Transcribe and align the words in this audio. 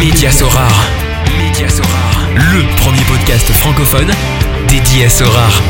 Média 0.00 0.30
Sorare. 0.30 0.88
Média 1.36 1.68
Sorare. 1.68 2.26
Le 2.34 2.76
premier 2.76 3.02
podcast 3.02 3.52
francophone 3.52 4.10
dédié 4.66 5.04
à 5.04 5.10
Sorare. 5.10 5.60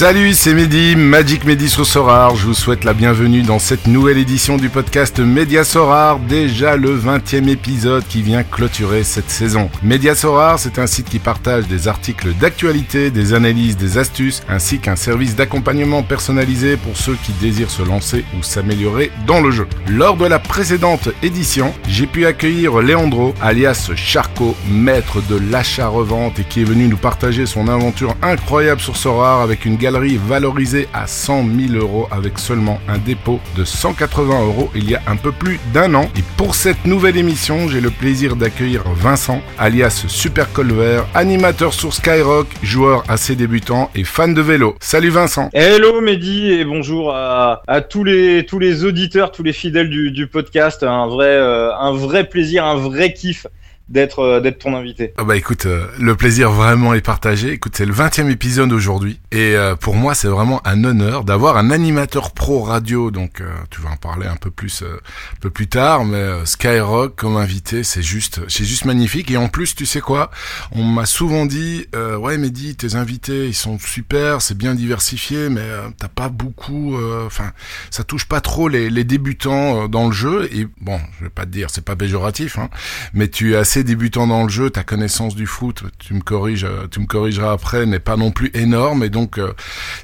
Salut, 0.00 0.32
c'est 0.32 0.54
Mehdi, 0.54 0.96
Magic 0.96 1.44
Mehdi 1.44 1.68
sur 1.68 1.84
Sorar. 1.84 2.34
Je 2.34 2.46
vous 2.46 2.54
souhaite 2.54 2.84
la 2.84 2.94
bienvenue 2.94 3.42
dans 3.42 3.58
cette 3.58 3.86
nouvelle 3.86 4.16
édition 4.16 4.56
du 4.56 4.70
podcast 4.70 5.20
Média 5.20 5.62
Sorar, 5.62 6.18
déjà 6.20 6.74
le 6.74 6.96
20e 6.96 7.50
épisode 7.50 8.02
qui 8.08 8.22
vient 8.22 8.42
clôturer 8.42 9.04
cette 9.04 9.28
saison. 9.28 9.68
Média 9.82 10.14
Sorar, 10.14 10.58
c'est 10.58 10.78
un 10.78 10.86
site 10.86 11.10
qui 11.10 11.18
partage 11.18 11.66
des 11.66 11.86
articles 11.86 12.32
d'actualité, 12.32 13.10
des 13.10 13.34
analyses, 13.34 13.76
des 13.76 13.98
astuces, 13.98 14.42
ainsi 14.48 14.78
qu'un 14.78 14.96
service 14.96 15.36
d'accompagnement 15.36 16.02
personnalisé 16.02 16.78
pour 16.78 16.96
ceux 16.96 17.18
qui 17.22 17.32
désirent 17.32 17.68
se 17.68 17.82
lancer 17.82 18.24
ou 18.38 18.42
s'améliorer 18.42 19.10
dans 19.26 19.42
le 19.42 19.50
jeu. 19.50 19.66
Lors 19.86 20.16
de 20.16 20.24
la 20.24 20.38
précédente 20.38 21.10
édition, 21.22 21.74
j'ai 21.86 22.06
pu 22.06 22.24
accueillir 22.24 22.78
Leandro, 22.78 23.34
alias 23.42 23.90
Charco, 23.96 24.56
maître 24.70 25.20
de 25.28 25.38
l'achat-revente 25.52 26.38
et 26.38 26.44
qui 26.44 26.62
est 26.62 26.64
venu 26.64 26.88
nous 26.88 26.96
partager 26.96 27.44
son 27.44 27.68
aventure 27.68 28.16
incroyable 28.22 28.80
sur 28.80 28.96
Sorar 28.96 29.42
avec 29.42 29.66
une 29.66 29.76
gamme 29.76 29.89
valorisée 29.90 30.88
à 30.94 31.06
100 31.06 31.44
000 31.68 31.72
euros 31.74 32.08
avec 32.10 32.38
seulement 32.38 32.78
un 32.88 32.98
dépôt 32.98 33.40
de 33.56 33.64
180 33.64 34.44
euros 34.46 34.70
il 34.74 34.88
y 34.88 34.94
a 34.94 35.02
un 35.06 35.16
peu 35.16 35.32
plus 35.32 35.58
d'un 35.72 35.94
an. 35.94 36.08
Et 36.16 36.22
pour 36.36 36.54
cette 36.54 36.84
nouvelle 36.84 37.16
émission, 37.16 37.68
j'ai 37.68 37.80
le 37.80 37.90
plaisir 37.90 38.36
d'accueillir 38.36 38.82
Vincent, 38.94 39.42
alias 39.58 40.04
Super 40.08 40.52
Colver, 40.52 41.02
animateur 41.14 41.72
sur 41.72 41.92
Skyrock, 41.92 42.46
joueur 42.62 43.04
assez 43.08 43.36
débutant 43.36 43.90
et 43.94 44.04
fan 44.04 44.34
de 44.34 44.40
vélo. 44.40 44.76
Salut 44.80 45.10
Vincent. 45.10 45.50
Hello 45.52 46.00
Mehdi 46.00 46.52
et 46.52 46.64
bonjour 46.64 47.12
à, 47.14 47.62
tous 47.88 48.04
les 48.04 48.46
tous 48.46 48.58
les 48.58 48.84
auditeurs, 48.84 49.32
tous 49.32 49.42
les 49.42 49.52
fidèles 49.52 49.90
du, 49.90 50.26
podcast. 50.26 50.82
Un 50.82 51.06
vrai 51.06 51.26
euh, 51.26 51.74
un 51.74 51.92
vrai 51.92 52.28
plaisir, 52.28 52.64
un 52.64 52.76
vrai 52.76 53.12
kiff 53.12 53.46
d'être 53.90 54.20
euh, 54.20 54.40
d'être 54.40 54.60
ton 54.60 54.74
invité. 54.76 55.12
Ah 55.18 55.24
bah 55.24 55.36
écoute, 55.36 55.66
euh, 55.66 55.86
le 55.98 56.14
plaisir 56.14 56.52
vraiment 56.52 56.94
est 56.94 57.00
partagé. 57.00 57.50
Écoute, 57.50 57.74
c'est 57.76 57.84
le 57.84 57.92
20e 57.92 58.30
épisode 58.30 58.72
aujourd'hui 58.72 59.18
et 59.32 59.56
euh, 59.56 59.74
pour 59.74 59.96
moi, 59.96 60.14
c'est 60.14 60.28
vraiment 60.28 60.60
un 60.64 60.84
honneur 60.84 61.24
d'avoir 61.24 61.56
un 61.56 61.70
animateur 61.70 62.30
pro 62.30 62.62
radio 62.62 63.10
donc 63.10 63.42
tu 63.70 63.80
vas 63.80 63.90
en 63.90 63.96
parler 63.96 64.26
un 64.26 64.36
peu 64.36 64.50
plus 64.50 64.82
un 64.82 65.36
peu 65.40 65.50
plus 65.50 65.66
tard 65.66 66.04
mais 66.04 66.44
Skyrock 66.44 67.16
comme 67.16 67.36
invité, 67.36 67.82
c'est 67.82 68.02
juste 68.02 68.40
c'est 68.48 68.64
juste 68.64 68.84
magnifique 68.84 69.30
et 69.30 69.36
en 69.36 69.48
plus, 69.48 69.74
tu 69.74 69.86
sais 69.86 70.00
quoi? 70.00 70.30
On 70.72 70.84
m'a 70.84 71.06
souvent 71.06 71.46
dit 71.46 71.86
ouais, 72.18 72.38
Mehdi, 72.38 72.76
tes 72.76 72.94
invités, 72.94 73.46
ils 73.48 73.54
sont 73.54 73.78
super, 73.78 74.40
c'est 74.40 74.56
bien 74.56 74.74
diversifié 74.74 75.48
mais 75.48 75.66
t'as 75.98 76.08
pas 76.08 76.28
beaucoup 76.28 76.96
enfin, 77.26 77.50
ça 77.90 78.04
touche 78.04 78.26
pas 78.26 78.40
trop 78.40 78.68
les, 78.68 78.90
les 78.90 79.04
débutants 79.04 79.88
dans 79.88 80.06
le 80.06 80.12
jeu 80.12 80.48
et 80.52 80.68
bon, 80.80 81.00
je 81.18 81.24
vais 81.24 81.30
pas 81.30 81.44
te 81.44 81.50
dire, 81.50 81.68
c'est 81.70 81.84
pas 81.84 81.96
péjoratif 81.96 82.58
hein, 82.58 82.70
mais 83.14 83.28
tu 83.28 83.54
es 83.54 83.56
assez 83.56 83.79
débutant 83.84 84.26
dans 84.26 84.42
le 84.42 84.48
jeu, 84.48 84.70
ta 84.70 84.84
connaissance 84.84 85.34
du 85.34 85.46
foot, 85.46 85.84
tu 85.98 86.14
me 86.14 86.20
corriges, 86.20 86.64
euh, 86.64 86.86
tu 86.90 87.00
me 87.00 87.06
corrigeras 87.06 87.52
après, 87.52 87.86
n'est 87.86 87.98
pas 87.98 88.16
non 88.16 88.30
plus 88.30 88.50
énorme. 88.54 89.04
Et 89.04 89.10
donc 89.10 89.38
euh, 89.38 89.52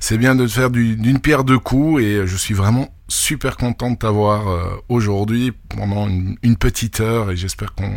c'est 0.01 0.19
bien 0.19 0.35
de 0.35 0.47
faire 0.47 0.71
d'une 0.71 1.21
pierre 1.21 1.45
deux 1.45 1.59
coups. 1.59 2.03
Et 2.03 2.27
je 2.27 2.37
suis 2.37 2.55
vraiment 2.55 2.89
super 3.09 3.57
content 3.57 3.91
de 3.91 3.97
t'avoir 3.97 4.49
euh, 4.49 4.65
aujourd'hui 4.89 5.53
pendant 5.69 6.09
une, 6.09 6.57
petite 6.57 7.01
heure 7.01 7.31
et 7.31 7.37
j'espère 7.37 7.75
qu'on 7.75 7.91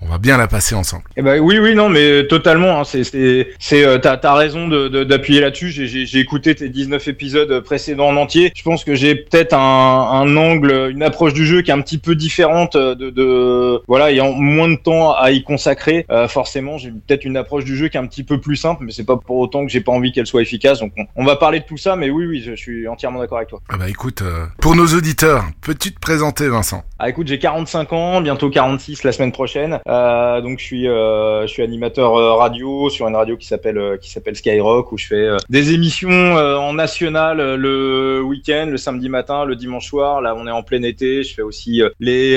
on 0.00 0.06
va 0.06 0.18
bien 0.18 0.36
la 0.36 0.48
passer 0.48 0.74
ensemble. 0.74 1.04
Eh 1.16 1.22
ben 1.22 1.40
oui 1.40 1.58
oui 1.60 1.74
non 1.76 1.88
mais 1.88 2.26
totalement 2.26 2.80
hein, 2.80 2.84
c'est 2.84 3.04
c'est 3.04 3.48
c'est 3.60 3.84
euh, 3.84 3.98
t'as 3.98 4.18
as 4.20 4.34
raison 4.34 4.66
de 4.66 5.04
d'appuyer 5.04 5.40
là-dessus 5.40 5.70
j'ai 5.70 5.86
j'ai 5.86 6.18
écouté 6.18 6.54
tes 6.56 6.68
19 6.68 7.06
épisodes 7.06 7.60
précédents 7.60 8.08
en 8.08 8.16
entier 8.16 8.52
je 8.56 8.62
pense 8.64 8.82
que 8.84 8.96
j'ai 8.96 9.14
peut-être 9.14 9.54
un, 9.54 9.58
un 9.58 10.36
angle 10.36 10.88
une 10.90 11.04
approche 11.04 11.32
du 11.32 11.46
jeu 11.46 11.62
qui 11.62 11.70
est 11.70 11.74
un 11.74 11.80
petit 11.80 11.98
peu 11.98 12.16
différente 12.16 12.76
de, 12.76 13.10
de 13.10 13.80
voilà 13.86 14.10
ayant 14.10 14.32
moins 14.32 14.68
de 14.68 14.76
temps 14.76 15.12
à 15.12 15.30
y 15.30 15.44
consacrer 15.44 16.04
euh, 16.10 16.26
forcément 16.26 16.76
j'ai 16.76 16.90
peut-être 16.90 17.24
une 17.24 17.36
approche 17.36 17.64
du 17.64 17.76
jeu 17.76 17.88
qui 17.88 17.96
est 17.96 18.00
un 18.00 18.06
petit 18.06 18.24
peu 18.24 18.40
plus 18.40 18.56
simple 18.56 18.84
mais 18.84 18.90
c'est 18.90 19.06
pas 19.06 19.16
pour 19.16 19.36
autant 19.36 19.64
que 19.64 19.70
j'ai 19.70 19.80
pas 19.80 19.92
envie 19.92 20.10
qu'elle 20.10 20.26
soit 20.26 20.42
efficace 20.42 20.80
donc 20.80 20.92
on, 21.14 21.24
va 21.24 21.36
parler 21.36 21.60
de 21.60 21.64
tout 21.64 21.76
ça 21.78 21.94
mais 21.94 22.10
oui 22.10 22.26
oui 22.26 22.42
je 22.44 22.54
suis 22.54 22.88
entièrement 22.88 23.20
d'accord 23.20 23.38
avec 23.38 23.48
toi. 23.48 23.60
Ah 23.68 23.76
bah 23.76 23.88
écoute 23.88 24.22
pour 24.60 24.74
nos 24.76 24.86
auditeurs, 24.86 25.44
peux-tu 25.60 25.92
te 25.92 26.00
présenter, 26.00 26.48
Vincent? 26.48 26.82
Ah, 27.04 27.08
écoute, 27.08 27.26
j'ai 27.26 27.40
45 27.40 27.92
ans, 27.94 28.20
bientôt 28.20 28.48
46 28.48 29.02
la 29.02 29.10
semaine 29.10 29.32
prochaine. 29.32 29.80
Euh, 29.88 30.40
donc, 30.40 30.60
je 30.60 30.64
suis, 30.64 30.86
euh, 30.86 31.42
je 31.48 31.48
suis 31.48 31.64
animateur 31.64 32.14
euh, 32.14 32.34
radio 32.34 32.90
sur 32.90 33.08
une 33.08 33.16
radio 33.16 33.36
qui 33.36 33.48
s'appelle 33.48 33.76
euh, 33.76 33.96
qui 33.96 34.08
s'appelle 34.08 34.36
Skyrock 34.36 34.92
où 34.92 34.98
je 34.98 35.08
fais 35.08 35.28
des 35.48 35.74
émissions 35.74 36.36
en 36.36 36.74
national 36.74 37.56
le 37.56 38.22
week-end, 38.22 38.68
le 38.70 38.76
samedi 38.76 39.08
matin, 39.08 39.44
le 39.44 39.56
dimanche 39.56 39.88
soir. 39.88 40.20
Là, 40.20 40.36
on 40.36 40.46
est 40.46 40.52
en 40.52 40.62
plein 40.62 40.84
été. 40.84 41.24
Je 41.24 41.34
fais 41.34 41.42
aussi 41.42 41.82
les 41.98 42.36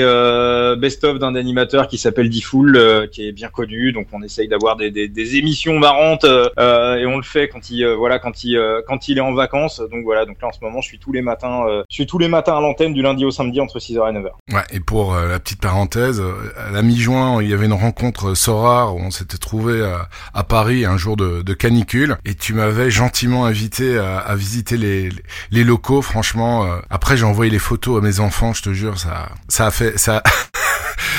best-of 0.80 1.20
d'un 1.20 1.36
animateur 1.36 1.86
qui 1.86 1.96
s'appelle 1.96 2.28
Diffoul, 2.28 3.08
qui 3.12 3.28
est 3.28 3.32
bien 3.32 3.50
connu. 3.50 3.92
Donc, 3.92 4.08
on 4.12 4.20
essaye 4.22 4.48
d'avoir 4.48 4.74
des, 4.74 4.90
des, 4.90 5.06
des, 5.06 5.36
émissions 5.36 5.78
marrantes 5.78 6.24
et 6.24 7.06
on 7.06 7.16
le 7.18 7.22
fait 7.22 7.46
quand 7.46 7.70
il 7.70 7.86
voilà 7.86 8.18
quand 8.18 8.42
il 8.42 8.60
quand 8.88 9.06
il 9.06 9.18
est 9.18 9.20
en 9.20 9.32
vacances. 9.32 9.80
Donc 9.92 10.02
voilà. 10.02 10.24
Donc 10.24 10.42
là, 10.42 10.48
en 10.48 10.52
ce 10.52 10.58
moment, 10.60 10.80
je 10.80 10.88
suis 10.88 10.98
tous 10.98 11.12
les 11.12 11.22
matins, 11.22 11.84
tous 12.04 12.18
les 12.18 12.28
matin 12.28 12.58
à 12.58 12.60
l'antenne 12.60 12.92
du 12.92 13.00
lundi 13.00 13.24
au 13.24 13.30
samedi 13.30 13.60
entre 13.60 13.78
6h 13.78 14.10
et 14.10 14.18
9h. 14.18 14.28
Ouais, 14.52 14.62
et 14.70 14.80
pour 14.80 15.14
euh, 15.14 15.28
la 15.28 15.38
petite 15.38 15.60
parenthèse, 15.60 16.20
euh, 16.20 16.52
à 16.68 16.70
la 16.70 16.82
mi-juin, 16.82 17.40
il 17.40 17.48
y 17.48 17.54
avait 17.54 17.66
une 17.66 17.72
rencontre 17.72 18.34
Sora 18.34 18.92
où 18.92 18.98
on 18.98 19.10
s'était 19.10 19.38
trouvé 19.38 19.82
à, 20.34 20.44
Paris 20.44 20.84
un 20.84 20.96
jour 20.96 21.16
de, 21.16 21.54
canicule 21.54 22.18
et 22.24 22.34
tu 22.34 22.52
m'avais 22.52 22.90
gentiment 22.90 23.46
invité 23.46 23.98
à, 23.98 24.34
visiter 24.34 24.76
les, 24.76 25.64
locaux. 25.64 26.02
Franchement, 26.02 26.64
euh, 26.64 26.76
après 26.90 27.16
j'ai 27.16 27.24
envoyé 27.24 27.50
les 27.50 27.58
photos 27.58 27.98
à 27.98 28.04
mes 28.04 28.20
enfants, 28.20 28.52
je 28.52 28.62
te 28.62 28.72
jure, 28.72 28.98
ça, 28.98 29.30
ça 29.48 29.66
a 29.66 29.70
fait, 29.70 29.96
ça. 29.98 30.22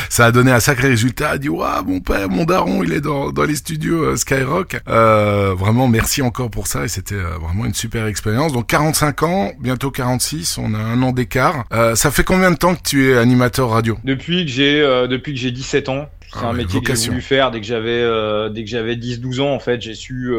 ça 0.10 0.26
a 0.26 0.32
donné 0.32 0.52
un 0.52 0.60
sacré 0.60 0.90
résultat. 0.90 1.36
Il 1.36 1.40
dit 1.40 1.50
waouh 1.50 1.84
mon 1.86 2.00
père, 2.00 2.30
mon 2.30 2.46
daron, 2.46 2.84
il 2.84 2.94
est 2.94 3.02
dans, 3.02 3.32
dans 3.32 3.44
les 3.44 3.56
studios 3.56 4.16
Skyrock. 4.16 4.78
Euh, 4.88 5.54
vraiment 5.58 5.88
merci 5.88 6.22
encore 6.22 6.50
pour 6.50 6.68
ça 6.68 6.86
et 6.86 6.88
c'était 6.88 7.16
vraiment 7.16 7.66
une 7.66 7.74
super 7.74 8.06
expérience. 8.06 8.54
Donc 8.54 8.68
45 8.68 9.24
ans, 9.24 9.52
bientôt 9.60 9.92
46, 9.92 10.58
on 10.58 10.74
a 10.74 10.78
un 10.78 11.02
an 11.02 11.12
d'écart. 11.12 11.66
Euh, 11.72 11.96
ça 11.96 12.12
fait 12.12 12.24
combien 12.24 12.52
de 12.52 12.58
temps 12.58 12.76
que 12.76 12.82
tu 12.84 13.12
es 13.12 13.18
animateur 13.18 13.70
radio? 13.70 13.98
Depuis 14.04 14.46
que 14.46 14.52
j'ai 14.52 14.82
euh, 14.82 15.08
depuis 15.08 15.34
que 15.34 15.40
j'ai 15.40 15.52
17 15.52 15.90
ans. 15.90 16.10
C'est 16.34 16.40
ah 16.44 16.50
un 16.50 16.54
métier 16.54 16.82
que 16.82 16.94
j'ai 16.94 17.10
voulu 17.10 17.22
faire 17.22 17.52
dès 17.52 17.62
que 17.62 17.66
j'avais 17.66 18.02
euh, 18.02 18.50
dès 18.50 18.66
que 18.66 18.70
j'avais 18.70 18.96
10-12 18.96 19.42
ans 19.42 19.54
en 19.54 19.60
fait. 19.60 19.82
J'ai 19.82 19.96
su 19.96 20.34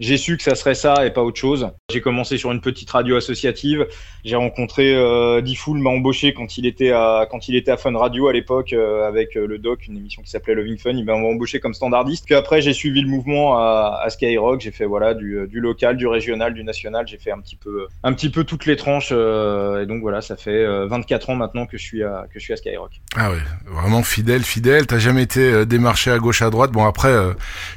j'ai 0.00 0.16
su 0.16 0.38
que 0.38 0.42
ça 0.42 0.54
serait 0.54 0.74
ça 0.74 1.06
et 1.06 1.10
pas 1.10 1.22
autre 1.22 1.38
chose. 1.38 1.68
J'ai 1.90 2.00
commencé 2.00 2.38
sur 2.38 2.50
une 2.50 2.62
petite 2.62 2.90
radio 2.90 3.16
associative. 3.16 3.86
J'ai 4.24 4.36
rencontré 4.36 4.94
euh, 4.94 5.42
m'a 5.68 5.90
embauché 5.90 6.32
quand 6.32 6.58
il 6.58 6.66
était 6.66 6.90
à 6.90 7.26
quand 7.30 7.48
il 7.48 7.54
était 7.54 7.70
à 7.70 7.76
Fun 7.76 7.96
Radio 7.96 8.28
à 8.28 8.32
l'époque 8.32 8.72
euh, 8.72 9.06
avec 9.06 9.36
euh, 9.36 9.46
le 9.46 9.58
Doc, 9.58 9.86
une 9.86 9.98
émission 9.98 10.22
qui 10.22 10.30
s'appelait 10.30 10.54
Loving 10.54 10.78
Fun. 10.78 10.92
Il 10.92 11.04
m'a 11.04 11.12
embauché 11.12 11.60
comme 11.60 11.74
standardiste. 11.74 12.32
Après 12.32 12.62
j'ai 12.62 12.72
suivi 12.72 13.02
le 13.02 13.08
mouvement 13.08 13.58
à, 13.58 14.06
Skyrock. 14.08 14.62
J'ai 14.62 14.70
fait 14.70 14.86
voilà 14.86 15.12
du, 15.12 15.38
euh, 15.38 15.46
du, 15.46 15.60
local, 15.60 15.98
du 15.98 16.06
régional, 16.06 16.54
du 16.54 16.64
national. 16.64 17.06
J'ai 17.06 17.18
fait 17.18 17.30
un 17.30 17.40
petit 17.40 17.56
peu 17.56 17.86
un 18.02 18.12
petit 18.14 18.30
peu 18.30 18.44
toutes 18.44 18.64
les 18.64 18.76
tranches. 18.76 19.12
et 19.12 19.86
donc 19.86 20.00
voilà, 20.00 20.22
ça 20.22 20.36
fait 20.36 20.66
24 20.86 21.30
ans 21.30 21.36
maintenant 21.36 21.66
que 21.66 21.76
je 21.76 21.82
suis 21.82 22.02
à 22.02 22.26
que 22.32 22.38
je 22.38 22.44
suis 22.44 22.54
à 22.54 22.56
Skyrock. 22.56 22.92
Ah 23.16 23.30
ouais, 23.30 23.38
vraiment 23.66 24.02
fidèle, 24.02 24.42
fidèle. 24.42 24.86
T'as 24.86 24.98
jamais 24.98 25.24
été 25.24 25.66
démarché 25.66 26.10
à 26.10 26.18
gauche 26.18 26.40
à 26.40 26.48
droite? 26.48 26.72
Bon 26.72 26.86
après, 26.86 27.12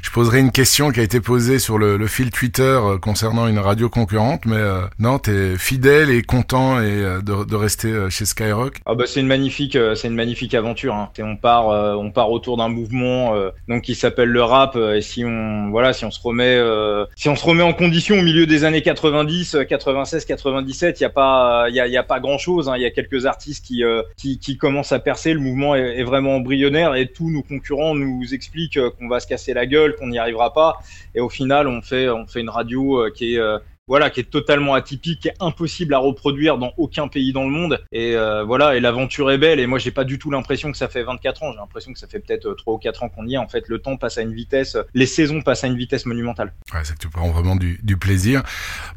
je 0.00 0.10
poserai 0.10 0.40
une 0.40 0.52
question 0.52 0.90
qui 0.90 1.00
a 1.00 1.02
été 1.02 1.20
posée 1.20 1.58
sur 1.58 1.76
le 1.76 2.06
fil 2.14 2.30
Twitter 2.30 2.62
euh, 2.62 2.96
concernant 2.96 3.48
une 3.48 3.58
radio 3.58 3.88
concurrente, 3.88 4.46
mais 4.46 4.56
euh, 4.56 4.82
non, 5.00 5.18
t'es 5.18 5.56
fidèle 5.58 6.10
et 6.10 6.22
content 6.22 6.80
et 6.80 6.84
euh, 6.84 7.20
de, 7.20 7.56
rester 7.56 7.92
chez 8.10 8.24
Skyrock. 8.24 8.80
Ah 8.86 8.94
bah 8.94 9.04
c'est 9.06 9.20
une 9.20 9.26
magnifique, 9.26 9.76
c'est 9.94 10.08
une 10.08 10.14
magnifique 10.14 10.54
aventure. 10.54 10.94
Hein. 10.94 11.10
Et 11.18 11.22
on 11.22 11.36
part, 11.36 11.66
on 11.66 12.10
part 12.10 12.30
autour 12.30 12.56
d'un 12.56 12.68
mouvement 12.68 13.34
donc 13.68 13.82
qui 13.82 13.94
s'appelle 13.94 14.28
le 14.28 14.42
rap. 14.42 14.76
et 14.76 15.00
si 15.00 15.24
on, 15.24 15.70
voilà, 15.70 15.92
si 15.92 16.04
on 16.04 16.10
se 16.10 16.20
remet, 16.20 16.60
si 17.16 17.28
on 17.28 17.36
se 17.36 17.44
remet 17.44 17.62
en 17.62 17.72
condition 17.72 18.18
au 18.18 18.22
milieu 18.22 18.46
des 18.46 18.64
années 18.64 18.82
90, 18.82 19.58
96, 19.68 20.24
97, 20.24 21.00
il 21.00 21.02
y 21.02 21.06
a 21.06 21.10
pas, 21.10 21.68
y 21.70 21.96
a, 21.96 22.02
pas 22.02 22.20
grand 22.20 22.38
chose. 22.38 22.68
Hein. 22.68 22.74
Il 22.76 22.82
y 22.82 22.86
a 22.86 22.90
quelques 22.90 23.24
artistes 23.24 23.64
qui, 23.64 23.82
qui, 24.16 24.38
qui 24.38 24.58
commencent 24.58 24.92
à 24.92 24.98
percer. 24.98 25.32
Le 25.32 25.40
mouvement 25.40 25.74
est, 25.74 26.00
est 26.00 26.04
vraiment 26.04 26.36
embryonnaire 26.36 26.94
et 26.96 27.06
tous 27.06 27.30
nos 27.30 27.42
concurrents 27.42 27.94
nous 27.94 28.34
expliquent 28.34 28.78
qu'on 28.98 29.08
va 29.08 29.20
se 29.20 29.26
casser 29.26 29.54
la 29.54 29.66
gueule, 29.66 29.94
qu'on 29.96 30.08
n'y 30.08 30.18
arrivera 30.18 30.52
pas. 30.52 30.80
Et 31.14 31.20
au 31.20 31.28
final, 31.28 31.68
on 31.68 31.80
fait, 31.80 32.03
on 32.08 32.26
fait 32.26 32.40
une 32.40 32.50
radio 32.50 33.04
euh, 33.04 33.10
qui 33.10 33.34
est 33.34 33.38
euh, 33.38 33.58
voilà, 33.86 34.10
qui 34.10 34.20
est 34.20 34.30
totalement 34.30 34.74
atypique, 34.74 35.20
qui 35.20 35.28
est 35.28 35.34
impossible 35.40 35.94
à 35.94 35.98
reproduire 35.98 36.58
dans 36.58 36.72
aucun 36.78 37.08
pays 37.08 37.32
dans 37.32 37.44
le 37.44 37.50
monde. 37.50 37.84
Et 37.92 38.16
euh, 38.16 38.42
voilà, 38.44 38.76
et 38.76 38.80
l'aventure 38.80 39.30
est 39.30 39.38
belle. 39.38 39.60
Et 39.60 39.66
moi, 39.66 39.78
j'ai 39.78 39.90
pas 39.90 40.04
du 40.04 40.18
tout 40.18 40.30
l'impression 40.30 40.72
que 40.72 40.78
ça 40.78 40.88
fait 40.88 41.02
24 41.02 41.42
ans. 41.42 41.52
J'ai 41.52 41.58
l'impression 41.58 41.92
que 41.92 41.98
ça 41.98 42.06
fait 42.06 42.20
peut-être 42.20 42.54
3 42.54 42.74
ou 42.74 42.78
4 42.78 43.02
ans 43.02 43.08
qu'on 43.08 43.26
y 43.26 43.34
est. 43.34 43.38
En 43.38 43.48
fait, 43.48 43.68
le 43.68 43.78
temps 43.78 43.96
passe 43.96 44.18
à 44.18 44.22
une 44.22 44.32
vitesse, 44.32 44.76
les 44.94 45.06
saisons 45.06 45.42
passent 45.42 45.64
à 45.64 45.66
une 45.66 45.76
vitesse 45.76 46.06
monumentale. 46.06 46.52
Ouais, 46.72 46.80
c'est 46.84 46.94
que 46.94 47.00
tu 47.00 47.08
prends 47.08 47.30
vraiment 47.30 47.56
du, 47.56 47.78
du, 47.82 47.96
plaisir. 47.96 48.42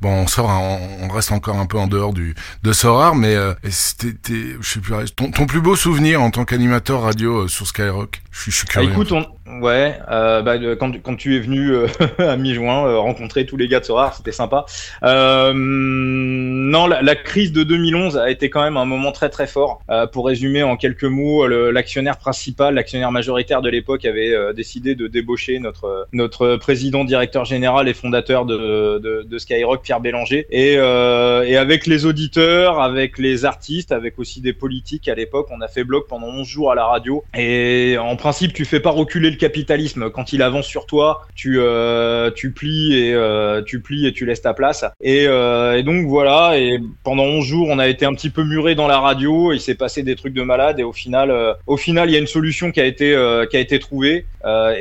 Bon, 0.01 0.09
on 0.09 0.27
sort, 0.27 0.49
on, 0.49 1.07
reste 1.09 1.31
encore 1.31 1.57
un 1.57 1.65
peu 1.65 1.77
en 1.77 1.87
dehors 1.87 2.13
du 2.13 2.35
de 2.63 2.73
Sorar, 2.73 3.15
mais 3.15 3.35
euh, 3.35 3.53
c'était, 3.69 4.55
je 4.59 4.67
sais 4.67 4.79
plus, 4.79 4.93
ton, 5.15 5.31
ton, 5.31 5.45
plus 5.45 5.61
beau 5.61 5.75
souvenir 5.75 6.21
en 6.21 6.31
tant 6.31 6.45
qu'animateur 6.45 7.01
radio 7.01 7.47
sur 7.47 7.67
Skyrock? 7.67 8.21
Je 8.31 8.41
suis, 8.41 8.51
je 8.51 8.57
suis 8.57 8.67
curieux. 8.67 8.89
Ah, 8.89 8.93
écoute, 8.93 9.11
on, 9.11 9.25
Ouais, 9.61 9.97
euh, 10.11 10.41
bah, 10.41 10.57
quand, 10.75 10.91
quand, 11.01 11.15
tu 11.15 11.35
es 11.35 11.39
venu 11.39 11.71
euh, 11.71 11.87
à 12.19 12.35
mi-juin 12.35 12.85
euh, 12.85 12.97
rencontrer 12.99 13.45
tous 13.45 13.55
les 13.55 13.67
gars 13.67 13.79
de 13.79 13.85
Sorar, 13.85 14.13
c'était 14.13 14.33
sympa. 14.33 14.65
Euh, 15.03 15.53
non, 15.55 16.87
la, 16.87 17.01
la, 17.01 17.15
crise 17.15 17.51
de 17.51 17.63
2011 17.63 18.17
a 18.17 18.29
été 18.29 18.49
quand 18.49 18.63
même 18.63 18.77
un 18.77 18.85
moment 18.85 19.11
très 19.11 19.29
très 19.29 19.47
fort. 19.47 19.81
Euh, 19.89 20.07
pour 20.07 20.25
résumer 20.27 20.63
en 20.63 20.77
quelques 20.77 21.03
mots, 21.03 21.47
l'actionnaire 21.47 22.17
principal, 22.17 22.75
l'actionnaire 22.75 23.11
majoritaire 23.11 23.61
de 23.61 23.69
l'époque 23.69 24.05
avait 24.05 24.33
euh, 24.33 24.53
décidé 24.53 24.95
de 24.95 25.07
débaucher 25.07 25.59
notre 25.59 26.07
notre 26.13 26.55
président, 26.57 27.03
directeur 27.03 27.45
général 27.45 27.87
et 27.87 27.93
fondateur 27.93 28.45
de, 28.45 28.99
de, 28.99 29.23
de 29.23 29.37
Skyrock, 29.37 29.81
Pierre 29.81 29.99
Bélanger. 29.99 30.45
Et, 30.49 30.75
euh, 30.77 31.43
et 31.43 31.57
avec 31.57 31.87
les 31.87 32.05
auditeurs, 32.05 32.81
avec 32.81 33.17
les 33.17 33.45
artistes, 33.45 33.91
avec 33.91 34.19
aussi 34.19 34.41
des 34.41 34.53
politiques 34.53 35.07
à 35.07 35.15
l'époque, 35.15 35.47
on 35.51 35.61
a 35.61 35.67
fait 35.67 35.83
bloc 35.83 36.07
pendant 36.07 36.27
11 36.27 36.47
jours 36.47 36.71
à 36.71 36.75
la 36.75 36.85
radio. 36.85 37.23
Et 37.35 37.97
en 37.99 38.15
principe, 38.15 38.53
tu 38.53 38.65
fais 38.65 38.79
pas 38.79 38.91
reculer 38.91 39.29
le 39.29 39.37
capitalisme. 39.37 40.09
Quand 40.09 40.33
il 40.33 40.41
avance 40.41 40.65
sur 40.65 40.85
toi, 40.85 41.25
tu, 41.35 41.59
euh, 41.59 42.31
tu 42.31 42.51
plies 42.51 42.95
et 42.95 43.13
euh, 43.13 43.61
tu 43.63 43.81
plies 43.81 44.07
et 44.07 44.13
tu 44.13 44.25
laisses 44.25 44.41
ta 44.41 44.53
place. 44.53 44.66
Et, 45.01 45.27
euh, 45.27 45.77
et, 45.77 45.83
donc 45.83 46.05
voilà. 46.07 46.57
Et 46.57 46.79
pendant 47.03 47.23
11 47.23 47.45
jours, 47.45 47.67
on 47.69 47.79
a 47.79 47.87
été 47.87 48.05
un 48.05 48.13
petit 48.13 48.29
peu 48.29 48.43
muré 48.43 48.75
dans 48.75 48.87
la 48.87 48.99
radio. 48.99 49.53
Il 49.53 49.61
s'est 49.61 49.75
passé 49.75 50.03
des 50.03 50.15
trucs 50.15 50.33
de 50.33 50.41
malade. 50.41 50.79
Et 50.79 50.83
au 50.83 50.93
final, 50.93 51.31
euh, 51.31 51.53
au 51.65 51.77
final, 51.77 52.09
il 52.09 52.13
y 52.13 52.15
a 52.15 52.19
une 52.19 52.27
solution 52.27 52.71
qui 52.71 52.81
a 52.81 52.85
été 52.85 53.13
euh, 53.13 53.45
qui 53.45 53.57
a 53.57 53.59
été 53.59 53.79
trouvée. 53.79 54.25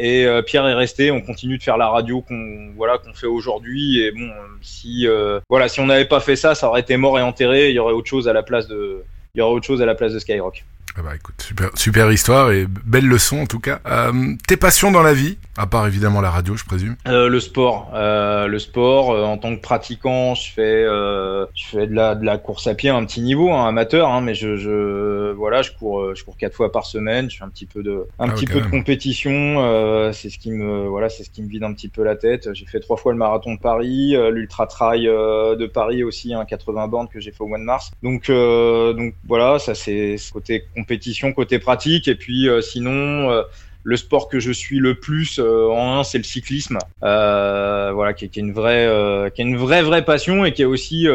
Et 0.01 0.27
Pierre 0.47 0.67
est 0.69 0.75
resté. 0.75 1.11
On 1.11 1.21
continue 1.21 1.59
de 1.59 1.63
faire 1.63 1.77
la 1.77 1.89
radio 1.89 2.21
qu'on 2.21 2.71
voilà 2.77 2.99
qu'on 2.99 3.13
fait 3.13 3.27
aujourd'hui. 3.27 4.01
Et 4.01 4.13
bon, 4.13 4.31
si 4.63 5.07
voilà, 5.49 5.69
si 5.69 5.81
on 5.81 5.87
n'avait 5.87 6.05
pas 6.05 6.21
fait 6.21 6.37
ça, 6.37 6.55
ça 6.55 6.69
aurait 6.69 6.81
été 6.81 6.97
mort 6.97 7.19
et 7.19 7.23
enterré. 7.23 7.71
Il 7.71 7.75
y 7.75 7.79
aurait 7.79 7.95
autre 7.95 8.09
chose 8.09 8.29
à 8.29 8.33
la 8.33 8.43
place 8.43 8.69
de 8.69 9.03
il 9.35 9.41
y 9.41 9.43
aurait 9.43 9.55
autre 9.55 9.67
chose 9.67 9.83
à 9.83 9.87
la 9.87 9.95
place 9.95 10.13
de 10.13 10.19
Skyrock. 10.19 10.65
Ah 10.99 11.03
bah 11.03 11.15
écoute, 11.15 11.43
super, 11.43 11.69
super 11.75 12.11
histoire 12.11 12.53
et 12.53 12.67
belle 12.67 13.07
leçon 13.07 13.41
en 13.41 13.47
tout 13.47 13.61
cas. 13.61 13.81
Euh, 13.87 14.33
tes 14.49 14.57
passions 14.57 14.91
dans 14.91 15.03
la 15.03 15.13
vie, 15.13 15.37
à 15.59 15.67
part 15.67 15.87
évidemment 15.87 16.23
la 16.23 16.31
radio, 16.31 16.57
je 16.57 16.65
présume? 16.65 16.97
Euh, 17.07 17.29
le 17.29 17.39
sport, 17.39 17.91
euh, 17.95 18.47
le 18.47 18.59
sport. 18.59 19.11
En 19.11 19.37
tant 19.37 19.55
que 19.55 19.61
pratiquant, 19.61 20.35
je 20.35 20.51
fais, 20.53 20.85
je 20.85 21.67
fais 21.67 21.87
de 21.87 21.95
la 21.95 22.15
de 22.15 22.25
la 22.25 22.39
course 22.39 22.67
à 22.67 22.75
pied 22.75 22.89
à 22.89 22.97
un 22.97 23.05
petit 23.05 23.21
niveau, 23.21 23.53
hein, 23.53 23.67
amateur, 23.69 24.09
hein, 24.09 24.23
mais 24.23 24.35
je, 24.35 24.57
je, 24.57 25.33
voilà, 25.33 25.61
je 25.61 25.73
cours, 25.73 26.15
je 26.15 26.25
cours 26.25 26.39
quatre 26.39 26.55
fois 26.55 26.73
par 26.73 26.87
semaine. 26.87 27.31
Je 27.31 27.37
fais 27.37 27.45
un 27.45 27.51
petit 27.51 27.67
peu 27.67 27.83
de, 27.83 28.07
un 28.19 28.31
ah, 28.31 28.33
petit 28.33 28.47
peu 28.47 28.63
de 28.63 28.67
compétition. 28.67 30.13
c'est 30.15 30.31
ce 30.31 30.39
qui 30.39 30.51
me, 30.51 30.87
voilà, 30.87 31.11
c'est 31.11 31.25
ce 31.25 31.31
qui 31.31 31.43
me 31.43 31.49
vide 31.49 31.65
un 31.65 31.75
petit 31.75 31.89
peu 31.89 32.05
la 32.05 32.17
tête. 32.17 32.55
J'ai 32.55 32.65
fait 32.65 32.81
trois 32.81 32.97
fois 32.97 33.13
le 33.13 33.19
marathon 33.19 33.53
de 33.53 33.61
Paris, 33.61 34.17
l'ultra 34.33 34.67
trail 34.67 35.05
de 35.05 35.67
Paris 35.67 36.05
aussi, 36.05 36.33
un 36.33 36.41
hein, 36.41 36.45
80 36.47 36.89
bornes 36.89 37.09
que 37.09 37.21
j'ai 37.21 37.33
fait 37.33 37.43
au 37.43 37.49
mois 37.49 37.59
de 37.59 37.65
mars. 37.65 37.91
Donc, 38.03 38.31
donc 38.31 39.15
voilà, 39.29 39.59
ça 39.59 39.75
c'est 39.75 40.17
côté 40.33 40.65
compétition, 40.75 40.86
côté 41.33 41.59
pratique. 41.59 42.09
Et 42.09 42.15
puis 42.15 42.49
euh, 42.49 42.61
sinon, 42.61 43.31
euh, 43.31 43.43
le 43.87 43.97
sport 43.97 44.29
que 44.29 44.41
je 44.41 44.51
suis 44.51 44.81
le 44.81 44.97
plus 44.97 45.39
euh, 45.39 45.69
en 45.69 46.01
un, 46.01 46.03
c'est 46.03 46.19
le 46.19 46.25
cyclisme. 46.25 46.79
Euh, 47.05 47.93
voilà, 47.95 48.15
qui, 48.15 48.29
qui, 48.29 48.41
est 48.41 48.43
une 48.43 48.53
vraie, 48.53 48.85
euh, 48.85 49.31
qui 49.31 49.43
est 49.43 49.45
une 49.45 49.57
vraie 49.57 49.83
vraie 49.83 50.05
passion 50.05 50.45
et 50.45 50.53
qui 50.53 50.63
est 50.63 50.67
aussi, 50.67 51.07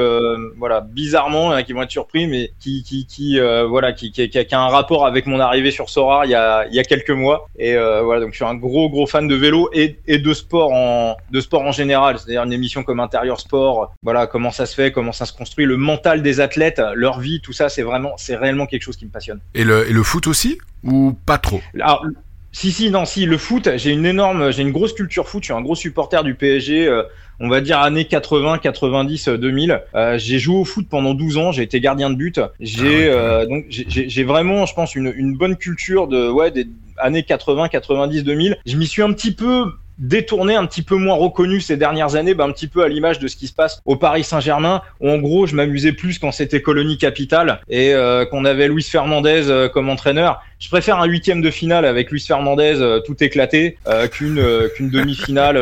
voilà, 0.57 0.79
bizarrement, 0.79 1.51
hein, 1.51 1.63
qui 1.63 1.73
vont 1.73 1.83
être 1.83 1.91
surpris, 1.91 2.27
mais 2.27 2.53
qui, 2.61 2.83
qui, 2.83 3.05
qui 3.05 3.39
voilà, 3.67 3.91
qui, 3.91 4.11
qui, 4.11 4.29
qui, 4.29 4.55
a 4.55 4.61
un 4.61 4.69
rapport 4.69 5.05
avec 5.05 5.25
mon 5.25 5.41
arrivée 5.41 5.71
sur 5.71 5.89
Sora 5.89 6.25
il 6.25 6.31
y 6.31 6.35
a, 6.35 6.65
il 6.67 6.73
y 6.73 6.79
a 6.79 6.83
quelques 6.83 7.11
mois. 7.11 7.49
Et 7.59 7.75
voilà, 7.75 8.21
donc 8.21 8.31
je 8.31 8.37
suis 8.37 8.45
un 8.45 8.55
gros 8.55 8.89
gros 8.89 9.05
fan 9.05 9.27
de 9.27 9.35
vélo 9.35 9.69
et, 9.73 9.99
et 10.07 10.17
de 10.17 10.33
sport 10.33 10.71
en, 10.71 11.17
de 11.29 11.41
sport 11.41 11.63
en 11.63 11.73
général. 11.73 12.19
C'est-à-dire 12.19 12.43
une 12.43 12.53
émission 12.53 12.83
comme 12.83 13.01
Intérieur 13.01 13.41
Sport. 13.41 13.93
Voilà, 14.01 14.27
comment 14.27 14.51
ça 14.51 14.65
se 14.65 14.75
fait, 14.75 14.93
comment 14.93 15.11
ça 15.11 15.25
se 15.25 15.33
construit, 15.33 15.65
le 15.65 15.75
mental 15.75 16.21
des 16.21 16.39
athlètes, 16.39 16.81
leur 16.95 17.19
vie, 17.19 17.41
tout 17.41 17.53
ça, 17.53 17.67
c'est 17.67 17.83
vraiment, 17.83 18.13
c'est 18.15 18.37
réellement 18.37 18.65
quelque 18.65 18.83
chose 18.83 18.95
qui 18.95 19.05
me 19.05 19.11
passionne. 19.11 19.41
Et 19.55 19.65
le, 19.65 19.89
et 19.89 19.91
le 19.91 20.03
foot 20.03 20.27
aussi 20.27 20.57
ou 20.83 21.13
pas 21.25 21.37
trop? 21.37 21.59
Alors, 21.75 22.05
si, 22.51 22.71
si, 22.71 22.91
non, 22.91 23.05
si, 23.05 23.25
le 23.25 23.37
foot, 23.37 23.69
j'ai 23.75 23.91
une 23.91 24.05
énorme, 24.05 24.51
j'ai 24.51 24.61
une 24.61 24.71
grosse 24.71 24.93
culture 24.93 25.27
foot, 25.27 25.43
je 25.43 25.47
suis 25.47 25.53
un 25.53 25.61
gros 25.61 25.75
supporter 25.75 26.23
du 26.23 26.35
PSG, 26.35 26.87
euh, 26.87 27.03
on 27.39 27.47
va 27.47 27.61
dire 27.61 27.79
années 27.79 28.05
80, 28.05 28.57
90, 28.57 29.29
2000. 29.29 29.81
Euh, 29.95 30.17
j'ai 30.17 30.37
joué 30.37 30.57
au 30.57 30.65
foot 30.65 30.87
pendant 30.89 31.13
12 31.13 31.37
ans, 31.37 31.51
j'ai 31.51 31.63
été 31.63 31.79
gardien 31.79 32.09
de 32.09 32.15
but. 32.15 32.41
J'ai 32.59 33.09
ah 33.09 33.13
euh, 33.13 33.45
donc 33.45 33.65
j'ai 33.69 34.23
vraiment, 34.23 34.65
je 34.65 34.73
pense, 34.73 34.95
une, 34.95 35.13
une 35.15 35.37
bonne 35.37 35.55
culture 35.55 36.07
de 36.07 36.29
ouais 36.29 36.51
des 36.51 36.67
années 36.97 37.23
80, 37.23 37.69
90, 37.69 38.23
2000. 38.23 38.57
Je 38.65 38.77
m'y 38.77 38.85
suis 38.85 39.01
un 39.01 39.13
petit 39.13 39.33
peu 39.33 39.71
détourné, 40.01 40.55
un 40.55 40.65
petit 40.65 40.81
peu 40.81 40.95
moins 40.95 41.15
reconnu 41.15 41.61
ces 41.61 41.77
dernières 41.77 42.15
années, 42.15 42.33
bah, 42.33 42.43
un 42.43 42.51
petit 42.51 42.67
peu 42.67 42.83
à 42.83 42.87
l'image 42.87 43.19
de 43.19 43.27
ce 43.27 43.35
qui 43.35 43.47
se 43.47 43.53
passe 43.53 43.81
au 43.85 43.95
Paris 43.95 44.23
Saint-Germain, 44.23 44.81
où 44.99 45.09
en 45.09 45.19
gros 45.19 45.45
je 45.45 45.55
m'amusais 45.55 45.93
plus 45.93 46.17
quand 46.17 46.31
c'était 46.31 46.61
colonie 46.61 46.97
capitale 46.97 47.61
et 47.69 47.93
euh, 47.93 48.25
qu'on 48.25 48.43
avait 48.43 48.67
Luis 48.67 48.83
Fernandez 48.83 49.43
euh, 49.47 49.69
comme 49.69 49.89
entraîneur. 49.89 50.41
Je 50.59 50.69
préfère 50.69 50.99
un 50.99 51.05
huitième 51.05 51.41
de 51.41 51.51
finale 51.51 51.85
avec 51.85 52.09
Luis 52.09 52.25
Fernandez 52.27 52.81
euh, 52.81 52.99
tout 52.99 53.23
éclaté 53.23 53.77
qu'une 54.11 54.43
qu'une 54.75 54.89
demi-finale 54.89 55.57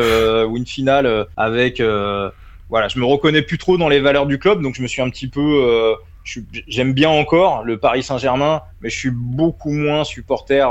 ou 0.46 0.56
une 0.56 0.66
finale 0.66 1.26
avec 1.36 1.82
voilà, 2.70 2.88
je 2.88 2.98
me 2.98 3.04
reconnais 3.04 3.42
plus 3.42 3.58
trop 3.58 3.76
dans 3.76 3.88
les 3.88 4.00
valeurs 4.00 4.26
du 4.26 4.38
club, 4.38 4.62
donc 4.62 4.74
je 4.74 4.82
me 4.82 4.86
suis 4.86 5.02
un 5.02 5.10
petit 5.10 5.28
peu 5.28 5.94
j'aime 6.68 6.92
bien 6.92 7.10
encore 7.10 7.64
le 7.64 7.78
Paris 7.78 8.02
Saint-Germain, 8.02 8.62
mais 8.80 8.90
je 8.90 8.96
suis 8.96 9.10
beaucoup 9.10 9.72
moins 9.72 10.04
supporter 10.04 10.70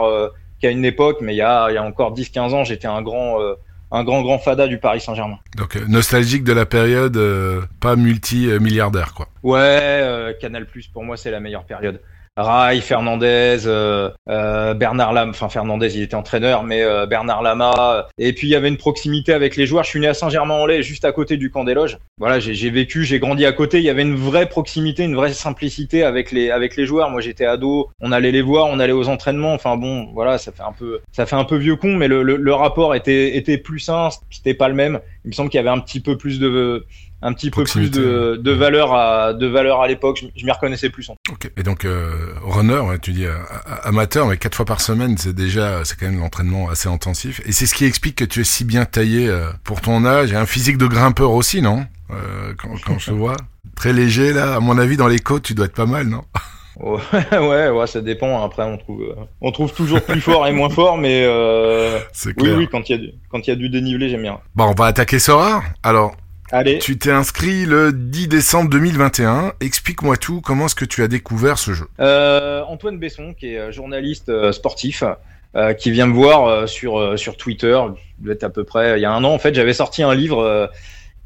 qu'à 0.59 0.71
une 0.71 0.85
époque, 0.85 1.17
mais 1.21 1.33
il 1.33 1.37
y 1.37 1.41
a, 1.41 1.69
il 1.69 1.75
y 1.75 1.77
a 1.77 1.83
encore 1.83 2.13
10-15 2.13 2.53
ans, 2.53 2.63
j'étais 2.63 2.87
un 2.87 3.01
grand, 3.01 3.41
euh, 3.41 3.55
un 3.91 4.03
grand, 4.03 4.21
grand 4.21 4.39
fada 4.39 4.67
du 4.67 4.77
Paris 4.77 5.01
Saint-Germain. 5.01 5.39
Donc 5.57 5.75
euh, 5.75 5.85
nostalgique 5.87 6.43
de 6.43 6.53
la 6.53 6.65
période, 6.65 7.17
euh, 7.17 7.61
pas 7.79 7.95
multi-milliardaire, 7.95 9.13
quoi. 9.13 9.27
Ouais, 9.43 10.35
Canal 10.41 10.65
Plus 10.65 10.87
pour 10.87 11.03
moi 11.03 11.17
c'est 11.17 11.31
la 11.31 11.39
meilleure 11.39 11.65
période. 11.65 12.01
Rai, 12.43 12.81
Fernandez, 12.81 13.59
euh, 13.65 14.09
euh, 14.29 14.73
Bernard 14.73 15.13
Lama, 15.13 15.31
enfin 15.31 15.49
Fernandez 15.49 15.97
il 15.97 16.03
était 16.03 16.15
entraîneur, 16.15 16.63
mais 16.63 16.83
euh, 16.83 17.05
Bernard 17.05 17.41
Lama. 17.41 18.07
Et 18.17 18.33
puis 18.33 18.47
il 18.47 18.51
y 18.51 18.55
avait 18.55 18.67
une 18.67 18.77
proximité 18.77 19.33
avec 19.33 19.55
les 19.55 19.65
joueurs. 19.65 19.83
Je 19.83 19.89
suis 19.89 19.99
né 19.99 20.07
à 20.07 20.13
Saint-Germain-en-Laye, 20.13 20.83
juste 20.83 21.05
à 21.05 21.11
côté 21.11 21.37
du 21.37 21.51
camp 21.51 21.63
des 21.63 21.73
loges. 21.73 21.97
Voilà, 22.17 22.39
j'ai 22.39 22.69
vécu, 22.69 23.03
j'ai 23.03 23.19
grandi 23.19 23.45
à 23.45 23.51
côté. 23.51 23.79
Il 23.79 23.83
y 23.83 23.89
avait 23.89 24.03
une 24.03 24.15
vraie 24.15 24.47
proximité, 24.47 25.03
une 25.03 25.15
vraie 25.15 25.33
simplicité 25.33 26.03
avec 26.03 26.31
les 26.31 26.51
avec 26.51 26.75
les 26.75 26.85
joueurs. 26.85 27.09
Moi 27.09 27.21
j'étais 27.21 27.45
ado, 27.45 27.89
on 28.01 28.11
allait 28.11 28.31
les 28.31 28.41
voir, 28.41 28.67
on 28.67 28.79
allait 28.79 28.93
aux 28.93 29.09
entraînements. 29.09 29.53
Enfin 29.53 29.77
bon, 29.77 30.09
voilà, 30.13 30.37
ça 30.37 30.51
fait 30.51 30.63
un 30.63 30.73
peu 30.73 30.99
ça 31.11 31.25
fait 31.25 31.35
un 31.35 31.45
peu 31.45 31.57
vieux 31.57 31.75
con, 31.75 31.95
mais 31.95 32.07
le, 32.07 32.23
le, 32.23 32.35
le 32.35 32.53
rapport 32.53 32.95
était 32.95 33.37
était 33.37 33.57
plus 33.57 33.79
sain, 33.79 34.09
c'était 34.29 34.53
pas 34.53 34.69
le 34.69 34.75
même. 34.75 34.99
Il 35.25 35.29
me 35.29 35.33
semble 35.33 35.49
qu'il 35.49 35.57
y 35.57 35.61
avait 35.61 35.69
un 35.69 35.79
petit 35.79 35.99
peu 35.99 36.17
plus 36.17 36.39
de 36.39 36.85
un 37.21 37.33
petit 37.33 37.51
peu 37.51 37.63
plus 37.63 37.91
de, 37.91 38.39
de, 38.41 38.51
valeur 38.51 38.93
à 38.93 39.33
de 39.33 39.47
valeur 39.47 39.81
à 39.81 39.87
l'époque. 39.87 40.23
Je, 40.35 40.45
m'y 40.45 40.51
reconnaissais 40.51 40.89
plus. 40.89 41.09
Ok. 41.31 41.51
Et 41.57 41.63
donc 41.63 41.85
euh, 41.85 42.33
runner, 42.41 42.79
ouais, 42.79 42.99
tu 42.99 43.11
dis 43.11 43.25
euh, 43.25 43.37
amateur, 43.83 44.27
mais 44.27 44.37
quatre 44.37 44.55
fois 44.55 44.65
par 44.65 44.81
semaine, 44.81 45.17
c'est 45.17 45.33
déjà 45.33 45.83
c'est 45.83 45.99
quand 45.99 46.07
même 46.07 46.19
l'entraînement 46.19 46.69
assez 46.69 46.87
intensif. 46.87 47.41
Et 47.45 47.51
c'est 47.51 47.65
ce 47.65 47.75
qui 47.75 47.85
explique 47.85 48.15
que 48.15 48.25
tu 48.25 48.41
es 48.41 48.45
si 48.45 48.63
bien 48.63 48.85
taillé 48.85 49.27
euh, 49.27 49.49
pour 49.63 49.81
ton 49.81 50.05
âge 50.05 50.31
et 50.31 50.35
un 50.35 50.45
physique 50.45 50.77
de 50.77 50.87
grimpeur 50.87 51.31
aussi, 51.31 51.61
non? 51.61 51.85
Quand, 52.57 52.69
quand 52.83 52.97
je 52.97 53.11
te 53.11 53.11
vois 53.11 53.37
très 53.75 53.93
léger 53.93 54.33
là, 54.33 54.55
à 54.55 54.59
mon 54.59 54.79
avis 54.79 54.97
dans 54.97 55.07
les 55.07 55.19
côtes, 55.19 55.43
tu 55.43 55.53
dois 55.53 55.67
être 55.67 55.75
pas 55.75 55.85
mal, 55.85 56.07
non? 56.07 56.23
Ouais, 56.79 57.69
ouais, 57.69 57.87
ça 57.87 58.01
dépend. 58.01 58.43
Après, 58.43 58.63
on 58.63 58.77
trouve, 58.77 59.15
on 59.41 59.51
trouve 59.51 59.73
toujours 59.73 60.01
plus 60.01 60.21
fort 60.21 60.47
et 60.47 60.51
moins 60.51 60.69
fort, 60.69 60.97
mais 60.97 61.23
euh, 61.25 61.99
oui, 62.37 62.51
oui, 62.55 62.67
quand 62.71 62.89
il 62.89 62.91
y 62.93 62.95
a 62.95 62.97
du, 62.97 63.11
quand 63.29 63.45
il 63.45 63.49
y 63.49 63.53
a 63.53 63.55
du 63.55 63.69
dénivelé, 63.69 64.09
j'aime 64.09 64.21
bien. 64.21 64.39
Bon, 64.55 64.65
on 64.65 64.73
va 64.73 64.85
attaquer 64.85 65.19
Sora. 65.19 65.61
Alors, 65.83 66.15
Allez. 66.51 66.79
Tu 66.79 66.97
t'es 66.97 67.11
inscrit 67.11 67.65
le 67.65 67.91
10 67.93 68.27
décembre 68.27 68.69
2021. 68.71 69.53
Explique-moi 69.59 70.17
tout. 70.17 70.41
Comment 70.41 70.65
est-ce 70.65 70.75
que 70.75 70.85
tu 70.85 71.03
as 71.03 71.07
découvert 71.07 71.59
ce 71.59 71.73
jeu? 71.73 71.87
Euh, 71.99 72.63
Antoine 72.63 72.97
Besson, 72.97 73.35
qui 73.37 73.53
est 73.53 73.59
euh, 73.59 73.71
journaliste 73.71 74.29
euh, 74.29 74.51
sportif, 74.51 75.03
euh, 75.55 75.73
qui 75.73 75.91
vient 75.91 76.07
me 76.07 76.13
voir 76.13 76.67
sur 76.67 77.17
sur 77.19 77.37
Twitter. 77.37 77.79
Doit 78.19 78.33
être 78.33 78.43
à 78.43 78.49
peu 78.49 78.63
près 78.63 78.99
il 78.99 79.01
y 79.01 79.05
a 79.05 79.11
un 79.11 79.23
an. 79.23 79.33
En 79.33 79.39
fait, 79.39 79.53
j'avais 79.53 79.73
sorti 79.73 80.01
un 80.01 80.15
livre 80.15 80.69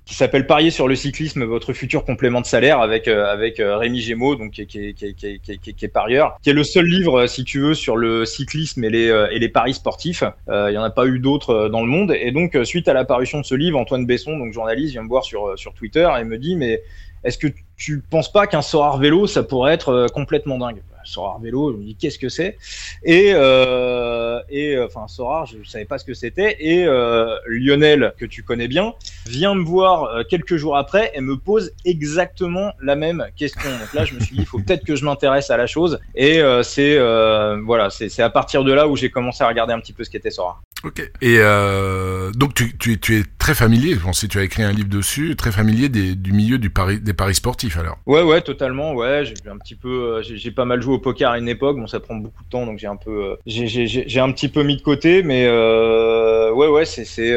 qui 0.05 0.15
s'appelle 0.15 0.45
Parier 0.45 0.69
sur 0.69 0.87
le 0.87 0.95
cyclisme, 0.95 1.45
votre 1.45 1.71
futur 1.71 2.03
complément 2.03 2.41
de 2.41 2.45
salaire 2.45 2.79
avec 2.81 3.07
euh, 3.07 3.31
avec 3.31 3.59
euh, 3.59 3.77
Rémi 3.77 4.01
Gémeaux, 4.01 4.35
donc 4.35 4.51
qui, 4.51 4.61
est 4.61 5.87
parieur, 5.87 6.37
qui 6.41 6.49
est 6.49 6.53
le 6.53 6.63
seul 6.63 6.85
livre, 6.85 7.21
euh, 7.21 7.27
si 7.27 7.43
tu 7.45 7.59
veux, 7.59 7.73
sur 7.73 7.95
le 7.95 8.25
cyclisme 8.25 8.83
et 8.83 8.89
les 8.89 9.27
et 9.31 9.39
les 9.39 9.49
paris 9.49 9.73
sportifs. 9.73 10.23
Il 10.47 10.73
y 10.73 10.77
en 10.77 10.83
a 10.83 10.89
pas 10.89 11.05
eu 11.05 11.19
d'autres 11.19 11.69
dans 11.69 11.81
le 11.81 11.87
monde. 11.87 12.11
Et 12.11 12.31
donc 12.31 12.57
suite 12.63 12.87
à 12.87 12.93
l'apparition 12.93 13.39
de 13.39 13.45
ce 13.45 13.55
livre, 13.55 13.79
Antoine 13.79 14.05
Besson, 14.05 14.37
donc 14.37 14.53
journaliste, 14.53 14.91
vient 14.93 15.03
me 15.03 15.07
voir 15.07 15.23
sur 15.23 15.57
sur 15.57 15.73
Twitter 15.73 16.07
et 16.19 16.23
me 16.23 16.37
dit 16.37 16.55
mais 16.55 16.81
est-ce 17.23 17.37
que 17.37 17.47
tu 17.77 18.01
penses 18.09 18.31
pas 18.31 18.47
qu'un 18.47 18.61
Sorar 18.61 18.97
vélo 18.97 19.27
ça 19.27 19.43
pourrait 19.43 19.73
être 19.73 20.07
complètement 20.13 20.57
dingue? 20.57 20.81
Sorar 21.03 21.39
vélo, 21.39 21.71
je 21.73 21.77
me 21.77 21.83
dis 21.83 21.95
qu'est-ce 21.95 22.19
que 22.19 22.29
c'est? 22.29 22.57
Et 23.03 23.31
euh, 23.33 24.39
et 24.49 24.79
enfin 24.79 25.07
Sorar, 25.07 25.45
je, 25.45 25.57
je 25.63 25.69
savais 25.69 25.85
pas 25.85 25.97
ce 25.97 26.05
que 26.05 26.13
c'était. 26.13 26.57
Et 26.59 26.85
euh, 26.85 27.35
Lionel 27.47 28.13
que 28.17 28.25
tu 28.25 28.43
connais 28.43 28.67
bien 28.67 28.93
vient 29.25 29.55
me 29.55 29.63
voir 29.63 30.03
euh, 30.03 30.23
quelques 30.27 30.55
jours 30.55 30.77
après 30.77 31.11
et 31.15 31.21
me 31.21 31.37
pose 31.37 31.71
exactement 31.85 32.73
la 32.81 32.95
même 32.95 33.25
question. 33.35 33.69
Donc 33.69 33.93
là, 33.93 34.05
je 34.05 34.13
me 34.15 34.19
suis 34.19 34.35
dit, 34.35 34.41
il 34.41 34.45
faut 34.45 34.59
peut-être 34.59 34.85
que 34.85 34.95
je 34.95 35.05
m'intéresse 35.05 35.49
à 35.49 35.57
la 35.57 35.67
chose. 35.67 35.99
Et 36.15 36.41
euh, 36.41 36.63
c'est 36.63 36.97
euh, 36.97 37.61
voilà, 37.63 37.89
c'est 37.89 38.19
à 38.21 38.29
partir 38.29 38.63
de 38.63 38.73
là 38.73 38.87
où 38.87 38.95
j'ai 38.95 39.09
commencé 39.09 39.43
à 39.43 39.47
regarder 39.47 39.73
un 39.73 39.79
petit 39.79 39.93
peu 39.93 40.03
ce 40.03 40.09
qu'était 40.09 40.31
Sora. 40.31 40.61
Ok. 40.83 40.99
Et 41.21 41.37
euh, 41.39 42.31
donc 42.31 42.53
tu, 42.53 42.77
tu, 42.77 42.99
tu, 42.99 43.17
es 43.17 43.23
très 43.39 43.55
familier, 43.55 43.93
je 43.93 43.99
pense 43.99 44.21
que 44.21 44.27
tu 44.27 44.37
as 44.37 44.43
écrit 44.43 44.63
un 44.63 44.73
livre 44.73 44.89
dessus, 44.89 45.35
très 45.37 45.51
familier 45.51 45.87
des, 45.87 46.15
du 46.15 46.33
milieu 46.33 46.57
du 46.57 46.71
des 47.01 47.13
paris 47.13 47.35
sportifs 47.35 47.77
alors? 47.77 47.97
Ouais, 48.05 48.21
ouais, 48.21 48.41
totalement. 48.41 48.93
Ouais, 48.93 49.23
j'ai 49.23 49.49
un 49.49 49.57
petit 49.57 49.75
peu, 49.75 50.21
j'ai 50.21 50.51
pas 50.51 50.65
mal 50.65 50.81
joué 50.81 50.92
au 50.93 50.99
poker 50.99 51.31
à 51.31 51.37
une 51.37 51.47
époque. 51.49 51.77
Bon, 51.77 51.87
ça 51.87 51.99
prend 51.99 52.15
beaucoup 52.15 52.43
de 52.43 52.49
temps, 52.49 52.65
donc 52.65 52.79
j'ai 52.79 52.87
un 52.87 52.95
peu, 52.95 53.37
j'ai 53.45 54.19
un 54.19 54.31
petit 54.31 54.49
peu 54.49 54.63
mis 54.63 54.77
de 54.77 54.81
côté, 54.81 55.23
mais 55.23 55.47
ouais, 55.47 56.67
ouais, 56.67 56.85
c'est 56.85 57.05
c'est 57.05 57.35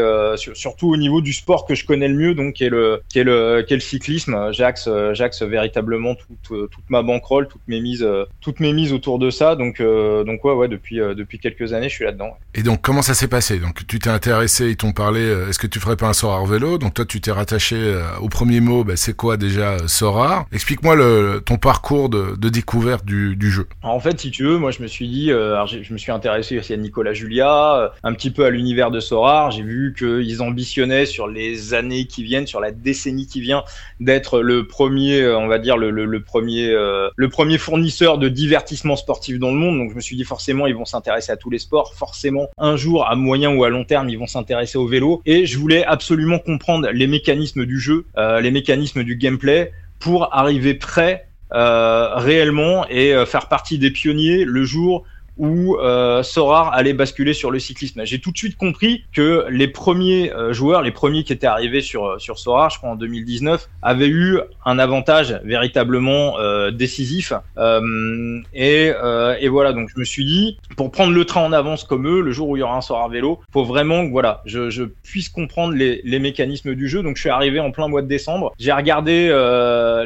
surtout 0.55 0.89
au 0.89 0.97
niveau 0.97 1.21
du 1.21 1.33
sport 1.33 1.67
que 1.67 1.75
je 1.75 1.85
connais 1.85 2.09
le 2.09 2.15
mieux, 2.15 2.35
donc 2.35 2.55
qui 2.55 2.65
est 2.65 2.71
le 2.71 3.03
est 3.15 3.25
le 3.25 3.65
est 3.69 3.75
le 3.75 3.81
cyclisme. 3.81 4.53
J'axe 4.53 4.89
j'axe 5.13 5.43
véritablement 5.43 6.15
toute 6.15 6.71
toute 6.71 6.91
ma 6.91 7.03
bankroll, 7.03 7.49
toutes 7.49 7.67
mes 7.69 7.81
mises 7.81 8.07
toutes 8.41 8.61
mes 8.61 8.73
mises 8.73 8.93
autour 8.93 9.19
de 9.19 9.31
ça. 9.31 9.57
Donc 9.57 9.81
donc 9.81 10.45
ouais, 10.45 10.53
ouais, 10.53 10.69
depuis 10.69 10.97
depuis 10.97 11.39
quelques 11.39 11.73
années, 11.73 11.89
je 11.89 11.95
suis 11.95 12.05
là-dedans. 12.05 12.37
Et 12.55 12.63
donc 12.63 12.83
comment 12.83 13.03
ça 13.03 13.15
s'est 13.15 13.29
passé? 13.29 13.59
Donc 13.59 13.87
tu 13.87 13.99
t'es 13.99 14.11
intéressé, 14.11 14.71
ils 14.71 14.77
t'ont 14.77 14.93
parlé. 14.93 15.21
Est-ce 15.49 15.59
que 15.59 15.67
tu 15.67 15.81
ferais 15.81 15.97
pas 15.97 16.09
un 16.09 16.13
Sorar 16.13 16.45
vélo? 16.47 16.79
Donc 16.79 16.95
toi, 16.95 17.05
tu 17.05 17.21
t'es 17.21 17.31
rattaché 17.31 17.77
au 18.21 18.29
premier 18.29 18.61
mot. 18.61 18.85
Bah, 18.85 18.97
c'est 18.97 19.15
quoi 19.15 19.37
déjà 19.37 19.77
Sorar 19.87 20.47
Explique-moi 20.53 20.97
ton 21.45 21.57
parcours 21.57 22.09
de, 22.09 22.37
de 22.37 22.49
découverte 22.49 23.05
du, 23.05 23.37
jeu. 23.51 23.67
En 23.83 24.01
fait, 24.01 24.21
si 24.21 24.31
tu 24.31 24.45
veux, 24.45 24.59
moi 24.59 24.71
je 24.71 24.83
me 24.83 24.87
suis 24.87 25.09
dit, 25.09 25.31
alors, 25.31 25.67
je 25.67 25.93
me 25.93 25.99
suis 25.99 26.13
intéressé 26.13 26.59
aussi 26.59 26.73
à 26.73 26.77
Nicolas 26.77 27.13
Julia, 27.13 27.93
un 28.03 28.13
petit 28.15 28.31
peu 28.31 28.45
à 28.45 28.51
l'univers 28.51 28.91
de 28.91 29.01
Sorar. 29.01 29.51
J'ai 29.51 29.63
vu 29.63 29.95
qu'ils 29.97 30.43
ambitionnaient 30.43 31.07
sur 31.07 31.29
les 31.29 31.75
années 31.75 32.07
qui 32.07 32.23
viennent, 32.23 32.47
sur 32.47 32.61
la 32.61 32.71
décennie 32.71 33.27
qui 33.27 33.41
vient, 33.41 33.65
d'être 34.01 34.41
le 34.41 34.67
premier, 34.67 35.27
on 35.29 35.47
va 35.47 35.59
dire 35.59 35.77
le, 35.77 35.91
le, 35.91 36.05
le 36.05 36.23
premier, 36.23 36.69
le 36.71 37.29
premier 37.29 37.59
fournisseur 37.59 38.19
de 38.19 38.29
divertissement 38.29 38.97
sportif 38.97 39.39
dans 39.39 39.51
le 39.51 39.57
monde. 39.57 39.79
Donc 39.79 39.91
je 39.91 39.97
me 39.97 40.01
suis 40.01 40.17
dit 40.17 40.25
forcément, 40.25 40.67
ils 40.67 40.75
vont 40.75 40.85
s'intéresser 40.85 41.33
à 41.33 41.37
tous 41.37 41.51
les 41.51 41.59
sports. 41.59 41.95
Forcément, 41.95 42.49
un 42.59 42.77
jour, 42.77 43.07
à 43.09 43.17
moyen 43.17 43.55
ou 43.55 43.65
à 43.65 43.71
long 43.71 43.85
terme, 43.85 44.09
ils 44.09 44.19
vont 44.19 44.27
s'intéresser 44.27 44.79
au 44.79 44.87
vélo. 44.87 45.23
Et 45.27 45.47
je 45.47 45.59
voulais 45.59 45.85
absolument 45.85 46.39
comprendre 46.39 46.89
les 46.91 47.07
mécanismes 47.07 47.67
du 47.67 47.79
jeu, 47.79 48.05
euh, 48.17 48.41
les 48.41 48.51
mécanismes 48.51 49.03
du 49.03 49.17
gameplay 49.17 49.73
pour 49.99 50.35
arriver 50.35 50.75
prêt 50.75 51.23
euh, 51.23 51.26
réellement 51.51 52.87
et 52.89 53.15
euh, 53.15 53.25
faire 53.25 53.49
partie 53.49 53.79
des 53.79 53.91
pionniers 53.91 54.45
le 54.45 54.65
jour 54.65 55.05
où 55.39 55.77
euh, 55.77 56.23
Sorar 56.23 56.73
allait 56.73 56.93
basculer 56.93 57.35
sur 57.35 57.51
le 57.51 57.59
cyclisme. 57.59 58.05
J'ai 58.05 58.19
tout 58.19 58.31
de 58.31 58.39
suite 58.39 58.57
compris 58.57 59.05
que 59.13 59.47
les 59.51 59.69
premiers 59.69 60.33
euh, 60.33 60.53
joueurs, 60.53 60.83
les 60.83 60.93
premiers 60.93 61.25
qui 61.25 61.33
étaient 61.33 61.47
arrivés 61.47 61.81
sur 61.81 62.07
euh, 62.07 62.19
sur 62.19 62.39
Sorar, 62.39 62.71
je 62.71 62.79
crois 62.79 62.91
en 62.91 62.97
2019, 62.97 63.69
avaient 63.83 64.09
eu 64.09 64.39
un 64.65 64.79
avantage 64.79 65.39
véritablement 65.45 66.39
euh, 66.39 66.71
décisif. 66.71 67.33
Euh, 67.59 68.41
et, 68.55 68.93
et, 69.41 69.49
voilà, 69.49 69.73
donc 69.73 69.91
je 69.95 69.99
me 69.99 70.05
suis 70.05 70.25
dit, 70.25 70.59
pour 70.77 70.91
prendre 70.91 71.13
le 71.13 71.25
train 71.25 71.43
en 71.43 71.53
avance 71.53 71.85
comme 71.85 72.07
eux, 72.07 72.21
le 72.21 72.33
jour 72.33 72.49
où 72.49 72.57
il 72.57 72.61
y 72.61 72.63
aura 72.63 72.77
un 72.77 72.81
Sorar 72.81 73.09
vélo, 73.09 73.41
faut 73.53 73.65
vraiment 73.65 74.07
que 74.07 74.11
voilà, 74.11 74.43
je, 74.47 74.71
je 74.71 74.85
puisse 74.85 75.29
comprendre 75.29 75.75
les, 75.75 76.01
les, 76.05 76.19
mécanismes 76.19 76.75
du 76.75 76.89
jeu. 76.89 77.03
Donc 77.03 77.17
je 77.17 77.21
suis 77.21 77.31
arrivé 77.31 77.61
en 77.61 77.71
plein 77.71 77.89
mois 77.89 78.03
de 78.03 78.09
décembre. 78.09 78.55
J'ai 78.59 78.73
regardé 78.73 79.29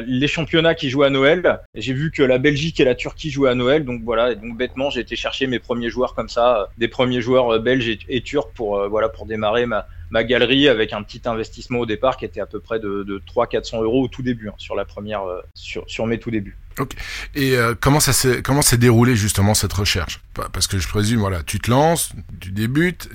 les 0.05 0.27
championnats 0.27 0.75
qui 0.75 0.89
jouaient 0.89 1.07
à 1.07 1.09
Noël. 1.09 1.59
J'ai 1.75 1.93
vu 1.93 2.11
que 2.11 2.21
la 2.23 2.37
Belgique 2.37 2.79
et 2.79 2.85
la 2.85 2.95
Turquie 2.95 3.31
jouaient 3.31 3.49
à 3.49 3.55
Noël. 3.55 3.85
Donc 3.85 4.01
voilà, 4.03 4.35
donc 4.35 4.57
bêtement, 4.57 4.89
j'ai 4.89 5.01
été 5.01 5.15
chercher 5.21 5.47
mes 5.47 5.59
premiers 5.59 5.89
joueurs 5.89 6.13
comme 6.15 6.29
ça, 6.29 6.61
euh, 6.61 6.65
des 6.77 6.87
premiers 6.87 7.21
joueurs 7.21 7.53
euh, 7.53 7.59
belges 7.59 7.99
et, 8.07 8.21
turcs 8.23 8.51
pour 8.53 8.77
euh, 8.77 8.87
voilà 8.87 9.07
pour 9.07 9.25
démarrer 9.25 9.65
ma, 9.65 9.87
ma 10.11 10.23
galerie 10.23 10.67
avec 10.67 10.93
un 10.93 11.01
petit 11.03 11.21
investissement 11.25 11.79
au 11.79 11.85
départ 11.85 12.17
qui 12.17 12.25
était 12.25 12.41
à 12.41 12.45
peu 12.45 12.59
près 12.59 12.79
de, 12.79 13.03
de 13.03 13.21
300-400 13.33 13.83
euros 13.83 14.03
au 14.03 14.07
tout 14.07 14.21
début 14.21 14.49
hein, 14.49 14.55
sur 14.57 14.75
la 14.75 14.85
première 14.85 15.23
sur, 15.53 15.83
sur 15.87 16.05
mes 16.05 16.19
tout 16.19 16.31
débuts. 16.31 16.57
Et 17.35 17.55
euh, 17.55 17.73
comment 17.79 17.99
ça 17.99 18.13
s'est 18.13 18.41
comment 18.41 18.61
s'est 18.61 18.77
déroulé 18.77 19.15
justement 19.15 19.53
cette 19.53 19.73
recherche? 19.73 20.21
Parce 20.53 20.67
que 20.67 20.77
je 20.77 20.87
présume, 20.87 21.19
voilà, 21.19 21.43
tu 21.43 21.59
te 21.59 21.69
lances, 21.69 22.13
tu 22.39 22.51
débutes. 22.51 23.09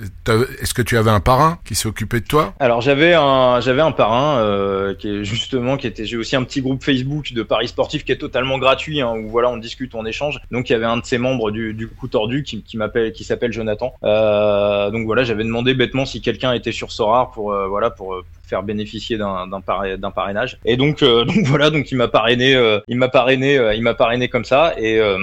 Est-ce 0.61 0.73
que 0.73 0.83
tu 0.83 0.97
avais 0.97 1.09
un 1.09 1.19
parrain 1.19 1.59
qui 1.65 1.73
s'est 1.75 1.87
occupé 1.87 2.19
de 2.19 2.25
toi? 2.25 2.53
Alors 2.59 2.81
j'avais 2.81 3.13
un 3.15 3.59
j'avais 3.59 3.81
un 3.81 3.91
parrain 3.91 4.37
euh, 4.37 4.93
qui 4.93 5.09
est 5.09 5.23
justement 5.23 5.77
qui 5.77 5.87
était 5.87 6.05
j'ai 6.05 6.17
aussi 6.17 6.35
un 6.35 6.43
petit 6.43 6.61
groupe 6.61 6.83
Facebook 6.83 7.33
de 7.33 7.43
paris 7.43 7.67
sportifs 7.67 8.05
qui 8.05 8.11
est 8.11 8.17
totalement 8.17 8.59
gratuit 8.59 9.01
hein, 9.01 9.13
où 9.17 9.29
voilà 9.29 9.49
on 9.49 9.57
discute 9.57 9.95
on 9.95 10.05
échange. 10.05 10.39
Donc 10.51 10.69
il 10.69 10.73
y 10.73 10.75
avait 10.75 10.85
un 10.85 10.97
de 10.97 11.05
ses 11.05 11.17
membres 11.17 11.51
du, 11.51 11.73
du 11.73 11.87
coup 11.87 12.07
tordu 12.07 12.43
qui, 12.43 12.61
qui 12.61 12.77
m'appelle 12.77 13.11
qui 13.11 13.23
s'appelle 13.23 13.51
Jonathan. 13.51 13.93
Euh, 14.03 14.91
donc 14.91 15.05
voilà 15.05 15.23
j'avais 15.23 15.43
demandé 15.43 15.73
bêtement 15.73 16.05
si 16.05 16.21
quelqu'un 16.21 16.53
était 16.53 16.71
sur 16.71 16.86
Sorar 16.89 17.31
pour 17.31 17.51
euh, 17.51 17.67
voilà 17.67 17.89
pour, 17.89 18.21
faire 18.47 18.63
bénéficier 18.63 19.17
d'un 19.17 19.47
d'un 19.47 20.11
parrainage. 20.11 20.57
Et 20.65 20.77
donc 20.77 20.99
donc 21.03 21.45
voilà 21.45 21.69
donc 21.69 21.91
il 21.91 21.97
m'a 21.97 22.07
parrainé 22.07 22.55
il 22.87 22.97
m'a 22.97 23.09
parrainé 23.09 23.57
euh, 23.57 23.73
il 23.73 23.83
m'a 23.83 23.93
parrainé 23.93 24.27
comme 24.27 24.45
ça 24.45 24.73
et, 24.77 24.99
euh, 24.99 25.17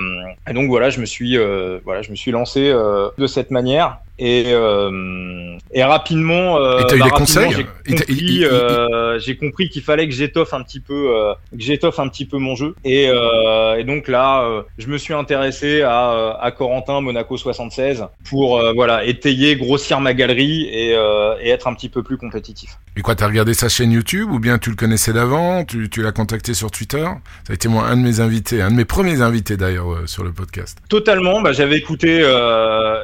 et, 0.49 0.53
donc 0.53 0.69
voilà, 0.69 0.91
je 0.91 1.01
me 1.01 1.07
suis 1.07 1.37
euh, 1.37 1.79
voilà, 1.85 2.03
je 2.03 2.11
me 2.11 2.17
suis 2.17 2.31
lancé 2.31 2.73
de 3.19 3.27
cette 3.27 3.51
manière 3.51 3.99
et, 4.19 4.45
euh, 4.49 5.59
et 5.73 5.83
rapidement, 5.83 6.57
euh, 6.59 6.79
et 6.79 6.93
as 6.93 6.97
eu 6.97 6.99
bah, 7.01 7.05
des 7.07 7.11
conseils 7.11 7.51
j'ai 7.53 7.65
compris, 7.97 8.45
euh, 8.45 9.19
compris 9.41 9.69
qu'il 9.69 9.83
fallait 9.83 10.07
que 10.07 10.15
j'étoffe 10.15 10.55
un 10.55 10.63
petit 10.63 10.79
peu, 10.79 11.13
euh, 11.17 11.35
que 11.51 11.61
j'étoffe 11.61 11.99
un 11.99 12.09
petit 12.09 12.25
peu 12.25 12.39
mon 12.39 12.55
jeu. 12.55 12.77
Et, 12.85 13.09
euh, 13.09 13.77
et 13.77 13.83
donc 13.83 14.07
là, 14.07 14.45
euh, 14.45 14.63
je 14.79 14.87
me 14.87 14.99
suis 14.99 15.15
intéressé 15.15 15.83
à, 15.83 16.39
à 16.41 16.51
Corentin 16.53 17.01
Monaco 17.01 17.37
76 17.37 18.07
pour 18.29 18.63
voilà 18.75 19.05
étayer, 19.05 19.57
grossir 19.57 20.01
ma 20.01 20.15
galerie 20.15 20.63
et, 20.63 20.91
et 20.91 21.49
être 21.49 21.67
un 21.67 21.75
petit 21.75 21.89
peu 21.89 22.05
plus 22.05 22.17
compétitif. 22.17 22.79
Et 22.97 23.03
quoi, 23.03 23.14
t'as 23.15 23.27
regardé 23.27 23.55
sa 23.55 23.69
chaîne 23.69 23.93
YouTube 23.93 24.31
ou 24.31 24.39
bien 24.39 24.59
tu 24.59 24.71
le 24.71 24.77
connaissais 24.77 25.13
d'avant 25.13 25.65
Tu, 25.65 25.89
l'as 26.03 26.13
contacté 26.13 26.55
sur 26.55 26.71
Twitter? 26.71 27.05
Ça 27.45 27.53
a 27.53 27.55
été 27.55 27.69
moi 27.69 27.85
un 27.87 27.97
de 27.97 28.03
mes 28.03 28.21
invités, 28.21 28.63
un 28.63 28.71
de 28.71 28.77
mes 28.77 28.85
premiers 28.85 29.21
invités 29.21 29.57
d'ailleurs 29.57 30.07
sur 30.07 30.25
le 30.25 30.33
podcast. 30.33 30.79
Totalement. 30.89 31.41
Bah, 31.41 31.53
j'avais 31.53 31.77
écouté, 31.77 32.21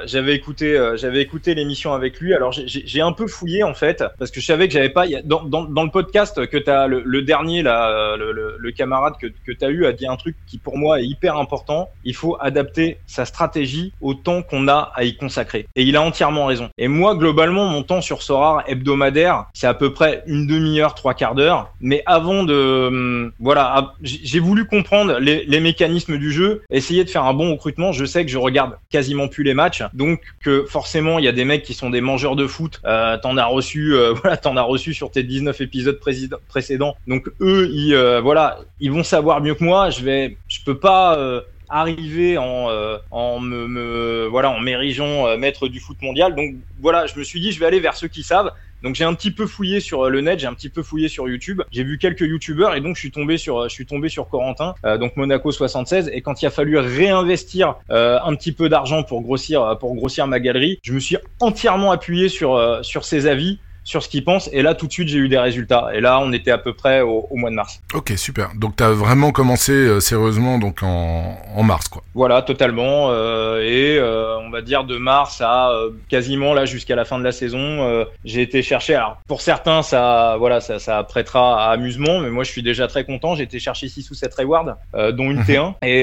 j'avais 0.06 0.34
écouté 0.34 0.78
j'avais 0.96 1.20
écouté 1.20 1.54
l'émission 1.54 1.92
avec 1.92 2.20
lui. 2.20 2.34
Alors 2.34 2.52
j'ai 2.52 3.00
un 3.00 3.12
peu 3.12 3.26
fouillé 3.26 3.62
en 3.62 3.74
fait 3.74 4.04
parce 4.18 4.30
que 4.30 4.40
je 4.40 4.46
savais 4.46 4.68
que 4.68 4.74
j'avais 4.74 4.90
pas 4.90 5.06
dans, 5.24 5.42
le 5.42 5.90
podcast 5.90 6.46
que 6.46 6.56
tu 6.56 6.70
as 6.70 6.86
le, 6.86 7.22
dernier 7.22 7.62
le, 7.62 8.70
camarade 8.70 9.14
que, 9.20 9.26
que 9.26 9.52
tu 9.52 9.64
as 9.64 9.68
eu 9.68 9.86
a 9.86 9.92
dit 9.92 10.06
un 10.06 10.16
truc 10.16 10.36
qui 10.46 10.58
pour 10.58 10.78
moi 10.78 11.00
est 11.00 11.06
hyper 11.06 11.36
important. 11.36 11.90
Il 12.04 12.14
faut 12.14 12.36
adapter 12.40 12.98
sa 13.06 13.24
stratégie 13.24 13.92
au 14.00 14.14
temps 14.14 14.42
qu'on 14.42 14.68
a 14.68 14.92
à 14.94 15.04
y 15.04 15.16
consacrer. 15.16 15.66
Et 15.76 15.82
il 15.82 15.96
a 15.96 16.02
entièrement 16.02 16.46
raison. 16.46 16.70
Et 16.78 16.88
moi 16.88 17.14
globalement 17.14 17.66
mon 17.66 17.82
temps 17.82 18.00
sur 18.00 18.22
Sorar 18.22 18.64
hebdomadaire, 18.66 19.46
c'est 19.54 19.66
à 19.66 19.74
peu 19.74 19.92
près 19.92 19.99
une 20.26 20.46
demi-heure, 20.46 20.94
trois 20.94 21.14
quarts 21.14 21.34
d'heure. 21.34 21.72
Mais 21.80 22.02
avant 22.06 22.44
de 22.44 22.88
hum, 22.88 23.32
voilà, 23.38 23.94
j'ai 24.02 24.40
voulu 24.40 24.66
comprendre 24.66 25.18
les, 25.18 25.60
mécanismes 25.60 26.16
du 26.16 26.32
jeu, 26.32 26.62
essayer 26.70 27.04
de 27.04 27.10
faire 27.10 27.24
un 27.24 27.34
bon 27.34 27.52
recrutement. 27.52 27.92
Je 27.92 28.04
sais 28.04 28.24
que 28.24 28.30
je 28.30 28.38
regarde 28.38 28.78
quasiment 28.90 29.28
plus 29.28 29.44
les 29.44 29.54
matchs, 29.54 29.82
donc 29.92 30.20
que 30.42 30.64
forcément 30.64 31.18
il 31.18 31.24
y 31.24 31.28
a 31.28 31.32
des 31.32 31.44
mecs 31.44 31.62
qui 31.62 31.74
sont 31.74 31.90
des 31.90 32.00
mangeurs 32.00 32.36
de 32.36 32.46
foot. 32.46 32.80
Euh, 32.84 33.18
t'en 33.18 33.36
as 33.36 33.44
reçu, 33.44 33.94
euh, 33.94 34.12
voilà, 34.22 34.36
t'en 34.36 34.56
as 34.56 34.62
reçu 34.62 34.94
sur 34.94 35.10
tes 35.10 35.22
19 35.22 35.60
épisodes 35.60 36.00
précédents. 36.48 36.96
Donc 37.06 37.28
eux, 37.40 37.68
ils, 37.72 37.94
euh, 37.94 38.20
voilà, 38.20 38.58
ils 38.80 38.90
vont 38.90 39.04
savoir 39.04 39.40
mieux 39.40 39.54
que 39.54 39.64
moi. 39.64 39.90
Je 39.90 40.02
vais, 40.02 40.36
je 40.48 40.60
peux 40.64 40.78
pas 40.78 41.42
arriver 41.70 42.38
en, 42.38 42.68
en 43.10 43.40
me, 43.40 44.26
voilà, 44.26 44.50
en 44.50 44.60
m'érigeant 44.60 45.36
maître 45.36 45.68
du 45.68 45.80
foot 45.80 46.00
mondial. 46.02 46.34
Donc 46.34 46.54
voilà, 46.80 47.06
je 47.06 47.18
me 47.18 47.24
suis 47.24 47.40
dit, 47.40 47.52
je 47.52 47.60
vais 47.60 47.66
aller 47.66 47.80
vers 47.80 47.96
ceux 47.96 48.08
qui 48.08 48.22
savent. 48.22 48.52
Donc 48.82 48.94
j'ai 48.94 49.04
un 49.04 49.14
petit 49.14 49.30
peu 49.30 49.46
fouillé 49.46 49.80
sur 49.80 50.06
euh, 50.06 50.08
le 50.08 50.20
net, 50.20 50.38
j'ai 50.38 50.46
un 50.46 50.54
petit 50.54 50.70
peu 50.70 50.82
fouillé 50.82 51.08
sur 51.08 51.28
YouTube, 51.28 51.62
j'ai 51.70 51.84
vu 51.84 51.98
quelques 51.98 52.22
YouTubeurs 52.22 52.74
et 52.74 52.80
donc 52.80 52.96
je 52.96 53.00
suis 53.00 53.10
tombé 53.10 53.36
sur, 53.36 53.58
euh, 53.58 53.68
je 53.68 53.74
suis 53.74 53.86
tombé 53.86 54.08
sur 54.08 54.28
Corentin, 54.28 54.74
euh, 54.84 54.96
donc 54.96 55.16
Monaco 55.16 55.52
76. 55.52 56.10
Et 56.14 56.22
quand 56.22 56.40
il 56.40 56.46
a 56.46 56.50
fallu 56.50 56.78
réinvestir 56.78 57.74
euh, 57.90 58.18
un 58.24 58.34
petit 58.34 58.52
peu 58.52 58.68
d'argent 58.68 59.02
pour 59.02 59.20
grossir, 59.20 59.76
pour 59.78 59.94
grossir 59.94 60.26
ma 60.26 60.40
galerie, 60.40 60.78
je 60.82 60.92
me 60.92 61.00
suis 61.00 61.18
entièrement 61.40 61.92
appuyé 61.92 62.28
sur 62.28 62.80
sur 62.82 63.04
ses 63.04 63.26
avis 63.26 63.58
sur 63.90 64.04
ce 64.04 64.08
qu'ils 64.08 64.22
pensent. 64.22 64.48
Et 64.52 64.62
là, 64.62 64.74
tout 64.74 64.86
de 64.86 64.92
suite, 64.92 65.08
j'ai 65.08 65.18
eu 65.18 65.28
des 65.28 65.38
résultats. 65.38 65.88
Et 65.92 66.00
là, 66.00 66.20
on 66.22 66.32
était 66.32 66.52
à 66.52 66.58
peu 66.58 66.72
près 66.74 67.00
au, 67.00 67.26
au 67.28 67.36
mois 67.36 67.50
de 67.50 67.56
mars. 67.56 67.80
Ok, 67.92 68.12
super. 68.16 68.50
Donc, 68.54 68.76
tu 68.76 68.84
as 68.84 68.90
vraiment 68.90 69.32
commencé 69.32 69.72
euh, 69.72 69.98
sérieusement 69.98 70.58
donc 70.58 70.84
en, 70.84 71.36
en, 71.56 71.62
mars, 71.64 71.88
quoi. 71.88 72.02
Voilà, 72.14 72.42
totalement. 72.42 73.08
Euh, 73.10 73.60
et 73.60 73.98
euh, 73.98 74.38
on 74.38 74.50
va 74.50 74.62
dire 74.62 74.84
de 74.84 74.96
mars 74.96 75.40
à 75.40 75.72
quasiment 76.08 76.54
là 76.54 76.66
jusqu'à 76.66 76.94
la 76.94 77.04
fin 77.04 77.18
de 77.18 77.24
la 77.24 77.32
saison, 77.32 78.06
j'ai 78.24 78.42
été 78.42 78.62
chercher. 78.62 78.94
Alors, 78.94 79.20
pour 79.26 79.40
certains, 79.40 79.82
ça, 79.82 80.36
voilà, 80.38 80.60
ça, 80.60 80.78
ça 80.78 81.02
prêtera 81.02 81.64
à 81.64 81.72
amusement, 81.72 82.20
mais 82.20 82.30
moi, 82.30 82.44
je 82.44 82.50
suis 82.50 82.62
déjà 82.62 82.86
très 82.86 83.04
content. 83.04 83.34
J'ai 83.34 83.42
été 83.42 83.58
chercher 83.58 83.88
6 83.88 84.08
ou 84.10 84.14
7 84.14 84.32
rewards, 84.36 84.76
dont 84.94 85.30
une 85.30 85.38
mhm. 85.38 85.44
T1 85.44 85.74
et, 85.82 86.02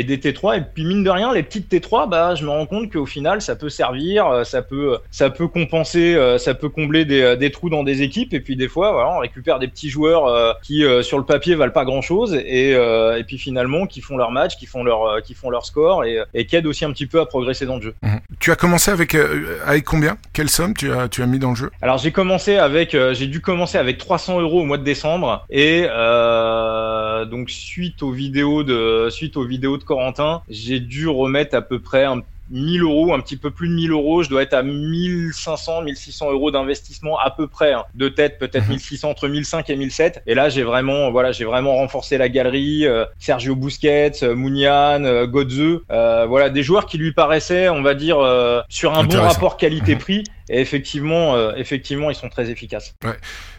et, 0.00 0.04
des 0.04 0.16
T3. 0.16 0.58
Et 0.58 0.62
puis, 0.62 0.84
mine 0.86 1.04
de 1.04 1.10
rien, 1.10 1.34
les 1.34 1.42
petites 1.42 1.70
T3, 1.70 2.08
bah, 2.08 2.34
je 2.34 2.44
me 2.44 2.50
rends 2.50 2.66
compte 2.66 2.90
qu'au 2.90 3.06
final, 3.06 3.42
ça 3.42 3.54
peut 3.54 3.68
servir, 3.68 4.46
ça 4.46 4.62
peut, 4.62 4.98
ça 5.10 5.28
peut 5.28 5.48
compenser, 5.48 6.16
ça 6.38 6.54
peut 6.54 6.70
combler 6.70 7.04
des, 7.04 7.17
euh, 7.22 7.36
des, 7.36 7.50
trous 7.50 7.70
dans 7.70 7.82
des 7.82 8.02
équipes. 8.02 8.34
Et 8.34 8.40
puis 8.40 8.56
des 8.56 8.68
fois 8.68 8.92
voilà, 8.92 9.10
on 9.10 9.18
récupère 9.18 9.58
des 9.58 9.68
petits 9.68 9.90
joueurs 9.90 10.26
euh, 10.26 10.52
qui 10.62 10.84
euh, 10.84 11.02
sur 11.02 11.18
le 11.18 11.24
papier 11.24 11.54
valent 11.54 11.72
pas 11.72 11.84
grand 11.84 12.02
chose 12.02 12.34
et, 12.34 12.70
et 12.70 13.24
puis 13.26 13.38
finalement 13.38 13.86
qui 13.86 14.00
font 14.00 14.16
leur 14.16 14.30
match, 14.30 14.56
qui 14.56 14.66
font 14.66 14.82
leur 14.82 15.22
qui 15.22 15.34
font 15.34 15.50
leur 15.50 15.64
score 15.66 16.04
et, 16.04 16.18
et 16.34 16.46
qui 16.46 16.56
aident 16.56 16.66
aussi 16.66 16.84
un 16.84 16.92
petit 16.92 17.06
peu 17.06 17.20
à 17.20 17.26
progresser 17.26 17.66
dans 17.66 17.76
le 17.76 17.82
jeu. 17.82 17.94
Mmh. 18.02 18.16
Tu 18.40 18.50
as 18.50 18.56
commencé 18.56 18.90
avec 18.90 19.14
avec 19.14 19.84
combien? 19.84 20.16
Quelle 20.32 20.48
somme 20.48 20.74
tu 20.74 20.92
as 20.92 21.08
tu 21.08 21.22
as 21.22 21.26
mis 21.26 21.38
dans 21.38 21.50
le 21.50 21.56
jeu? 21.56 21.70
Alors 21.82 21.98
j'ai 21.98 22.12
commencé 22.12 22.56
avec 22.56 22.96
j'ai 23.12 23.26
dû 23.26 23.40
commencer 23.40 23.78
avec 23.78 23.98
300 23.98 24.40
euros 24.40 24.60
au 24.62 24.64
mois 24.64 24.78
de 24.78 24.84
décembre. 24.84 25.44
Et 25.50 25.86
donc 27.30 27.50
suite 27.50 28.02
aux 28.02 28.12
vidéos 28.12 28.62
de 28.62 29.08
suite 29.10 29.36
aux 29.36 29.44
vidéos 29.44 29.78
de 29.78 29.84
Corentin, 29.84 30.42
j'ai 30.48 30.80
dû 30.80 31.08
remettre 31.08 31.56
à 31.56 31.62
peu 31.62 31.78
près 31.78 32.04
un 32.04 32.20
1000 32.50 32.82
euros, 32.82 33.14
un 33.14 33.20
petit 33.20 33.36
peu 33.36 33.50
plus 33.50 33.68
de 33.68 33.74
1000 33.74 33.92
euros. 33.92 34.22
Je 34.22 34.28
dois 34.28 34.42
être 34.42 34.54
à 34.54 34.62
1500, 34.62 35.82
1600 35.82 36.32
euros 36.32 36.50
d'investissement 36.50 37.18
à 37.18 37.30
peu 37.30 37.46
près. 37.46 37.72
Hein. 37.72 37.84
De 37.94 38.08
tête, 38.08 38.38
peut-être 38.38 38.68
1600 38.68 39.08
mhm. 39.08 39.10
entre 39.10 39.28
1005 39.28 39.70
et 39.70 39.76
1007. 39.76 40.22
Et 40.26 40.34
là, 40.34 40.48
j'ai 40.48 40.62
vraiment, 40.62 41.10
voilà, 41.10 41.32
j'ai 41.32 41.44
vraiment 41.44 41.76
renforcé 41.76 42.18
la 42.18 42.28
galerie. 42.28 42.86
Euh, 42.86 43.04
Sergio 43.18 43.56
Busquets, 43.56 44.22
euh, 44.22 44.34
Mounian, 44.34 45.04
euh, 45.04 45.26
Godze, 45.26 45.80
voilà, 45.88 46.50
des 46.50 46.62
joueurs 46.62 46.86
qui 46.86 46.98
lui 46.98 47.12
paraissaient, 47.12 47.68
on 47.68 47.82
va 47.82 47.94
dire, 47.94 48.18
sur 48.68 48.96
un 48.96 49.04
bon 49.04 49.20
rapport 49.20 49.56
qualité-prix. 49.56 50.24
Et 50.50 50.60
effectivement, 50.60 51.52
effectivement, 51.54 52.10
ils 52.10 52.16
sont 52.16 52.28
très 52.28 52.50
efficaces. 52.50 52.94
Ouais. 53.04 53.16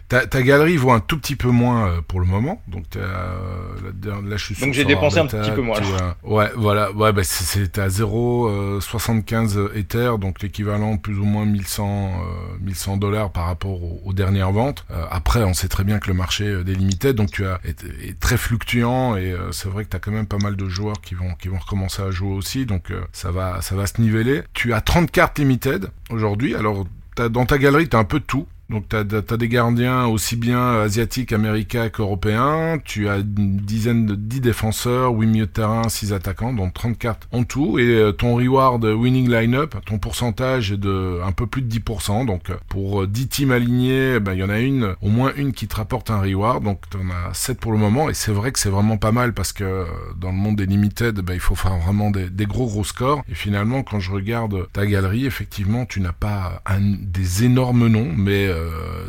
Ta, 0.10 0.26
ta, 0.26 0.42
galerie 0.42 0.76
vaut 0.76 0.90
un 0.90 1.02
tout 1.02 1.20
petit 1.20 1.36
peu 1.36 1.50
moins 1.50 1.88
euh, 1.88 2.02
pour 2.02 2.20
le 2.20 2.26
moment, 2.26 2.64
donc 2.68 2.86
as, 2.96 2.98
euh, 2.98 4.22
là, 4.28 4.38
je 4.38 4.44
suis 4.44 4.56
Donc 4.66 4.74
j'ai 4.74 4.84
dépensé 4.84 5.20
un 5.20 5.28
petit 5.28 5.52
peu 5.52 5.62
moins. 5.62 5.78
ouais, 6.24 6.50
voilà, 6.56 6.92
ouais, 6.94 7.14
bah 7.14 7.22
c'est 7.24 7.78
à 7.78 7.90
0,75 7.90 9.58
euh, 9.58 9.70
Ether, 9.76 10.14
donc 10.20 10.42
l'équivalent 10.42 10.98
plus 10.98 11.20
ou 11.20 11.26
moins 11.26 11.46
1100 11.46 12.24
1100 12.62 12.98
dollars 12.98 13.32
par 13.32 13.46
rapport 13.46 13.80
aux, 14.04 14.12
dernières 14.12 14.52
ventes. 14.52 14.84
après, 15.12 15.44
on 15.44 15.54
sait 15.54 15.68
très 15.68 15.84
bien 15.84 16.00
que 16.00 16.08
le 16.08 16.16
marché 16.16 16.64
des 16.64 16.74
limited, 16.74 17.16
donc 17.16 17.30
tu 17.30 17.46
as 17.46 17.60
est, 17.64 18.20
très 18.20 18.38
fluctuant 18.38 19.16
et 19.16 19.36
c'est 19.52 19.70
vrai 19.70 19.86
que 19.86 19.90
tu 19.90 19.96
as 19.96 20.00
quand 20.00 20.12
même 20.12 20.26
pas 20.26 20.40
mal 20.40 20.56
de 20.56 20.68
joueurs 20.68 21.02
qui 21.02 21.14
vont 21.14 21.36
qui 21.36 21.50
vont 21.50 21.60
recommencer 21.60 22.02
à 22.02 22.10
jouer 22.10 22.34
aussi, 22.34 22.66
donc 22.66 22.92
ça 23.12 23.30
va 23.30 23.62
ça 23.62 23.76
va 23.76 23.86
se 23.86 24.02
niveler. 24.02 24.42
Tu 24.54 24.74
as 24.74 24.82
30 24.82 25.12
cartes 25.12 25.38
limited 25.38 25.92
aujourd'hui, 26.10 26.56
alors 26.56 26.86
dans 27.28 27.46
ta 27.46 27.60
galerie, 27.60 27.88
tu 27.88 27.96
as 27.96 28.00
un 28.00 28.06
peu 28.06 28.20
de 28.20 28.26
tout. 28.26 28.48
Donc 28.70 28.88
tu 28.88 28.96
as, 28.96 29.04
des 29.04 29.48
gardiens 29.48 30.06
aussi 30.06 30.36
bien 30.36 30.82
asiatiques, 30.82 31.34
américains 31.34 31.90
qu'européens. 31.90 32.78
Tu 32.86 33.10
as 33.10 33.18
une 33.18 33.58
dizaine 33.58 34.06
de 34.06 34.14
10 34.14 34.42
défenseurs, 34.42 35.12
8 35.14 35.26
milieux 35.26 35.46
de 35.48 35.52
terrain, 35.52 35.90
6 35.90 36.14
attaquants, 36.14 36.54
donc 36.54 36.76
30 36.76 36.98
cartes 36.98 37.28
en 37.32 37.44
tout. 37.44 37.80
Et 37.80 37.96
euh, 37.96 38.12
ton 38.12 38.36
reward 38.36 38.84
winning 38.86 39.28
lineup, 39.30 39.76
ton 39.86 39.98
pourcentage 39.98 40.72
est 40.72 40.78
de 40.78 41.20
un 41.26 41.32
peu 41.32 41.48
plus 41.48 41.64
de 41.64 41.80
10%. 41.80 42.28
Donc 42.28 42.52
pour 42.68 43.08
10 43.08 43.28
teams 43.28 43.52
alignés, 43.52 44.20
ben, 44.20 44.34
il 44.34 44.40
y 44.40 44.44
en 44.44 44.50
a 44.50 44.60
une, 44.60 44.96
au 45.02 45.10
moins 45.10 45.34
une 45.36 45.52
qui 45.52 45.68
te 45.68 45.76
rapporte 45.76 46.12
un 46.12 46.22
reward. 46.22 46.64
Donc 46.64 46.82
tu 46.92 46.98
en 46.98 47.10
as 47.10 47.34
7 47.34 47.60
pour 47.60 47.72
le 47.72 47.80
moment. 47.80 48.08
Et 48.10 48.14
c'est 48.14 48.32
vrai 48.32 48.52
que 48.52 48.60
c'est 48.60 48.70
vraiment 48.70 48.98
pas 48.98 49.12
mal 49.12 49.34
parce 49.34 49.52
que 49.52 49.64
euh, 49.64 49.86
dans 50.16 50.30
le 50.30 50.38
monde 50.38 50.58
des 50.58 50.68
limited, 50.68 51.22
ben, 51.22 51.34
il 51.34 51.40
faut 51.40 51.56
faire 51.56 51.78
vraiment 51.78 52.12
des, 52.12 52.46
gros 52.46 52.68
gros 52.68 52.84
scores. 52.84 53.24
Et 53.30 53.36
finalement, 53.36 53.82
quand 53.82 54.00
je 54.00 54.12
regarde 54.12 54.68
ta 54.74 54.86
galerie, 54.86 55.26
effectivement, 55.26 55.88
tu 55.88 56.02
n'as 56.02 56.12
pas 56.12 56.62
des 56.80 57.46
énormes 57.46 57.88
noms, 57.88 58.12
mais 58.16 58.48
euh, 58.48 58.59
euh, 58.59 58.59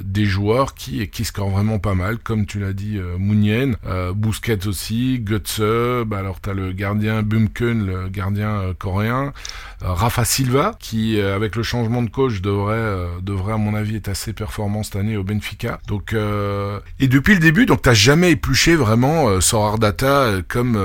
des 0.02 0.24
joueurs 0.24 0.74
qui 0.74 1.08
qui 1.08 1.24
scorent 1.24 1.50
vraiment 1.50 1.78
pas 1.78 1.94
mal, 1.94 2.18
comme 2.18 2.46
tu 2.46 2.60
l'as 2.60 2.72
dit, 2.72 2.98
euh, 2.98 3.16
Mounien, 3.18 3.72
euh, 3.86 4.12
Busquets 4.12 4.66
aussi, 4.66 5.20
Götze, 5.20 6.04
bah 6.06 6.18
alors 6.18 6.40
t'as 6.40 6.54
le 6.54 6.72
gardien 6.72 7.22
Bumken, 7.22 7.86
le 7.86 8.08
gardien 8.08 8.74
coréen, 8.78 9.32
Rafa 9.82 10.24
Silva, 10.24 10.72
qui 10.78 11.20
avec 11.20 11.56
le 11.56 11.62
changement 11.62 12.02
de 12.02 12.10
coach 12.10 12.40
devrait 12.40 13.06
devrait 13.22 13.54
à 13.54 13.56
mon 13.56 13.74
avis 13.74 13.96
être 13.96 14.08
assez 14.08 14.32
performant 14.32 14.82
cette 14.82 14.96
année 14.96 15.16
au 15.16 15.24
Benfica. 15.24 15.78
Donc 15.86 16.14
et 16.14 17.08
depuis 17.08 17.34
le 17.34 17.40
début, 17.40 17.66
donc 17.66 17.82
t'as 17.82 17.94
jamais 17.94 18.32
épluché 18.32 18.76
vraiment 18.76 19.40
Sorar 19.40 19.78
Data 19.78 20.32
comme 20.48 20.78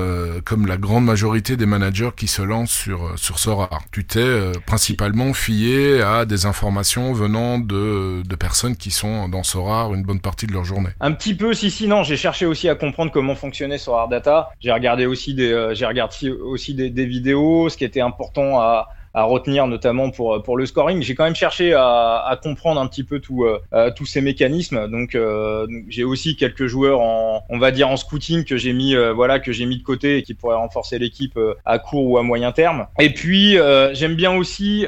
comme 0.44 0.66
la 0.66 0.76
grande 0.76 1.04
majorité 1.04 1.56
des 1.56 1.66
managers 1.66 2.10
qui 2.16 2.26
se 2.26 2.42
lancent 2.42 2.70
sur 2.70 3.18
sur 3.18 3.38
Sorar. 3.38 3.82
Tu 3.92 4.04
t'es 4.04 4.52
principalement 4.66 5.32
fié 5.32 6.02
à 6.02 6.24
des 6.24 6.46
informations 6.46 7.12
venant 7.12 7.58
de 7.58 8.22
de 8.22 8.36
personnes 8.36 8.76
qui 8.76 8.90
sont 8.90 9.28
dans 9.28 9.42
Sorar 9.42 9.94
une 9.94 10.02
bonne 10.02 10.20
partie 10.20 10.46
de 10.46 10.52
leur 10.52 10.64
journée. 10.64 10.90
Un 11.00 11.12
petit 11.12 11.34
peu, 11.34 11.54
si, 11.54 11.70
si, 11.70 11.88
non. 11.88 12.02
J'ai 12.02 12.16
cherché 12.16 12.46
aussi 12.46 12.68
à 12.68 12.74
comprendre 12.74 13.10
comment 13.12 13.34
fonctionnait 13.34 13.78
Sorar 13.78 14.08
Data. 14.08 14.50
J'ai 14.60 14.72
regardé 14.72 15.06
aussi 15.06 15.34
des, 15.34 15.52
euh, 15.52 15.74
j'ai 15.74 15.86
regardé 15.86 16.30
aussi 16.30 16.74
des, 16.74 17.06
vidéos, 17.06 17.68
ce 17.68 17.76
qui 17.76 17.84
était 17.84 18.00
important 18.00 18.58
à, 18.60 18.85
à 19.16 19.24
retenir 19.24 19.66
notamment 19.66 20.10
pour 20.10 20.42
pour 20.42 20.58
le 20.58 20.66
scoring. 20.66 21.02
J'ai 21.02 21.14
quand 21.14 21.24
même 21.24 21.34
cherché 21.34 21.72
à, 21.72 22.38
comprendre 22.42 22.80
un 22.80 22.86
petit 22.86 23.02
peu 23.02 23.16
euh, 23.16 23.58
euh 23.72 23.90
tous 23.96 24.04
ces 24.04 24.20
mécanismes. 24.20 24.88
Donc 24.88 25.14
euh, 25.14 25.66
j'ai 25.88 26.04
aussi 26.04 26.36
quelques 26.36 26.66
joueurs 26.66 27.00
en 27.00 27.42
on 27.48 27.58
va 27.58 27.70
dire 27.70 27.88
en 27.88 27.96
scouting 27.96 28.44
que 28.44 28.58
j'ai 28.58 28.74
mis 28.74 28.94
voilà 29.14 29.40
que 29.40 29.52
j'ai 29.52 29.64
mis 29.64 29.78
de 29.78 29.82
côté 29.82 30.18
et 30.18 30.22
qui 30.22 30.34
pourraient 30.34 30.56
renforcer 30.56 30.98
l'équipe 30.98 31.38
à 31.64 31.78
court 31.78 32.04
ou 32.04 32.18
à 32.18 32.22
moyen 32.22 32.52
terme. 32.52 32.86
Et 33.00 33.10
puis 33.10 33.56
j'aime 33.92 34.14
bien 34.14 34.36
aussi 34.36 34.86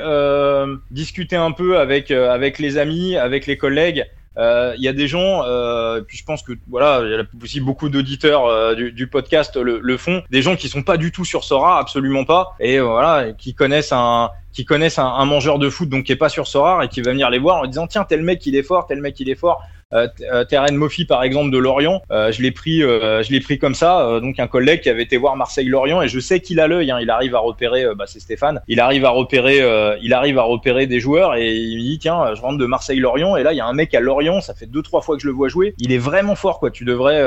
discuter 0.90 1.36
un 1.36 1.52
peu 1.52 1.78
avec 1.78 2.10
avec 2.10 2.58
les 2.58 2.76
amis, 2.76 3.16
avec 3.16 3.46
les 3.46 3.56
collègues 3.56 4.04
euh, 4.08 4.17
il 4.38 4.82
y 4.82 4.88
a 4.88 4.92
des 4.92 5.08
gens, 5.08 5.42
euh, 5.44 6.00
puis 6.00 6.16
je 6.16 6.24
pense 6.24 6.42
que 6.42 6.52
voilà, 6.68 7.02
il 7.04 7.10
y 7.10 7.14
a 7.14 7.24
aussi 7.42 7.60
beaucoup 7.60 7.88
d'auditeurs 7.88 8.46
euh, 8.46 8.74
du, 8.74 8.92
du, 8.92 9.06
podcast 9.06 9.56
le, 9.56 9.80
le, 9.82 9.96
font, 9.96 10.22
des 10.30 10.42
gens 10.42 10.56
qui 10.56 10.68
sont 10.68 10.82
pas 10.82 10.96
du 10.96 11.10
tout 11.10 11.24
sur 11.24 11.44
Sora, 11.44 11.78
absolument 11.78 12.24
pas, 12.24 12.54
et 12.60 12.78
voilà, 12.78 13.32
qui 13.32 13.54
connaissent 13.54 13.92
un 13.92 14.30
qui 14.58 14.64
connaissent 14.64 14.98
un, 14.98 15.24
mangeur 15.24 15.60
de 15.60 15.70
foot 15.70 15.88
donc 15.88 16.02
qui 16.02 16.10
est 16.10 16.16
pas 16.16 16.28
sur 16.28 16.48
Sora 16.48 16.84
et 16.84 16.88
qui 16.88 17.00
va 17.00 17.12
venir 17.12 17.30
les 17.30 17.38
voir 17.38 17.58
en 17.58 17.66
disant 17.68 17.86
tiens 17.86 18.02
tel 18.02 18.22
mec 18.22 18.44
il 18.44 18.56
est 18.56 18.64
fort, 18.64 18.88
tel 18.88 19.00
mec 19.00 19.20
il 19.20 19.30
est 19.30 19.36
fort. 19.36 19.62
Euh, 19.94 20.06
euh, 20.30 20.44
Terren 20.44 20.74
Moffi 20.74 21.06
par 21.06 21.22
exemple 21.22 21.50
de 21.50 21.56
Lorient, 21.56 22.02
euh, 22.10 22.30
je 22.30 22.42
l'ai 22.42 22.50
pris, 22.50 22.80
je 22.80 23.32
l'ai 23.32 23.40
pris 23.40 23.58
comme 23.58 23.74
ça. 23.74 24.20
donc 24.20 24.38
un 24.38 24.46
collègue 24.46 24.80
qui 24.82 24.90
avait 24.90 25.02
été 25.02 25.16
voir 25.16 25.36
Marseille-Lorient 25.36 26.02
et 26.02 26.08
je 26.08 26.20
sais 26.20 26.40
qu'il 26.40 26.60
a 26.60 26.66
l'œil. 26.66 26.90
Hein, 26.90 26.98
il 27.00 27.10
arrive 27.10 27.34
à 27.34 27.38
repérer, 27.38 27.86
bah, 27.96 28.04
c'est 28.06 28.20
Stéphane. 28.20 28.60
Il 28.68 28.80
arrive 28.80 29.04
à 29.04 29.10
repérer, 29.10 29.62
il 30.02 30.12
arrive 30.12 30.38
à 30.38 30.42
repérer 30.42 30.86
des 30.86 31.00
joueurs 31.00 31.36
et 31.36 31.54
il 31.54 31.78
me 31.78 31.82
dit 31.82 31.98
tiens, 31.98 32.34
je 32.34 32.40
rentre 32.40 32.58
de 32.58 32.66
Marseille-Lorient 32.66 33.36
et 33.36 33.42
là 33.42 33.52
il 33.52 33.56
y 33.56 33.60
a 33.60 33.66
un 33.66 33.72
mec 33.72 33.94
à 33.94 34.00
Lorient. 34.00 34.40
Ça 34.40 34.54
fait 34.54 34.66
deux 34.66 34.82
trois 34.82 35.00
fois 35.00 35.16
que 35.16 35.22
je 35.22 35.26
le 35.26 35.32
vois 35.32 35.48
jouer. 35.48 35.74
Il 35.78 35.92
est 35.92 35.98
vraiment 35.98 36.34
fort 36.34 36.58
quoi. 36.58 36.70
Tu 36.70 36.84
devrais, 36.84 37.22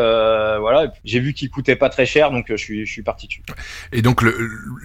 voilà. 0.60 0.92
J'ai 1.04 1.20
vu 1.20 1.34
qu'il 1.34 1.50
coûtait 1.50 1.76
pas 1.76 1.90
très 1.90 2.06
cher 2.06 2.32
donc 2.32 2.46
je 2.50 2.56
suis, 2.86 3.04
parti 3.04 3.28
dessus. 3.28 3.44
Et 3.92 4.02
donc 4.02 4.24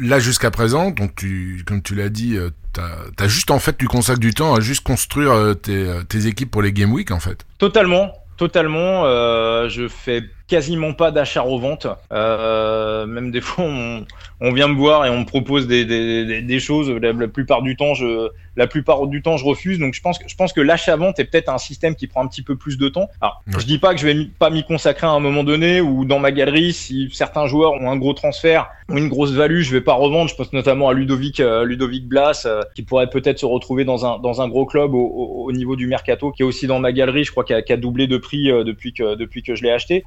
là 0.00 0.18
jusqu'à 0.18 0.50
présent, 0.50 0.90
donc 0.90 1.24
comme 1.66 1.82
tu 1.82 1.94
l'as 1.94 2.08
dit 2.08 2.35
T'as 2.72 3.24
as 3.24 3.28
juste 3.28 3.50
en 3.50 3.58
fait, 3.58 3.76
tu 3.78 3.86
consacres 3.86 4.20
du 4.20 4.34
temps 4.34 4.54
à 4.54 4.60
juste 4.60 4.84
construire 4.84 5.32
euh, 5.32 5.54
tes, 5.54 5.88
euh, 5.88 6.02
tes, 6.02 6.26
équipes 6.26 6.50
pour 6.50 6.62
les 6.62 6.72
Game 6.72 6.92
Week 6.92 7.10
en 7.10 7.20
fait. 7.20 7.46
Totalement, 7.58 8.12
totalement. 8.36 9.04
Euh, 9.04 9.68
je 9.68 9.88
fais 9.88 10.22
quasiment 10.46 10.92
pas 10.92 11.10
d'achat-revente. 11.10 11.86
Euh, 12.12 13.06
même 13.06 13.30
des 13.30 13.40
fois, 13.42 13.64
on, 13.64 14.04
on, 14.40 14.52
vient 14.52 14.68
me 14.68 14.76
voir 14.76 15.06
et 15.06 15.10
on 15.10 15.20
me 15.20 15.24
propose 15.24 15.66
des, 15.66 15.84
des, 15.84 16.42
des 16.42 16.60
choses. 16.60 16.90
La, 16.90 17.12
plupart 17.28 17.62
du 17.62 17.76
temps, 17.76 17.94
je, 17.94 18.28
la 18.56 18.66
plupart 18.66 19.06
du 19.06 19.22
temps, 19.22 19.36
je 19.36 19.44
refuse. 19.44 19.78
Donc, 19.78 19.94
je 19.94 20.00
pense 20.00 20.18
que, 20.18 20.28
je 20.28 20.36
pense 20.36 20.52
que 20.52 20.60
l'achat-vente 20.60 21.18
est 21.18 21.24
peut-être 21.24 21.48
un 21.48 21.58
système 21.58 21.94
qui 21.94 22.06
prend 22.06 22.24
un 22.24 22.28
petit 22.28 22.42
peu 22.42 22.56
plus 22.56 22.78
de 22.78 22.88
temps. 22.88 23.08
Alors, 23.20 23.42
je 23.46 23.64
dis 23.64 23.78
pas 23.78 23.94
que 23.94 24.00
je 24.00 24.06
vais 24.06 24.26
pas 24.38 24.50
m'y 24.50 24.64
consacrer 24.64 25.06
à 25.06 25.10
un 25.10 25.20
moment 25.20 25.44
donné 25.44 25.80
ou 25.80 26.04
dans 26.04 26.18
ma 26.18 26.32
galerie, 26.32 26.72
si 26.72 27.08
certains 27.12 27.46
joueurs 27.46 27.72
ont 27.72 27.90
un 27.90 27.96
gros 27.96 28.12
transfert 28.12 28.68
ou 28.88 28.98
une 28.98 29.08
grosse 29.08 29.32
value, 29.32 29.60
je 29.60 29.72
vais 29.72 29.80
pas 29.80 29.94
revendre. 29.94 30.28
Je 30.28 30.34
pense 30.34 30.52
notamment 30.52 30.88
à 30.88 30.94
Ludovic, 30.94 31.40
euh, 31.40 31.64
Ludovic 31.64 32.06
Blas, 32.06 32.44
euh, 32.46 32.62
qui 32.74 32.82
pourrait 32.82 33.10
peut-être 33.10 33.38
se 33.38 33.46
retrouver 33.46 33.84
dans 33.84 34.06
un, 34.06 34.18
dans 34.18 34.40
un 34.40 34.48
gros 34.48 34.66
club 34.66 34.94
au, 34.94 35.44
au, 35.46 35.52
niveau 35.52 35.76
du 35.76 35.86
mercato, 35.86 36.30
qui 36.30 36.42
est 36.42 36.44
aussi 36.44 36.66
dans 36.66 36.78
ma 36.78 36.92
galerie. 36.92 37.24
Je 37.24 37.30
crois 37.30 37.44
qu'il 37.44 37.56
a, 37.56 37.62
a, 37.68 37.76
doublé 37.76 38.06
de 38.06 38.16
prix 38.16 38.50
euh, 38.50 38.64
depuis 38.64 38.92
que, 38.92 39.14
depuis 39.16 39.42
que 39.42 39.54
je 39.54 39.62
l'ai 39.62 39.70
acheté. 39.70 40.04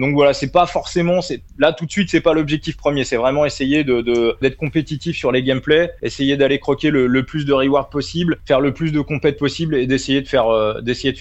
Donc 0.00 0.14
voilà, 0.14 0.32
c'est 0.32 0.50
pas 0.50 0.66
forcément, 0.66 1.20
là 1.58 1.72
tout 1.72 1.86
de 1.86 1.90
suite, 1.90 2.10
c'est 2.10 2.20
pas 2.20 2.34
l'objectif 2.34 2.76
premier. 2.76 3.04
C'est 3.04 3.16
vraiment 3.16 3.44
essayer 3.44 3.84
d'être 3.84 4.56
compétitif 4.56 5.16
sur 5.16 5.32
les 5.32 5.42
gameplays, 5.42 5.92
essayer 6.02 6.36
d'aller 6.36 6.58
croquer 6.58 6.90
le, 6.90 7.24
plus 7.24 7.44
de 7.44 7.52
reward 7.52 7.90
possible, 7.90 8.38
faire 8.46 8.60
le 8.60 8.72
plus 8.72 8.92
de 8.92 9.00
compètes 9.00 9.38
possible 9.38 9.74
et 9.74 9.86
d'essayer 9.86 10.22
de 10.22 10.28
faire 10.28 10.48
euh, 10.48 10.80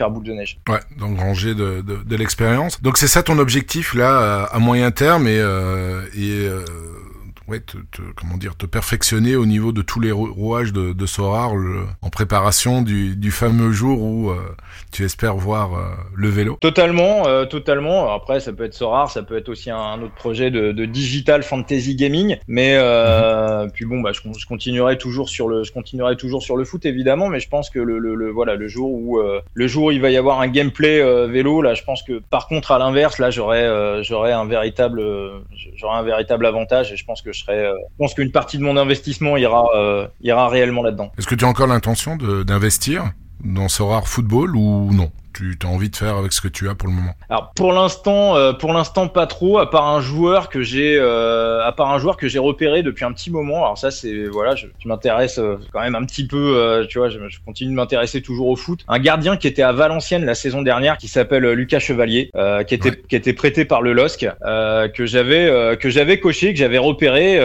boule 0.10 0.24
de 0.24 0.34
neige. 0.34 0.60
Ouais, 0.68 0.80
d'engranger 0.98 1.54
de, 1.54 1.82
de, 1.82 2.16
l'expérience. 2.16 2.82
Donc 2.82 2.98
c'est 2.98 3.08
ça 3.08 3.24
ton 3.24 3.38
objectif 3.38 3.94
là 3.94 4.44
à 4.52 4.60
moyen 4.60 4.92
terme 4.92 5.28
et, 5.28 5.40
euh, 5.40 6.02
et 6.16 6.46
euh, 6.48 6.64
ouais, 7.50 7.60
te, 7.60 7.78
comment 8.16 8.38
dire, 8.38 8.56
te 8.56 8.66
perfectionner 8.66 9.36
au 9.36 9.46
niveau 9.46 9.72
de 9.72 9.82
tous 9.82 10.00
les 10.00 10.12
rouages 10.12 10.72
de, 10.72 10.94
de 10.94 11.06
Sorar 11.06 11.52
en 12.02 12.10
préparation 12.10 12.82
du, 12.82 13.16
du, 13.16 13.32
fameux 13.32 13.72
jour 13.72 14.02
où 14.02 14.30
euh, 14.30 14.36
tu 14.92 15.04
espères 15.04 15.36
voir 15.36 15.74
euh, 15.74 15.84
le 16.16 16.30
vélo 16.30 16.58
Totalement, 16.62 17.28
euh, 17.28 17.46
totalement. 17.46 18.14
Après, 18.14 18.40
ça 18.40 18.54
peut 18.54 18.66
être 18.66 18.74
Sorar, 18.74 19.10
ça 19.10 19.24
peut 19.24 19.38
être 19.38 19.50
aussi 19.50 19.72
un, 19.72 20.02
autre 20.02 20.14
projet 20.14 20.52
de, 20.52 20.72
de, 20.72 20.86
digital 20.86 21.44
fantasy 21.44 21.96
gaming, 21.96 22.38
mais 22.48 22.78
mhm. 22.78 23.72
puis 23.72 23.86
bon, 23.86 24.02
bah, 24.02 24.12
je, 24.14 24.22
je, 24.38 24.46
continuerai 24.46 24.98
toujours 24.98 25.30
sur 25.30 25.48
le, 25.48 25.64
je 25.64 25.72
continuerai 25.72 26.16
toujours 26.16 26.44
sur 26.44 26.56
le 26.56 26.66
foot 26.66 26.86
évidemment, 26.86 27.30
mais 27.30 27.40
je 27.40 27.50
pense 27.50 27.70
que 27.70 27.80
le, 27.80 27.98
le, 28.00 28.30
voilà, 28.30 28.56
le 28.56 28.68
jour 28.68 28.92
où 28.92 29.20
le 29.54 29.68
jour 29.68 29.86
où 29.86 29.92
il 29.92 30.02
va 30.02 30.12
y 30.12 30.18
avoir 30.18 30.42
un 30.42 30.48
gameplay 30.48 31.28
vélo, 31.28 31.62
là, 31.62 31.74
je 31.74 31.84
pense 31.84 32.04
que 32.04 32.20
par 32.30 32.48
contre 32.48 32.72
à 32.72 32.80
l'inverse, 32.80 33.18
là, 33.18 33.32
j'aurais 33.32 34.04
j'aurais 34.04 34.32
un 34.32 34.46
véritable, 34.46 35.02
j'aurais 35.76 35.98
un 35.98 36.04
véritable 36.04 36.46
avantage 36.46 36.92
et 36.92 36.98
je 36.98 37.06
pense 37.06 37.22
que 37.22 37.32
euh, 37.50 37.74
je 37.92 37.98
pense 37.98 38.14
qu'une 38.14 38.32
partie 38.32 38.58
de 38.58 38.64
mon 38.64 38.76
investissement 38.78 39.38
ira, 39.38 39.66
euh, 39.76 40.08
ira 40.22 40.50
réellement 40.50 40.84
là-dedans. 40.84 41.12
Est-ce 41.18 41.28
que 41.28 41.36
tu 41.36 41.46
as 41.46 41.48
encore 41.48 41.68
l'intention 41.68 42.18
d'investir 42.18 43.12
dans 43.44 43.70
ce 43.70 43.82
rare 43.82 44.08
football 44.08 44.56
ou 44.56 44.92
non? 44.94 45.12
Tu 45.34 45.58
as 45.64 45.68
envie 45.68 45.90
de 45.90 45.96
faire 45.96 46.16
avec 46.16 46.34
ce 46.34 46.42
que 46.42 46.48
tu 46.48 46.70
as 46.70 46.76
pour 46.76 46.88
le 46.88 46.94
moment 46.94 47.14
Alors 47.30 47.52
pour 47.56 47.74
l'instant, 47.74 48.36
euh, 48.36 48.54
pour 48.54 48.74
l'instant 48.74 49.08
pas 49.08 49.28
trop, 49.28 49.60
à 49.60 49.70
part 49.70 49.88
un 49.88 50.02
joueur 50.02 50.50
que 50.50 50.62
j'ai, 50.62 50.98
euh, 50.98 51.66
à 51.66 51.72
part 51.72 51.92
un 51.92 52.00
joueur 52.00 52.18
que 52.18 52.28
j'ai 52.28 52.40
repéré 52.40 52.84
depuis 52.84 53.06
un 53.06 53.12
petit 53.12 53.32
moment. 53.32 53.64
Alors 53.64 53.78
ça 53.78 53.92
c'est 53.92 54.26
voilà, 54.26 54.56
je, 54.56 54.68
m'intéresse 54.86 55.40
euh, 55.40 55.58
quand 55.72 55.82
même 55.82 55.96
un 55.96 56.06
petit 56.06 56.28
peu, 56.28 56.86
tu 56.90 57.00
vois, 57.00 57.10
je, 57.10 57.20
je 57.28 57.40
continue 57.46 57.72
de 57.72 57.76
m'intéresser 57.76 58.22
toujours 58.22 58.48
au 58.48 58.56
foot. 58.56 58.86
Un 58.88 59.00
gardien 59.00 59.38
qui 59.38 59.48
était 59.48 59.62
à 59.62 59.72
Valenciennes 59.72 60.26
la 60.26 60.36
saison 60.36 60.62
dernière, 60.62 60.98
qui 60.98 61.08
s'appelle 61.08 61.46
Lucas 61.52 61.80
Chevalier, 61.80 62.32
qui 62.68 62.76
était 62.76 62.92
qui 63.08 63.16
était 63.16 63.34
prêté 63.34 63.66
par 63.66 63.82
le 63.82 63.94
LOSC, 63.94 64.28
que 64.42 65.06
j'avais 65.06 65.78
que 65.78 65.90
j'avais 65.90 66.20
coché, 66.20 66.54
que 66.54 66.60
j'avais 66.60 66.78
repéré, 66.78 67.40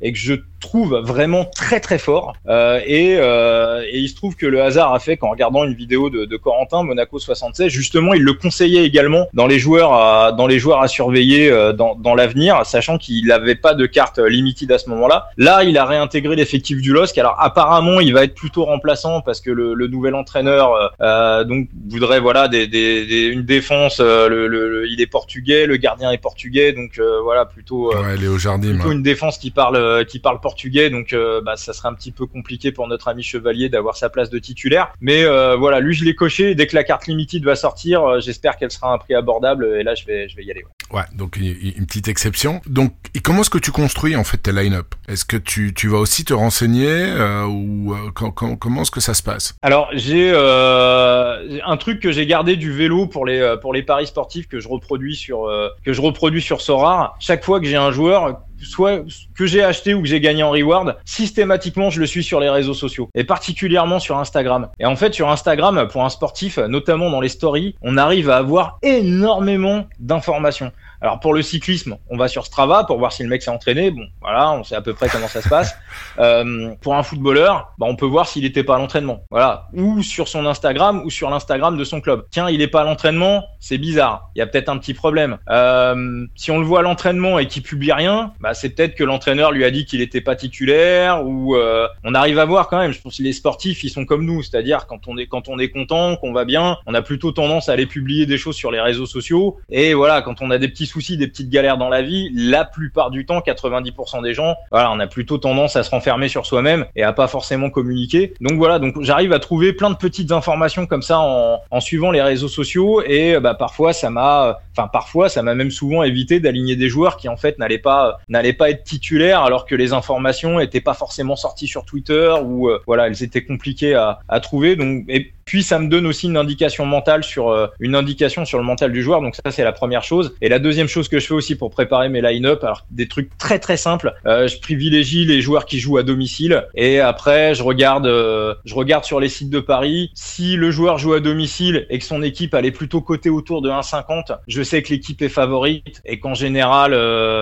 et 0.00 0.12
que 0.12 0.18
je 0.18 0.34
trouve 0.64 1.00
vraiment 1.04 1.44
très 1.44 1.80
très 1.80 1.98
fort. 1.98 2.34
Euh, 2.48 2.80
et, 2.86 3.16
euh, 3.18 3.82
et, 3.90 3.98
il 3.98 4.08
se 4.08 4.16
trouve 4.16 4.34
que 4.34 4.46
le 4.46 4.62
hasard 4.62 4.92
a 4.92 4.98
fait 4.98 5.16
qu'en 5.16 5.30
regardant 5.30 5.64
une 5.64 5.74
vidéo 5.74 6.10
de, 6.10 6.24
de, 6.24 6.36
Corentin, 6.36 6.82
Monaco 6.82 7.18
76, 7.18 7.70
justement, 7.70 8.14
il 8.14 8.22
le 8.22 8.32
conseillait 8.32 8.84
également 8.84 9.28
dans 9.34 9.46
les 9.46 9.58
joueurs 9.58 9.92
à, 9.92 10.32
dans 10.32 10.46
les 10.46 10.58
joueurs 10.58 10.80
à 10.80 10.88
surveiller 10.88 11.50
euh, 11.50 11.72
dans, 11.72 11.94
dans 11.94 12.14
l'avenir, 12.14 12.64
sachant 12.64 12.98
qu'il 12.98 13.26
n'avait 13.26 13.54
pas 13.54 13.74
de 13.74 13.86
carte 13.86 14.18
limited 14.18 14.70
à 14.72 14.78
ce 14.78 14.88
moment-là. 14.90 15.28
Là, 15.36 15.64
il 15.64 15.76
a 15.78 15.84
réintégré 15.84 16.34
l'effectif 16.34 16.80
du 16.80 16.92
LOSC. 16.92 17.16
Alors 17.18 17.36
apparemment, 17.38 18.00
il 18.00 18.12
va 18.12 18.24
être 18.24 18.34
plutôt 18.34 18.64
remplaçant 18.64 19.20
parce 19.20 19.40
que 19.40 19.50
le, 19.50 19.74
le 19.74 19.86
nouvel 19.86 20.14
entraîneur 20.14 20.72
euh, 20.72 20.88
euh 21.00 21.44
donc 21.44 21.68
voudrait 21.88 22.20
voilà 22.20 22.48
des, 22.48 22.66
des, 22.66 23.06
des 23.06 23.26
une 23.26 23.44
défense. 23.44 24.00
Le, 24.00 24.48
le, 24.48 24.88
il 24.88 25.00
est 25.00 25.06
portugais, 25.06 25.66
le 25.66 25.76
gardien 25.76 26.10
est 26.10 26.18
portugais, 26.18 26.72
donc 26.72 27.00
voilà 27.22 27.44
plutôt, 27.44 27.94
ouais, 27.94 28.16
Léo 28.16 28.38
Jardim, 28.38 28.74
plutôt 28.74 28.92
une 28.92 29.02
défense 29.02 29.38
qui 29.38 29.50
parle 29.50 30.04
qui 30.06 30.18
parle 30.18 30.40
portugais 30.40 30.53
portugais, 30.54 30.88
donc 30.88 31.12
euh, 31.12 31.40
bah, 31.40 31.56
ça 31.56 31.72
serait 31.72 31.88
un 31.88 31.94
petit 31.94 32.12
peu 32.12 32.26
compliqué 32.26 32.70
pour 32.70 32.86
notre 32.86 33.08
ami 33.08 33.24
Chevalier 33.24 33.68
d'avoir 33.68 33.96
sa 33.96 34.08
place 34.08 34.30
de 34.30 34.38
titulaire. 34.38 34.92
Mais 35.00 35.24
euh, 35.24 35.56
voilà, 35.56 35.80
lui 35.80 35.94
je 35.94 36.04
l'ai 36.04 36.14
coché. 36.14 36.54
Dès 36.54 36.68
que 36.68 36.76
la 36.76 36.84
carte 36.84 37.08
limited 37.08 37.44
va 37.44 37.56
sortir, 37.56 38.04
euh, 38.04 38.20
j'espère 38.20 38.56
qu'elle 38.56 38.70
sera 38.70 38.92
à 38.92 38.94
un 38.94 38.98
prix 38.98 39.14
abordable. 39.14 39.66
Et 39.80 39.82
là, 39.82 39.96
je 39.96 40.04
vais, 40.06 40.28
je 40.28 40.36
vais 40.36 40.44
y 40.44 40.50
aller. 40.52 40.64
Ouais, 40.92 41.02
donc 41.14 41.36
une, 41.36 41.86
petite 41.86 42.06
exception. 42.06 42.60
Donc, 42.66 42.94
comment 43.24 43.40
est-ce 43.40 43.50
que 43.50 43.58
tu 43.58 43.72
construis 43.72 44.14
en 44.14 44.22
fait 44.22 44.36
tes 44.36 44.52
line-up? 44.52 44.94
Est-ce 45.08 45.24
que 45.24 45.36
tu, 45.36 45.74
tu 45.74 45.88
vas 45.88 45.98
aussi 45.98 46.24
te 46.24 46.34
renseigner 46.34 47.12
ou 47.48 47.94
comment 48.14 48.82
est-ce 48.82 48.92
que 48.92 49.00
ça 49.00 49.14
se 49.14 49.22
passe? 49.22 49.54
Alors, 49.62 49.88
j'ai 49.92 50.30
un 50.34 51.76
truc 51.78 52.00
que 52.00 52.12
j'ai 52.12 52.26
gardé 52.26 52.54
du 52.56 52.70
vélo 52.70 53.06
pour 53.06 53.26
les 53.26 53.56
pour 53.60 53.74
les 53.74 53.82
paris 53.82 54.06
sportifs 54.06 54.46
que 54.46 54.60
je 54.60 54.68
reproduis 54.68 55.16
sur 55.16 55.50
que 55.84 55.92
je 55.92 56.00
reproduis 56.00 56.42
sur 56.42 56.60
Sorar. 56.60 57.16
Chaque 57.18 57.44
fois 57.44 57.58
que 57.60 57.66
j'ai 57.66 57.76
un 57.76 57.90
joueur 57.90 58.44
soit 58.64 59.02
que 59.36 59.46
j'ai 59.46 59.62
acheté 59.62 59.94
ou 59.94 60.02
que 60.02 60.08
j'ai 60.08 60.20
gagné 60.20 60.42
en 60.42 60.50
reward, 60.50 60.96
systématiquement 61.04 61.90
je 61.90 62.00
le 62.00 62.06
suis 62.06 62.24
sur 62.24 62.40
les 62.40 62.48
réseaux 62.48 62.74
sociaux 62.74 63.08
et 63.14 63.24
particulièrement 63.24 63.98
sur 63.98 64.18
Instagram. 64.18 64.68
Et 64.78 64.86
en 64.86 64.96
fait 64.96 65.14
sur 65.14 65.30
Instagram 65.30 65.88
pour 65.90 66.04
un 66.04 66.08
sportif, 66.08 66.58
notamment 66.58 67.10
dans 67.10 67.20
les 67.20 67.28
stories, 67.28 67.74
on 67.82 67.96
arrive 67.96 68.30
à 68.30 68.36
avoir 68.36 68.78
énormément 68.82 69.86
d'informations. 69.98 70.72
Alors 71.04 71.20
pour 71.20 71.34
le 71.34 71.42
cyclisme, 71.42 71.98
on 72.08 72.16
va 72.16 72.28
sur 72.28 72.46
Strava 72.46 72.84
pour 72.84 72.98
voir 72.98 73.12
si 73.12 73.22
le 73.22 73.28
mec 73.28 73.42
s'est 73.42 73.50
entraîné. 73.50 73.90
Bon, 73.90 74.06
voilà, 74.22 74.52
on 74.52 74.64
sait 74.64 74.74
à 74.74 74.80
peu 74.80 74.94
près 74.94 75.10
comment 75.10 75.28
ça 75.28 75.42
se 75.42 75.48
passe. 75.50 75.76
Euh, 76.20 76.74
pour 76.80 76.94
un 76.94 77.02
footballeur, 77.02 77.72
bah, 77.76 77.86
on 77.88 77.96
peut 77.96 78.06
voir 78.06 78.28
s'il 78.28 78.44
n'était 78.44 78.62
pas 78.62 78.76
à 78.76 78.78
l'entraînement. 78.78 79.24
Voilà, 79.32 79.68
ou 79.72 80.00
sur 80.00 80.28
son 80.28 80.46
Instagram 80.46 81.02
ou 81.04 81.10
sur 81.10 81.28
l'Instagram 81.28 81.76
de 81.76 81.82
son 81.82 82.00
club. 82.00 82.26
Tiens, 82.30 82.48
il 82.48 82.58
n'est 82.58 82.68
pas 82.68 82.82
à 82.82 82.84
l'entraînement, 82.84 83.44
c'est 83.58 83.78
bizarre. 83.78 84.30
Il 84.36 84.38
y 84.38 84.42
a 84.42 84.46
peut-être 84.46 84.68
un 84.68 84.78
petit 84.78 84.94
problème. 84.94 85.38
Euh, 85.50 86.24
si 86.36 86.52
on 86.52 86.60
le 86.60 86.64
voit 86.64 86.80
à 86.80 86.82
l'entraînement 86.82 87.40
et 87.40 87.48
qu'il 87.48 87.64
publie 87.64 87.90
rien, 87.90 88.32
bah, 88.38 88.54
c'est 88.54 88.70
peut-être 88.70 88.94
que 88.94 89.02
l'entraîneur 89.02 89.50
lui 89.50 89.64
a 89.64 89.72
dit 89.72 89.86
qu'il 89.86 89.98
n'était 90.00 90.20
pas 90.20 90.36
titulaire 90.36 91.26
ou 91.26 91.56
euh, 91.56 91.88
on 92.04 92.14
arrive 92.14 92.38
à 92.38 92.44
voir 92.44 92.68
quand 92.68 92.78
même. 92.78 92.92
Je 92.92 93.00
pense 93.00 93.18
que 93.18 93.22
les 93.24 93.32
sportifs, 93.32 93.82
ils 93.82 93.90
sont 93.90 94.04
comme 94.04 94.24
nous, 94.24 94.44
c'est-à-dire 94.44 94.86
quand 94.86 95.08
on 95.08 95.16
est 95.18 95.26
quand 95.26 95.48
on 95.48 95.58
est 95.58 95.70
content, 95.70 96.16
qu'on 96.16 96.32
va 96.32 96.44
bien, 96.44 96.78
on 96.86 96.94
a 96.94 97.02
plutôt 97.02 97.32
tendance 97.32 97.68
à 97.68 97.72
aller 97.72 97.86
publier 97.86 98.26
des 98.26 98.38
choses 98.38 98.56
sur 98.56 98.70
les 98.70 98.80
réseaux 98.80 99.06
sociaux. 99.06 99.58
Et 99.68 99.94
voilà, 99.94 100.22
quand 100.22 100.42
on 100.42 100.50
a 100.52 100.58
des 100.58 100.68
petits 100.68 100.86
soucis, 100.94 101.16
des 101.16 101.26
petites 101.26 101.50
galères 101.50 101.76
dans 101.76 101.88
la 101.88 102.02
vie, 102.02 102.30
la 102.34 102.64
plupart 102.64 103.10
du 103.10 103.26
temps, 103.26 103.40
90% 103.40 104.22
des 104.22 104.32
gens, 104.32 104.54
voilà, 104.70 104.92
on 104.92 105.00
a 105.00 105.06
plutôt 105.06 105.38
tendance 105.38 105.76
à 105.76 105.82
se 105.82 105.90
renfermer 105.90 106.28
sur 106.28 106.46
soi-même 106.46 106.86
et 106.94 107.02
à 107.02 107.12
pas 107.12 107.26
forcément 107.26 107.70
communiquer. 107.70 108.34
Donc 108.40 108.54
voilà, 108.54 108.78
donc 108.78 109.02
j'arrive 109.02 109.32
à 109.32 109.40
trouver 109.40 109.72
plein 109.72 109.90
de 109.90 109.96
petites 109.96 110.30
informations 110.30 110.86
comme 110.86 111.02
ça 111.02 111.18
en, 111.18 111.80
suivant 111.80 112.12
les 112.12 112.22
réseaux 112.22 112.48
sociaux 112.48 113.02
et 113.04 113.38
bah, 113.40 113.54
parfois 113.54 113.92
ça 113.92 114.08
m'a, 114.08 114.60
enfin 114.72 114.88
parfois 114.88 115.28
ça 115.28 115.42
m'a 115.42 115.54
même 115.54 115.72
souvent 115.72 116.02
évité 116.02 116.40
d'aligner 116.40 116.76
des 116.76 116.88
joueurs 116.88 117.16
qui 117.16 117.28
en 117.28 117.36
fait 117.36 117.58
n'allaient 117.58 117.78
pas 117.78 118.20
n'allaient 118.28 118.54
pas 118.54 118.70
être 118.70 118.84
titulaires 118.84 119.42
alors 119.42 119.66
que 119.66 119.74
les 119.74 119.92
informations 119.92 120.60
étaient 120.60 120.80
pas 120.80 120.94
forcément 120.94 121.36
sorties 121.36 121.66
sur 121.66 121.84
Twitter 121.84 122.32
ou 122.42 122.68
euh, 122.68 122.80
voilà 122.86 123.08
elles 123.08 123.22
étaient 123.22 123.44
compliquées 123.44 123.94
à, 123.94 124.20
à 124.28 124.40
trouver. 124.40 124.76
Donc 124.76 125.04
et 125.08 125.32
puis 125.44 125.62
ça 125.62 125.78
me 125.78 125.88
donne 125.88 126.06
aussi 126.06 126.26
une 126.26 126.36
indication 126.36 126.86
mentale 126.86 127.22
sur 127.24 127.48
euh, 127.48 127.66
une 127.80 127.94
indication 127.94 128.44
sur 128.44 128.58
le 128.58 128.64
mental 128.64 128.92
du 128.92 129.02
joueur. 129.02 129.20
Donc 129.20 129.36
ça 129.36 129.50
c'est 129.50 129.64
la 129.64 129.72
première 129.72 130.02
chose. 130.02 130.34
Et 130.40 130.48
la 130.48 130.58
deuxième 130.58 130.83
chose 130.88 131.08
que 131.08 131.18
je 131.18 131.26
fais 131.26 131.34
aussi 131.34 131.54
pour 131.56 131.70
préparer 131.70 132.08
mes 132.08 132.20
line-up, 132.20 132.62
alors 132.62 132.86
des 132.90 133.08
trucs 133.08 133.36
très 133.38 133.58
très 133.58 133.76
simples. 133.76 134.14
Euh, 134.26 134.48
je 134.48 134.58
privilégie 134.58 135.24
les 135.24 135.40
joueurs 135.40 135.66
qui 135.66 135.78
jouent 135.78 135.98
à 135.98 136.02
domicile 136.02 136.66
et 136.74 137.00
après 137.00 137.54
je 137.54 137.62
regarde 137.62 138.06
euh, 138.06 138.54
je 138.64 138.74
regarde 138.74 139.04
sur 139.04 139.20
les 139.20 139.28
sites 139.28 139.50
de 139.50 139.60
Paris 139.60 140.10
si 140.14 140.56
le 140.56 140.70
joueur 140.70 140.98
joue 140.98 141.14
à 141.14 141.20
domicile 141.20 141.86
et 141.90 141.98
que 141.98 142.04
son 142.04 142.22
équipe 142.22 142.54
est 142.54 142.70
plutôt 142.70 143.00
cotée 143.00 143.30
autour 143.30 143.62
de 143.62 143.70
1,50. 143.70 144.38
Je 144.48 144.62
sais 144.62 144.82
que 144.82 144.90
l'équipe 144.90 145.20
est 145.22 145.28
favorite 145.28 146.00
et 146.04 146.18
qu'en 146.18 146.34
général 146.34 146.92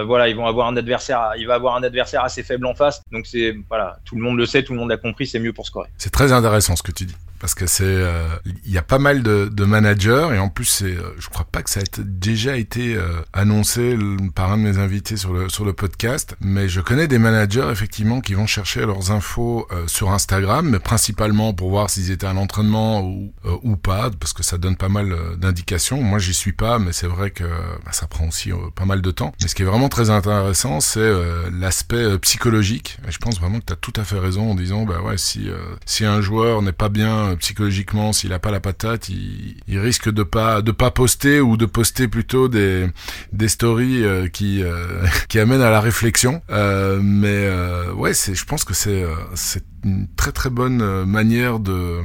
voilà 0.06 0.28
ils 0.28 0.36
vont 0.36 0.46
avoir 0.46 0.66
un 0.68 0.76
adversaire 0.76 1.32
il 1.38 1.46
va 1.46 1.54
avoir 1.54 1.76
un 1.76 1.82
adversaire 1.82 2.24
assez 2.24 2.42
faible 2.42 2.66
en 2.66 2.74
face. 2.74 3.02
Donc 3.12 3.26
c'est 3.26 3.54
voilà 3.68 3.98
tout 4.04 4.16
le 4.16 4.22
monde 4.22 4.36
le 4.36 4.46
sait, 4.46 4.62
tout 4.62 4.72
le 4.72 4.78
monde 4.78 4.90
l'a 4.90 4.96
compris, 4.96 5.26
c'est 5.26 5.38
mieux 5.38 5.52
pour 5.52 5.66
scorer. 5.66 5.88
C'est 5.98 6.12
très 6.12 6.32
intéressant 6.32 6.76
ce 6.76 6.82
que 6.82 6.92
tu 6.92 7.04
dis 7.04 7.14
parce 7.42 7.56
que 7.56 7.66
c'est 7.66 7.82
euh, 7.84 8.28
il 8.64 8.70
y 8.70 8.78
a 8.78 8.82
pas 8.82 9.00
mal 9.00 9.24
de, 9.24 9.50
de 9.52 9.64
managers 9.64 10.28
et 10.32 10.38
en 10.38 10.48
plus 10.48 10.64
c'est 10.64 10.96
euh, 10.96 11.12
je 11.18 11.28
crois 11.28 11.44
pas 11.44 11.64
que 11.64 11.70
ça 11.70 11.80
a 11.80 11.82
déjà 11.98 12.56
été 12.56 12.94
euh, 12.94 13.20
annoncé 13.32 13.98
par 14.32 14.52
un 14.52 14.58
de 14.58 14.62
mes 14.62 14.78
invités 14.78 15.16
sur 15.16 15.32
le 15.32 15.48
sur 15.48 15.64
le 15.64 15.72
podcast 15.72 16.36
mais 16.40 16.68
je 16.68 16.80
connais 16.80 17.08
des 17.08 17.18
managers 17.18 17.68
effectivement 17.72 18.20
qui 18.20 18.34
vont 18.34 18.46
chercher 18.46 18.86
leurs 18.86 19.10
infos 19.10 19.66
sur 19.88 20.12
Instagram 20.12 20.68
mais 20.68 20.78
principalement 20.78 21.52
pour 21.52 21.70
voir 21.70 21.90
s'ils 21.90 22.12
étaient 22.12 22.28
à 22.28 22.32
l'entraînement 22.32 23.02
ou 23.02 23.32
ou 23.64 23.76
pas 23.76 24.10
parce 24.20 24.32
que 24.32 24.44
ça 24.44 24.56
donne 24.56 24.76
pas 24.76 24.88
mal 24.88 25.12
d'indications. 25.36 26.00
Moi 26.00 26.20
j'y 26.20 26.34
suis 26.34 26.52
pas 26.52 26.78
mais 26.78 26.92
c'est 26.92 27.08
vrai 27.08 27.32
que 27.32 27.42
bah, 27.42 27.90
ça 27.90 28.06
prend 28.06 28.28
aussi 28.28 28.52
pas 28.76 28.84
mal 28.84 29.02
de 29.02 29.10
temps. 29.10 29.32
Mais 29.42 29.48
ce 29.48 29.56
qui 29.56 29.62
est 29.62 29.66
vraiment 29.66 29.88
très 29.88 30.10
intéressant 30.10 30.78
c'est 30.78 31.10
l'aspect 31.50 32.18
psychologique. 32.20 32.98
Et 33.08 33.10
je 33.10 33.18
pense 33.18 33.40
vraiment 33.40 33.58
que 33.58 33.66
tu 33.66 33.72
as 33.72 33.76
tout 33.76 33.92
à 33.96 34.04
fait 34.04 34.20
raison 34.20 34.52
en 34.52 34.54
disant 34.54 34.84
bah 34.84 35.00
ouais 35.00 35.18
si 35.18 35.48
si 35.86 36.04
un 36.04 36.20
joueur 36.20 36.62
n'est 36.62 36.70
pas 36.70 36.88
bien 36.88 37.31
psychologiquement, 37.36 38.12
s'il 38.12 38.32
a 38.32 38.38
pas 38.38 38.50
la 38.50 38.60
patate, 38.60 39.08
il, 39.08 39.56
il, 39.68 39.78
risque 39.78 40.10
de 40.10 40.22
pas 40.22 40.62
de 40.62 40.70
pas 40.72 40.90
poster 40.90 41.40
ou 41.40 41.56
de 41.56 41.66
poster 41.66 42.08
plutôt 42.08 42.48
des 42.48 42.88
des 43.32 43.48
stories 43.48 44.04
euh, 44.04 44.28
qui 44.28 44.62
euh, 44.62 45.04
qui 45.28 45.38
amènent 45.38 45.62
à 45.62 45.70
la 45.70 45.80
réflexion. 45.80 46.42
Euh, 46.50 47.00
mais 47.02 47.46
euh, 47.46 47.92
ouais, 47.92 48.14
c'est 48.14 48.34
je 48.34 48.44
pense 48.44 48.64
que 48.64 48.74
c'est 48.74 49.04
c'est 49.34 49.64
une 49.84 50.06
très 50.16 50.32
très 50.32 50.50
bonne 50.50 51.04
manière 51.04 51.58
de 51.58 52.00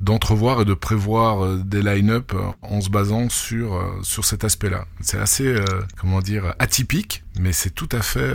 d'entrevoir 0.00 0.62
et 0.62 0.64
de 0.64 0.74
prévoir 0.74 1.56
des 1.58 1.82
line-up 1.82 2.32
en 2.62 2.80
se 2.80 2.90
basant 2.90 3.28
sur 3.28 3.80
sur 4.02 4.24
cet 4.24 4.44
aspect-là. 4.44 4.86
C'est 5.00 5.18
assez 5.18 5.54
comment 5.96 6.20
dire 6.20 6.54
atypique, 6.58 7.24
mais 7.38 7.52
c'est 7.52 7.70
tout 7.70 7.88
à 7.92 8.02
fait 8.02 8.34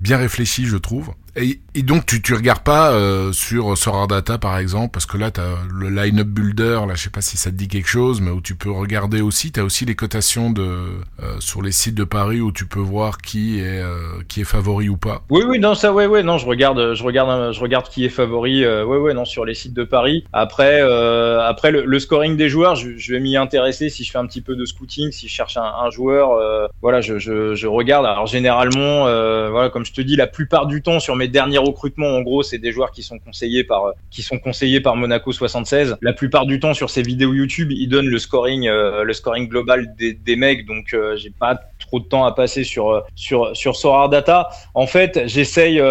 bien 0.00 0.16
réfléchi, 0.16 0.66
je 0.66 0.76
trouve. 0.76 1.12
Et, 1.40 1.60
donc 1.82 2.04
tu 2.06 2.20
tu 2.20 2.34
regardes 2.34 2.62
pas 2.62 2.90
euh, 2.90 3.32
sur 3.32 3.78
Sorar 3.78 4.08
Data 4.08 4.38
par 4.38 4.58
exemple 4.58 4.90
parce 4.92 5.06
que 5.06 5.16
là 5.16 5.30
tu 5.30 5.40
as 5.40 5.58
le 5.72 5.88
line-up 5.88 6.26
builder 6.26 6.80
là 6.88 6.94
je 6.94 7.04
sais 7.04 7.10
pas 7.10 7.20
si 7.20 7.36
ça 7.36 7.50
te 7.50 7.54
dit 7.54 7.68
quelque 7.68 7.88
chose 7.88 8.20
mais 8.20 8.30
où 8.32 8.40
tu 8.40 8.56
peux 8.56 8.72
regarder 8.72 9.20
aussi 9.20 9.52
tu 9.52 9.60
as 9.60 9.64
aussi 9.64 9.84
les 9.84 9.94
cotations 9.94 10.50
de 10.50 10.62
euh, 10.62 11.36
sur 11.38 11.62
les 11.62 11.70
sites 11.70 11.94
de 11.94 12.02
Paris 12.02 12.40
où 12.40 12.50
tu 12.50 12.66
peux 12.66 12.80
voir 12.80 13.18
qui 13.18 13.60
est 13.60 13.80
euh, 13.80 14.20
qui 14.26 14.40
est 14.40 14.44
favori 14.44 14.88
ou 14.88 14.96
pas. 14.96 15.22
Oui 15.30 15.42
oui 15.46 15.60
non 15.60 15.74
ça 15.74 15.92
ouais 15.92 16.06
ouais 16.06 16.24
non 16.24 16.38
je 16.38 16.46
regarde 16.46 16.94
je 16.94 17.02
regarde 17.04 17.52
je 17.52 17.60
regarde 17.60 17.86
est 18.04 18.10
favori 18.10 18.66
ouais 18.66 18.96
ouais 18.96 19.14
non 19.14 19.24
sur 19.24 19.44
les 19.44 19.54
sites 19.54 19.74
de 19.74 19.84
Paris. 19.84 20.24
Après 20.32 20.80
après 20.80 21.70
le, 21.70 21.98
scoring 21.98 22.36
des 22.36 22.48
joueurs 22.48 22.76
je, 22.76 23.12
vais 23.12 23.20
m'y 23.20 23.36
intéresser 23.36 23.88
si 23.88 24.04
je 24.04 24.10
fais 24.10 24.18
un 24.18 24.26
petit 24.26 24.40
peu 24.40 24.56
de 24.56 24.64
scouting 24.64 25.10
si 25.10 25.28
je 25.28 25.32
cherche 25.32 25.56
un, 25.56 25.90
joueur 25.90 26.70
voilà 26.82 27.00
je, 27.00 27.18
je, 27.18 27.66
regarde 27.66 28.06
alors 28.06 28.26
généralement 28.26 29.04
voilà 29.50 29.70
comme 29.70 29.84
je 29.84 29.92
te 29.92 30.00
dis 30.00 30.16
la 30.16 30.26
plupart 30.26 30.66
du 30.66 30.82
temps 30.82 31.00
sur 31.00 31.16
mes 31.16 31.28
derniers 31.28 31.58
recrutements, 31.58 32.16
en 32.16 32.22
gros, 32.22 32.42
c'est 32.42 32.58
des 32.58 32.72
joueurs 32.72 32.90
qui 32.90 33.02
sont 33.02 33.18
conseillés 33.18 33.64
par 33.64 33.92
qui 34.10 34.22
sont 34.22 34.38
conseillés 34.38 34.80
par 34.80 34.96
Monaco 34.96 35.32
76. 35.32 35.96
La 36.02 36.12
plupart 36.12 36.46
du 36.46 36.60
temps, 36.60 36.74
sur 36.74 36.90
ces 36.90 37.02
vidéos 37.02 37.34
YouTube, 37.34 37.70
ils 37.72 37.88
donnent 37.88 38.08
le 38.08 38.18
scoring, 38.18 38.66
euh, 38.68 39.04
le 39.04 39.12
scoring 39.12 39.48
global 39.48 39.94
des, 39.96 40.36
mecs. 40.36 40.66
Donc, 40.66 40.94
euh, 40.94 41.16
j'ai 41.16 41.30
pas 41.30 41.60
trop 41.88 42.00
de 42.00 42.04
temps 42.04 42.24
à 42.24 42.32
passer 42.32 42.64
sur 42.64 42.90
euh, 42.90 43.00
sur 43.16 43.56
sur 43.56 43.74
Sorar 43.76 44.08
Data. 44.08 44.48
En 44.74 44.86
fait, 44.86 45.22
j'essaye 45.26 45.82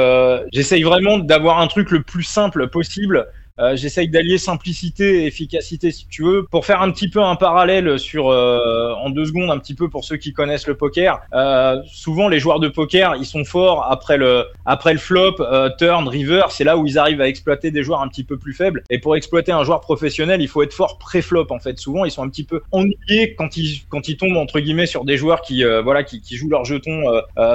j'essaye 0.53 0.83
vraiment 0.83 1.17
d'avoir 1.17 1.59
un 1.59 1.67
truc 1.67 1.91
le 1.91 2.01
plus 2.01 2.23
simple 2.23 2.69
possible 2.69 3.27
euh, 3.59 3.75
j'essaye 3.75 4.09
d'allier 4.09 4.37
simplicité 4.37 5.23
et 5.23 5.27
efficacité, 5.27 5.91
si 5.91 6.07
tu 6.07 6.23
veux, 6.23 6.43
pour 6.43 6.65
faire 6.65 6.81
un 6.81 6.91
petit 6.91 7.09
peu 7.09 7.21
un 7.21 7.35
parallèle 7.35 7.97
sur 7.97 8.29
euh, 8.29 8.93
en 8.93 9.09
deux 9.09 9.25
secondes, 9.25 9.49
un 9.49 9.57
petit 9.57 9.73
peu 9.73 9.89
pour 9.89 10.03
ceux 10.03 10.17
qui 10.17 10.33
connaissent 10.33 10.67
le 10.67 10.75
poker. 10.75 11.19
Euh, 11.33 11.81
souvent, 11.85 12.27
les 12.27 12.39
joueurs 12.39 12.59
de 12.59 12.67
poker, 12.67 13.15
ils 13.15 13.25
sont 13.25 13.45
forts 13.45 13.87
après 13.89 14.17
le 14.17 14.45
après 14.65 14.93
le 14.93 14.99
flop, 14.99 15.37
turn, 15.77 16.07
river. 16.07 16.43
C'est 16.49 16.63
là 16.63 16.77
où 16.77 16.85
ils 16.85 16.97
arrivent 16.97 17.21
à 17.21 17.27
exploiter 17.27 17.71
des 17.71 17.83
joueurs 17.83 18.01
un 18.01 18.07
petit 18.07 18.23
peu 18.23 18.37
plus 18.37 18.53
faibles. 18.53 18.83
Et 18.89 18.99
pour 18.99 19.15
exploiter 19.15 19.51
un 19.51 19.63
joueur 19.63 19.81
professionnel, 19.81 20.41
il 20.41 20.47
faut 20.47 20.61
être 20.61 20.73
fort 20.73 20.97
pré-flop. 20.97 21.47
En 21.49 21.59
fait, 21.59 21.79
souvent, 21.79 22.05
ils 22.05 22.11
sont 22.11 22.23
un 22.23 22.29
petit 22.29 22.43
peu 22.43 22.61
ennuyés 22.71 23.35
quand 23.35 23.57
ils 23.57 23.81
quand 23.89 24.07
ils 24.07 24.17
tombent 24.17 24.37
entre 24.37 24.59
guillemets 24.59 24.85
sur 24.85 25.05
des 25.05 25.17
joueurs 25.17 25.41
qui 25.41 25.63
voilà 25.63 26.03
qui, 26.03 26.21
qui 26.21 26.35
jouent 26.35 26.49
leurs 26.49 26.65
jetons 26.65 27.03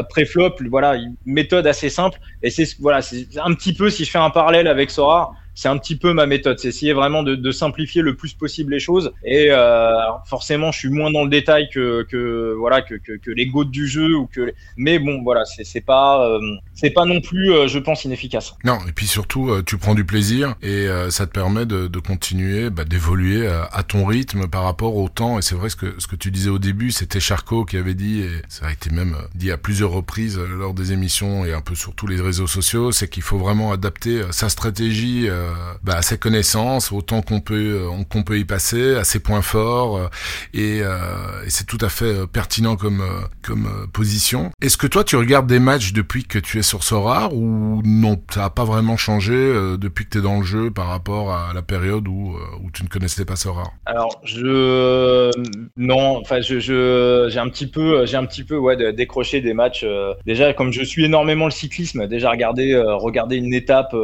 pré-flop. 0.09 0.57
Voilà, 0.69 0.97
une 0.97 1.15
méthode 1.27 1.67
assez 1.67 1.91
simple. 1.91 2.19
Et 2.43 2.51
c'est 2.51 2.67
voilà, 2.81 3.03
c'est 3.03 3.27
un 3.39 3.55
petit 3.55 3.73
peu 3.73 3.91
si 3.91 4.05
je 4.05 4.11
fais 4.11 4.19
un 4.19 4.31
parallèle 4.31 4.67
avec 4.67 4.91
Sora 4.91 5.35
c'est 5.55 5.69
un 5.69 5.79
petit 5.79 5.97
peu 5.97 6.13
ma 6.13 6.27
méthode, 6.27 6.59
c'est 6.59 6.69
essayer 6.69 6.93
vraiment 6.93 7.23
de, 7.23 7.53
simplifier 7.53 8.01
le 8.03 8.17
plus 8.17 8.33
possible 8.33 8.73
les 8.73 8.81
choses. 8.81 9.13
Et 9.25 9.49
euh, 9.51 9.93
forcément, 10.25 10.73
je 10.73 10.79
suis 10.79 10.89
moins 10.89 11.11
dans 11.11 11.25
le 11.25 11.29
détail 11.29 11.69
que, 11.71 12.55
voilà 12.59 12.81
que, 12.83 12.95
les 13.27 13.47
gouttes 13.47 13.71
du 13.71 13.87
jeu 13.87 14.17
ou 14.17 14.27
que. 14.27 14.53
Mais 14.77 14.99
bon, 14.99 15.23
voilà, 15.23 15.45
c'est 15.45 15.85
pas 15.85 16.27
euh, 16.27 16.41
c'est 16.75 16.91
pas 16.91 17.05
non 17.05 17.21
plus, 17.21 17.53
euh, 17.53 17.69
je 17.69 17.79
pense, 17.79 18.05
inefficace. 18.05 18.55
Non, 18.65 18.79
et 18.89 18.93
puis 18.93 19.07
surtout, 19.07 19.63
tu 19.67 19.77
prends 19.77 19.95
du 19.95 20.05
plaisir 20.05 20.55
et 20.63 20.87
ça 21.11 21.27
te 21.27 21.33
permet 21.33 21.67
de, 21.67 21.87
de 21.87 21.99
continuer, 21.99 22.71
bah, 22.71 22.85
d'évoluer 22.85 23.47
à 23.47 23.83
ton 23.83 24.07
rythme 24.07 24.49
par 24.49 24.65
rapport 24.65 24.97
au 24.97 25.09
temps. 25.09 25.39
Et 25.39 25.43
c'est 25.43 25.55
vrai 25.55 25.69
ce 25.69 25.77
que 25.77 25.95
ce 25.99 26.07
que 26.07 26.17
tu 26.17 26.31
disais 26.31 26.51
au 26.51 26.59
début, 26.59 26.91
c'était 26.91 27.21
Charcot 27.21 27.65
qui 27.65 27.77
avait 27.77 27.95
dit, 27.95 28.23
et 28.23 28.31
ça 28.49 28.67
a 28.67 28.73
été 28.73 28.91
même 28.91 29.17
dit 29.35 29.51
à 29.51 29.59
plusieurs 29.59 29.91
reprises 29.91 30.39
lors 30.39 30.75
des 30.75 30.93
émissions 30.93 31.45
et 31.45 31.53
un 31.53 31.61
peu 31.61 31.75
sur 31.75 31.95
tous 31.95 32.07
les 32.07 32.21
réseaux 32.21 32.47
sociaux, 32.47 32.93
c'est 32.93 33.09
qu'il 33.09 33.23
faut 33.23 33.39
vraiment 33.39 33.73
adapter 33.73 34.23
sa 34.31 34.49
stratégie 34.49 35.29
bah, 35.83 35.97
à 35.97 36.03
ses 36.03 36.19
connaissances, 36.19 36.93
au 36.93 37.03
temps 37.03 37.23
qu'on 37.23 37.41
peut 37.41 37.81
qu'on 38.11 38.23
peut 38.23 38.39
y 38.39 38.45
passer, 38.45 38.97
à 38.97 39.05
ses 39.05 39.19
points 39.19 39.43
forts. 39.43 40.11
et, 40.55 40.79
et 40.79 41.49
c'est 41.49 41.67
tout 41.67 41.79
à 41.81 41.89
fait 41.89 42.27
pertinent 42.27 42.77
comme 42.77 43.03
comme 43.43 43.69
position. 43.93 44.51
Est-ce 44.61 44.77
que 44.77 44.87
toi 44.87 45.05
tu 45.05 45.17
regardes 45.17 45.47
des 45.47 45.59
matchs 45.59 45.93
depuis 45.93 46.25
que 46.25 46.39
tu 46.39 46.59
es 46.59 46.63
sur 46.63 46.83
Sorar 46.83 47.35
ou 47.35 47.83
non, 47.85 48.21
ça 48.31 48.41
n'a 48.41 48.51
pas 48.51 48.65
vraiment 48.65 48.97
changé 48.97 49.35
euh, 49.35 49.77
depuis 49.77 50.05
que 50.05 50.11
tu 50.11 50.19
es 50.19 50.21
dans 50.21 50.39
le 50.39 50.45
jeu 50.45 50.71
par 50.71 50.89
rapport 50.89 51.33
à 51.33 51.53
la 51.55 51.63
période 51.63 52.09
où, 52.09 52.35
euh, 52.35 52.41
où 52.63 52.71
tu 52.71 52.83
ne 52.83 52.89
connaissais 52.89 53.25
pas 53.25 53.37
Sorar 53.37 53.73
Alors, 53.87 54.21
je 54.25 55.31
non, 55.77 56.19
enfin 56.21 56.41
je 56.41 56.59
j'ai 56.59 57.39
un 57.39 57.49
petit 57.49 57.67
peu 57.67 58.07
j'ai 58.07 58.17
un 58.17 58.27
petit 58.27 58.45
peu 58.45 58.57
ouais 58.57 58.93
décroché 58.93 59.41
des 59.41 59.55
matchs 59.55 59.85
euh, 59.85 60.15
déjà 60.27 60.53
comme 60.53 60.73
je 60.73 60.83
suis 60.83 61.05
énormément 61.05 61.47
le 61.47 61.51
cyclisme, 61.51 62.07
déjà 62.07 62.31
regarder 62.31 62.75
regarder 62.77 63.37
une 63.37 63.55
étape 63.55 63.95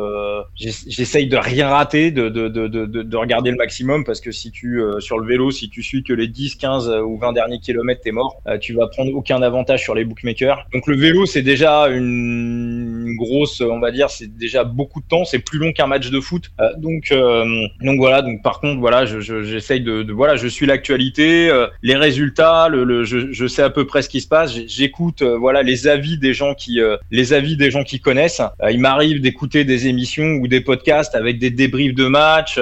j'essaye 0.54 1.27
de 1.28 1.36
rien 1.36 1.68
rater 1.68 2.10
de 2.10 2.28
de, 2.28 2.48
de, 2.48 2.66
de, 2.66 2.86
de 2.86 3.16
regarder 3.16 3.50
le 3.50 3.56
maximum 3.56 4.04
parce 4.04 4.20
que 4.20 4.32
si 4.32 4.50
tu 4.50 4.80
sur 5.00 5.18
le 5.18 5.26
vélo 5.26 5.50
si 5.50 5.68
tu 5.68 5.82
suis 5.82 6.02
que 6.02 6.12
les 6.12 6.28
10, 6.28 6.56
15 6.56 6.88
ou 7.04 7.18
20 7.18 7.32
derniers 7.32 7.60
kilomètres, 7.60 8.00
t'es 8.02 8.12
mort. 8.12 8.40
tu 8.60 8.74
vas 8.74 8.88
prendre 8.88 9.14
aucun 9.14 9.42
avantage 9.42 9.82
sur 9.82 9.94
les 9.94 10.04
bookmakers. 10.04 10.66
Donc 10.72 10.86
le 10.86 10.96
vélo, 10.96 11.26
c'est 11.26 11.42
déjà 11.42 11.88
une 11.88 13.14
grosse, 13.16 13.60
on 13.60 13.80
va 13.80 13.90
dire, 13.90 14.10
c'est 14.10 14.36
déjà 14.36 14.64
beaucoup 14.64 15.00
de 15.00 15.06
temps. 15.06 15.24
C'est 15.24 15.38
plus 15.38 15.58
long 15.58 15.72
qu'un 15.72 15.86
match 15.86 16.10
de 16.10 16.20
foot. 16.20 16.50
Euh, 16.60 16.70
donc, 16.78 17.10
euh, 17.12 17.44
donc 17.82 17.98
voilà. 17.98 18.22
Donc 18.22 18.42
par 18.42 18.60
contre, 18.60 18.80
voilà, 18.80 19.04
j'essaye 19.06 19.80
je, 19.80 20.02
de, 20.02 20.12
voilà, 20.12 20.36
je 20.36 20.48
suis 20.48 20.66
l'actualité, 20.66 21.50
euh, 21.50 21.66
les 21.82 21.96
résultats, 21.96 22.68
le, 22.68 23.04
je, 23.04 23.32
je, 23.32 23.46
sais 23.46 23.62
à 23.62 23.70
peu 23.70 23.86
près 23.86 24.02
ce 24.02 24.08
qui 24.08 24.20
se 24.20 24.28
passe. 24.28 24.54
J'écoute, 24.66 25.22
voilà, 25.22 25.62
les 25.62 25.88
avis 25.88 26.18
des 26.18 26.32
gens 26.32 26.54
qui, 26.54 26.80
les 27.10 27.32
avis 27.32 27.56
des 27.56 27.70
gens 27.70 27.82
qui 27.82 28.00
connaissent. 28.00 28.42
il 28.70 28.80
m'arrive 28.80 29.20
d'écouter 29.20 29.64
des 29.64 29.88
émissions 29.88 30.38
ou 30.40 30.48
des 30.48 30.60
podcasts 30.60 31.14
avec 31.18 31.38
des 31.38 31.50
débriefs 31.50 31.94
de 31.94 32.06
matchs. 32.06 32.58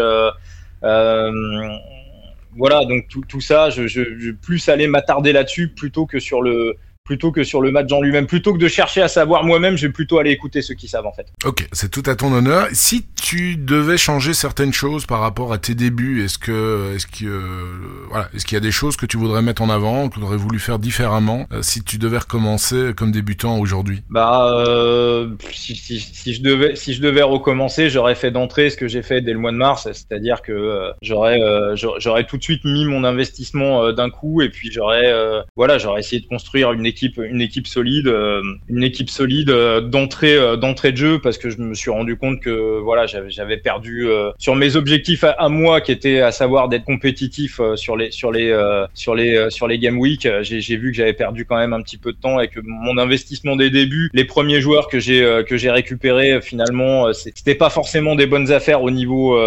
voilà, 0.82 2.84
donc 2.86 3.06
tout, 3.08 3.22
tout 3.28 3.40
ça, 3.40 3.70
je, 3.70 3.86
je, 3.86 4.30
plus 4.32 4.68
aller 4.68 4.86
m'attarder 4.86 5.32
là-dessus 5.32 5.68
plutôt 5.68 6.06
que 6.06 6.18
sur 6.18 6.42
le 6.42 6.76
plutôt 7.06 7.32
que 7.32 7.44
sur 7.44 7.62
le 7.62 7.70
match 7.70 7.90
en 7.92 8.02
lui-même. 8.02 8.26
Plutôt 8.26 8.52
que 8.52 8.58
de 8.58 8.68
chercher 8.68 9.00
à 9.00 9.08
savoir 9.08 9.44
moi-même, 9.44 9.76
je 9.76 9.86
vais 9.86 9.92
plutôt 9.92 10.18
aller 10.18 10.30
écouter 10.30 10.60
ceux 10.60 10.74
qui 10.74 10.88
savent 10.88 11.06
en 11.06 11.12
fait. 11.12 11.26
Ok, 11.44 11.66
c'est 11.72 11.90
tout 11.90 12.02
à 12.06 12.16
ton 12.16 12.32
honneur. 12.32 12.68
Si 12.72 13.06
tu 13.20 13.56
devais 13.56 13.96
changer 13.96 14.34
certaines 14.34 14.72
choses 14.72 15.06
par 15.06 15.20
rapport 15.20 15.52
à 15.52 15.58
tes 15.58 15.74
débuts, 15.74 16.24
est-ce 16.24 16.38
que, 16.38 16.94
est-ce 16.94 17.06
que, 17.06 17.24
euh, 17.24 18.06
voilà, 18.08 18.28
est-ce 18.34 18.44
qu'il 18.44 18.56
y 18.56 18.58
a 18.58 18.60
des 18.60 18.72
choses 18.72 18.96
que 18.96 19.06
tu 19.06 19.16
voudrais 19.16 19.42
mettre 19.42 19.62
en 19.62 19.70
avant, 19.70 20.08
que 20.08 20.18
tu 20.18 20.22
aurais 20.22 20.36
voulu 20.36 20.58
faire 20.58 20.78
différemment, 20.78 21.46
euh, 21.52 21.62
si 21.62 21.82
tu 21.82 21.98
devais 21.98 22.18
recommencer 22.18 22.92
comme 22.96 23.12
débutant 23.12 23.58
aujourd'hui? 23.58 24.02
Bah, 24.10 24.52
euh, 24.52 25.28
si, 25.52 25.76
si, 25.76 26.00
si, 26.00 26.34
je 26.34 26.42
devais, 26.42 26.76
si 26.76 26.92
je 26.92 27.00
devais 27.00 27.22
recommencer, 27.22 27.88
j'aurais 27.88 28.16
fait 28.16 28.30
d'entrée 28.30 28.70
ce 28.70 28.76
que 28.76 28.88
j'ai 28.88 29.02
fait 29.02 29.20
dès 29.20 29.32
le 29.32 29.38
mois 29.38 29.52
de 29.52 29.56
mars, 29.56 29.88
c'est-à-dire 29.92 30.42
que 30.42 30.92
j'aurais, 31.02 31.38
j'aurais 31.74 32.24
tout 32.24 32.36
de 32.36 32.42
suite 32.42 32.64
mis 32.64 32.84
mon 32.84 33.04
investissement 33.04 33.92
d'un 33.92 34.10
coup 34.10 34.42
et 34.42 34.48
puis 34.48 34.70
j'aurais, 34.72 35.12
voilà, 35.54 35.78
j'aurais 35.78 36.00
essayé 36.00 36.20
de 36.20 36.26
construire 36.26 36.72
une 36.72 36.86
équipe 36.86 36.95
une 37.02 37.40
équipe 37.40 37.66
solide, 37.66 38.08
euh, 38.08 38.42
une 38.68 38.82
équipe 38.82 39.10
solide 39.10 39.50
euh, 39.50 39.80
d'entrée, 39.80 40.36
euh, 40.36 40.56
d'entrée 40.56 40.92
de 40.92 40.96
jeu, 40.96 41.18
parce 41.18 41.38
que 41.38 41.50
je 41.50 41.58
me 41.58 41.74
suis 41.74 41.90
rendu 41.90 42.16
compte 42.16 42.40
que 42.40 42.78
voilà, 42.80 43.06
j'avais 43.06 43.56
perdu 43.56 44.06
sur 44.38 44.56
mes 44.56 44.76
objectifs 44.76 45.24
à, 45.24 45.48
moi, 45.48 45.80
qui 45.80 45.92
étaient 45.92 46.20
à 46.20 46.32
savoir 46.32 46.68
d'être 46.68 46.84
compétitif 46.84 47.60
sur 47.74 47.96
les 47.96 48.10
sur 48.10 48.32
les 48.32 48.54
sur 48.94 49.14
les 49.14 49.50
sur 49.50 49.66
les 49.68 49.78
game 49.78 49.98
week. 49.98 50.28
J'ai 50.42 50.76
vu 50.76 50.90
que 50.90 50.96
j'avais 50.96 51.12
perdu 51.12 51.44
quand 51.44 51.56
même 51.56 51.72
un 51.72 51.82
petit 51.82 51.96
peu 51.96 52.12
de 52.12 52.18
temps 52.18 52.40
et 52.40 52.48
que 52.48 52.60
mon 52.62 52.98
investissement 52.98 53.56
des 53.56 53.70
débuts, 53.70 54.10
les 54.12 54.24
premiers 54.24 54.60
joueurs 54.60 54.88
que 54.88 54.98
j'ai 54.98 55.42
que 55.48 55.56
j'ai 55.56 55.70
récupérés, 55.70 56.40
finalement, 56.40 57.12
c'était 57.12 57.54
pas 57.54 57.70
forcément 57.70 58.14
des 58.14 58.26
bonnes 58.26 58.52
affaires 58.52 58.82
au 58.82 58.90
niveau 58.90 59.38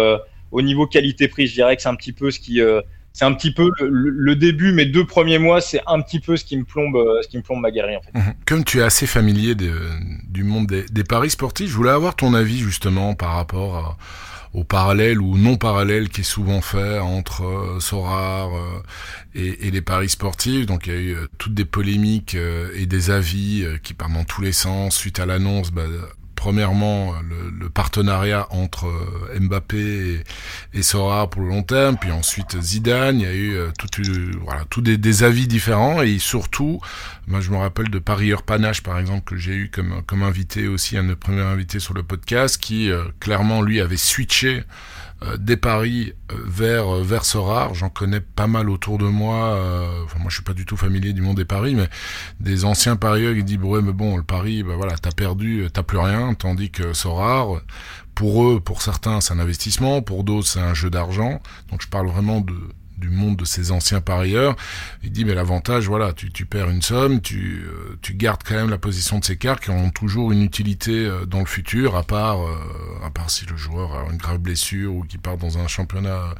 au 0.52 0.62
niveau 0.62 0.86
qualité-prix. 0.86 1.46
Je 1.46 1.54
dirais 1.54 1.76
que 1.76 1.82
c'est 1.82 1.88
un 1.88 1.94
petit 1.94 2.12
peu 2.12 2.30
ce 2.30 2.40
qui 2.40 2.60
c'est 3.12 3.24
un 3.24 3.32
petit 3.32 3.52
peu 3.52 3.70
le, 3.80 4.36
début, 4.36 4.72
mes 4.72 4.86
deux 4.86 5.04
premiers 5.04 5.38
mois, 5.38 5.60
c'est 5.60 5.80
un 5.86 6.00
petit 6.00 6.20
peu 6.20 6.36
ce 6.36 6.44
qui 6.44 6.56
me 6.56 6.64
plombe, 6.64 6.96
euh, 6.96 7.20
ce 7.22 7.28
qui 7.28 7.36
me 7.36 7.42
plombe 7.42 7.60
ma 7.60 7.70
guerre 7.70 7.88
en 7.88 8.02
fait. 8.02 8.18
Mhm. 8.18 8.34
Comme 8.46 8.64
tu 8.64 8.78
es 8.78 8.82
assez 8.82 9.06
familier 9.06 9.54
du 9.54 10.44
monde 10.44 10.66
des, 10.66 11.04
paris 11.04 11.30
sportifs, 11.30 11.68
je 11.68 11.74
voulais 11.74 11.90
avoir 11.90 12.14
ton 12.14 12.34
avis 12.34 12.58
justement 12.58 13.14
par 13.14 13.34
rapport 13.34 13.98
au 14.52 14.64
parallèle 14.64 15.20
ou 15.20 15.36
non 15.36 15.56
parallèle 15.56 16.08
qui 16.08 16.22
est 16.22 16.24
souvent 16.24 16.60
fait 16.60 16.98
entre 16.98 17.44
euh, 17.44 17.80
Sorar 17.80 18.50
euh, 18.56 18.82
et, 19.34 19.70
les 19.70 19.80
paris 19.80 20.08
sportifs. 20.08 20.66
Donc 20.66 20.86
il 20.86 20.92
y 20.92 20.96
a 20.96 21.00
eu 21.00 21.16
toutes 21.38 21.54
des 21.54 21.64
polémiques 21.64 22.36
et 22.74 22.86
des 22.86 23.10
avis 23.10 23.64
qui 23.82 23.94
partent 23.94 24.12
dans 24.12 24.24
tous 24.24 24.42
les 24.42 24.52
sens 24.52 24.96
suite 24.96 25.18
à 25.20 25.26
l'annonce 25.26 25.72
bah, 25.72 25.82
premièrement 26.40 27.12
le, 27.20 27.68
partenariat 27.68 28.46
entre 28.48 28.86
euh, 28.86 29.38
Mbappé 29.38 30.24
et, 30.72 30.82
Sora 30.82 31.28
pour 31.28 31.42
le 31.42 31.48
long 31.48 31.62
terme, 31.62 31.98
puis 32.00 32.10
ensuite 32.12 32.58
Zidane, 32.62 33.20
il 33.20 33.22
y 33.22 33.26
a 33.26 33.34
eu 33.34 33.54
euh, 33.56 33.70
tout, 33.78 33.88
voilà, 34.42 34.64
tout 34.70 34.80
des, 34.80 35.22
avis 35.22 35.46
différents 35.46 36.00
et 36.00 36.18
surtout, 36.18 36.80
moi 37.26 37.42
je 37.42 37.50
me 37.50 37.58
rappelle 37.58 37.90
de 37.90 37.98
Parieur 37.98 38.42
Panache 38.42 38.82
par 38.82 38.98
exemple 38.98 39.24
que 39.24 39.36
j'ai 39.36 39.52
eu 39.52 39.70
comme, 39.70 40.02
comme 40.06 40.22
invité 40.22 40.66
aussi, 40.66 40.96
un 40.96 41.02
de 41.02 41.08
nos 41.08 41.16
premiers 41.16 41.42
invités 41.42 41.78
sur 41.78 41.92
le 41.92 42.02
podcast, 42.02 42.56
qui 42.56 42.90
euh, 42.90 43.04
clairement 43.20 43.60
lui 43.60 43.78
avait 43.78 43.98
switché 43.98 44.60
euh, 44.60 44.62
des 45.38 45.56
paris 45.56 46.12
euh, 46.32 46.36
vers 46.46 46.88
euh, 46.88 47.02
vers 47.02 47.22
rare 47.34 47.74
J'en 47.74 47.90
connais 47.90 48.20
pas 48.20 48.46
mal 48.46 48.70
autour 48.70 48.98
de 48.98 49.06
moi. 49.06 49.58
moi, 50.18 50.26
je 50.28 50.34
suis 50.34 50.44
pas 50.44 50.54
du 50.54 50.64
tout 50.64 50.76
familier 50.76 51.12
du 51.12 51.22
monde 51.22 51.36
des 51.36 51.44
paris, 51.44 51.74
mais 51.74 51.88
des 52.40 52.64
anciens 52.64 52.96
parieurs 52.96 53.34
qui 53.34 53.44
disent 53.44 53.58
ouais, 53.58 53.82
mais 53.82 53.92
bon, 53.92 54.16
le 54.16 54.22
pari, 54.22 54.62
bah 54.62 54.74
voilà, 54.76 54.96
t'as 54.96 55.12
perdu, 55.12 55.68
t'as 55.72 55.82
plus 55.82 55.98
rien, 55.98 56.34
tandis 56.34 56.70
que 56.70 56.92
rare 57.06 57.60
pour 58.14 58.44
eux, 58.44 58.60
pour 58.60 58.82
certains, 58.82 59.20
c'est 59.20 59.32
un 59.32 59.38
investissement, 59.38 60.02
pour 60.02 60.24
d'autres, 60.24 60.46
c'est 60.46 60.60
un 60.60 60.74
jeu 60.74 60.90
d'argent. 60.90 61.40
Donc, 61.70 61.80
je 61.82 61.88
parle 61.88 62.06
vraiment 62.06 62.40
de 62.40 62.54
du 63.00 63.10
monde 63.10 63.36
de 63.36 63.44
ces 63.44 63.72
anciens 63.72 64.00
parieurs. 64.00 64.54
Il 65.02 65.10
dit 65.10 65.24
mais 65.24 65.34
l'avantage, 65.34 65.88
voilà, 65.88 66.12
tu, 66.12 66.30
tu 66.30 66.46
perds 66.46 66.70
une 66.70 66.82
somme, 66.82 67.20
tu, 67.20 67.64
euh, 67.66 67.98
tu 68.02 68.14
gardes 68.14 68.42
quand 68.46 68.54
même 68.54 68.70
la 68.70 68.78
position 68.78 69.18
de 69.18 69.24
ces 69.24 69.36
cartes 69.36 69.64
qui 69.64 69.70
auront 69.70 69.90
toujours 69.90 70.30
une 70.32 70.42
utilité 70.42 71.06
euh, 71.06 71.24
dans 71.26 71.40
le 71.40 71.46
futur, 71.46 71.96
à 71.96 72.02
part, 72.02 72.40
euh, 72.42 72.54
à 73.04 73.10
part 73.10 73.30
si 73.30 73.46
le 73.46 73.56
joueur 73.56 73.94
a 73.94 74.10
une 74.10 74.18
grave 74.18 74.38
blessure 74.38 74.94
ou 74.94 75.02
qui 75.02 75.18
part 75.18 75.36
dans 75.36 75.58
un 75.58 75.66
championnat 75.66 76.34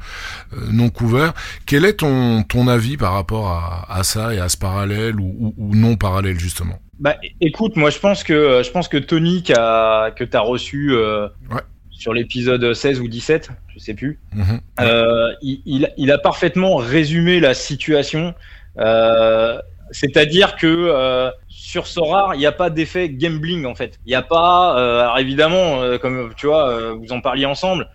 non 0.71 0.89
couvert. 0.89 1.33
Quel 1.65 1.85
est 1.85 1.93
ton, 1.93 2.43
ton 2.43 2.67
avis 2.67 2.97
par 2.97 3.13
rapport 3.13 3.49
à, 3.49 3.87
à 3.89 4.03
ça 4.03 4.33
et 4.33 4.39
à 4.39 4.49
ce 4.49 4.57
parallèle 4.57 5.19
ou, 5.19 5.53
ou, 5.57 5.75
non 5.75 5.95
parallèle 5.95 6.39
justement? 6.39 6.79
Bah, 6.99 7.15
écoute, 7.39 7.75
moi 7.75 7.89
je 7.89 7.97
pense 7.97 8.23
que 8.23 8.61
je 8.63 8.69
pense 8.69 8.87
que 8.87 8.97
Tony 8.97 9.41
qui 9.41 9.53
a, 9.53 10.11
que 10.11 10.23
t'as 10.23 10.41
reçu 10.41 10.93
ouais 10.95 11.61
sur 12.01 12.15
l'épisode 12.15 12.73
16 12.73 12.99
ou 12.99 13.07
17, 13.07 13.51
je 13.67 13.77
sais 13.77 13.93
plus. 13.93 14.19
Mhm. 14.33 14.59
Euh, 14.79 15.33
il, 15.43 16.11
a 16.11 16.17
parfaitement 16.17 16.77
résumé 16.77 17.39
la 17.39 17.53
situation. 17.53 18.33
Euh, 18.79 19.61
c'est-à-dire 19.91 20.55
que 20.55 20.65
euh, 20.65 21.29
sur 21.47 21.85
Sorar, 21.85 22.33
il 22.33 22.39
n'y 22.39 22.47
a 22.47 22.51
pas 22.51 22.71
d'effet 22.71 23.07
gambling 23.07 23.65
en 23.67 23.75
fait. 23.75 23.99
Il 24.07 24.09
n'y 24.09 24.15
a 24.15 24.23
pas, 24.23 24.71
alors 25.01 25.19
évidemment, 25.19 25.99
comme 25.99 26.33
tu 26.35 26.47
vois, 26.47 26.93
vous 26.93 27.11
en 27.11 27.21
parliez 27.21 27.45
ensemble. 27.45 27.87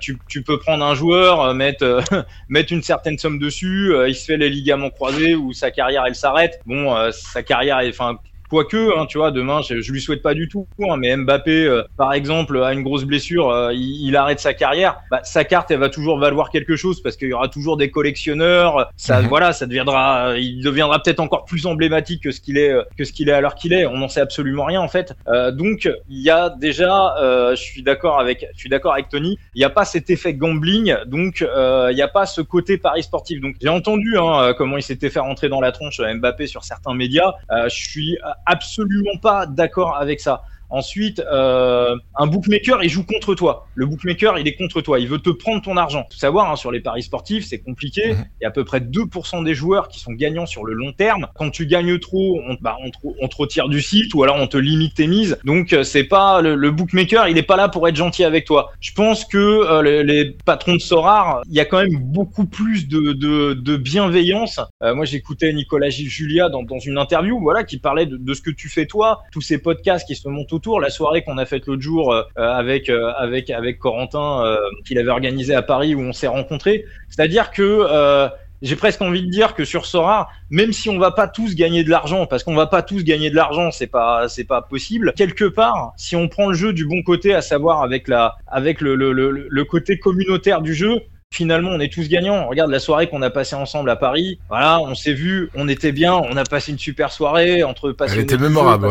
Tu, 0.00 0.18
peux 0.44 0.58
prendre 0.58 0.84
un 0.84 0.96
joueur, 0.96 1.54
mettre, 1.54 2.02
mettre 2.48 2.72
une 2.72 2.82
certaine 2.82 3.16
somme 3.16 3.38
dessus, 3.38 3.94
il 4.08 4.14
se 4.16 4.24
fait 4.24 4.36
les 4.36 4.50
ligaments 4.50 4.90
croisés 4.90 5.36
ou 5.36 5.52
sa 5.52 5.70
carrière 5.70 6.02
elle 6.04 6.16
s'arrête. 6.16 6.60
Bon, 6.66 6.96
sa 7.12 7.44
carrière, 7.44 7.80
enfin 7.88 8.18
Quoique, 8.52 8.98
hein, 8.98 9.06
tu 9.06 9.16
vois, 9.16 9.30
demain, 9.30 9.62
je, 9.62 9.80
je 9.80 9.92
lui 9.92 10.00
souhaite 10.02 10.20
pas 10.20 10.34
du 10.34 10.46
tout, 10.46 10.66
hein, 10.82 10.98
mais 10.98 11.16
Mbappé, 11.16 11.64
euh, 11.64 11.84
par 11.96 12.12
exemple, 12.12 12.62
a 12.62 12.74
une 12.74 12.82
grosse 12.82 13.04
blessure, 13.04 13.48
euh, 13.48 13.72
il, 13.72 14.14
arrête 14.14 14.40
sa 14.40 14.52
carrière, 14.52 15.00
bah, 15.10 15.20
sa 15.24 15.44
carte, 15.44 15.70
elle 15.70 15.78
va 15.78 15.88
toujours 15.88 16.18
valoir 16.18 16.50
quelque 16.50 16.76
chose 16.76 17.02
parce 17.02 17.16
qu'il 17.16 17.28
y 17.28 17.32
aura 17.32 17.48
toujours 17.48 17.78
des 17.78 17.90
collectionneurs. 17.90 18.90
Ça, 18.98 19.22
mhm. 19.22 19.28
voilà, 19.28 19.54
ça 19.54 19.64
deviendra, 19.64 20.34
il 20.36 20.62
deviendra 20.62 21.02
peut-être 21.02 21.20
encore 21.20 21.46
plus 21.46 21.64
emblématique 21.64 22.24
que 22.24 22.30
ce 22.30 22.42
qu'il 22.42 22.58
est, 22.58 22.68
euh, 22.70 22.82
que 22.98 23.04
ce 23.04 23.14
qu'il 23.14 23.30
est 23.30 23.32
à 23.32 23.40
l'heure 23.40 23.54
qu'il 23.54 23.72
est. 23.72 23.86
On 23.86 23.96
n'en 23.96 24.08
sait 24.08 24.20
absolument 24.20 24.66
rien 24.66 24.82
en 24.82 24.88
fait. 24.88 25.14
donc, 25.52 25.88
il 26.10 26.20
y 26.20 26.28
a 26.28 26.50
déjà, 26.50 27.14
je 27.52 27.62
suis 27.62 27.82
d'accord 27.82 28.20
avec, 28.20 28.46
je 28.52 28.58
suis 28.58 28.68
d'accord 28.68 28.92
avec 28.92 29.08
Tony, 29.08 29.38
il 29.54 29.60
n'y 29.60 29.64
a 29.64 29.70
pas 29.70 29.86
cet 29.86 30.10
effet 30.10 30.34
gambling, 30.34 30.94
donc 31.06 31.40
il 31.40 31.94
n'y 31.94 32.02
a 32.02 32.08
pas 32.08 32.26
ce 32.26 32.42
côté 32.42 32.76
pari 32.76 33.02
sportif. 33.02 33.40
Donc, 33.40 33.54
j'ai 33.62 33.70
entendu 33.70 34.18
hein, 34.18 34.52
comment 34.58 34.76
il 34.76 34.82
s'était 34.82 35.08
fait 35.08 35.20
rentrer 35.20 35.48
dans 35.48 35.62
la 35.62 35.72
tronche 35.72 36.02
Mbappé 36.02 36.46
sur 36.46 36.64
certains 36.64 36.92
médias. 36.92 37.32
je 37.50 37.74
suis 37.74 38.18
absolument 38.46 39.16
pas 39.20 39.46
d'accord 39.46 39.96
avec 39.96 40.20
ça. 40.20 40.42
Ensuite, 40.72 41.20
euh, 41.20 41.94
un 42.16 42.26
bookmaker, 42.26 42.82
il 42.82 42.88
joue 42.88 43.04
contre 43.04 43.34
toi. 43.34 43.68
Le 43.74 43.84
bookmaker, 43.84 44.38
il 44.38 44.48
est 44.48 44.56
contre 44.56 44.80
toi. 44.80 44.98
Il 44.98 45.06
veut 45.06 45.18
te 45.18 45.28
prendre 45.28 45.60
ton 45.60 45.76
argent. 45.76 46.06
Faut 46.10 46.18
savoir, 46.18 46.50
hein, 46.50 46.56
sur 46.56 46.72
les 46.72 46.80
paris 46.80 47.02
sportifs, 47.02 47.44
c'est 47.46 47.58
compliqué. 47.58 48.14
Mhm. 48.14 48.24
Il 48.40 48.44
y 48.44 48.46
a 48.46 48.48
à 48.48 48.52
peu 48.52 48.64
près 48.64 48.80
2% 48.80 49.42
des 49.42 49.54
joueurs 49.54 49.88
qui 49.88 50.00
sont 50.00 50.12
gagnants 50.12 50.46
sur 50.46 50.64
le 50.64 50.72
long 50.72 50.92
terme. 50.92 51.28
Quand 51.34 51.50
tu 51.50 51.66
gagnes 51.66 51.98
trop, 51.98 52.40
on, 52.48 52.56
bah, 52.60 52.78
on, 52.82 52.90
te, 52.90 52.96
on 53.20 53.28
te 53.28 53.36
retire 53.36 53.68
du 53.68 53.82
site 53.82 54.14
ou 54.14 54.22
alors 54.22 54.36
on 54.36 54.46
te 54.46 54.56
limite 54.56 54.94
tes 54.94 55.06
mises. 55.06 55.38
Donc, 55.44 55.74
euh, 55.74 55.82
c'est 55.82 56.04
pas 56.04 56.40
le, 56.40 56.70
bookmaker, 56.70 57.28
il 57.28 57.36
est 57.36 57.42
pas 57.42 57.56
là 57.56 57.68
pour 57.68 57.86
être 57.86 57.96
gentil 57.96 58.24
avec 58.24 58.46
toi. 58.46 58.72
Je 58.80 58.92
pense 58.92 59.26
que 59.26 59.36
euh, 59.36 59.82
les, 59.82 60.04
les, 60.04 60.36
patrons 60.44 60.74
de 60.74 60.80
Sorar, 60.80 61.42
il 61.48 61.54
y 61.54 61.60
a 61.60 61.66
quand 61.66 61.82
même 61.82 61.98
beaucoup 61.98 62.46
plus 62.46 62.88
de, 62.88 63.12
de, 63.12 63.52
de 63.52 63.76
bienveillance. 63.76 64.58
Euh, 64.82 64.94
moi, 64.94 65.04
j'écoutais 65.04 65.52
Nicolas 65.52 65.90
Julia 65.90 66.48
dans, 66.48 66.62
dans, 66.62 66.78
une 66.78 66.96
interview, 66.96 67.38
voilà, 67.40 67.62
qui 67.64 67.78
parlait 67.78 68.06
de, 68.06 68.16
de, 68.16 68.34
ce 68.34 68.40
que 68.40 68.50
tu 68.50 68.68
fais 68.68 68.86
toi, 68.86 69.22
tous 69.32 69.42
ces 69.42 69.58
podcasts 69.58 70.06
qui 70.06 70.16
se 70.16 70.28
montent 70.28 70.52
autour, 70.52 70.61
la 70.80 70.90
soirée 70.90 71.22
qu'on 71.22 71.38
a 71.38 71.46
faite 71.46 71.66
l'autre 71.66 71.82
jour 71.82 72.12
euh, 72.12 72.22
avec 72.36 72.88
euh, 72.88 73.12
avec 73.16 73.50
avec 73.50 73.78
Corentin 73.78 74.56
qu'il 74.86 74.98
avait 74.98 75.10
organisé 75.10 75.54
à 75.54 75.62
Paris 75.62 75.94
où 75.94 76.00
on 76.00 76.12
s'est 76.12 76.26
rencontrés. 76.26 76.84
C'est-à-dire 77.08 77.50
que 77.50 78.30
j'ai 78.62 78.76
presque 78.76 79.02
envie 79.02 79.22
de 79.22 79.30
dire 79.30 79.54
que 79.54 79.64
sur 79.64 79.86
Sora, 79.86 80.28
même 80.48 80.72
si 80.72 80.88
on 80.88 80.98
va 80.98 81.10
pas 81.10 81.26
tous 81.26 81.56
gagner 81.56 81.82
de 81.82 81.90
l'argent, 81.90 82.26
parce 82.26 82.44
qu'on 82.44 82.54
va 82.54 82.66
pas 82.68 82.82
tous 82.82 83.02
gagner 83.02 83.28
de 83.28 83.34
l'argent, 83.34 83.72
c'est 83.72 83.88
pas 83.88 84.28
c'est 84.28 84.44
pas 84.44 84.62
possible. 84.62 85.12
Quelque 85.16 85.44
part, 85.46 85.92
si 85.96 86.14
on 86.14 86.28
prend 86.28 86.48
le 86.48 86.54
jeu 86.54 86.72
du 86.72 86.86
bon 86.86 87.02
côté, 87.02 87.34
à 87.34 87.42
savoir 87.42 87.82
avec 87.82 88.06
la 88.06 88.36
avec 88.46 88.80
le, 88.80 88.94
le, 88.94 89.12
le, 89.12 89.48
le 89.48 89.64
côté 89.64 89.98
communautaire 89.98 90.62
du 90.62 90.74
jeu, 90.74 91.00
finalement 91.32 91.70
on 91.70 91.80
est 91.80 91.92
tous 91.92 92.08
gagnants. 92.08 92.46
Regarde 92.46 92.70
la 92.70 92.78
soirée 92.78 93.08
qu'on 93.08 93.22
a 93.22 93.30
passée 93.30 93.56
ensemble 93.56 93.90
à 93.90 93.96
Paris. 93.96 94.38
Voilà, 94.48 94.80
on 94.80 94.94
s'est 94.94 95.14
vu, 95.14 95.50
on 95.54 95.66
était 95.66 95.92
bien, 95.92 96.14
on 96.14 96.36
a 96.36 96.44
passé 96.44 96.70
une 96.70 96.78
super 96.78 97.10
soirée 97.10 97.64
entre 97.64 97.90
passionnés. 97.92 98.26
Elle 98.28 98.34
était 98.34 98.42
mémorable. 98.42 98.88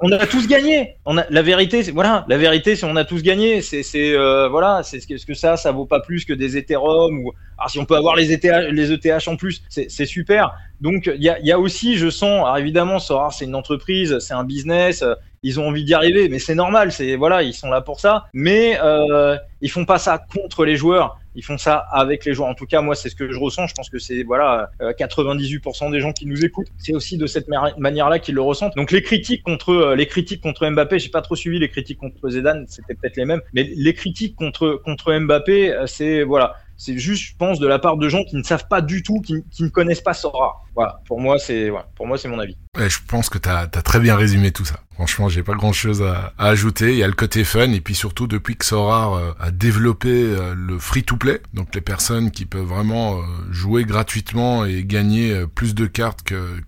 on 0.00 0.10
a 0.10 0.26
tous 0.26 0.48
gagné. 0.48 0.96
On 1.04 1.18
a 1.18 1.24
la 1.30 1.42
vérité, 1.42 1.82
voilà, 1.92 2.24
la 2.28 2.38
vérité, 2.38 2.74
c'est 2.74 2.86
on 2.86 2.96
a 2.96 3.04
tous 3.04 3.22
gagné. 3.22 3.62
C'est 3.62 3.82
c'est 3.82 4.16
euh, 4.16 4.48
voilà, 4.48 4.82
c'est 4.82 5.00
ce 5.00 5.26
que 5.26 5.34
ça, 5.34 5.56
ça 5.56 5.70
vaut 5.70 5.86
pas 5.86 6.00
plus 6.00 6.24
que 6.24 6.32
des 6.32 6.56
Ethereum 6.56 7.18
ou 7.18 7.32
alors 7.58 7.70
si 7.70 7.78
on 7.78 7.84
peut 7.84 7.96
avoir 7.96 8.16
les 8.16 8.32
ETH, 8.32 8.72
les 8.72 8.92
ETH 8.92 9.28
en 9.28 9.36
plus, 9.36 9.62
c'est 9.68 10.06
super. 10.06 10.54
Donc 10.80 11.08
il 11.14 11.22
y 11.22 11.28
a, 11.28 11.38
y 11.40 11.52
a, 11.52 11.60
aussi, 11.60 11.96
je 11.96 12.10
sens, 12.10 12.44
alors 12.44 12.58
évidemment, 12.58 12.98
Sora 12.98 13.30
c'est 13.30 13.44
une 13.44 13.54
entreprise, 13.54 14.18
c'est 14.18 14.34
un 14.34 14.42
business, 14.42 15.04
ils 15.42 15.58
ont 15.60 15.68
envie 15.68 15.84
d'y 15.84 15.94
arriver, 15.94 16.28
mais 16.28 16.38
c'est 16.38 16.54
normal, 16.54 16.92
c'est 16.92 17.16
voilà, 17.16 17.42
ils 17.42 17.54
sont 17.54 17.68
là 17.68 17.80
pour 17.80 18.00
ça. 18.00 18.26
Mais 18.32 18.78
euh, 18.82 19.36
ils 19.60 19.70
font 19.70 19.84
pas 19.84 19.98
ça 19.98 20.18
contre 20.18 20.64
les 20.64 20.76
joueurs, 20.76 21.18
ils 21.34 21.44
font 21.44 21.58
ça 21.58 21.76
avec 21.76 22.24
les 22.24 22.34
joueurs. 22.34 22.48
En 22.48 22.54
tout 22.54 22.66
cas, 22.66 22.80
moi, 22.80 22.94
c'est 22.94 23.08
ce 23.08 23.14
que 23.14 23.32
je 23.32 23.38
ressens. 23.38 23.66
Je 23.66 23.74
pense 23.74 23.88
que 23.88 23.98
c'est 23.98 24.22
voilà, 24.22 24.70
98% 24.80 25.86
euh, 25.86 25.90
des 25.90 26.00
gens 26.00 26.12
qui 26.12 26.26
nous 26.26 26.44
écoutent, 26.44 26.68
c'est 26.78 26.94
aussi 26.94 27.16
de 27.16 27.26
cette 27.26 27.48
manière-là 27.78 28.18
qu'ils 28.18 28.34
le 28.34 28.42
ressentent. 28.42 28.76
Donc 28.76 28.90
les 28.90 29.02
critiques 29.02 29.42
contre 29.42 29.70
euh, 29.70 29.96
les 29.96 30.06
critiques 30.06 30.42
contre 30.42 30.68
Mbappé, 30.68 30.98
j'ai 30.98 31.08
pas 31.08 31.22
trop 31.22 31.36
suivi 31.36 31.58
les 31.58 31.68
critiques 31.68 31.98
contre 31.98 32.28
Zidane, 32.28 32.66
c'était 32.68 32.94
peut-être 32.94 33.16
les 33.16 33.24
mêmes, 33.24 33.40
mais 33.54 33.64
les 33.74 33.94
critiques 33.94 34.36
contre 34.36 34.80
contre 34.84 35.12
Mbappé, 35.16 35.72
euh, 35.72 35.86
c'est 35.86 36.22
voilà, 36.22 36.56
c'est 36.76 36.98
juste, 36.98 37.22
je 37.22 37.36
pense, 37.36 37.60
de 37.60 37.66
la 37.66 37.78
part 37.78 37.96
de 37.96 38.08
gens 38.08 38.24
qui 38.24 38.36
ne 38.36 38.42
savent 38.42 38.66
pas 38.68 38.80
du 38.80 39.02
tout, 39.02 39.20
qui, 39.20 39.44
ne 39.60 39.68
connaissent 39.68 40.00
pas 40.00 40.14
Sora. 40.14 40.64
Voilà, 40.74 41.00
pour 41.06 41.20
moi, 41.20 41.38
c'est 41.38 41.70
voilà, 41.70 41.86
pour 41.94 42.06
moi, 42.06 42.18
c'est 42.18 42.28
mon 42.28 42.40
avis. 42.40 42.56
Je 42.76 42.98
pense 43.06 43.28
que 43.28 43.38
tu 43.38 43.48
as, 43.48 43.60
as, 43.60 43.66
très 43.66 44.00
bien 44.00 44.16
résumé 44.16 44.50
tout 44.50 44.64
ça. 44.64 44.80
Franchement, 44.94 45.28
j'ai 45.28 45.42
pas 45.42 45.54
grand 45.54 45.72
chose 45.72 46.02
à, 46.02 46.34
à, 46.38 46.48
ajouter. 46.48 46.92
Il 46.92 46.98
y 46.98 47.02
a 47.02 47.06
le 47.06 47.14
côté 47.14 47.44
fun 47.44 47.72
et 47.72 47.80
puis 47.80 47.94
surtout 47.94 48.26
depuis 48.26 48.56
que 48.56 48.64
Sora 48.64 49.16
euh, 49.16 49.32
a 49.40 49.50
développé 49.50 50.10
euh, 50.10 50.54
le 50.54 50.78
free-to-play, 50.78 51.40
donc 51.54 51.74
les 51.74 51.80
personnes 51.80 52.30
qui 52.30 52.44
peuvent 52.44 52.66
vraiment 52.66 53.16
euh, 53.16 53.22
jouer 53.50 53.84
gratuitement 53.84 54.64
et 54.64 54.84
gagner 54.84 55.46
plus 55.54 55.74
de 55.74 55.86
cartes 55.86 56.22
que 56.22 56.60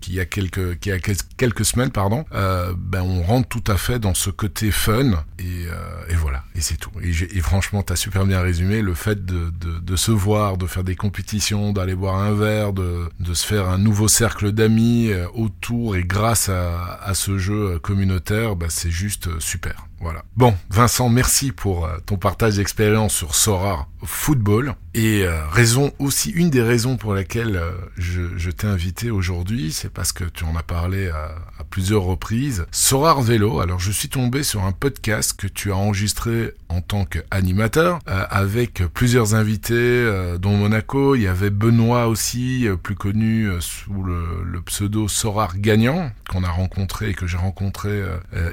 qu'il 0.00 0.14
y 0.14 0.20
a 0.20 0.24
quelques 0.24 0.78
qu'il 0.80 0.92
y 0.92 0.94
a 0.94 0.98
quelques 1.36 1.64
semaines, 1.64 1.90
pardon. 1.90 2.24
ben 2.32 3.02
on 3.02 3.22
rentre 3.22 3.48
tout 3.48 3.64
à 3.70 3.76
fait 3.76 3.98
dans 3.98 4.14
ce 4.14 4.30
côté 4.30 4.70
fun 4.70 5.24
et, 5.38 5.64
et 6.08 6.14
voilà 6.14 6.44
et 6.54 6.60
c'est 6.60 6.76
tout. 6.76 6.90
Et, 7.02 7.10
et 7.10 7.40
franchement, 7.40 7.82
t'as 7.82 7.96
super 7.96 8.24
bien 8.26 8.40
résumé 8.40 8.82
le 8.82 8.94
fait 8.94 9.24
de, 9.24 9.50
de, 9.50 9.78
de 9.78 9.96
se 9.96 10.10
voir, 10.10 10.56
de 10.56 10.66
faire 10.66 10.84
des 10.84 10.96
compétitions, 10.96 11.72
d'aller 11.72 11.94
boire 11.94 12.16
un 12.16 12.32
verre, 12.32 12.72
de, 12.72 13.08
de 13.20 13.34
se 13.34 13.46
faire 13.46 13.68
un 13.68 13.78
nouveau 13.78 14.08
cercle 14.08 14.52
d'amis 14.52 15.10
autour 15.34 15.96
et 15.96 16.04
grâce 16.04 16.48
à, 16.48 16.98
à 17.02 17.14
ce 17.14 17.35
jeu 17.38 17.78
communautaire, 17.78 18.56
bah, 18.56 18.66
c'est 18.68 18.90
juste 18.90 19.38
super. 19.40 19.86
Voilà. 20.00 20.24
Bon, 20.36 20.54
Vincent, 20.68 21.08
merci 21.08 21.52
pour 21.52 21.86
euh, 21.86 21.96
ton 22.04 22.16
partage 22.16 22.56
d'expérience 22.56 23.14
sur 23.14 23.34
Sora 23.34 23.88
Football. 24.04 24.74
Et 24.92 25.24
euh, 25.24 25.46
raison 25.48 25.92
aussi, 25.98 26.30
une 26.30 26.50
des 26.50 26.62
raisons 26.62 26.96
pour 26.96 27.14
lesquelles 27.14 27.56
euh, 27.56 27.72
je, 27.96 28.36
je 28.36 28.50
t'ai 28.50 28.66
invité 28.66 29.10
aujourd'hui, 29.10 29.72
c'est 29.72 29.90
parce 29.90 30.12
que 30.12 30.24
tu 30.24 30.44
en 30.44 30.54
as 30.56 30.62
parlé 30.62 31.08
à, 31.08 31.34
à 31.58 31.64
plusieurs 31.64 32.02
reprises. 32.02 32.66
Sorar 32.70 33.22
Vélo, 33.22 33.60
alors 33.60 33.78
je 33.78 33.90
suis 33.90 34.08
tombé 34.08 34.42
sur 34.42 34.64
un 34.64 34.72
podcast 34.72 35.34
que 35.38 35.46
tu 35.46 35.72
as 35.72 35.76
enregistré 35.76 36.52
en 36.68 36.80
tant 36.80 37.04
qu'animateur, 37.04 38.00
avec 38.06 38.82
plusieurs 38.92 39.34
invités, 39.34 40.10
dont 40.40 40.56
Monaco, 40.56 41.14
il 41.14 41.22
y 41.22 41.26
avait 41.28 41.50
Benoît 41.50 42.08
aussi, 42.08 42.66
plus 42.82 42.96
connu 42.96 43.48
sous 43.60 44.02
le, 44.02 44.42
le, 44.44 44.60
pseudo 44.62 45.06
Sorar 45.06 45.56
Gagnant, 45.58 46.10
qu'on 46.28 46.42
a 46.42 46.50
rencontré 46.50 47.10
et 47.10 47.14
que 47.14 47.28
j'ai 47.28 47.36
rencontré 47.36 48.02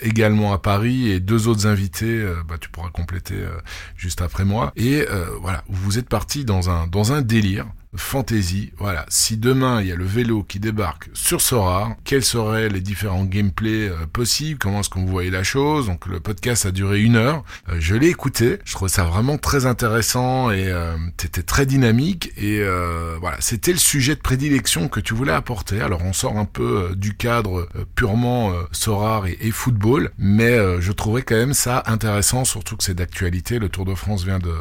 également 0.04 0.54
à 0.54 0.60
Paris, 0.60 1.10
et 1.10 1.20
autres 1.48 1.68
invités, 1.68 2.20
euh, 2.20 2.44
bah, 2.48 2.56
tu 2.60 2.70
pourras 2.70 2.90
compléter 2.90 3.36
euh, 3.36 3.50
juste 3.96 4.22
après 4.22 4.46
moi. 4.46 4.72
Et 4.76 5.06
euh, 5.10 5.26
voilà, 5.42 5.64
vous 5.68 5.98
êtes 5.98 6.10
parti 6.10 6.46
dans 6.46 6.70
un 6.70 6.88
dans 6.88 7.12
un 7.12 7.22
délire 7.22 7.68
fantasy. 7.96 8.72
Voilà, 8.78 9.06
si 9.10 9.38
demain 9.38 9.82
il 9.82 9.88
y 9.88 9.92
a 9.92 9.96
le 9.96 10.06
vélo 10.06 10.44
qui 10.44 10.60
débarque 10.60 11.10
sur 11.14 11.42
Sora, 11.42 11.96
quels 12.04 12.24
seraient 12.24 12.70
les 12.70 12.82
différents 12.82 13.26
gameplays 13.26 13.90
euh, 13.90 14.06
possibles? 14.12 14.60
Comment 14.60 14.80
est-ce 14.80 14.90
qu'on 14.90 15.06
voyait 15.06 15.32
la 15.32 15.44
chose? 15.44 15.88
Donc 15.88 16.06
le 16.08 16.20
podcast 16.20 16.66
a 16.66 16.72
duré 16.72 17.02
une 17.02 17.16
heure. 17.16 17.44
Euh, 17.70 17.78
je 17.80 17.96
l'ai 17.96 18.08
écouté. 18.08 18.60
Je 18.66 18.74
trouvais 18.74 18.90
ça 18.90 19.04
vraiment 19.04 19.38
très 19.38 19.66
intéressant 19.66 20.52
et 20.52 20.68
euh, 20.68 20.96
c'était 21.18 21.44
très 21.44 21.66
dynamique. 21.66 22.32
Et 22.38 22.60
euh, 22.60 23.18
voilà, 23.20 23.38
c'était 23.40 23.72
le 23.72 23.78
sujet 23.78 24.16
de 24.16 24.22
prédilection 24.22 24.88
que 24.88 25.00
tu 25.00 25.14
voulais 25.14 25.34
apporter. 25.34 25.82
Alors 25.82 26.02
on 26.04 26.14
sort 26.14 26.38
un 26.38 26.46
peu 26.46 26.94
du 26.96 27.16
cadre 27.16 27.68
purement 27.96 28.54
Sora 28.72 29.24
et, 29.28 29.52
football, 29.52 30.12
mais 30.18 30.58
je 30.82 30.92
trouvais 30.92 31.22
quand 31.22 31.36
même 31.36 31.54
ça 31.54 31.84
intéressant, 31.86 32.46
surtout 32.46 32.76
que 32.76 32.84
c'est 32.84 32.94
d'actualité. 32.94 33.60
Le 33.60 33.70
Tour 33.70 33.86
de 33.86 33.94
France 33.94 34.24
vient 34.24 34.40
de 34.40 34.54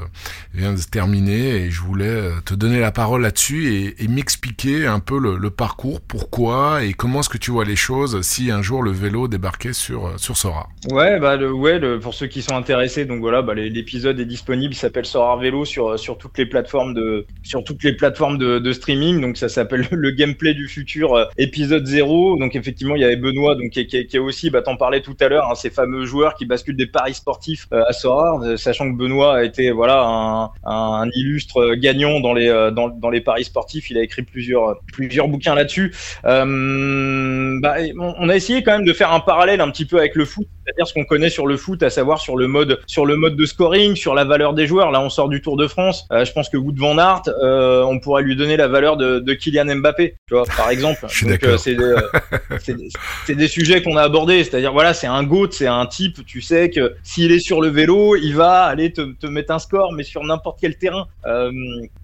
vient 0.54 0.72
de 0.72 0.76
se 0.76 0.88
terminer 0.88 1.56
et 1.56 1.70
je 1.70 1.80
voulais 1.80 2.30
te 2.44 2.54
donner 2.54 2.80
la 2.80 2.92
parole 2.92 3.21
là-dessus 3.22 3.94
et, 3.98 4.08
m'expliquer 4.08 4.86
un 4.86 5.00
peu 5.00 5.18
le, 5.18 5.50
parcours, 5.50 6.00
pourquoi 6.00 6.84
et 6.84 6.92
comment 6.92 7.20
est-ce 7.20 7.28
que 7.28 7.38
tu 7.38 7.50
vois 7.50 7.64
les 7.64 7.76
choses 7.76 8.20
si 8.22 8.50
un 8.50 8.60
jour 8.60 8.82
le 8.82 8.90
vélo 8.90 9.28
débarquait 9.28 9.72
sur 9.72 10.06
euh, 10.06 10.12
sur 10.18 10.36
Sora. 10.36 10.68
Ouais, 10.90 11.18
bah 11.18 11.38
ouais, 11.38 11.80
pour 11.98 12.14
ceux 12.14 12.26
qui 12.26 12.42
sont 12.42 12.54
intéressés, 12.54 13.04
donc 13.04 13.20
voilà, 13.20 13.40
bah, 13.42 13.54
l'épisode 13.54 14.20
est 14.20 14.26
disponible, 14.26 14.74
il 14.74 14.76
s'appelle 14.76 15.06
Sora 15.06 15.36
Vélo 15.38 15.64
sur 15.64 15.98
sur 15.98 16.18
toutes 16.18 16.36
les 16.36 16.46
plateformes 16.46 16.94
de 16.94 17.26
sur 17.42 17.64
toutes 17.64 17.82
les 17.82 17.94
plateformes 17.94 18.38
de, 18.38 18.72
streaming, 18.72 19.20
donc 19.20 19.36
ça 19.36 19.48
s'appelle 19.48 19.86
le 19.90 20.10
gameplay 20.10 20.54
du 20.54 20.68
futur 20.68 21.14
euh, 21.14 21.24
épisode 21.38 21.86
0. 21.86 22.38
Donc 22.38 22.54
effectivement, 22.56 22.96
il 22.96 23.02
y 23.02 23.04
avait 23.04 23.16
Benoît, 23.16 23.54
donc 23.54 23.70
qui, 23.70 23.86
qui, 23.86 23.96
est 23.96 24.18
aussi, 24.18 24.50
bah 24.50 24.62
t'en 24.62 24.76
parlais 24.76 25.00
tout 25.00 25.16
à 25.20 25.28
l'heure, 25.28 25.48
hein, 25.50 25.54
ces 25.54 25.70
fameux 25.70 26.04
joueurs 26.04 26.34
qui 26.34 26.46
basculent 26.46 26.76
des 26.76 26.86
paris 26.86 27.14
sportifs 27.14 27.68
euh, 27.72 27.82
à 27.86 27.92
Sora, 27.92 28.56
sachant 28.56 28.90
que 28.90 28.96
Benoît 28.96 29.36
a 29.36 29.44
été 29.44 29.70
voilà 29.70 30.50
un, 30.64 31.08
illustre 31.14 31.74
gagnant 31.74 32.20
dans 32.20 32.34
les 32.34 33.11
les 33.12 33.20
paris 33.20 33.44
sportifs. 33.44 33.90
Il 33.90 33.98
a 33.98 34.02
écrit 34.02 34.22
plusieurs, 34.22 34.76
plusieurs 34.92 35.28
bouquins 35.28 35.54
là-dessus. 35.54 35.94
Euh, 36.24 37.58
bah, 37.60 37.76
on 37.96 38.28
a 38.28 38.36
essayé 38.36 38.62
quand 38.62 38.72
même 38.72 38.84
de 38.84 38.92
faire 38.92 39.12
un 39.12 39.20
parallèle 39.20 39.60
un 39.60 39.70
petit 39.70 39.84
peu 39.84 39.98
avec 39.98 40.14
le 40.14 40.24
foot, 40.24 40.46
c'est-à-dire 40.64 40.86
ce 40.86 40.94
qu'on 40.94 41.04
connaît 41.04 41.30
sur 41.30 41.46
le 41.46 41.56
foot, 41.56 41.82
à 41.82 41.90
savoir 41.90 42.20
sur 42.20 42.36
le 42.36 42.46
mode, 42.46 42.80
sur 42.86 43.06
le 43.06 43.16
mode 43.16 43.36
de 43.36 43.46
scoring, 43.46 43.94
sur 43.96 44.14
la 44.14 44.24
valeur 44.24 44.54
des 44.54 44.66
joueurs. 44.66 44.90
Là, 44.90 45.00
on 45.00 45.10
sort 45.10 45.28
du 45.28 45.40
Tour 45.40 45.56
de 45.56 45.66
France. 45.66 46.06
Euh, 46.12 46.24
je 46.24 46.32
pense 46.32 46.48
que 46.48 46.56
Wood 46.56 46.78
van 46.78 46.98
Aert, 46.98 47.22
euh, 47.42 47.82
on 47.82 47.98
pourrait 47.98 48.22
lui 48.22 48.36
donner 48.36 48.56
la 48.56 48.68
valeur 48.68 48.96
de, 48.96 49.18
de 49.18 49.34
Kylian 49.34 49.76
Mbappé, 49.76 50.16
tu 50.26 50.34
vois, 50.34 50.44
par 50.56 50.70
exemple. 50.70 51.06
Je 51.08 51.16
suis 51.16 51.26
d'accord. 51.26 51.58
c'est 51.58 51.76
des, 53.26 53.34
des, 53.34 53.48
sujets 53.48 53.82
qu'on 53.82 53.96
a 53.96 54.02
abordés, 54.02 54.44
c'est-à-dire 54.44 54.72
voilà, 54.72 54.94
c'est 54.94 55.06
un 55.06 55.22
goat, 55.22 55.48
c'est 55.50 55.66
un 55.66 55.86
type. 55.86 56.24
Tu 56.26 56.40
sais 56.40 56.70
que 56.70 56.94
s'il 57.02 57.32
est 57.32 57.40
sur 57.40 57.60
le 57.60 57.68
vélo, 57.68 58.16
il 58.16 58.34
va 58.34 58.62
aller 58.62 58.92
te, 58.92 59.02
te 59.12 59.26
mettre 59.26 59.52
un 59.52 59.58
score, 59.58 59.92
mais 59.92 60.04
sur 60.04 60.24
n'importe 60.24 60.58
quel 60.60 60.76
terrain. 60.76 61.06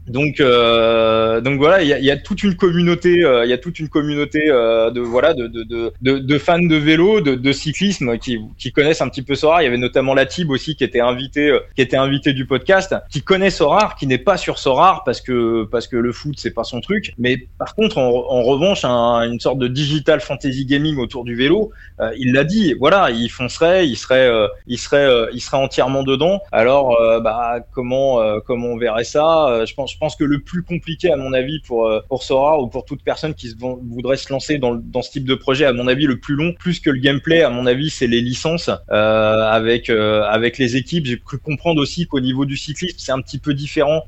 donc 0.06 0.40
euh, 0.40 0.97
donc 1.40 1.58
voilà, 1.58 1.82
il 1.82 2.04
y 2.04 2.10
a, 2.10 2.16
toute 2.16 2.42
une 2.42 2.56
communauté, 2.56 3.24
euh, 3.24 3.44
il 3.44 3.50
y 3.50 3.52
a 3.52 3.58
toute 3.58 3.78
une 3.78 3.88
communauté 3.88 4.48
euh, 4.48 4.90
de 4.90 5.00
voilà 5.00 5.34
de, 5.34 5.46
de, 5.46 5.92
de, 6.00 6.38
fans 6.38 6.58
de 6.58 6.76
vélo, 6.76 7.20
de, 7.20 7.52
cyclisme 7.52 8.18
qui, 8.18 8.40
qui 8.56 8.72
connaissent 8.72 9.00
un 9.00 9.08
petit 9.08 9.22
peu 9.22 9.34
Sorar. 9.34 9.62
Il 9.62 9.64
y 9.64 9.68
avait 9.68 9.76
notamment 9.76 10.14
Latib 10.14 10.50
aussi 10.50 10.76
qui 10.76 10.84
était 10.84 11.00
invité, 11.00 11.56
qui 11.76 11.82
était 11.82 12.32
du 12.32 12.46
podcast, 12.46 12.94
qui 13.10 13.22
connaît 13.22 13.50
Sorar, 13.50 13.96
qui 13.96 14.06
n'est 14.06 14.18
pas 14.18 14.36
sur 14.36 14.58
Sorar 14.58 15.04
parce 15.04 15.20
que 15.20 15.64
parce 15.64 15.86
que 15.86 15.96
le 15.96 16.12
foot 16.12 16.34
c'est 16.38 16.54
pas 16.54 16.64
son 16.64 16.80
truc. 16.80 17.12
Mais 17.18 17.48
par 17.58 17.74
contre, 17.74 17.98
en, 17.98 18.42
revanche, 18.42 18.84
un, 18.84 19.22
une 19.22 19.40
sorte 19.40 19.58
de 19.58 19.68
digital 19.68 20.20
fantasy 20.20 20.64
gaming 20.64 20.96
autour 20.96 21.24
du 21.24 21.34
vélo, 21.34 21.72
il 22.18 22.32
l'a 22.32 22.44
dit. 22.44 22.74
Voilà, 22.78 23.10
il 23.10 23.28
foncerait, 23.28 23.86
il 23.88 23.96
serait, 23.96 24.30
il 24.66 24.78
serait, 24.78 25.28
il 25.32 25.40
serait 25.40 25.58
entièrement 25.58 26.02
dedans. 26.02 26.40
Alors, 26.52 26.96
bah 27.22 27.60
comment 27.72 28.20
comment 28.40 28.68
on 28.68 28.78
verrait 28.78 29.04
ça? 29.04 29.64
Je 29.66 29.74
pense 29.74 29.98
pense 29.98 30.16
que 30.16 30.24
le 30.24 30.40
plus 30.40 30.62
compliqué, 30.62 30.87
à 31.10 31.16
mon 31.16 31.32
avis, 31.32 31.60
pour 31.60 31.90
pour 32.08 32.22
Sora 32.22 32.60
ou 32.60 32.68
pour 32.68 32.84
toute 32.84 33.02
personne 33.02 33.34
qui 33.34 33.48
se 33.48 33.56
voudrait 33.58 34.16
se 34.16 34.32
lancer 34.32 34.58
dans, 34.58 34.74
dans 34.74 35.02
ce 35.02 35.10
type 35.10 35.24
de 35.24 35.34
projet, 35.34 35.64
à 35.64 35.72
mon 35.72 35.88
avis, 35.88 36.06
le 36.06 36.18
plus 36.18 36.34
long, 36.34 36.52
plus 36.58 36.80
que 36.80 36.90
le 36.90 36.98
gameplay, 36.98 37.42
à 37.42 37.50
mon 37.50 37.66
avis, 37.66 37.90
c'est 37.90 38.06
les 38.06 38.20
licences 38.20 38.70
avec 38.88 39.90
avec 39.90 40.58
les 40.58 40.76
équipes. 40.76 41.06
J'ai 41.06 41.18
cru 41.18 41.38
comprendre 41.38 41.80
aussi 41.80 42.06
qu'au 42.06 42.20
niveau 42.20 42.44
du 42.44 42.56
cyclisme, 42.56 42.96
c'est 42.98 43.12
un 43.12 43.20
petit 43.20 43.38
peu 43.38 43.54
différent. 43.54 44.02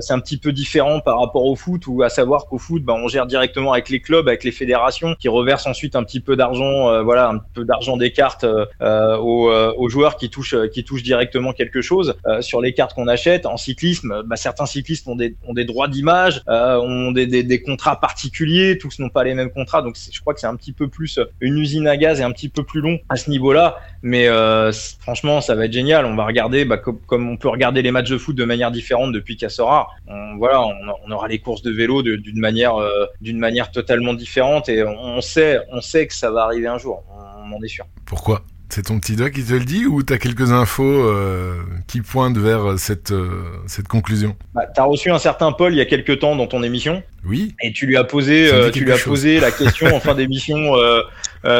c'est 0.00 0.12
un 0.12 0.20
petit 0.20 0.38
peu 0.38 0.52
différent 0.52 1.00
par 1.00 1.20
rapport 1.20 1.44
au 1.44 1.56
foot, 1.56 1.86
où 1.86 2.02
à 2.02 2.08
savoir 2.08 2.46
qu'au 2.46 2.58
foot, 2.58 2.82
ben, 2.82 2.94
on 2.94 3.08
gère 3.08 3.26
directement 3.26 3.72
avec 3.72 3.88
les 3.88 4.00
clubs, 4.00 4.28
avec 4.28 4.44
les 4.44 4.52
fédérations, 4.52 5.14
qui 5.18 5.28
reversent 5.28 5.66
ensuite 5.66 5.96
un 5.96 6.04
petit 6.04 6.20
peu 6.20 6.36
d'argent, 6.36 7.02
voilà, 7.02 7.28
un 7.28 7.38
peu 7.54 7.64
d'argent 7.64 7.96
des 7.96 8.12
cartes 8.12 8.44
aux, 8.80 9.50
aux, 9.50 9.88
joueurs 9.88 10.16
qui 10.16 10.30
touchent 10.30 10.56
qui 10.72 10.84
touchent 10.84 11.02
directement 11.02 11.52
quelque 11.52 11.82
chose 11.82 12.14
sur 12.40 12.60
les 12.60 12.72
cartes 12.72 12.94
qu'on 12.94 13.08
achète. 13.08 13.46
En 13.46 13.56
cyclisme, 13.56 14.22
bah, 14.24 14.36
certains 14.36 14.66
cyclistes 14.66 15.06
ont 15.08 15.16
des, 15.16 15.36
ont 15.46 15.54
des 15.54 15.64
droits 15.64 15.88
d'image, 15.88 16.19
euh, 16.48 16.76
ont 16.78 17.12
des, 17.12 17.62
contrats 17.62 18.00
particuliers, 18.00 18.78
tous 18.78 18.98
n'ont 18.98 19.08
pas 19.08 19.24
les 19.24 19.34
mêmes 19.34 19.50
contrats, 19.50 19.82
donc 19.82 19.96
je 20.10 20.20
crois 20.20 20.34
que 20.34 20.40
c'est 20.40 20.46
un 20.46 20.56
petit 20.56 20.72
peu 20.72 20.88
plus 20.88 21.18
une 21.40 21.58
usine 21.58 21.86
à 21.86 21.96
gaz 21.96 22.20
et 22.20 22.22
un 22.22 22.32
petit 22.32 22.48
peu 22.48 22.62
plus 22.62 22.80
long 22.80 22.98
à 23.08 23.16
ce 23.16 23.30
niveau-là. 23.30 23.78
Mais 24.02 24.28
euh, 24.28 24.72
franchement, 25.00 25.40
ça 25.40 25.54
va 25.54 25.66
être 25.66 25.72
génial. 25.72 26.06
On 26.06 26.16
va 26.16 26.24
regarder, 26.24 26.64
bah, 26.64 26.78
comme, 26.78 27.28
on 27.28 27.36
peut 27.36 27.48
regarder 27.48 27.82
les 27.82 27.90
matchs 27.90 28.10
de 28.10 28.18
foot 28.18 28.34
de 28.36 28.44
manière 28.44 28.70
différente 28.70 29.12
depuis 29.12 29.36
Cassora. 29.36 29.88
On, 30.06 30.36
voilà, 30.36 30.62
on, 30.62 31.10
aura 31.10 31.28
les 31.28 31.38
courses 31.38 31.62
de 31.62 31.70
vélo 31.70 32.02
d'une 32.02 32.40
manière, 32.40 32.76
euh, 32.76 33.06
d'une 33.20 33.38
manière 33.38 33.70
totalement 33.70 34.14
différente 34.14 34.68
et 34.68 34.84
on 34.84 35.20
sait, 35.20 35.60
on 35.70 35.80
sait 35.80 36.06
que 36.06 36.14
ça 36.14 36.30
va 36.30 36.44
arriver 36.44 36.66
un 36.66 36.78
jour. 36.78 37.02
On 37.44 37.52
en 37.52 37.62
est 37.62 37.68
sûr. 37.68 37.84
Pourquoi? 38.06 38.42
C'est 38.72 38.82
ton 38.82 38.98
petit 38.98 39.16
doigt 39.16 39.30
qui 39.30 39.44
te 39.44 39.52
le 39.52 39.64
dit 39.64 39.86
ou 39.86 40.02
tu 40.02 40.12
as 40.12 40.18
quelques 40.18 40.52
infos 40.52 40.84
euh, 40.84 41.62
qui 41.86 42.00
pointent 42.00 42.38
vers 42.38 42.78
cette, 42.78 43.12
euh, 43.12 43.42
cette 43.66 43.88
conclusion? 43.88 44.36
Bah, 44.54 44.66
Tu 44.74 44.80
as 44.80 44.84
reçu 44.84 45.10
un 45.10 45.18
certain 45.18 45.52
Paul 45.52 45.72
il 45.72 45.76
y 45.76 45.80
a 45.80 45.86
quelques 45.86 46.20
temps 46.20 46.36
dans 46.36 46.46
ton 46.46 46.62
émission. 46.62 47.02
Oui. 47.24 47.54
Et 47.62 47.72
tu 47.72 47.86
lui 47.86 47.96
as 47.96 48.04
posé, 48.04 48.52
euh, 48.52 48.70
tu 48.70 48.84
lui 48.84 48.92
as 48.92 48.98
posé 48.98 49.40
la 49.40 49.50
question 49.52 49.94
en 49.94 50.00
fin 50.00 50.14
d'émission 50.14 50.74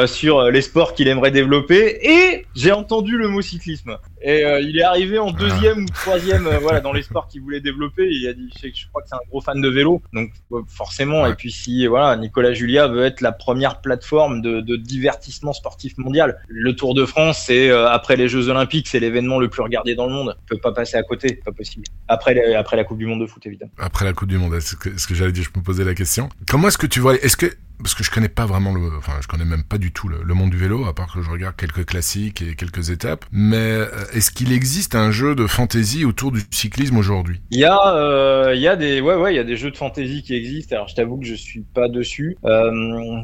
sur 0.05 0.43
les 0.49 0.61
sports 0.61 0.93
qu'il 0.93 1.07
aimerait 1.07 1.31
développer. 1.31 1.99
Et 2.01 2.45
j'ai 2.55 2.71
entendu 2.71 3.17
le 3.17 3.27
mot 3.27 3.41
cyclisme. 3.41 3.97
Et 4.23 4.45
euh, 4.45 4.59
il 4.61 4.77
est 4.77 4.83
arrivé 4.83 5.17
en 5.17 5.31
deuxième 5.31 5.85
ou 5.85 5.87
troisième 5.87 6.45
euh, 6.45 6.59
voilà, 6.59 6.79
dans 6.79 6.93
les 6.93 7.01
sports 7.01 7.27
qu'il 7.27 7.41
voulait 7.41 7.59
développer. 7.59 8.07
Il 8.07 8.27
a 8.27 8.33
dit, 8.33 8.49
je, 8.53 8.59
sais, 8.59 8.71
je 8.73 8.87
crois 8.87 9.01
que 9.01 9.07
c'est 9.09 9.15
un 9.15 9.27
gros 9.29 9.41
fan 9.41 9.59
de 9.59 9.67
vélo, 9.67 10.01
donc 10.13 10.31
forcément. 10.67 11.25
Et 11.25 11.33
puis 11.33 11.51
si 11.51 11.87
voilà, 11.87 12.15
Nicolas 12.17 12.53
Julia 12.53 12.87
veut 12.87 13.03
être 13.03 13.21
la 13.21 13.31
première 13.31 13.81
plateforme 13.81 14.41
de, 14.41 14.61
de 14.61 14.75
divertissement 14.75 15.53
sportif 15.53 15.97
mondial. 15.97 16.39
Le 16.47 16.75
Tour 16.75 16.93
de 16.93 17.05
France, 17.05 17.43
c'est 17.47 17.69
euh, 17.69 17.89
après 17.89 18.15
les 18.15 18.27
Jeux 18.27 18.49
Olympiques, 18.49 18.87
c'est 18.87 18.99
l'événement 18.99 19.39
le 19.39 19.49
plus 19.49 19.63
regardé 19.63 19.95
dans 19.95 20.05
le 20.05 20.13
monde. 20.13 20.35
On 20.39 20.45
peut 20.45 20.61
pas 20.61 20.71
passer 20.71 20.97
à 20.97 21.03
côté, 21.03 21.41
pas 21.43 21.51
possible. 21.51 21.85
Après, 22.07 22.53
après 22.53 22.77
la 22.77 22.83
Coupe 22.83 22.99
du 22.99 23.07
Monde 23.07 23.21
de 23.21 23.25
foot, 23.25 23.43
évidemment. 23.47 23.71
Après 23.79 24.05
la 24.05 24.13
Coupe 24.13 24.29
du 24.29 24.37
Monde, 24.37 24.53
est-ce 24.53 24.75
que, 24.75 24.99
ce 24.99 25.07
que 25.07 25.15
j'allais 25.15 25.31
dire, 25.31 25.43
je 25.43 25.50
me 25.59 25.63
posais 25.63 25.83
la 25.83 25.93
question. 25.93 26.29
Comment 26.49 26.67
est-ce 26.67 26.77
que 26.77 26.87
tu 26.87 26.99
vois, 26.99 27.15
est-ce 27.15 27.37
que 27.37 27.53
parce 27.81 27.95
que 27.95 28.03
je 28.03 28.11
connais 28.11 28.29
pas 28.29 28.45
vraiment 28.45 28.73
le, 28.73 28.97
enfin 28.97 29.13
je 29.21 29.27
connais 29.27 29.45
même 29.45 29.63
pas 29.63 29.77
du 29.77 29.91
tout 29.91 30.07
le, 30.07 30.33
monde 30.33 30.49
du 30.49 30.57
vélo, 30.57 30.85
à 30.85 30.93
part 30.93 31.13
que 31.13 31.21
je 31.21 31.29
regarde 31.29 31.55
quelques 31.55 31.85
classiques 31.85 32.41
et 32.41 32.55
quelques 32.55 32.89
étapes. 32.89 33.25
Mais 33.31 33.57
euh, 33.57 33.87
est-ce 34.13 34.31
qu'il 34.31 34.53
existe 34.53 34.95
un 34.95 35.11
jeu 35.11 35.35
de 35.35 35.47
fantasy 35.47 36.05
autour 36.05 36.31
du 36.31 36.41
cyclisme 36.51 36.97
aujourd'hui? 36.97 37.41
Il 37.51 37.59
y 37.59 37.65
a, 37.65 37.95
euh, 37.95 38.53
il 38.55 38.61
y 38.61 38.67
a 38.67 38.75
des, 38.75 39.01
ouais 39.01 39.15
ouais, 39.15 39.33
il 39.33 39.37
y 39.37 39.39
a 39.39 39.43
des 39.43 39.57
jeux 39.57 39.71
de 39.71 39.77
fantasy 39.77 40.23
qui 40.23 40.35
existent. 40.35 40.75
Alors 40.75 40.87
je 40.87 40.95
t'avoue 40.95 41.17
que 41.17 41.25
je 41.25 41.35
suis 41.35 41.61
pas 41.61 41.89
dessus. 41.89 42.37
Euh, 42.45 42.71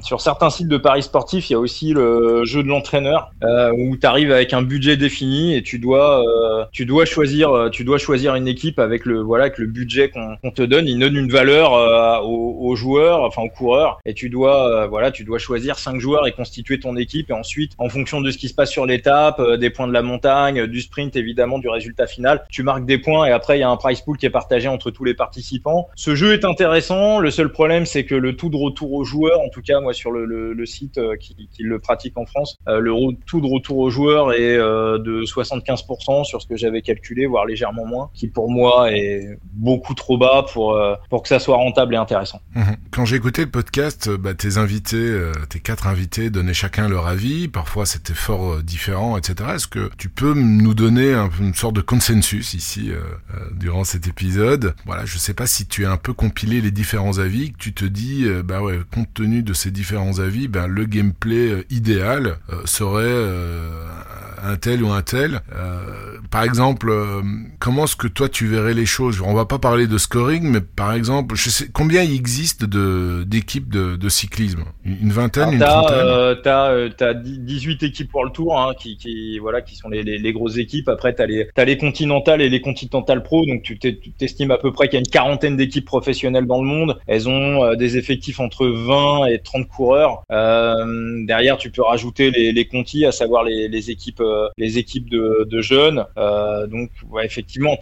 sur 0.01 0.21
certains 0.21 0.49
sites 0.49 0.67
de 0.67 0.77
paris 0.77 1.03
sportifs, 1.03 1.49
il 1.49 1.53
y 1.53 1.55
a 1.55 1.59
aussi 1.59 1.93
le 1.93 2.43
jeu 2.45 2.63
de 2.63 2.67
l'entraîneur 2.67 3.31
où 3.77 3.95
tu 3.95 4.05
arrives 4.05 4.31
avec 4.31 4.53
un 4.53 4.61
budget 4.61 4.97
défini 4.97 5.55
et 5.55 5.63
tu 5.63 5.79
dois, 5.79 6.23
tu 6.71 6.85
dois 6.85 7.05
choisir, 7.05 7.69
tu 7.71 7.83
dois 7.83 7.97
choisir 7.97 8.35
une 8.35 8.47
équipe 8.47 8.79
avec 8.79 9.05
le, 9.05 9.21
voilà, 9.21 9.45
avec 9.45 9.57
le 9.57 9.67
budget 9.67 10.09
qu'on 10.09 10.51
te 10.51 10.61
donne. 10.61 10.87
Il 10.87 10.99
donne 10.99 11.15
une 11.15 11.31
valeur 11.31 11.71
aux, 12.25 12.57
aux 12.59 12.75
joueurs, 12.75 13.21
enfin 13.21 13.43
aux 13.43 13.49
coureurs, 13.49 13.99
et 14.05 14.13
tu 14.13 14.29
dois 14.29 14.46
euh, 14.55 14.87
voilà, 14.87 15.11
tu 15.11 15.23
dois 15.23 15.39
choisir 15.39 15.79
cinq 15.79 15.99
joueurs 15.99 16.27
et 16.27 16.31
constituer 16.31 16.79
ton 16.79 16.95
équipe. 16.95 17.29
Et 17.29 17.33
ensuite, 17.33 17.73
en 17.77 17.89
fonction 17.89 18.21
de 18.21 18.31
ce 18.31 18.37
qui 18.37 18.47
se 18.47 18.53
passe 18.53 18.71
sur 18.71 18.85
l'étape, 18.85 19.39
euh, 19.39 19.57
des 19.57 19.69
points 19.69 19.87
de 19.87 19.93
la 19.93 20.01
montagne, 20.01 20.67
du 20.67 20.81
sprint 20.81 21.15
évidemment, 21.15 21.59
du 21.59 21.69
résultat 21.69 22.07
final, 22.07 22.45
tu 22.49 22.63
marques 22.63 22.85
des 22.85 22.97
points 22.97 23.25
et 23.25 23.31
après 23.31 23.57
il 23.57 23.61
y 23.61 23.63
a 23.63 23.69
un 23.69 23.77
prize 23.77 24.01
pool 24.01 24.17
qui 24.17 24.25
est 24.25 24.31
partagé 24.31 24.67
entre 24.67 24.91
tous 24.91 25.03
les 25.03 25.13
participants. 25.13 25.87
Ce 25.95 26.15
jeu 26.15 26.33
est 26.33 26.45
intéressant. 26.45 27.19
Le 27.19 27.31
seul 27.31 27.51
problème, 27.51 27.85
c'est 27.85 28.05
que 28.05 28.15
le 28.15 28.35
tout 28.35 28.49
de 28.49 28.57
retour 28.57 28.93
aux 28.93 29.03
joueurs, 29.03 29.41
en 29.41 29.49
tout 29.49 29.61
cas 29.61 29.79
moi 29.79 29.93
sur 29.93 30.11
le, 30.11 30.65
site 30.65 30.97
euh, 30.97 31.15
qui, 31.15 31.47
qui, 31.51 31.63
le 31.63 31.79
pratique 31.79 32.17
en 32.17 32.25
France, 32.25 32.57
le 32.67 32.93
tout 33.25 33.41
de 33.41 33.47
retour 33.47 33.77
aux 33.77 33.89
joueurs 33.89 34.33
est 34.33 34.57
de 34.57 35.23
75% 35.23 36.25
sur 36.25 36.41
ce 36.41 36.47
que 36.47 36.57
j'avais 36.57 36.81
calculé, 36.81 37.25
voire 37.25 37.45
légèrement 37.45 37.85
moins, 37.85 38.09
qui 38.13 38.27
pour 38.27 38.49
moi 38.49 38.91
est 38.91 39.37
beaucoup 39.53 39.93
trop 39.93 40.17
bas 40.17 40.45
pour 40.51 40.77
pour 41.09 41.21
que 41.21 41.27
ça 41.27 41.39
soit 41.39 41.55
rentable 41.55 41.93
et 41.93 41.97
intéressant. 41.97 42.39
Mmh. 42.55 42.61
Quand 42.91 43.05
j'ai 43.05 43.15
écouté 43.15 43.43
le 43.43 43.51
podcast, 43.51 44.09
bah, 44.09 44.33
tes 44.37 44.57
invités, 44.57 44.95
euh, 44.97 45.33
tes 45.49 45.59
quatre 45.59 45.87
invités 45.87 46.29
donnaient 46.29 46.53
chacun 46.53 46.87
leur 46.87 47.07
avis. 47.07 47.47
Parfois, 47.47 47.85
c'était 47.85 48.13
fort 48.13 48.53
euh, 48.53 48.63
différent, 48.63 49.17
etc. 49.17 49.49
Est-ce 49.55 49.67
que 49.67 49.89
tu 49.97 50.09
peux 50.09 50.33
nous 50.33 50.73
donner 50.73 51.13
un, 51.13 51.29
une 51.39 51.53
sorte 51.53 51.75
de 51.75 51.81
consensus 51.81 52.53
ici 52.53 52.91
euh, 52.91 53.01
durant 53.53 53.83
cet 53.83 54.07
épisode? 54.07 54.75
Voilà, 54.85 55.05
je 55.05 55.17
sais 55.17 55.33
pas 55.33 55.47
si 55.47 55.65
tu 55.65 55.85
as 55.85 55.91
un 55.91 55.97
peu 55.97 56.13
compilé 56.13 56.61
les 56.61 56.71
différents 56.71 57.17
avis, 57.17 57.51
que 57.51 57.57
tu 57.57 57.73
te 57.73 57.85
dis, 57.85 58.27
bah 58.45 58.61
ouais, 58.61 58.79
compte 58.93 59.13
tenu 59.13 59.43
de 59.43 59.53
ces 59.53 59.71
différents 59.71 60.19
avis, 60.19 60.47
ben 60.47 60.67
le 60.67 60.85
gameplay 60.85 61.65
idéal 61.69 62.37
serait 62.65 63.25
un 64.43 64.55
tel 64.55 64.83
ou 64.83 64.91
un 64.91 65.01
tel. 65.01 65.41
Par 66.29 66.43
exemple, 66.43 66.93
comment 67.59 67.85
est-ce 67.85 67.95
que 67.95 68.07
toi 68.07 68.29
tu 68.29 68.47
verrais 68.47 68.73
les 68.73 68.85
choses? 68.85 69.21
On 69.21 69.33
va 69.33 69.45
pas 69.45 69.59
parler 69.59 69.87
de 69.87 69.97
scoring, 69.97 70.49
mais 70.49 70.61
par 70.61 70.93
exemple, 70.93 71.35
combien 71.73 72.03
il 72.03 72.13
existe 72.13 72.65
de 72.65 73.23
d'équipes 73.25 73.69
de, 73.69 73.95
de, 73.95 74.09
cyclisme 74.27 74.65
Une 74.85 75.11
vingtaine, 75.11 75.53
une 75.53 75.59
trentaine 75.59 75.97
euh, 75.97 76.35
T'as 76.35 76.71
euh, 76.71 76.89
as 76.99 77.13
18 77.13 77.83
équipes 77.83 78.11
pour 78.11 78.25
le 78.25 78.31
tour, 78.31 78.59
hein, 78.59 78.73
qui, 78.77 78.97
qui 78.97 79.39
voilà, 79.39 79.61
qui 79.61 79.75
sont 79.75 79.89
les, 79.89 80.03
les, 80.03 80.17
les 80.17 80.33
grosses 80.33 80.57
équipes. 80.57 80.89
Après, 80.89 81.13
t'as 81.13 81.25
les 81.25 81.47
as 81.55 81.65
les 81.65 81.77
continentales 81.77 82.41
et 82.41 82.49
les 82.49 82.61
continentales 82.61 83.23
pro, 83.23 83.45
donc 83.45 83.63
tu 83.63 83.77
t'estimes 83.79 84.51
à 84.51 84.57
peu 84.57 84.71
près 84.71 84.87
qu'il 84.87 84.95
y 84.95 84.97
a 84.97 84.99
une 84.99 85.11
quarantaine 85.11 85.57
d'équipes 85.57 85.85
professionnelles 85.85 86.45
dans 86.45 86.61
le 86.61 86.67
monde. 86.67 86.97
Elles 87.07 87.27
ont 87.29 87.63
euh, 87.63 87.75
des 87.75 87.97
effectifs 87.97 88.39
entre 88.39 88.67
20 88.67 89.27
et 89.27 89.39
30 89.39 89.67
coureurs. 89.67 90.23
derrière, 90.29 91.57
tu 91.57 91.71
peux 91.71 91.81
rajouter 91.81 92.31
les, 92.31 92.51
les 92.51 92.65
contis, 92.65 93.05
à 93.05 93.11
savoir 93.11 93.43
les, 93.43 93.67
les 93.67 93.91
équipes 93.91 94.21
euh, 94.21 94.49
les 94.57 94.77
équipes 94.77 95.09
de, 95.09 95.61
jeunes. 95.61 96.05
Euh, 96.17 96.67
donc, 96.67 96.89
ouais, 97.09 97.25
effectivement, 97.25 97.77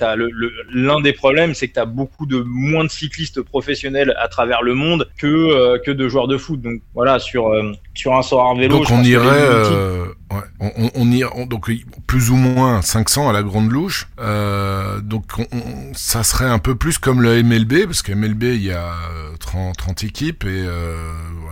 l'un 0.73 1.01
des 1.01 1.13
problèmes, 1.13 1.53
c'est 1.53 1.67
que 1.67 1.73
tu 1.73 1.79
as 1.79 1.85
beaucoup 1.85 2.25
de 2.25 2.43
moins 2.45 2.83
de 2.83 2.89
cyclistes 2.89 3.41
professionnels 3.41 4.15
à 4.17 4.27
travers 4.27 4.61
le 4.61 4.73
monde 4.73 5.09
que, 5.17 5.27
euh, 5.27 5.77
que 5.77 5.91
de 5.91 6.07
joueurs 6.07 6.24
de 6.27 6.37
foot. 6.37 6.61
Donc, 6.61 6.81
voilà, 6.93 7.19
sur, 7.19 7.51
sur 7.93 8.15
un 8.15 8.21
sort 8.21 8.55
vélo. 8.55 8.77
Donc, 8.77 8.87
on 8.91 9.03
irait. 9.03 9.49
On, 10.59 10.89
on, 10.95 11.11
y, 11.11 11.23
donc 11.47 11.69
plus 12.07 12.29
ou 12.29 12.35
moins 12.35 12.81
500 12.81 13.29
à 13.29 13.33
la 13.33 13.43
grande 13.43 13.71
louche. 13.71 14.07
Euh, 14.19 14.99
donc 15.01 15.25
ça 15.93 16.23
serait 16.23 16.49
un 16.49 16.59
peu 16.59 16.75
plus 16.75 16.97
comme 16.97 17.21
le 17.21 17.43
MLB 17.43 17.85
parce 17.85 18.01
que 18.01 18.13
MLB 18.13 18.43
il 18.43 18.63
y 18.63 18.71
a 18.71 18.93
30, 19.39 19.77
30 19.77 20.03
équipes 20.03 20.43
et 20.45 20.65
euh, 20.67 20.95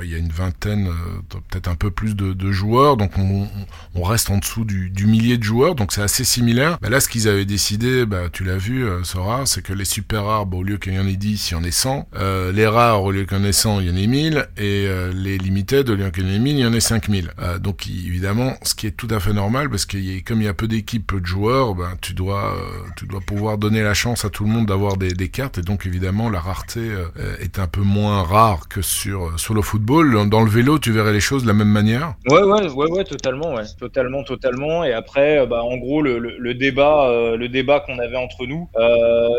il 0.03 0.11
y 0.11 0.15
a 0.15 0.17
une 0.17 0.29
vingtaine, 0.29 0.87
euh, 0.87 1.37
peut-être 1.49 1.67
un 1.67 1.75
peu 1.75 1.91
plus 1.91 2.15
de, 2.15 2.51
joueurs. 2.51 2.97
Donc 2.97 3.17
on, 3.17 3.47
on, 3.95 4.03
reste 4.03 4.29
en 4.29 4.37
dessous 4.37 4.65
du, 4.65 5.05
millier 5.05 5.37
de 5.37 5.43
joueurs. 5.43 5.75
Donc 5.75 5.91
c'est 5.91 6.01
assez 6.01 6.23
similaire. 6.23 6.77
Bah 6.81 6.89
là 6.89 6.99
ce 6.99 7.09
qu'ils 7.09 7.27
avaient 7.27 7.45
décidé, 7.45 8.05
bah, 8.05 8.23
tu 8.31 8.43
l'as 8.43 8.57
vu 8.57 8.85
euh, 8.85 9.03
Sora, 9.03 9.45
c'est 9.45 9.61
que 9.61 9.73
les 9.73 9.85
super 9.85 10.25
rares, 10.25 10.51
au 10.53 10.63
lieu 10.63 10.77
qu'il 10.77 10.93
y 10.93 10.99
en 10.99 11.07
ait 11.07 11.15
10, 11.15 11.51
il 11.51 11.53
y 11.53 11.55
en 11.55 11.63
ait 11.63 11.71
100. 11.71 12.07
Euh, 12.15 12.51
les 12.51 12.67
rares 12.67 13.03
au 13.03 13.11
lieu 13.11 13.25
qu'il 13.25 13.37
y 13.37 13.41
en 13.41 13.43
ait 13.43 13.53
100, 13.53 13.79
il 13.79 13.87
y 13.87 13.91
en 13.91 13.95
ait 13.95 14.07
1000 14.07 14.47
et 14.57 14.87
les 15.13 15.37
limited 15.37 15.89
au 15.89 15.95
lieu 15.95 16.09
qu'il 16.11 16.27
y 16.27 16.31
en 16.31 16.35
ait 16.35 16.39
1000, 16.39 16.57
il 16.57 16.61
y 16.61 16.65
en 16.65 16.73
ait 16.73 16.79
5000. 16.79 17.31
donc 17.59 17.87
évidemment 17.87 18.55
ce 18.73 18.75
qui 18.75 18.87
est 18.87 18.91
tout 18.91 19.07
à 19.11 19.19
fait 19.19 19.33
normal 19.33 19.69
parce 19.69 19.85
que 19.85 19.97
comme 20.23 20.41
il 20.41 20.45
y 20.45 20.47
a 20.47 20.53
peu 20.55 20.67
d'équipes, 20.67 21.05
peu 21.05 21.21
de 21.21 21.27
joueurs, 21.27 21.75
ben, 21.75 21.91
tu 22.01 22.13
dois, 22.13 22.55
euh, 22.55 22.89
tu 22.97 23.05
dois 23.05 23.19
pouvoir 23.21 23.59
donner 23.59 23.83
la 23.83 23.93
chance 23.93 24.25
à 24.25 24.31
tout 24.31 24.45
le 24.45 24.49
monde 24.49 24.65
d'avoir 24.65 24.97
des, 24.97 25.13
cartes 25.29 25.59
et 25.59 25.61
donc 25.61 25.85
évidemment 25.85 26.29
la 26.29 26.39
rareté 26.39 26.79
euh, 26.79 27.37
est 27.39 27.59
un 27.59 27.67
peu 27.67 27.81
moins 27.81 28.23
rare 28.23 28.67
que 28.67 28.81
sur, 28.81 29.25
euh, 29.25 29.37
sur 29.37 29.53
le 29.53 29.61
football. 29.61 30.27
Dans 30.27 30.41
le 30.41 30.49
vélo, 30.49 30.79
tu 30.79 30.91
verrais 30.91 31.13
les 31.13 31.19
choses 31.19 31.43
de 31.43 31.47
la 31.47 31.53
même 31.53 31.69
manière? 31.69 32.15
Ouais, 32.27 32.41
ouais, 32.41 32.67
ouais, 32.67 32.91
ouais, 32.91 33.03
totalement, 33.03 33.55
totalement, 33.79 34.23
totalement. 34.23 34.83
Et 34.83 34.91
après, 34.91 35.45
bah, 35.45 35.63
en 35.63 35.77
gros, 35.77 36.01
le, 36.01 36.17
le, 36.17 36.53
débat, 36.55 37.35
le 37.37 37.47
débat 37.47 37.79
qu'on 37.79 37.99
avait 37.99 38.17
entre 38.17 38.47
nous, 38.47 38.67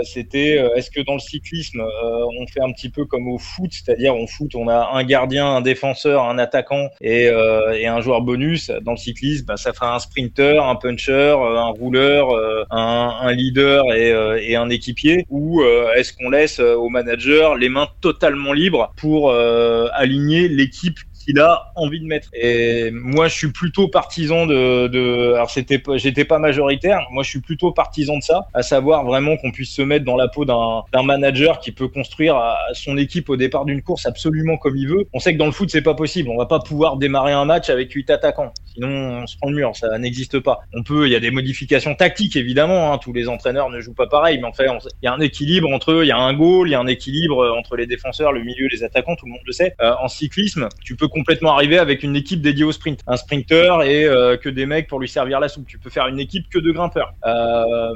c'était 0.04 0.62
est-ce 0.76 0.92
que 0.92 1.00
dans 1.00 1.14
le 1.14 1.20
cyclisme, 1.20 1.82
on 1.82 2.46
fait 2.46 2.62
un 2.62 2.70
petit 2.70 2.88
peu 2.88 3.04
comme 3.04 3.26
au 3.28 3.38
foot, 3.38 3.72
c'est-à-dire 3.72 4.14
on 4.14 4.28
foot, 4.28 4.54
on 4.54 4.68
a 4.68 4.90
un 4.92 5.02
gardien, 5.02 5.46
un 5.46 5.60
défenseur, 5.60 6.24
un 6.24 6.38
attaquant 6.38 6.88
et, 7.00 7.24
et 7.24 7.86
un 7.86 8.00
joueur 8.00 8.22
bonus. 8.22 8.70
Dans 8.82 8.92
le 8.92 8.98
cyclisme 8.98 9.13
bah, 9.44 9.56
ça 9.56 9.72
fera 9.72 9.94
un 9.94 9.98
sprinter, 9.98 10.62
un 10.62 10.76
puncher, 10.76 11.36
un 11.38 11.68
rouleur, 11.68 12.28
un, 12.70 13.18
un, 13.20 13.32
leader 13.32 13.84
et, 13.94 14.10
et, 14.50 14.56
un 14.56 14.70
équipier. 14.70 15.26
Ou 15.30 15.62
est-ce 15.96 16.12
qu'on 16.12 16.30
laisse 16.30 16.60
au 16.60 16.88
manager 16.88 17.56
les 17.56 17.68
mains 17.68 17.88
totalement 18.00 18.52
libres 18.52 18.92
pour 18.96 19.32
aligner 19.32 20.48
l'équipe 20.48 20.98
qu'il 21.24 21.38
a 21.40 21.72
envie 21.74 22.00
de 22.00 22.06
mettre. 22.06 22.28
Et 22.34 22.90
moi, 22.92 23.28
je 23.28 23.34
suis 23.34 23.52
plutôt 23.52 23.88
partisan 23.88 24.46
de, 24.46 25.32
alors 25.34 25.50
c'était, 25.50 25.82
j'étais 25.96 26.24
pas 26.24 26.38
majoritaire. 26.38 27.06
Moi, 27.10 27.22
je 27.22 27.30
suis 27.30 27.40
plutôt 27.40 27.72
partisan 27.72 28.18
de 28.18 28.22
ça, 28.22 28.46
à 28.54 28.62
savoir 28.62 29.04
vraiment 29.04 29.36
qu'on 29.36 29.50
puisse 29.50 29.74
se 29.74 29.82
mettre 29.82 30.04
dans 30.04 30.16
la 30.16 30.28
peau 30.28 30.44
d'un, 30.44 30.82
d'un 30.92 31.02
manager 31.02 31.60
qui 31.60 31.72
peut 31.72 31.88
construire 31.88 32.40
son 32.72 32.96
équipe 32.96 33.28
au 33.30 33.36
départ 33.36 33.64
d'une 33.64 33.82
course 33.82 34.06
absolument 34.06 34.56
comme 34.56 34.76
il 34.76 34.88
veut. 34.88 35.06
On 35.12 35.18
sait 35.18 35.32
que 35.32 35.38
dans 35.38 35.46
le 35.46 35.52
foot, 35.52 35.70
c'est 35.70 35.82
pas 35.82 35.94
possible. 35.94 36.28
On 36.28 36.36
va 36.36 36.46
pas 36.46 36.60
pouvoir 36.60 36.96
démarrer 36.96 37.32
un 37.32 37.44
match 37.44 37.70
avec 37.70 37.92
huit 37.92 38.10
attaquants. 38.10 38.52
Sinon, 38.74 38.88
on 39.22 39.26
se 39.26 39.36
prend 39.36 39.50
le 39.50 39.56
mur. 39.56 39.72
Ça 39.74 39.96
n'existe 39.98 40.40
pas. 40.40 40.60
On 40.74 40.82
peut, 40.82 41.06
il 41.06 41.12
y 41.12 41.16
a 41.16 41.20
des 41.20 41.30
modifications 41.30 41.94
tactiques, 41.94 42.36
évidemment. 42.36 42.92
Hein. 42.92 42.98
Tous 42.98 43.12
les 43.12 43.28
entraîneurs 43.28 43.70
ne 43.70 43.80
jouent 43.80 43.94
pas 43.94 44.06
pareil, 44.06 44.38
mais 44.38 44.46
en 44.46 44.52
fait, 44.52 44.66
il 44.66 45.04
y 45.04 45.08
a 45.08 45.12
un 45.12 45.20
équilibre 45.20 45.70
entre 45.72 45.92
eux. 45.92 46.04
Il 46.04 46.08
y 46.08 46.12
a 46.12 46.18
un 46.18 46.34
goal, 46.34 46.68
il 46.68 46.72
y 46.72 46.74
a 46.74 46.80
un 46.80 46.86
équilibre 46.86 47.54
entre 47.56 47.76
les 47.76 47.86
défenseurs, 47.86 48.32
le 48.32 48.42
milieu, 48.42 48.68
les 48.68 48.82
attaquants. 48.82 49.16
Tout 49.16 49.26
le 49.26 49.32
monde 49.32 49.40
le 49.46 49.52
sait. 49.52 49.74
Euh, 49.80 49.92
en 50.00 50.08
cyclisme, 50.08 50.68
tu 50.84 50.96
peux 50.96 51.08
complètement 51.14 51.54
arriver 51.54 51.78
avec 51.78 52.02
une 52.02 52.16
équipe 52.16 52.42
dédiée 52.42 52.64
au 52.64 52.72
sprint. 52.72 53.00
Un 53.06 53.16
sprinter 53.16 53.82
et 53.82 54.04
euh, 54.04 54.36
que 54.36 54.48
des 54.48 54.66
mecs 54.66 54.88
pour 54.88 55.00
lui 55.00 55.08
servir 55.08 55.40
la 55.40 55.48
soupe. 55.48 55.66
Tu 55.66 55.78
peux 55.78 55.90
faire 55.90 56.06
une 56.08 56.18
équipe 56.18 56.48
que 56.50 56.58
de 56.58 56.70
grimpeurs. 56.72 57.14
Euh, 57.24 57.88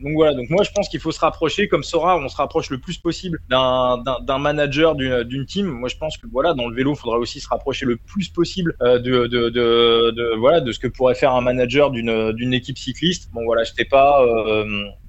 donc 0.00 0.12
voilà, 0.14 0.34
donc 0.34 0.50
moi 0.50 0.62
je 0.64 0.70
pense 0.72 0.88
qu'il 0.88 1.00
faut 1.00 1.12
se 1.12 1.20
rapprocher, 1.20 1.68
comme 1.68 1.82
Sora, 1.82 2.18
on 2.18 2.28
se 2.28 2.36
rapproche 2.36 2.68
le 2.70 2.78
plus 2.78 2.98
possible 2.98 3.38
d'un 3.48 4.38
manager 4.38 4.94
d'une 4.96 5.46
team. 5.46 5.66
Moi 5.66 5.88
je 5.88 5.96
pense 5.96 6.18
que 6.18 6.26
voilà, 6.30 6.52
dans 6.52 6.68
le 6.68 6.74
vélo, 6.74 6.92
il 6.94 6.98
faudrait 6.98 7.18
aussi 7.18 7.40
se 7.40 7.48
rapprocher 7.48 7.86
le 7.86 7.96
plus 7.96 8.28
possible 8.28 8.74
euh, 8.82 8.98
de, 8.98 9.26
de, 9.26 9.48
de, 9.48 10.36
voilà, 10.38 10.60
de 10.60 10.72
ce 10.72 10.78
que 10.78 10.88
pourrait 10.88 11.14
faire 11.14 11.32
un 11.34 11.40
manager 11.40 11.90
d'une 11.90 12.52
équipe 12.52 12.76
cycliste. 12.78 13.30
Bon 13.32 13.44
voilà, 13.44 13.64
j'étais 13.64 13.84
pas, 13.86 14.20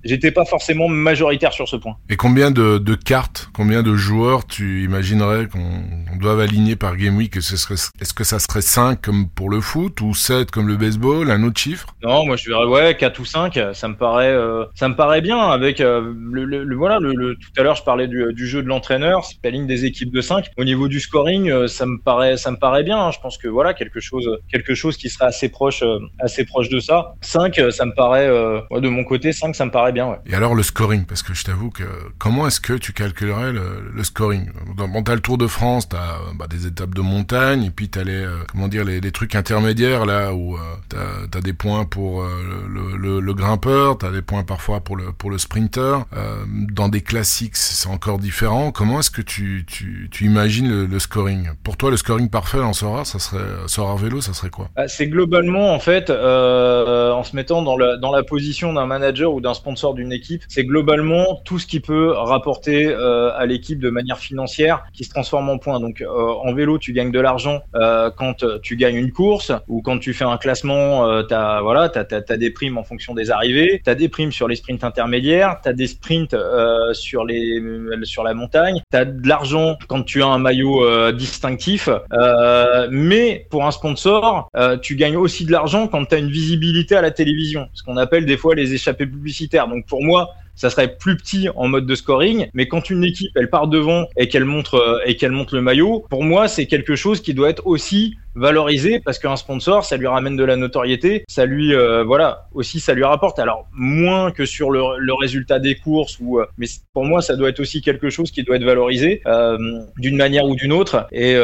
j'étais 0.05 0.31
pas 0.31 0.45
forcément 0.45 0.87
majoritaire 0.87 1.51
sur 1.51 1.67
ce 1.67 1.75
point. 1.75 1.97
Et 2.09 2.15
combien 2.15 2.51
de, 2.51 2.95
cartes, 2.95 3.49
combien 3.53 3.83
de 3.83 3.95
joueurs 3.95 4.45
tu 4.45 4.83
imaginerais 4.83 5.47
qu'on 5.47 6.17
doit 6.17 6.41
aligner 6.41 6.75
par 6.75 6.95
Game 6.95 7.17
Week 7.17 7.41
Est-ce 7.55 8.13
que 8.13 8.23
ça 8.23 8.39
serait 8.39 8.61
5 8.61 9.01
comme 9.01 9.29
pour 9.29 9.49
le 9.49 9.61
foot 9.61 10.01
ou 10.01 10.13
7 10.13 10.51
comme 10.51 10.67
le 10.67 10.77
baseball, 10.77 11.31
un 11.31 11.43
autre 11.43 11.59
chiffre? 11.59 11.87
Non, 12.03 12.25
moi 12.25 12.35
je 12.35 12.45
dirais 12.45 12.65
ouais, 12.65 12.95
4 12.97 13.19
ou 13.19 13.25
5, 13.25 13.59
ça 13.73 13.87
me 13.87 13.95
paraît... 13.95 14.33
Euh, 14.33 14.65
ça 14.75 14.89
me 14.89 14.95
paraît 14.95 15.21
bien 15.21 15.39
avec 15.39 15.81
euh, 15.81 16.13
le, 16.31 16.45
le, 16.45 16.75
voilà 16.75 16.99
le, 16.99 17.35
tout 17.35 17.49
à 17.57 17.63
l'heure 17.63 17.75
je 17.75 17.83
parlais 17.83 18.07
du, 18.07 18.33
du 18.33 18.47
jeu 18.47 18.61
de 18.61 18.67
l'entraîneur, 18.67 19.25
c'est 19.25 19.37
la 19.43 19.51
ligne 19.51 19.67
des 19.67 19.85
équipes 19.85 20.11
de 20.11 20.21
5. 20.21 20.51
Au 20.57 20.63
niveau 20.63 20.87
du 20.87 20.99
scoring, 20.99 21.49
euh, 21.49 21.67
ça 21.67 21.85
me 21.85 21.97
paraît 21.99 22.37
ça 22.37 22.51
me 22.51 22.57
paraît 22.57 22.83
bien. 22.83 22.99
Hein. 22.99 23.11
Je 23.11 23.19
pense 23.19 23.37
que 23.37 23.47
voilà 23.47 23.73
quelque 23.73 23.99
chose 23.99 24.29
quelque 24.51 24.75
chose 24.75 24.97
qui 24.97 25.09
serait 25.09 25.25
assez 25.25 25.49
proche 25.49 25.83
assez 26.19 26.45
proche 26.45 26.69
de 26.69 26.79
ça. 26.79 27.13
5 27.21 27.59
ça 27.71 27.85
me 27.85 27.93
paraît 27.93 28.27
de 28.27 28.89
mon 28.89 29.03
côté 29.03 29.31
5 29.31 29.55
ça 29.55 29.65
me 29.65 29.71
paraît 29.71 29.91
bien. 29.91 30.07
Ouais. 30.07 30.17
Et 30.25 30.35
alors 30.35 30.55
le 30.55 30.63
scoring 30.63 31.05
parce 31.05 31.23
que 31.23 31.33
je 31.33 31.43
t'avoue 31.43 31.69
que 31.69 31.83
comment 32.17 32.47
est-ce 32.47 32.59
que 32.59 32.73
tu 32.73 32.93
calculerais 32.93 33.51
le, 33.53 34.03
scoring? 34.03 34.49
Bon 34.75 35.03
t'as 35.03 35.15
le 35.15 35.21
Tour 35.21 35.37
de 35.37 35.47
France, 35.47 35.89
t'as 35.89 36.19
bah, 36.35 36.47
des 36.47 36.67
étapes 36.67 36.93
de 36.93 37.01
montagne 37.01 37.44
et 37.53 37.69
puis 37.69 37.89
t'as 37.89 38.03
les 38.03 38.25
comment 38.51 38.67
dire 38.67 38.83
les, 38.83 39.01
trucs 39.11 39.35
intermédiaires 39.35 40.05
là 40.05 40.33
où 40.33 40.57
t'as 40.89 41.37
as 41.37 41.41
des 41.41 41.53
points 41.53 41.85
pour 41.85 42.23
le, 42.23 42.97
le, 42.97 43.19
le 43.19 43.33
grimpeur, 43.33 43.97
t'as 43.97 44.11
des 44.11 44.21
points 44.21 44.43
parfois 44.43 44.81
pour 44.81 44.95
le 44.95 45.11
pour 45.11 45.29
le 45.29 45.37
sprinter. 45.37 46.05
Euh, 46.15 46.43
dans 46.71 46.89
des 46.89 47.01
classiques, 47.01 47.55
c'est 47.55 47.89
encore 47.89 48.19
différent. 48.19 48.71
Comment 48.71 48.99
est-ce 48.99 49.11
que 49.11 49.21
tu, 49.21 49.65
tu, 49.67 50.09
tu 50.11 50.25
imagines 50.25 50.85
le, 50.85 50.99
scoring? 50.99 51.49
Pour 51.63 51.77
toi, 51.77 51.91
le 51.91 51.97
scoring 51.97 52.29
parfait 52.29 52.59
en 52.59 52.73
Sora, 52.73 53.05
ça 53.05 53.19
serait 53.19 53.43
Sora 53.67 53.95
vélo, 53.95 54.21
ça 54.21 54.33
serait 54.33 54.49
quoi? 54.49 54.69
Bah, 54.75 54.87
C'est 54.87 55.07
globalement 55.07 55.73
en 55.73 55.79
fait, 55.79 56.09
euh, 56.09 57.11
en 57.11 57.23
se 57.23 57.35
mettant 57.35 57.61
dans 57.61 57.77
la 57.77 57.97
dans 57.97 58.11
la 58.11 58.23
position 58.23 58.73
d'un 58.73 58.85
manager 58.85 59.33
ou 59.33 59.41
d'un 59.41 59.53
sponsor 59.53 59.93
d'une 59.93 60.11
équipe, 60.11 60.43
c'est 60.47 60.63
globalement 60.63 61.41
tout 61.45 61.59
ce 61.59 61.67
qui 61.67 61.79
peut 61.79 62.11
rapporter 62.11 62.87
euh, 62.87 63.31
à 63.35 63.45
l'équipe 63.45 63.79
de 63.79 63.89
manière 63.89 64.19
financière 64.19 64.85
qui 64.93 65.03
se 65.03 65.09
transforme 65.09 65.49
en 65.49 65.57
points. 65.57 65.79
Donc 65.79 66.03
en 66.07 66.53
vélo, 66.53 66.77
tu 66.77 66.93
gagnes 66.93 67.11
de 67.11 67.19
l'argent 67.19 67.34
quand 67.73 68.45
tu 68.61 68.75
gagnes 68.75 68.95
une 68.95 69.11
course 69.11 69.51
ou 69.67 69.81
quand 69.81 69.99
tu 69.99 70.13
fais 70.13 70.25
un 70.25 70.37
classement, 70.37 71.23
t'as 71.23 71.61
voilà, 71.61 71.89
t'as 71.89 72.03
as, 72.09 72.37
des 72.37 72.51
primes 72.51 72.77
en 72.77 72.83
fonction 72.83 73.13
des 73.13 73.31
arrivées, 73.31 73.81
t'as 73.83 73.95
des 73.95 74.09
primes 74.09 74.31
sur 74.31 74.47
les 74.47 74.55
sprints 74.55 74.83
intermédiaires, 74.83 75.59
tu 75.61 75.69
as 75.69 75.73
des 75.73 75.87
sprints 75.87 76.33
euh, 76.33 76.93
sur, 76.93 77.25
les, 77.25 77.61
sur 78.03 78.23
la 78.23 78.33
montagne, 78.33 78.81
tu 78.91 78.97
as 78.97 79.05
de 79.05 79.27
l'argent 79.27 79.77
quand 79.87 80.03
tu 80.03 80.21
as 80.21 80.27
un 80.27 80.39
maillot 80.39 80.83
euh, 80.83 81.11
distinctif, 81.11 81.89
euh, 82.13 82.87
mais 82.91 83.47
pour 83.49 83.65
un 83.65 83.71
sponsor, 83.71 84.49
tu 84.81 84.95
gagnes 84.95 85.17
aussi 85.17 85.45
de 85.45 85.51
l'argent 85.51 85.87
quand 85.87 86.05
tu 86.05 86.15
as 86.15 86.17
une 86.17 86.29
visibilité 86.29 86.95
à 86.95 87.01
la 87.01 87.11
télévision, 87.11 87.67
ce 87.73 87.83
qu'on 87.83 87.97
appelle 87.97 88.25
des 88.25 88.37
fois 88.37 88.55
les 88.55 88.73
échappées 88.73 89.05
publicitaires. 89.05 89.67
Donc 89.67 89.85
pour 89.85 90.03
moi, 90.03 90.29
ça 90.55 90.69
serait 90.69 90.95
plus 90.95 91.17
petit 91.17 91.49
en 91.55 91.67
mode 91.67 91.85
de 91.85 91.95
scoring, 91.95 92.47
mais 92.53 92.67
quand 92.67 92.89
une 92.89 93.03
équipe 93.03 93.31
elle 93.35 93.49
part 93.49 93.67
devant 93.67 94.07
et 94.17 94.27
qu'elle 94.27 94.45
montre 94.45 95.01
et 95.05 95.15
qu'elle 95.15 95.31
montre 95.31 95.55
le 95.55 95.61
maillot, 95.61 96.05
pour 96.09 96.23
moi 96.23 96.47
c'est 96.47 96.65
quelque 96.65 96.95
chose 96.95 97.21
qui 97.21 97.33
doit 97.33 97.49
être 97.49 97.65
aussi 97.65 98.15
valorisé 98.35 98.99
parce 98.99 99.19
qu'un 99.19 99.35
sponsor, 99.35 99.85
ça 99.85 99.97
lui 99.97 100.07
ramène 100.07 100.35
de 100.35 100.43
la 100.43 100.55
notoriété, 100.55 101.23
ça 101.27 101.45
lui, 101.45 101.73
euh, 101.73 102.03
voilà, 102.03 102.47
aussi 102.53 102.79
ça 102.79 102.93
lui 102.93 103.03
rapporte. 103.03 103.39
Alors 103.39 103.67
moins 103.73 104.31
que 104.31 104.45
sur 104.45 104.71
le, 104.71 104.81
le 104.97 105.13
résultat 105.13 105.59
des 105.59 105.75
courses, 105.75 106.17
ou, 106.19 106.39
euh, 106.39 106.45
mais 106.57 106.67
pour 106.93 107.05
moi, 107.05 107.21
ça 107.21 107.35
doit 107.35 107.49
être 107.49 107.59
aussi 107.59 107.81
quelque 107.81 108.09
chose 108.09 108.31
qui 108.31 108.43
doit 108.43 108.57
être 108.57 108.63
valorisé 108.63 109.21
euh, 109.25 109.57
d'une 109.97 110.17
manière 110.17 110.45
ou 110.45 110.55
d'une 110.55 110.73
autre. 110.73 111.07
Et 111.11 111.35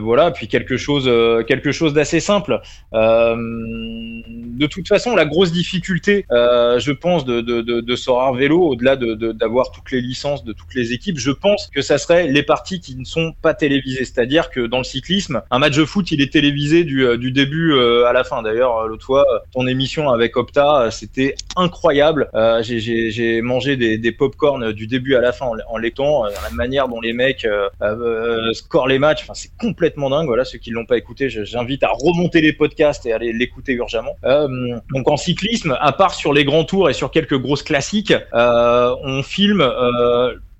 voilà, 0.00 0.30
puis 0.30 0.48
quelque 0.48 0.76
chose, 0.76 1.10
quelque 1.46 1.72
chose 1.72 1.94
d'assez 1.94 2.20
simple. 2.20 2.60
de 2.92 4.66
toute 4.66 4.88
façon, 4.88 5.14
la 5.14 5.24
grosse 5.24 5.52
difficulté, 5.52 6.26
je 6.30 6.92
pense, 6.92 7.24
de, 7.24 7.40
de, 7.40 7.60
de, 7.60 7.80
de 7.80 7.96
Sorar 7.96 8.34
Vélo, 8.34 8.60
au-delà 8.60 8.96
d'avoir 8.96 9.70
de, 9.70 9.74
toutes 9.74 9.90
les 9.90 10.00
licences 10.00 10.44
de 10.44 10.52
toutes 10.52 10.74
les 10.74 10.92
équipes, 10.92 11.18
je 11.18 11.30
pense 11.30 11.68
que 11.74 11.82
ça 11.82 11.98
serait 11.98 12.26
les 12.28 12.42
parties 12.42 12.80
qui 12.80 12.96
ne 12.96 13.04
sont 13.04 13.32
pas 13.42 13.54
télévisées. 13.54 14.04
C'est-à-dire 14.04 14.50
que 14.50 14.66
dans 14.66 14.78
le 14.78 14.84
cyclisme, 14.84 15.42
un 15.50 15.58
match 15.58 15.76
de 15.76 15.84
foot, 15.84 16.10
est 16.20 16.32
télévisé 16.32 16.84
du, 16.84 17.04
euh, 17.04 17.16
du 17.16 17.30
début 17.30 17.72
euh, 17.72 18.06
à 18.06 18.12
la 18.12 18.24
fin. 18.24 18.42
D'ailleurs, 18.42 18.78
euh, 18.78 18.86
l'autre 18.88 19.04
fois, 19.04 19.24
ton 19.52 19.66
émission 19.66 20.10
avec 20.10 20.36
Opta, 20.36 20.90
c'était 20.90 21.34
incroyable. 21.56 22.28
J'ai 22.62 23.40
mangé 23.42 23.76
des, 23.76 23.98
des 23.98 24.12
pop-corn 24.12 24.72
du 24.72 24.86
début 24.86 25.14
à 25.14 25.20
la 25.20 25.32
fin 25.32 25.46
en, 25.68 25.78
lectant 25.78 26.24
la 26.24 26.50
manière 26.52 26.88
dont 26.88 27.00
les 27.00 27.12
mecs 27.12 27.46
scorent 28.52 28.88
les 28.88 28.98
matchs. 28.98 29.22
Enfin, 29.22 29.34
c'est 29.34 29.50
complètement 29.58 30.10
dingue. 30.10 30.26
Voilà, 30.26 30.44
ceux 30.44 30.58
qui 30.58 30.70
l'ont 30.70 30.86
pas 30.86 30.96
écouté, 30.96 31.28
j'invite 31.28 31.82
à 31.82 31.90
remonter 31.92 32.40
les 32.40 32.52
podcasts 32.52 33.06
et 33.06 33.12
à 33.12 33.18
l'écouter 33.18 33.72
urgemment. 33.72 34.16
donc 34.90 35.10
en 35.10 35.16
cyclisme, 35.16 35.76
à 35.80 35.92
part 35.92 36.14
sur 36.14 36.32
les 36.32 36.44
grands 36.44 36.64
tours 36.64 36.90
et 36.90 36.92
sur 36.92 37.10
quelques 37.10 37.38
grosses 37.38 37.62
classiques, 37.62 38.14
on 38.32 39.22
filme 39.22 39.62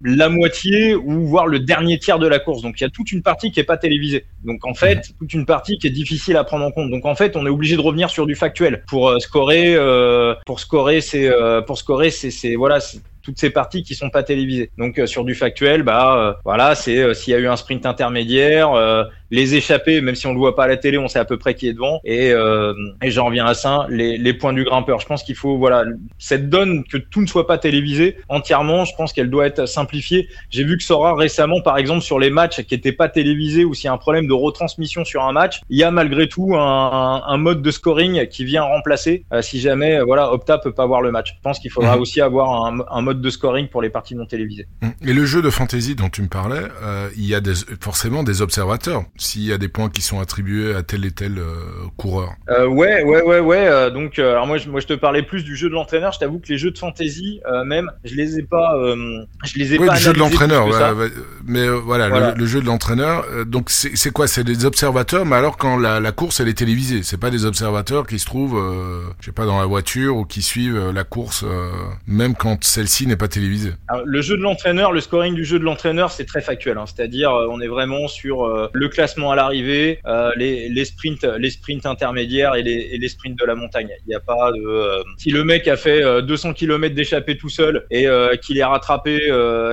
la 0.02 0.28
moitié 0.28 0.94
ou 0.94 1.26
voire 1.26 1.46
le 1.46 1.60
dernier 1.60 1.98
tiers 1.98 2.18
de 2.18 2.26
la 2.26 2.38
course. 2.38 2.62
Donc 2.62 2.80
il 2.80 2.84
y 2.84 2.86
a 2.86 2.90
toute 2.90 3.12
une 3.12 3.22
partie 3.22 3.50
qui 3.50 3.60
est 3.60 3.64
pas 3.64 3.76
télévisée. 3.76 4.26
Donc 4.44 4.66
en 4.66 4.74
fait, 4.74 5.12
toute 5.18 5.32
une 5.32 5.46
partie 5.46 5.78
qui 5.78 5.86
est 5.86 5.90
difficile 5.90 6.36
à 6.36 6.44
prendre 6.44 6.64
en 6.64 6.70
compte. 6.70 6.90
Donc 6.90 7.06
en 7.06 7.14
fait, 7.14 7.36
on 7.36 7.46
est 7.46 7.50
obligé 7.50 7.76
de 7.76 7.80
revenir 7.80 8.10
sur 8.10 8.26
du 8.26 8.34
factuel 8.34 8.84
pour 8.86 9.08
euh, 9.08 9.18
scorer 9.18 9.74
euh, 9.74 10.34
pour 10.44 10.60
scorer 10.60 11.00
c'est 11.00 11.28
euh, 11.28 11.62
pour 11.62 11.78
scorer 11.78 12.10
c'est 12.10 12.54
voilà, 12.56 12.78
toutes 13.22 13.38
ces 13.38 13.50
parties 13.50 13.82
qui 13.82 13.94
sont 13.94 14.10
pas 14.10 14.22
télévisées. 14.22 14.70
Donc 14.78 15.00
sur 15.06 15.24
du 15.24 15.34
factuel, 15.34 15.82
bah 15.82 16.38
voilà, 16.44 16.74
c'est 16.74 17.14
s'il 17.14 17.32
y 17.32 17.36
a 17.36 17.40
eu 17.40 17.48
un 17.48 17.56
sprint 17.56 17.86
intermédiaire, 17.86 19.08
les 19.30 19.54
échappés, 19.54 20.00
même 20.00 20.14
si 20.14 20.26
on 20.26 20.32
le 20.32 20.38
voit 20.38 20.54
pas 20.54 20.64
à 20.64 20.68
la 20.68 20.76
télé, 20.76 20.98
on 20.98 21.08
sait 21.08 21.18
à 21.18 21.24
peu 21.24 21.36
près 21.36 21.54
qui 21.54 21.68
est 21.68 21.72
devant. 21.72 22.00
Et, 22.04 22.32
euh, 22.32 22.74
et 23.02 23.10
j'en 23.10 23.26
reviens 23.26 23.46
à 23.46 23.54
ça, 23.54 23.86
les, 23.88 24.18
les 24.18 24.34
points 24.34 24.52
du 24.52 24.64
grimpeur. 24.64 25.00
Je 25.00 25.06
pense 25.06 25.22
qu'il 25.22 25.34
faut, 25.34 25.58
voilà, 25.58 25.84
cette 26.18 26.48
donne 26.48 26.84
que 26.84 26.96
tout 26.96 27.20
ne 27.20 27.26
soit 27.26 27.46
pas 27.46 27.58
télévisé 27.58 28.16
entièrement, 28.28 28.84
je 28.84 28.94
pense 28.96 29.12
qu'elle 29.12 29.30
doit 29.30 29.46
être 29.46 29.66
simplifiée. 29.66 30.28
J'ai 30.50 30.64
vu 30.64 30.76
que 30.76 30.82
Sora 30.82 31.14
récemment, 31.14 31.60
par 31.60 31.78
exemple, 31.78 32.02
sur 32.02 32.18
les 32.18 32.30
matchs 32.30 32.62
qui 32.62 32.74
n'étaient 32.74 32.92
pas 32.92 33.08
télévisés 33.08 33.64
ou 33.64 33.74
s'il 33.74 33.86
y 33.86 33.88
a 33.88 33.92
un 33.92 33.98
problème 33.98 34.26
de 34.26 34.32
retransmission 34.32 35.04
sur 35.04 35.24
un 35.24 35.32
match, 35.32 35.60
il 35.68 35.78
y 35.78 35.84
a 35.84 35.90
malgré 35.90 36.28
tout 36.28 36.54
un, 36.54 37.22
un, 37.26 37.36
mode 37.36 37.62
de 37.62 37.70
scoring 37.70 38.26
qui 38.28 38.44
vient 38.44 38.62
remplacer 38.62 39.24
euh, 39.32 39.42
si 39.42 39.60
jamais, 39.60 40.00
voilà, 40.00 40.32
Opta 40.32 40.58
peut 40.58 40.72
pas 40.72 40.86
voir 40.86 41.00
le 41.00 41.10
match. 41.10 41.34
Je 41.36 41.42
pense 41.42 41.58
qu'il 41.58 41.70
faudra 41.70 41.96
mhm. 41.96 42.02
aussi 42.02 42.20
avoir 42.20 42.66
un, 42.66 42.78
un, 42.90 43.00
mode 43.02 43.20
de 43.20 43.30
scoring 43.30 43.68
pour 43.68 43.82
les 43.82 43.90
parties 43.90 44.14
non 44.14 44.26
télévisées. 44.26 44.66
Et 45.02 45.12
le 45.12 45.24
jeu 45.26 45.42
de 45.42 45.50
fantasy 45.50 45.94
dont 45.94 46.08
tu 46.08 46.22
me 46.22 46.28
parlais, 46.28 46.62
euh, 46.82 47.08
il 47.16 47.26
y 47.26 47.34
a 47.34 47.40
des, 47.40 47.54
forcément 47.80 48.22
des 48.22 48.42
observateurs 48.42 49.04
s'il 49.18 49.42
y 49.42 49.52
a 49.52 49.58
des 49.58 49.68
points 49.68 49.88
qui 49.88 50.02
sont 50.02 50.20
attribués 50.20 50.74
à 50.74 50.82
tel 50.82 51.04
et 51.04 51.10
tel 51.10 51.38
euh, 51.38 51.54
coureur. 51.96 52.30
Euh, 52.48 52.66
ouais, 52.66 53.02
ouais, 53.02 53.22
ouais, 53.22 53.40
ouais. 53.40 53.66
Euh, 53.66 53.90
donc, 53.90 54.18
euh, 54.18 54.32
alors 54.32 54.46
moi, 54.46 54.58
je, 54.58 54.68
moi, 54.68 54.80
je 54.80 54.86
te 54.86 54.94
parlais 54.94 55.22
plus 55.22 55.42
du 55.44 55.56
jeu 55.56 55.68
de 55.68 55.74
l'entraîneur. 55.74 56.12
Je 56.12 56.18
t'avoue 56.18 56.38
que 56.38 56.48
les 56.48 56.58
jeux 56.58 56.70
de 56.70 56.78
fantasy, 56.78 57.40
même, 57.64 57.90
je 58.04 58.14
les 58.14 58.38
ai 58.38 58.42
pas, 58.42 58.74
je 59.44 59.58
les 59.58 59.74
ai 59.74 59.78
ouais, 59.78 59.86
pas. 59.86 59.94
le 59.94 60.00
jeu 60.00 60.12
de 60.12 60.18
l'entraîneur, 60.18 60.66
ouais, 60.66 61.08
mais 61.46 61.68
voilà, 61.68 62.34
Le, 62.34 62.46
jeu 62.46 62.60
de 62.60 62.66
l'entraîneur. 62.66 63.24
donc, 63.46 63.70
c'est 63.70 64.10
quoi? 64.10 64.26
C'est 64.26 64.44
des 64.44 64.64
observateurs, 64.64 65.24
mais 65.24 65.36
alors 65.36 65.56
quand 65.56 65.78
la, 65.78 66.00
la 66.00 66.12
course 66.12 66.40
elle 66.40 66.48
est 66.48 66.58
télévisée, 66.58 67.02
c'est 67.02 67.18
pas 67.20 67.30
des 67.30 67.44
observateurs 67.44 68.06
qui 68.06 68.18
se 68.18 68.26
trouvent, 68.26 68.60
je 69.20 69.26
sais 69.26 69.32
pas, 69.32 69.46
dans 69.46 69.58
la 69.58 69.66
voiture 69.66 70.16
ou 70.16 70.24
qui 70.24 70.42
suivent 70.42 70.90
la 70.90 71.04
course, 71.04 71.44
même 72.06 72.34
quand 72.34 72.62
celle-ci 72.64 73.06
n'est 73.06 73.16
pas 73.16 73.28
télévisée. 73.28 73.72
Alors, 73.88 74.04
le 74.04 74.20
jeu 74.20 74.36
de 74.36 74.42
l'entraîneur, 74.42 74.92
le 74.92 75.00
scoring 75.00 75.34
du 75.34 75.44
jeu 75.44 75.58
de 75.58 75.64
l'entraîneur, 75.64 76.10
c'est 76.10 76.26
très 76.26 76.40
factuel. 76.40 76.78
Hein, 76.78 76.84
C'est-à-dire, 76.86 77.30
on 77.50 77.60
est 77.60 77.68
vraiment 77.68 78.08
sur 78.08 78.70
le 78.72 78.88
classement 78.88 79.05
à 79.06 79.36
l'arrivée, 79.36 80.00
les, 80.36 80.68
les 80.68 80.84
sprints, 80.84 81.24
les 81.38 81.50
sprints 81.50 81.86
intermédiaires 81.86 82.54
et 82.54 82.62
les, 82.62 82.88
et 82.92 82.98
les 82.98 83.08
sprints 83.08 83.38
de 83.38 83.44
la 83.44 83.54
montagne. 83.54 83.88
Il 84.06 84.08
n'y 84.08 84.14
a 84.14 84.20
pas 84.20 84.52
de 84.52 85.02
si 85.18 85.30
le 85.30 85.44
mec 85.44 85.68
a 85.68 85.76
fait 85.76 86.22
200 86.22 86.52
km 86.54 86.94
d'échappée 86.94 87.36
tout 87.36 87.48
seul 87.48 87.86
et 87.90 88.06
qu'il 88.42 88.58
est 88.58 88.64
rattrapé, 88.64 89.30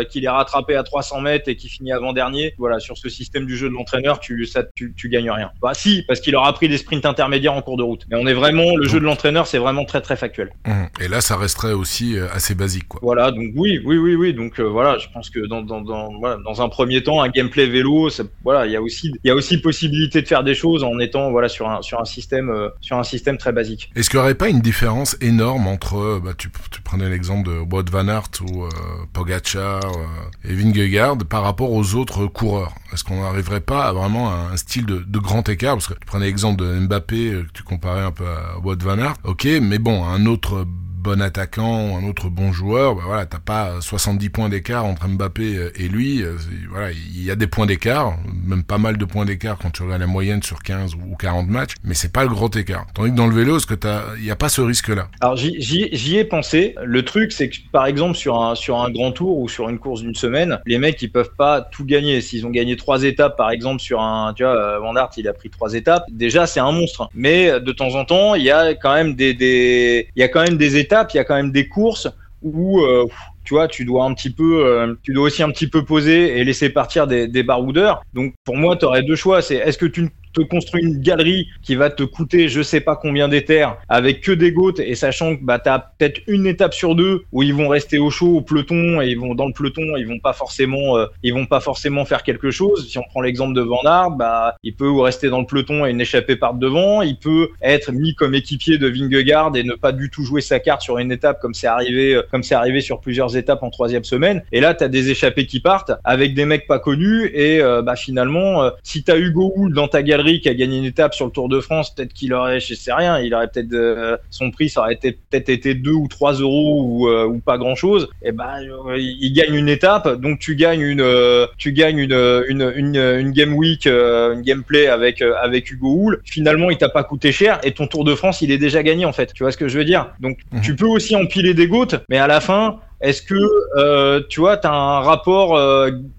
qu'il 0.10 0.26
est 0.26 0.30
rattrapé 0.30 0.76
à 0.76 0.84
300 0.84 1.22
mètres 1.22 1.50
et 1.50 1.56
qu'il 1.56 1.70
finit 1.70 1.92
avant 1.92 2.14
dernier, 2.14 2.54
voilà, 2.58 2.80
sur 2.80 2.98
ce 2.98 3.10
système 3.10 3.46
du 3.46 3.58
jeu 3.58 3.70
de 3.70 3.74
l'entraîneur, 3.74 4.20
tu 4.20 4.46
ça 4.46 4.64
tu, 4.76 4.94
tu 4.96 5.10
gagnes 5.10 5.32
rien. 5.32 5.52
Bah 5.62 5.74
si, 5.74 6.04
parce 6.08 6.20
qu'il 6.20 6.36
aura 6.36 6.52
pris 6.54 6.70
des 6.70 6.78
sprints 6.78 7.06
intermédiaires 7.06 7.54
en 7.54 7.62
cours 7.62 7.78
de 7.78 7.84
route. 7.84 8.06
Mais 8.10 8.18
on 8.18 8.28
est 8.28 8.34
vraiment 8.34 8.76
le 8.76 8.88
jeu 8.88 9.00
de 9.00 9.06
l'entraîneur, 9.06 9.48
c'est 9.48 9.58
vraiment 9.58 9.86
très 9.86 10.02
très 10.02 10.16
factuel. 10.16 10.52
Mmh. 10.66 10.84
Et 11.04 11.08
là, 11.08 11.22
ça 11.22 11.38
resterait 11.38 11.74
aussi 11.74 12.18
assez 12.34 12.56
basique, 12.56 12.88
quoi. 12.88 13.00
Voilà, 13.04 13.32
donc 13.32 13.52
oui, 13.56 13.82
oui, 13.84 13.98
oui, 13.98 14.16
oui. 14.16 14.34
Donc 14.34 14.60
voilà, 14.60 14.98
je 14.98 15.08
pense 15.14 15.30
que 15.30 15.40
dans 15.48 15.62
dans 15.62 15.82
dans, 15.82 16.18
voilà, 16.20 16.38
dans 16.44 16.62
un 16.62 16.70
premier 16.70 17.04
temps, 17.04 17.22
un 17.22 17.30
gameplay 17.30 17.68
vélo, 17.68 18.10
voilà, 18.44 18.66
il 18.66 18.72
y 18.72 18.76
a 18.76 18.82
aussi 18.82 19.12
y 19.30 19.32
a 19.32 19.36
aussi 19.36 19.58
possibilité 19.58 20.22
de 20.22 20.28
faire 20.28 20.44
des 20.44 20.56
choses 20.56 20.84
en 20.84 21.00
étant 21.00 21.32
voilà 21.32 21.50
sur 21.50 21.70
un 21.70 21.82
sur 21.82 22.00
un 22.00 22.06
système 22.06 22.52
sur 22.82 22.98
un 22.98 23.04
système 23.04 23.38
très 23.38 23.52
basique. 23.52 23.92
Est-ce 23.96 24.10
qu'il 24.10 24.20
n'y 24.20 24.24
aurait 24.24 24.36
pas 24.36 24.50
une 24.50 24.62
différence 24.62 25.18
énorme 25.22 25.68
entre 25.68 26.20
bah, 26.24 26.34
tu, 26.38 26.50
tu 26.72 26.82
prenais 26.82 27.10
l'exemple 27.10 27.50
de 27.50 27.60
Wout 27.60 27.90
van 27.90 28.08
Aert 28.08 28.30
ou 28.42 28.64
euh, 28.64 28.70
Pogacar 29.14 29.84
euh, 29.84 30.50
et 30.50 30.54
Vingegaard 30.54 31.18
par 31.30 31.44
rapport 31.44 31.72
aux 31.72 31.96
autres 31.96 32.26
coureurs? 32.28 32.74
Est-ce 32.94 33.04
qu'on 33.04 33.22
n'arriverait 33.22 33.62
pas 33.62 33.86
à 33.86 33.94
vraiment 33.94 34.32
un, 34.32 34.56
style 34.58 34.86
de, 34.86 35.00
de, 35.00 35.20
grand 35.20 35.48
écart? 35.50 35.76
Parce 35.76 35.88
que 35.88 35.94
tu 35.94 36.06
prenais 36.06 36.26
l'exemple 36.26 36.64
de 36.64 36.80
Mbappé, 36.80 37.32
euh, 37.32 37.44
que 37.44 37.52
tu 37.54 37.64
comparais 37.64 38.02
un 38.04 38.12
peu 38.12 38.26
à 38.26 38.60
Wout 38.64 38.82
van 38.82 39.00
Aert, 39.00 39.16
ok, 39.24 39.48
mais 39.62 39.80
bon, 39.80 40.06
un 40.06 40.26
autre 40.26 40.66
bon 41.04 41.22
attaquant 41.22 41.98
un 41.98 42.08
autre 42.08 42.30
bon 42.30 42.54
joueur, 42.54 42.96
bah 42.96 43.02
voilà, 43.06 43.26
t'as 43.26 43.40
pas 43.40 43.82
70 43.82 44.30
points 44.30 44.50
d'écart 44.50 44.86
entre 44.86 45.08
Mbappé 45.08 45.56
euh, 45.56 45.72
et 45.76 45.90
lui. 45.90 46.24
Euh, 46.24 46.38
voilà, 46.70 46.92
il 46.92 47.24
y 47.24 47.30
a 47.30 47.36
des 47.36 47.46
points 47.46 47.66
d'écart, 47.66 48.18
même 48.46 48.64
pas 48.64 48.78
mal 48.78 48.98
de 48.98 49.04
points 49.04 49.26
d'écart 49.26 49.58
quand 49.62 49.70
tu 49.70 49.84
regardes 49.84 50.00
la 50.00 50.08
moyenne 50.08 50.42
sur 50.42 50.64
15 50.64 50.96
ou 50.96 51.16
40 51.18 51.50
matchs, 51.50 51.74
mais 51.84 51.94
c'est 51.94 52.12
pas 52.12 52.24
le 52.24 52.30
grand 52.30 52.56
écart. 52.56 52.88
Tandis 52.94 53.12
que 53.12 53.18
dans 53.18 53.28
le 53.28 53.36
vélo, 53.36 53.60
ce 53.60 53.66
que 53.66 53.74
il 54.18 54.26
y 54.26 54.32
a 54.32 54.36
pas 54.38 54.48
ce 54.48 54.62
risque-là. 54.62 55.10
Alors 55.20 55.36
j'y 55.36 56.18
ai 56.18 56.24
pensé. 56.24 56.76
Le 56.82 57.04
truc, 57.04 57.34
c'est 57.34 57.50
que 57.50 57.58
par 57.72 57.86
exemple 57.86 58.16
sur 58.16 58.42
un 58.42 58.56
sur 58.56 58.80
un 58.80 58.90
grand 58.90 59.12
tour 59.12 59.40
ou 59.40 59.50
sur 59.50 59.68
une 59.68 59.80
course 59.80 60.02
d'une 60.02 60.16
semaine, 60.16 60.60
les 60.66 60.78
mecs 60.78 61.02
ils 61.02 61.12
peuvent 61.12 61.36
pas 61.38 61.62
tout 61.62 61.86
gagner. 61.86 62.22
S'ils 62.22 62.48
ont 62.48 62.50
gagné 62.50 62.78
trois 62.78 63.04
étapes, 63.04 63.36
par 63.36 63.52
exemple 63.52 63.82
sur 63.82 64.00
un, 64.00 64.34
tu 64.34 64.44
vois, 64.44 64.56
euh, 64.56 64.80
Van 64.80 64.94
il 65.18 65.28
a 65.28 65.34
pris 65.34 65.50
trois 65.50 65.74
étapes. 65.74 66.06
Déjà 66.10 66.48
c'est 66.48 66.62
un 66.62 66.72
monstre. 66.72 67.10
Mais 67.14 67.60
de 67.60 67.72
temps 67.74 67.96
en 67.96 68.06
temps, 68.06 68.36
il 68.36 68.44
y 68.44 68.52
a 68.52 68.74
quand 68.74 68.94
même 68.94 69.16
des 69.16 69.34
des, 69.34 70.08
il 70.16 70.20
y 70.22 70.24
a 70.24 70.30
quand 70.30 70.44
même 70.44 70.58
des 70.58 70.78
étapes 70.78 70.93
il 71.14 71.18
y 71.18 71.20
a 71.20 71.24
quand 71.24 71.36
même 71.36 71.52
des 71.52 71.68
courses 71.68 72.08
où 72.42 72.82
euh, 72.82 73.06
tu 73.44 73.54
vois, 73.54 73.68
tu 73.68 73.86
dois 73.86 74.06
un 74.06 74.14
petit 74.14 74.30
peu, 74.30 74.66
euh, 74.66 74.96
tu 75.04 75.14
dois 75.14 75.26
aussi 75.26 75.44
un 75.44 75.50
petit 75.50 75.68
peu 75.68 75.84
poser 75.84 76.38
et 76.38 76.44
laisser 76.44 76.70
partir 76.70 77.08
des, 77.08 77.28
des 77.28 77.44
baroudeurs. 77.44 78.04
Donc 78.14 78.34
pour 78.46 78.58
moi, 78.58 78.76
tu 78.76 78.86
aurais 78.86 79.04
deux 79.04 79.16
choix. 79.16 79.42
C'est 79.42 79.56
est-ce 79.56 79.78
que 79.78 79.86
tu 79.86 80.10
te 80.34 80.42
construis 80.42 80.84
une 80.84 81.00
galerie 81.02 81.48
qui 81.62 81.76
va 81.76 81.90
te 81.90 82.04
coûter 82.04 82.50
je 82.50 82.62
sais 82.62 82.82
pas 82.82 82.96
combien 82.96 83.28
d'éthers 83.28 83.78
avec 83.90 84.22
que 84.22 84.32
des 84.32 84.52
gouttes 84.52 84.80
et 84.80 84.96
sachant 84.96 85.36
que 85.36 85.44
bah 85.44 85.62
as 85.66 85.80
peut-être 85.80 86.22
une 86.28 86.48
étape 86.48 86.74
sur 86.74 86.96
deux 86.96 87.24
où 87.32 87.44
ils 87.44 87.54
vont 87.54 87.68
rester 87.68 88.00
au 88.00 88.10
chaud 88.10 88.38
au 88.38 88.42
peloton 88.42 89.02
et 89.02 89.08
ils 89.08 89.20
vont 89.20 89.36
dans 89.36 89.48
le 89.48 89.54
peloton 89.54 89.96
ils 89.98 90.08
vont 90.08 90.20
pas 90.20 90.34
forcément 90.34 90.98
euh, 90.98 91.06
ils 91.22 91.34
vont 91.34 91.46
pas 91.46 91.60
forcément 91.60 92.06
faire 92.06 92.24
quelque 92.24 92.52
chose. 92.52 92.90
Si 92.90 92.98
on 92.98 93.04
prend 93.04 93.22
l'exemple 93.22 93.54
de 93.54 93.62
Van 93.62 93.82
Aert 93.84 94.12
bah 94.12 94.56
il 94.64 94.76
peut 94.76 94.92
rester 95.00 95.30
dans 95.30 95.40
le 95.40 95.46
peloton 95.46 95.86
et 95.86 95.94
n'échapper 95.94 96.36
par 96.36 96.54
devant. 96.54 97.02
Il 97.02 97.18
peut 97.18 97.50
être 97.62 97.92
mis 97.92 98.16
comme 98.16 98.36
équipier 98.36 98.78
de 98.78 98.88
Vingegaard 98.88 99.56
et 99.56 99.64
ne 99.64 99.74
pas 99.74 99.92
du 99.92 100.10
tout 100.10 100.24
jouer 100.24 100.42
sa 100.42 100.60
carte 100.60 100.82
sur 100.82 100.98
une 100.98 101.12
étape 101.12 101.40
comme 101.42 101.54
c'est 101.54 101.68
arrivé 101.68 102.16
euh, 102.16 102.24
comme 102.32 102.44
c'est 102.44 102.56
arrivé 102.56 102.82
sur 102.82 103.00
plusieurs 103.00 103.38
étapes 103.38 103.64
en 103.64 103.70
troisième 103.70 104.04
semaine. 104.04 104.44
Et 104.52 104.60
là 104.60 104.74
tu 104.74 104.84
as 104.84 104.90
des 104.90 105.12
échappés 105.12 105.46
qui 105.46 105.60
partent 105.60 105.92
avec 106.04 106.34
des 106.34 106.46
mecs 106.46 106.68
pas 106.68 106.80
connus 106.80 107.30
et 107.34 107.62
euh, 107.62 107.82
bah 107.82 107.96
finalement 107.96 108.72
si 108.84 109.04
tu 109.04 109.12
as 109.12 109.18
Hugo 109.18 109.54
Hull 109.56 109.74
dans 109.74 109.88
ta 109.88 110.02
galerie 110.04 110.23
qui 110.42 110.50
a 110.50 110.54
gagné 110.54 110.78
une 110.78 110.86
étape 110.86 111.14
sur 111.14 111.26
le 111.26 111.32
Tour 111.32 111.50
de 111.50 111.60
France, 111.60 111.94
peut-être 111.94 112.14
qu'il 112.14 112.34
aurait, 112.34 112.60
je 112.60 112.74
sais 112.74 112.94
rien, 112.94 113.20
il 113.20 113.34
aurait 113.34 113.48
peut-être 113.48 113.74
euh, 113.74 114.18
son 114.30 114.52
prix, 114.52 114.70
ça 114.70 114.82
aurait 114.82 114.98
peut-être 114.98 115.50
été 115.50 115.74
2 115.74 115.92
ou 115.92 116.08
3 116.08 116.34
euros 116.34 116.84
ou, 116.84 117.08
euh, 117.10 117.26
ou 117.26 117.40
pas 117.40 117.58
grand 117.58 117.76
chose. 117.76 118.10
Et 118.22 118.32
ben, 118.32 118.60
il 118.98 119.34
gagne 119.34 119.56
une 119.56 119.70
étape, 119.70 120.20
donc 120.22 120.40
tu 120.40 120.56
gagnes 120.56 120.82
une, 120.82 121.48
tu 121.58 121.74
gagnes 121.74 122.00
une, 122.00 122.44
une, 122.48 122.74
une, 122.76 122.96
une 122.96 123.32
game 123.32 123.54
week, 123.54 123.86
une 123.86 124.42
gameplay 124.42 124.88
avec 124.88 125.22
avec 125.22 125.70
Hugo 125.72 125.94
Hull. 125.94 126.22
Finalement, 126.26 126.70
il 126.70 126.78
t'a 126.78 126.90
pas 126.90 127.04
coûté 127.04 127.32
cher 127.32 127.60
et 127.64 127.72
ton 127.72 127.88
Tour 127.88 128.04
de 128.04 128.16
France, 128.16 128.42
il 128.42 128.52
est 128.52 128.58
déjà 128.58 128.84
gagné 128.84 129.06
en 129.06 129.14
fait. 129.14 129.34
Tu 129.34 129.44
vois 129.44 129.52
ce 129.52 129.58
que 129.58 129.68
je 129.68 129.78
veux 129.78 129.86
dire? 129.86 130.12
Donc, 130.20 130.40
mhm. 130.52 130.62
tu 130.62 130.76
peux 130.76 130.88
aussi 130.88 131.16
empiler 131.16 131.54
des 131.54 131.68
gouttes, 131.68 131.96
mais 132.10 132.18
à 132.18 132.28
la 132.28 132.40
fin, 132.40 132.80
est-ce 133.02 133.22
que 133.22 133.36
euh, 133.78 134.22
tu 134.30 134.40
vois, 134.40 134.58
tu 134.58 134.68
as 134.68 134.74
un 134.74 135.00
rapport, 135.02 135.58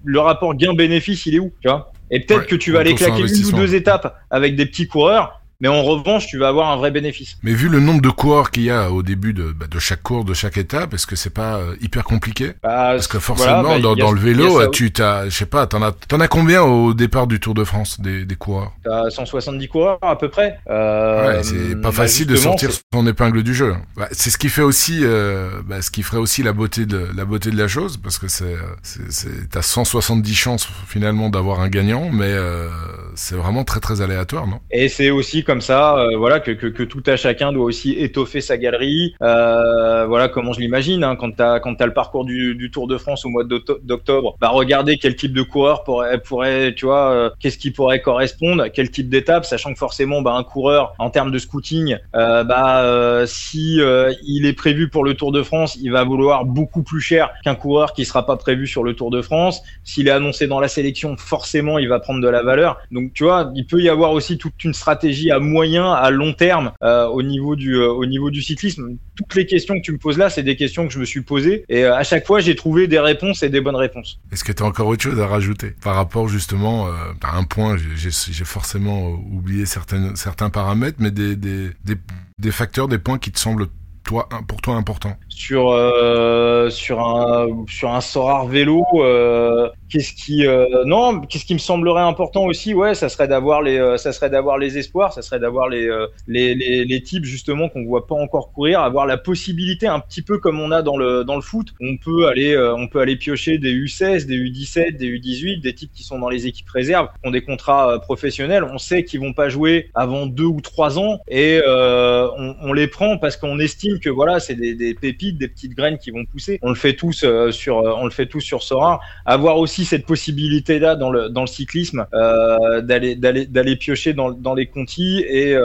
le 0.04 0.20
rapport 0.20 0.54
gain-bénéfice, 0.54 1.26
il 1.26 1.34
est 1.36 1.38
où? 1.38 1.52
Tu 1.60 1.68
vois? 1.68 1.92
Et 2.14 2.20
peut-être 2.20 2.46
que 2.46 2.54
tu 2.54 2.72
vas 2.72 2.80
aller 2.80 2.94
claquer 2.94 3.22
une 3.22 3.46
ou 3.46 3.52
deux 3.52 3.74
étapes 3.74 4.16
avec 4.30 4.54
des 4.54 4.66
petits 4.66 4.86
coureurs 4.86 5.40
mais 5.60 5.68
en 5.68 5.82
revanche, 5.82 6.26
tu 6.26 6.38
vas 6.38 6.48
avoir 6.48 6.70
un 6.70 6.76
vrai 6.76 6.90
bénéfice. 6.90 7.36
Mais 7.42 7.52
vu 7.52 7.68
le 7.68 7.80
nombre 7.80 8.00
de 8.00 8.10
coureurs 8.10 8.50
qu'il 8.50 8.64
y 8.64 8.70
a 8.70 8.90
au 8.90 9.02
début 9.02 9.32
de, 9.32 9.52
bah, 9.52 9.66
de 9.70 9.78
chaque 9.78 10.02
course, 10.02 10.24
de 10.24 10.34
chaque 10.34 10.56
étape, 10.58 10.94
est-ce 10.94 11.06
que 11.06 11.16
c'est 11.16 11.30
pas 11.30 11.56
euh, 11.56 11.76
hyper 11.80 12.04
compliqué? 12.04 12.52
Bah, 12.62 12.92
Parce 12.92 13.06
que 13.06 13.18
forcément, 13.18 13.62
bah, 13.62 13.78
dans, 13.80 13.94
dans 13.94 14.12
le 14.12 14.20
vélo, 14.20 14.66
tu 14.68 14.92
t'as, 14.92 15.28
je 15.28 15.36
sais 15.36 15.46
pas, 15.46 15.66
t'en 15.66 15.82
as, 15.82 15.92
t'en 15.92 16.20
as 16.20 16.28
combien 16.28 16.62
au 16.62 16.94
départ 16.94 17.26
du 17.26 17.40
Tour 17.40 17.54
de 17.54 17.64
France 17.64 18.00
des, 18.00 18.24
des 18.24 18.36
coureurs? 18.36 18.72
T'as 18.84 19.10
170 19.10 19.68
coureurs 19.68 19.98
à 20.02 20.16
peu 20.18 20.28
près. 20.28 20.58
Euh, 20.68 21.36
ouais, 21.36 21.42
c'est 21.42 21.80
pas 21.80 21.92
facile 21.92 22.26
de 22.26 22.36
sortir 22.36 22.70
son 22.92 23.06
épingle 23.06 23.42
du 23.42 23.54
jeu. 23.54 23.74
Bah, 23.96 24.08
c'est 24.12 24.30
ce 24.30 24.38
qui 24.38 24.48
fait 24.48 24.62
aussi, 24.62 25.00
euh, 25.02 25.62
bah, 25.66 25.82
ce 25.82 25.90
qui 25.90 26.02
ferait 26.02 26.18
aussi 26.18 26.42
la 26.42 26.52
beauté 26.52 26.86
de 26.86 27.08
la 27.16 27.24
beauté 27.24 27.50
de 27.50 27.56
la 27.58 27.68
chose, 27.68 27.96
parce 27.96 28.18
que 28.18 28.28
c'est, 28.28 28.56
c'est, 28.82 29.48
t'as 29.50 29.62
170 29.62 30.34
chances 30.34 30.68
finalement 30.86 31.28
d'avoir 31.30 31.60
un 31.60 31.68
gagnant, 31.68 32.10
mais 32.10 32.30
euh, 32.30 32.68
c'est 33.14 33.34
vraiment 33.36 33.64
très 33.64 33.80
très 33.80 34.00
aléatoire, 34.00 34.46
non? 34.46 34.60
Et 34.70 34.88
c'est 34.88 35.10
aussi 35.10 35.43
comme 35.44 35.60
ça, 35.60 35.98
euh, 35.98 36.16
voilà, 36.16 36.40
que, 36.40 36.50
que, 36.50 36.66
que, 36.66 36.82
tout 36.82 37.02
à 37.06 37.16
chacun 37.16 37.52
doit 37.52 37.64
aussi 37.64 37.92
étoffer 37.92 38.40
sa 38.40 38.56
galerie. 38.56 39.14
Euh, 39.22 40.06
voilà 40.06 40.28
comment 40.28 40.52
je 40.52 40.60
l'imagine. 40.60 41.04
Hein, 41.04 41.16
quand 41.16 41.32
tu 41.36 41.42
as, 41.42 41.60
as 41.62 41.86
le 41.86 41.92
parcours 41.92 42.24
du, 42.24 42.54
du, 42.54 42.70
Tour 42.70 42.88
de 42.88 42.98
France 42.98 43.24
au 43.24 43.28
mois 43.28 43.44
d'octobre, 43.44 44.36
bah 44.40 44.48
regardez 44.48 44.96
quel 44.96 45.16
type 45.16 45.32
de 45.32 45.42
coureur 45.42 45.84
pourrait, 45.84 46.18
pourrait 46.20 46.74
tu 46.74 46.86
vois, 46.86 47.12
euh, 47.12 47.30
qu'est-ce 47.38 47.58
qui 47.58 47.70
pourrait 47.70 48.00
correspondre, 48.00 48.64
quel 48.72 48.90
type 48.90 49.08
d'étape, 49.08 49.44
sachant 49.44 49.72
que 49.72 49.78
forcément, 49.78 50.22
bah, 50.22 50.34
un 50.34 50.42
coureur 50.42 50.94
en 50.98 51.10
termes 51.10 51.30
de 51.30 51.38
scouting, 51.38 51.96
euh, 52.16 52.42
bah 52.44 53.24
si 53.26 53.80
il 54.26 54.46
est 54.46 54.52
prévu 54.52 54.88
pour 54.88 55.04
le 55.04 55.14
Tour 55.14 55.32
de 55.32 55.42
France, 55.42 55.76
il 55.80 55.92
va 55.92 56.04
vouloir 56.04 56.44
beaucoup 56.44 56.82
plus 56.82 57.00
cher 57.00 57.30
qu'un 57.44 57.54
coureur 57.54 57.92
qui 57.92 58.04
sera 58.04 58.26
pas 58.26 58.36
prévu 58.36 58.66
sur 58.66 58.82
le 58.82 58.94
Tour 58.94 59.10
de 59.10 59.22
France. 59.22 59.62
S'il 59.82 60.08
est 60.08 60.12
annoncé 60.12 60.46
dans 60.46 60.60
la 60.60 60.68
sélection, 60.68 61.16
forcément, 61.16 61.78
il 61.78 61.88
va 61.88 62.00
prendre 62.00 62.20
de 62.20 62.28
la 62.28 62.42
valeur. 62.42 62.78
Donc, 62.90 63.12
tu 63.12 63.24
vois, 63.24 63.52
il 63.54 63.66
peut 63.66 63.80
y 63.80 63.88
avoir 63.88 64.12
aussi 64.12 64.38
toute 64.38 64.64
une 64.64 64.74
stratégie 64.74 65.30
moyen, 65.38 65.92
à 65.92 66.10
long 66.10 66.32
terme 66.32 66.72
euh, 66.82 67.06
au 67.06 67.22
niveau 67.22 67.56
du 67.56 67.76
euh, 67.76 67.88
au 67.88 68.06
niveau 68.06 68.30
du 68.30 68.42
cyclisme. 68.42 68.96
Toutes 69.16 69.34
les 69.34 69.46
questions 69.46 69.76
que 69.76 69.82
tu 69.82 69.92
me 69.92 69.98
poses 69.98 70.18
là, 70.18 70.30
c'est 70.30 70.42
des 70.42 70.56
questions 70.56 70.86
que 70.86 70.92
je 70.92 70.98
me 70.98 71.04
suis 71.04 71.22
posées 71.22 71.64
et 71.68 71.84
euh, 71.84 71.94
à 71.94 72.02
chaque 72.04 72.26
fois 72.26 72.40
j'ai 72.40 72.54
trouvé 72.54 72.86
des 72.88 72.98
réponses 72.98 73.42
et 73.42 73.48
des 73.48 73.60
bonnes 73.60 73.76
réponses. 73.76 74.20
Est-ce 74.32 74.44
que 74.44 74.52
tu 74.52 74.62
as 74.62 74.66
encore 74.66 74.88
autre 74.88 75.02
chose 75.02 75.20
à 75.20 75.26
rajouter 75.26 75.74
par 75.82 75.94
rapport 75.94 76.28
justement 76.28 76.88
à 77.22 77.36
un 77.36 77.44
point 77.44 77.76
J'ai 77.76 78.44
forcément 78.44 79.10
oublié 79.30 79.66
certaines, 79.66 80.16
certains 80.16 80.50
paramètres, 80.50 80.98
mais 81.00 81.10
des 81.10 82.50
facteurs, 82.50 82.88
des 82.88 82.98
points 82.98 83.18
qui 83.18 83.30
te 83.30 83.38
semblent 83.38 83.68
toi, 84.04 84.28
pour 84.46 84.60
toi 84.60 84.74
important 84.74 85.16
Sur 85.28 85.70
euh, 85.70 86.70
sur 86.70 87.00
un 87.00 87.64
sur 87.68 87.90
un 87.90 88.00
Sorar 88.00 88.46
vélo, 88.46 88.84
euh, 88.96 89.68
qu'est-ce 89.88 90.12
qui 90.12 90.46
euh, 90.46 90.84
non, 90.84 91.20
qu'est-ce 91.22 91.46
qui 91.46 91.54
me 91.54 91.58
semblerait 91.58 92.02
important 92.02 92.44
aussi, 92.44 92.74
ouais, 92.74 92.94
ça 92.94 93.08
serait 93.08 93.28
d'avoir 93.28 93.62
les 93.62 93.96
ça 93.96 94.12
serait 94.12 94.30
d'avoir 94.30 94.58
les 94.58 94.78
espoirs, 94.78 95.12
ça 95.12 95.22
serait 95.22 95.40
d'avoir 95.40 95.68
les, 95.68 95.88
les, 96.28 96.54
les 96.54 96.84
les 96.84 97.02
types 97.02 97.24
justement 97.24 97.68
qu'on 97.68 97.84
voit 97.84 98.06
pas 98.06 98.14
encore 98.14 98.52
courir, 98.52 98.80
avoir 98.80 99.06
la 99.06 99.16
possibilité 99.16 99.86
un 99.86 100.00
petit 100.00 100.22
peu 100.22 100.38
comme 100.38 100.60
on 100.60 100.70
a 100.70 100.82
dans 100.82 100.96
le 100.96 101.24
dans 101.24 101.36
le 101.36 101.42
foot, 101.42 101.74
on 101.80 101.96
peut 101.96 102.28
aller 102.28 102.56
on 102.76 102.86
peut 102.86 103.00
aller 103.00 103.16
piocher 103.16 103.58
des 103.58 103.74
U16, 103.74 104.26
des 104.26 104.36
U17, 104.36 104.96
des 104.96 105.08
U18, 105.18 105.62
des 105.62 105.74
types 105.74 105.92
qui 105.92 106.02
sont 106.02 106.18
dans 106.18 106.28
les 106.28 106.46
équipes 106.46 106.68
réserves, 106.68 107.08
qui 107.08 107.28
ont 107.28 107.32
des 107.32 107.42
contrats 107.42 107.98
professionnels, 108.00 108.64
on 108.64 108.78
sait 108.78 109.04
qu'ils 109.04 109.20
vont 109.20 109.32
pas 109.32 109.48
jouer 109.48 109.90
avant 109.94 110.26
deux 110.26 110.44
ou 110.44 110.60
trois 110.60 110.98
ans 110.98 111.20
et 111.28 111.60
on 111.66 112.72
les 112.74 112.86
prend 112.86 113.16
parce 113.16 113.38
qu'on 113.38 113.58
estime 113.58 113.93
que 114.00 114.10
voilà, 114.10 114.40
c'est 114.40 114.54
des, 114.54 114.94
pépites, 114.94 115.38
des 115.38 115.48
petites 115.48 115.74
graines 115.74 115.98
qui 115.98 116.10
vont 116.10 116.24
pousser. 116.24 116.58
On 116.62 116.70
le 116.70 116.74
fait 116.74 116.94
tous 116.94 117.24
euh, 117.24 117.50
sur, 117.50 117.78
euh, 117.78 117.94
on 117.96 118.04
le 118.04 118.10
fait 118.10 118.26
tous 118.26 118.40
sur 118.40 118.62
Sora. 118.62 119.00
Avoir 119.26 119.58
aussi 119.58 119.84
cette 119.84 120.06
possibilité 120.06 120.78
là 120.78 120.96
dans 120.96 121.10
le 121.10 121.28
dans 121.28 121.42
le 121.42 121.46
cyclisme 121.46 122.06
euh, 122.14 122.80
d'aller 122.80 123.14
d'aller 123.14 123.46
d'aller 123.46 123.76
piocher 123.76 124.12
dans, 124.12 124.30
dans 124.30 124.54
les 124.54 124.66
contis 124.66 125.24
et 125.28 125.56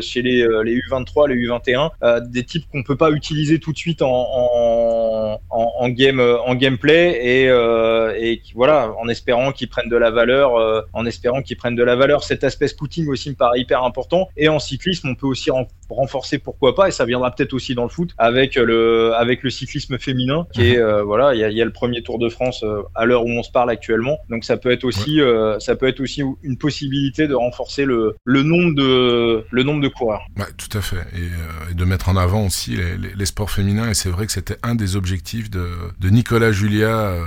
chez 0.00 0.22
les, 0.22 0.46
les 0.64 0.78
U23, 0.80 1.28
les 1.28 1.36
U21, 1.36 2.28
des 2.28 2.44
types 2.44 2.64
qu'on 2.70 2.82
peut 2.82 2.96
pas 2.96 3.10
utiliser 3.10 3.58
tout 3.58 3.72
de 3.72 3.78
suite 3.78 4.02
en, 4.02 4.08
en, 4.08 5.40
en, 5.50 5.88
game 5.88 6.20
en 6.20 6.54
gameplay 6.54 7.18
et, 7.22 7.44
et 7.46 8.42
voilà 8.54 8.92
en 8.98 9.08
espérant 9.08 9.52
qu'ils 9.52 9.68
prennent 9.68 9.88
de 9.88 9.96
la 9.96 10.10
valeur 10.10 10.86
en 10.92 11.06
espérant 11.06 11.42
qu'ils 11.42 11.56
prennent 11.56 11.76
de 11.76 11.84
la 11.84 11.96
valeur 11.96 12.24
cet 12.24 12.44
aspect 12.44 12.68
scouting 12.68 13.08
aussi 13.08 13.30
me 13.30 13.34
paraît 13.34 13.60
hyper 13.60 13.84
important 13.84 14.28
et 14.36 14.48
en 14.48 14.58
cyclisme 14.58 15.08
on 15.08 15.14
peut 15.14 15.26
aussi 15.26 15.50
renforcer 15.88 16.38
pourquoi 16.38 16.74
pas 16.74 16.88
et 16.88 16.90
ça 16.90 17.04
viendra 17.04 17.30
peut-être 17.30 17.54
aussi 17.54 17.74
dans 17.76 17.84
le 17.84 17.88
foot 17.88 18.10
avec 18.18 18.56
le 18.56 19.12
avec 19.14 19.42
le 19.42 19.50
cyclisme 19.50 19.98
féminin 19.98 20.46
qui 20.52 20.72
est 20.72 20.82
mhm. 20.82 21.02
voilà 21.02 21.34
il 21.34 21.40
y 21.40 21.44
a, 21.44 21.50
y 21.50 21.62
a, 21.62 21.64
le 21.64 21.72
premier 21.72 22.02
Tour 22.02 22.18
de 22.18 22.28
France 22.28 22.64
à 22.94 23.04
l'heure 23.04 23.24
où 23.24 23.30
on 23.30 23.42
se 23.42 23.50
parle 23.50 23.70
actuellement 23.70 24.18
donc 24.30 24.44
ça 24.44 24.56
peut 24.56 24.70
être 24.70 24.84
aussi 24.84 25.20
ça 25.60 25.76
peut 25.76 25.86
être 25.86 26.00
aussi 26.00 26.22
une 26.42 26.58
possibilité 26.58 27.28
de 27.28 27.34
renforcer 27.34 27.84
le, 27.84 28.16
le 28.24 28.42
nombre 28.42 28.74
de 28.74 29.44
le 29.50 29.62
nombre 29.62 29.82
de 29.82 29.88
coureurs. 29.88 30.22
Ouais, 30.36 30.44
tout 30.56 30.76
à 30.76 30.80
fait 30.80 31.04
et, 31.14 31.70
et 31.70 31.74
de 31.74 31.84
mettre 31.84 32.08
en 32.08 32.16
avant 32.16 32.46
aussi 32.46 32.76
les, 32.76 32.96
les, 32.96 33.14
les 33.14 33.26
sports 33.26 33.50
féminins 33.50 33.90
et 33.90 33.94
c'est 33.94 34.08
vrai 34.08 34.26
que 34.26 34.32
c'était 34.32 34.56
un 34.62 34.74
des 34.74 34.96
objectifs 34.96 35.50
de, 35.50 35.68
de 35.98 36.08
Nicolas 36.08 36.52
Julia 36.52 36.88
euh, 36.88 37.22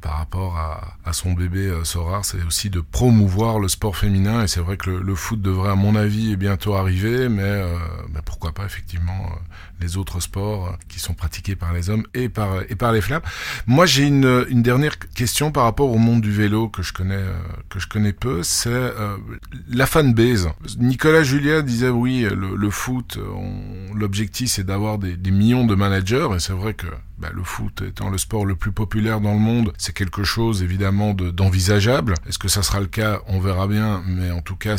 par 0.00 0.18
rapport 0.18 0.56
à, 0.56 0.96
à 1.04 1.12
son 1.12 1.32
bébé 1.32 1.66
euh, 1.66 1.84
Sorar, 1.84 2.24
c'est 2.24 2.42
aussi 2.44 2.70
de 2.70 2.80
promouvoir 2.80 3.58
le 3.58 3.68
sport 3.68 3.96
féminin 3.96 4.44
et 4.44 4.48
c'est 4.48 4.60
vrai 4.60 4.76
que 4.76 4.90
le, 4.90 5.00
le, 5.00 5.14
foot 5.14 5.40
devrait 5.40 5.70
à 5.70 5.74
mon 5.74 5.94
avis 5.96 6.36
bientôt 6.36 6.74
arriver 6.74 7.28
mais, 7.28 7.42
euh, 7.42 7.76
pourquoi 8.24 8.52
pas 8.52 8.64
effectivement 8.64 9.26
euh, 9.26 9.36
les 9.80 9.96
autres 9.96 10.20
sports 10.20 10.76
qui 10.88 11.00
sont 11.00 11.14
pratiqués 11.14 11.56
par 11.56 11.72
les 11.72 11.90
hommes 11.90 12.04
et 12.14 12.28
par 12.28 12.62
et 12.68 12.76
par 12.76 12.92
les 12.92 13.00
femmes. 13.00 13.22
Moi 13.66 13.86
j'ai 13.86 14.06
une, 14.06 14.46
une 14.48 14.62
dernière 14.62 14.98
question 14.98 15.52
par 15.52 15.64
rapport 15.64 15.90
au 15.90 15.98
monde 15.98 16.20
du 16.20 16.32
vélo 16.32 16.68
que 16.68 16.82
je 16.82 16.92
connais 16.92 17.24
que 17.68 17.78
je 17.78 17.88
connais 17.88 18.12
peu, 18.12 18.42
c'est 18.42 18.70
euh, 18.70 19.16
la 19.68 19.86
fanbase. 19.86 20.48
Nicolas 20.78 21.22
Julia 21.22 21.62
disait 21.62 21.88
oui, 21.88 22.26
le, 22.30 22.56
le 22.56 22.70
foot, 22.70 23.18
l'objectif 23.94 24.50
c'est 24.50 24.64
d'avoir 24.64 24.98
des, 24.98 25.16
des 25.16 25.30
millions 25.30 25.64
de 25.64 25.74
managers 25.74 26.28
et 26.34 26.40
c'est 26.40 26.52
vrai 26.52 26.74
que 26.74 26.86
bah, 27.20 27.30
le 27.32 27.42
foot 27.42 27.82
étant 27.82 28.10
le 28.10 28.18
sport 28.18 28.46
le 28.46 28.56
plus 28.56 28.72
populaire 28.72 29.20
dans 29.20 29.32
le 29.32 29.38
monde, 29.38 29.72
c'est 29.78 29.94
quelque 29.94 30.24
chose 30.24 30.62
évidemment 30.62 31.14
d'envisageable. 31.14 32.14
Est-ce 32.28 32.38
que 32.38 32.48
ça 32.48 32.62
sera 32.62 32.80
le 32.80 32.86
cas? 32.86 33.20
On 33.26 33.40
verra 33.40 33.66
bien, 33.66 34.02
mais 34.06 34.30
en 34.30 34.42
tout 34.42 34.56
cas, 34.56 34.76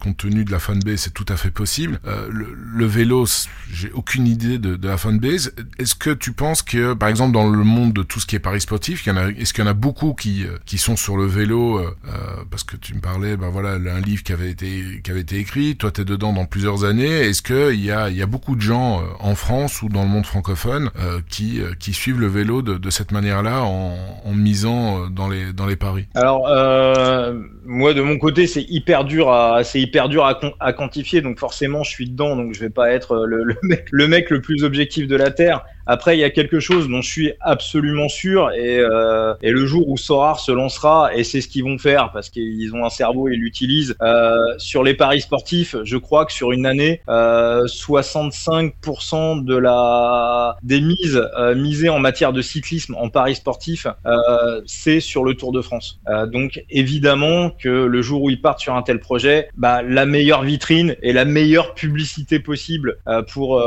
compte 0.00 0.16
tenu 0.16 0.44
de 0.44 0.50
la 0.50 0.58
fanbase, 0.58 1.00
c'est 1.00 1.14
tout 1.14 1.26
à 1.28 1.36
fait 1.36 1.50
possible. 1.50 2.00
Euh, 2.06 2.28
le, 2.30 2.54
le, 2.54 2.86
vélo, 2.86 3.26
j'ai 3.72 3.90
aucune 3.92 4.26
idée 4.26 4.58
de, 4.58 4.76
de 4.76 4.88
la 4.88 4.96
fanbase. 4.96 5.52
Est-ce 5.78 5.94
que 5.94 6.10
tu 6.10 6.32
penses 6.32 6.62
que, 6.62 6.94
par 6.94 7.08
exemple, 7.08 7.32
dans 7.32 7.48
le 7.48 7.64
monde 7.64 7.92
de 7.92 8.02
tout 8.02 8.20
ce 8.20 8.26
qui 8.26 8.36
est 8.36 8.40
paris 8.40 8.60
sportif, 8.60 9.06
est-ce 9.06 9.52
qu'il 9.52 9.64
y 9.64 9.66
en 9.66 9.70
a 9.70 9.74
beaucoup 9.74 10.14
qui 10.14 10.44
euh, 10.44 10.58
qui 10.64 10.78
sont 10.78 10.96
sur 10.96 11.16
le 11.16 11.26
vélo 11.26 11.78
euh, 11.78 11.94
euh, 12.08 12.44
Parce 12.50 12.64
que 12.64 12.76
tu 12.76 12.94
me 12.94 13.00
parlais, 13.00 13.36
ben 13.36 13.48
voilà, 13.48 13.72
un 13.72 14.00
livre 14.00 14.22
qui 14.22 14.32
avait 14.32 14.50
été 14.50 15.00
qui 15.02 15.10
avait 15.10 15.20
été 15.20 15.38
écrit. 15.38 15.76
Toi, 15.76 15.90
t'es 15.90 16.04
dedans 16.04 16.32
dans 16.32 16.46
plusieurs 16.46 16.84
années. 16.84 17.06
Est-ce 17.06 17.42
que 17.42 17.72
il 17.72 17.84
y 17.84 17.90
a 17.90 18.10
il 18.10 18.16
y 18.16 18.22
a 18.22 18.26
beaucoup 18.26 18.56
de 18.56 18.60
gens 18.60 19.00
euh, 19.00 19.04
en 19.20 19.34
France 19.34 19.82
ou 19.82 19.88
dans 19.88 20.02
le 20.02 20.08
monde 20.08 20.26
francophone 20.26 20.90
qui 21.28 21.35
qui, 21.36 21.60
euh, 21.60 21.72
qui 21.78 21.92
suivent 21.92 22.18
le 22.18 22.28
vélo 22.28 22.62
de, 22.62 22.90
cette 22.90 23.12
manière-là 23.12 23.62
en, 23.62 24.32
misant 24.32 25.04
euh, 25.04 25.08
dans 25.10 25.28
les, 25.28 25.76
paris 25.76 26.06
Alors, 26.14 26.48
euh, 26.48 27.34
moi, 27.66 27.92
de 27.92 28.00
mon 28.00 28.16
côté, 28.16 28.46
c'est 28.46 28.62
hyper 28.62 29.04
dur 29.04 29.30
à, 29.30 29.60
hyper 29.74 30.08
dur 30.08 30.24
à, 30.24 30.72
quantifier. 30.72 31.20
Donc, 31.20 31.38
forcément, 31.38 31.82
je 31.82 31.90
suis 31.90 32.08
dedans. 32.08 32.36
Donc, 32.36 32.54
je 32.54 32.60
vais 32.60 32.70
pas 32.70 32.90
être 32.90 33.26
le 33.26 34.08
mec 34.08 34.30
le 34.30 34.40
plus 34.40 34.64
objectif 34.64 35.06
de 35.06 35.16
la 35.16 35.30
Terre. 35.30 35.66
Après, 35.86 36.16
il 36.16 36.20
y 36.20 36.24
a 36.24 36.30
quelque 36.30 36.60
chose 36.60 36.88
dont 36.88 37.00
je 37.00 37.08
suis 37.08 37.32
absolument 37.40 38.08
sûr, 38.08 38.50
et, 38.52 38.78
euh, 38.78 39.34
et 39.42 39.50
le 39.50 39.66
jour 39.66 39.88
où 39.88 39.96
Sorar 39.96 40.40
se 40.40 40.50
lancera, 40.52 41.14
et 41.14 41.24
c'est 41.24 41.40
ce 41.40 41.48
qu'ils 41.48 41.64
vont 41.64 41.78
faire 41.78 42.10
parce 42.12 42.28
qu'ils 42.28 42.74
ont 42.74 42.84
un 42.84 42.90
cerveau 42.90 43.28
et 43.28 43.36
l'utilisent 43.36 43.94
euh, 44.02 44.36
sur 44.58 44.82
les 44.82 44.94
paris 44.94 45.20
sportifs. 45.20 45.76
Je 45.84 45.96
crois 45.96 46.26
que 46.26 46.32
sur 46.32 46.52
une 46.52 46.66
année, 46.66 47.02
euh, 47.08 47.66
65% 47.66 49.44
de 49.44 49.56
la 49.56 50.56
des 50.62 50.80
mises 50.80 51.22
euh, 51.38 51.54
misées 51.54 51.88
en 51.88 51.98
matière 51.98 52.32
de 52.32 52.42
cyclisme 52.42 52.94
en 52.96 53.08
paris 53.08 53.36
sportifs, 53.36 53.86
euh, 54.06 54.60
c'est 54.66 55.00
sur 55.00 55.24
le 55.24 55.34
Tour 55.34 55.52
de 55.52 55.60
France. 55.60 56.00
Euh, 56.08 56.26
donc 56.26 56.64
évidemment 56.70 57.50
que 57.50 57.68
le 57.68 58.02
jour 58.02 58.22
où 58.22 58.30
ils 58.30 58.40
partent 58.40 58.60
sur 58.60 58.74
un 58.74 58.82
tel 58.82 59.00
projet, 59.00 59.48
bah, 59.56 59.82
la 59.82 60.06
meilleure 60.06 60.42
vitrine 60.42 60.96
et 61.02 61.12
la 61.12 61.24
meilleure 61.24 61.74
publicité 61.74 62.40
possible 62.40 62.98
pour 63.32 63.62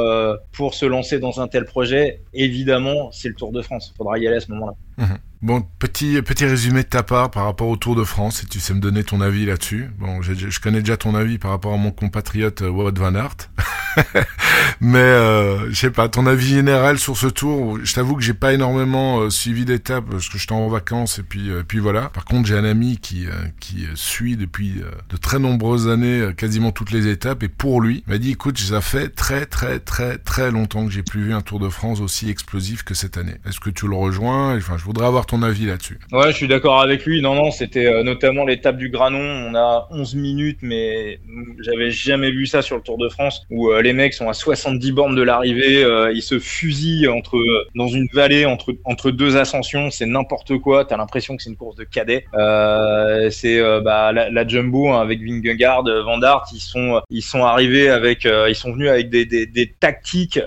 pour 0.51 0.73
se 0.73 0.85
lancer 0.85 1.19
dans 1.19 1.39
un 1.41 1.47
tel 1.47 1.65
projet 1.65 2.08
évidemment, 2.33 3.11
c'est 3.11 3.29
le 3.29 3.35
Tour 3.35 3.51
de 3.51 3.61
France. 3.61 3.91
Il 3.93 3.95
faudra 3.95 4.17
y 4.17 4.27
aller 4.27 4.37
à 4.37 4.39
ce 4.39 4.51
moment-là. 4.51 4.73
Mmh. 4.97 5.15
Bon, 5.41 5.65
petit 5.79 6.21
petit 6.21 6.43
résumé 6.43 6.83
de 6.83 6.89
ta 6.89 7.01
part 7.01 7.31
par 7.31 7.45
rapport 7.45 7.69
au 7.69 7.77
Tour 7.77 7.95
de 7.95 8.03
France, 8.03 8.41
si 8.41 8.45
tu 8.45 8.59
sais 8.59 8.73
me 8.73 8.81
donner 8.81 9.05
ton 9.05 9.21
avis 9.21 9.45
là-dessus. 9.45 9.89
Bon, 9.97 10.21
je, 10.21 10.59
connais 10.59 10.81
déjà 10.81 10.97
ton 10.97 11.15
avis 11.15 11.37
par 11.37 11.51
rapport 11.51 11.73
à 11.73 11.77
mon 11.77 11.91
compatriote 11.91 12.61
euh, 12.61 12.69
Wout 12.69 12.91
van 12.99 13.15
Aert, 13.15 13.49
mais 14.81 14.99
euh, 14.99 15.69
je 15.69 15.75
sais 15.75 15.91
pas, 15.91 16.09
ton 16.09 16.25
avis 16.25 16.47
général 16.47 16.99
sur 16.99 17.17
ce 17.17 17.27
Tour. 17.27 17.79
Je 17.83 17.93
t'avoue 17.93 18.15
que 18.15 18.21
j'ai 18.21 18.33
pas 18.33 18.53
énormément 18.53 19.19
euh, 19.19 19.29
suivi 19.29 19.65
d'étapes 19.65 20.05
parce 20.09 20.27
que 20.29 20.37
j'étais 20.37 20.53
en 20.53 20.67
vacances 20.67 21.19
et 21.19 21.23
puis 21.23 21.49
euh, 21.49 21.63
puis 21.67 21.79
voilà. 21.79 22.09
Par 22.09 22.25
contre, 22.25 22.47
j'ai 22.47 22.57
un 22.57 22.63
ami 22.63 22.97
qui 22.97 23.27
euh, 23.27 23.31
qui 23.59 23.87
suit 23.95 24.37
depuis 24.37 24.81
de 25.09 25.17
très 25.17 25.39
nombreuses 25.39 25.87
années 25.87 26.31
quasiment 26.35 26.71
toutes 26.71 26.91
les 26.91 27.07
étapes 27.07 27.43
et 27.43 27.49
pour 27.49 27.81
lui, 27.81 28.03
m'a 28.07 28.17
dit 28.17 28.31
écoute, 28.31 28.57
ça 28.57 28.81
fait 28.81 29.09
très 29.09 29.45
très 29.45 29.79
très 29.79 30.17
très 30.17 30.51
longtemps 30.51 30.85
que 30.85 30.91
j'ai 30.91 31.03
plus 31.03 31.25
vu 31.25 31.33
un 31.33 31.41
Tour 31.41 31.59
de 31.59 31.69
France 31.69 32.01
aussi 32.01 32.29
explosif 32.29 32.83
que 32.83 32.93
cette 32.93 33.17
année. 33.17 33.35
Est-ce 33.47 33.59
que 33.59 33.69
tu 33.69 33.87
le 33.87 33.95
rejoins? 33.95 34.57
Enfin, 34.57 34.77
je 34.77 34.83
voudrais 34.83 35.07
avoir 35.07 35.25
ton 35.29 35.43
avis 35.43 35.67
là-dessus. 35.67 35.99
Ouais, 36.11 36.31
je 36.31 36.35
suis 36.35 36.47
d'accord 36.47 36.81
avec 36.81 37.05
lui. 37.05 37.21
Non, 37.21 37.35
non, 37.35 37.51
c'était 37.51 37.85
euh, 37.85 38.03
notamment 38.03 38.45
l'étape 38.45 38.77
du 38.77 38.89
Granon. 38.89 39.19
On 39.19 39.53
a 39.53 39.87
11 39.91 40.15
minutes, 40.15 40.59
mais 40.63 41.19
j'avais 41.59 41.91
jamais 41.91 42.31
vu 42.31 42.47
ça 42.47 42.63
sur 42.63 42.75
le 42.77 42.81
Tour 42.81 42.97
de 42.97 43.09
France 43.09 43.45
où 43.51 43.69
euh, 43.69 43.81
les 43.81 43.93
mecs 43.93 44.15
sont 44.15 44.27
à 44.27 44.33
70 44.33 44.91
bornes 44.91 45.15
de 45.15 45.21
l'arrivée. 45.21 45.83
Euh, 45.83 46.11
ils 46.11 46.23
se 46.23 46.39
fusillent 46.39 47.07
entre 47.07 47.37
dans 47.75 47.87
une 47.87 48.07
vallée 48.11 48.45
entre 48.45 48.75
entre 48.85 49.11
deux 49.11 49.37
ascensions. 49.37 49.91
C'est 49.91 50.07
n'importe 50.07 50.57
quoi. 50.57 50.83
T'as 50.83 50.97
l'impression 50.97 51.37
que 51.37 51.43
c'est 51.43 51.51
une 51.51 51.57
course 51.57 51.75
de 51.75 51.83
cadet. 51.83 52.25
Euh, 52.33 53.29
c'est 53.29 53.59
bah, 53.81 54.11
la, 54.11 54.47
jumbo 54.47 54.89
hein, 54.89 54.99
avec 54.99 55.21
Vingegaard, 55.21 55.83
Van 55.83 56.17
Dart. 56.17 56.47
Ils 56.53 56.59
sont 56.59 57.01
ils 57.11 57.21
sont 57.21 57.43
arrivés 57.43 57.89
avec 57.89 58.25
ils 58.25 58.55
sont 58.55 58.73
venus 58.73 58.89
avec 58.89 59.09
des 59.09 59.25
des, 59.25 59.73
tactiques. 59.79 60.39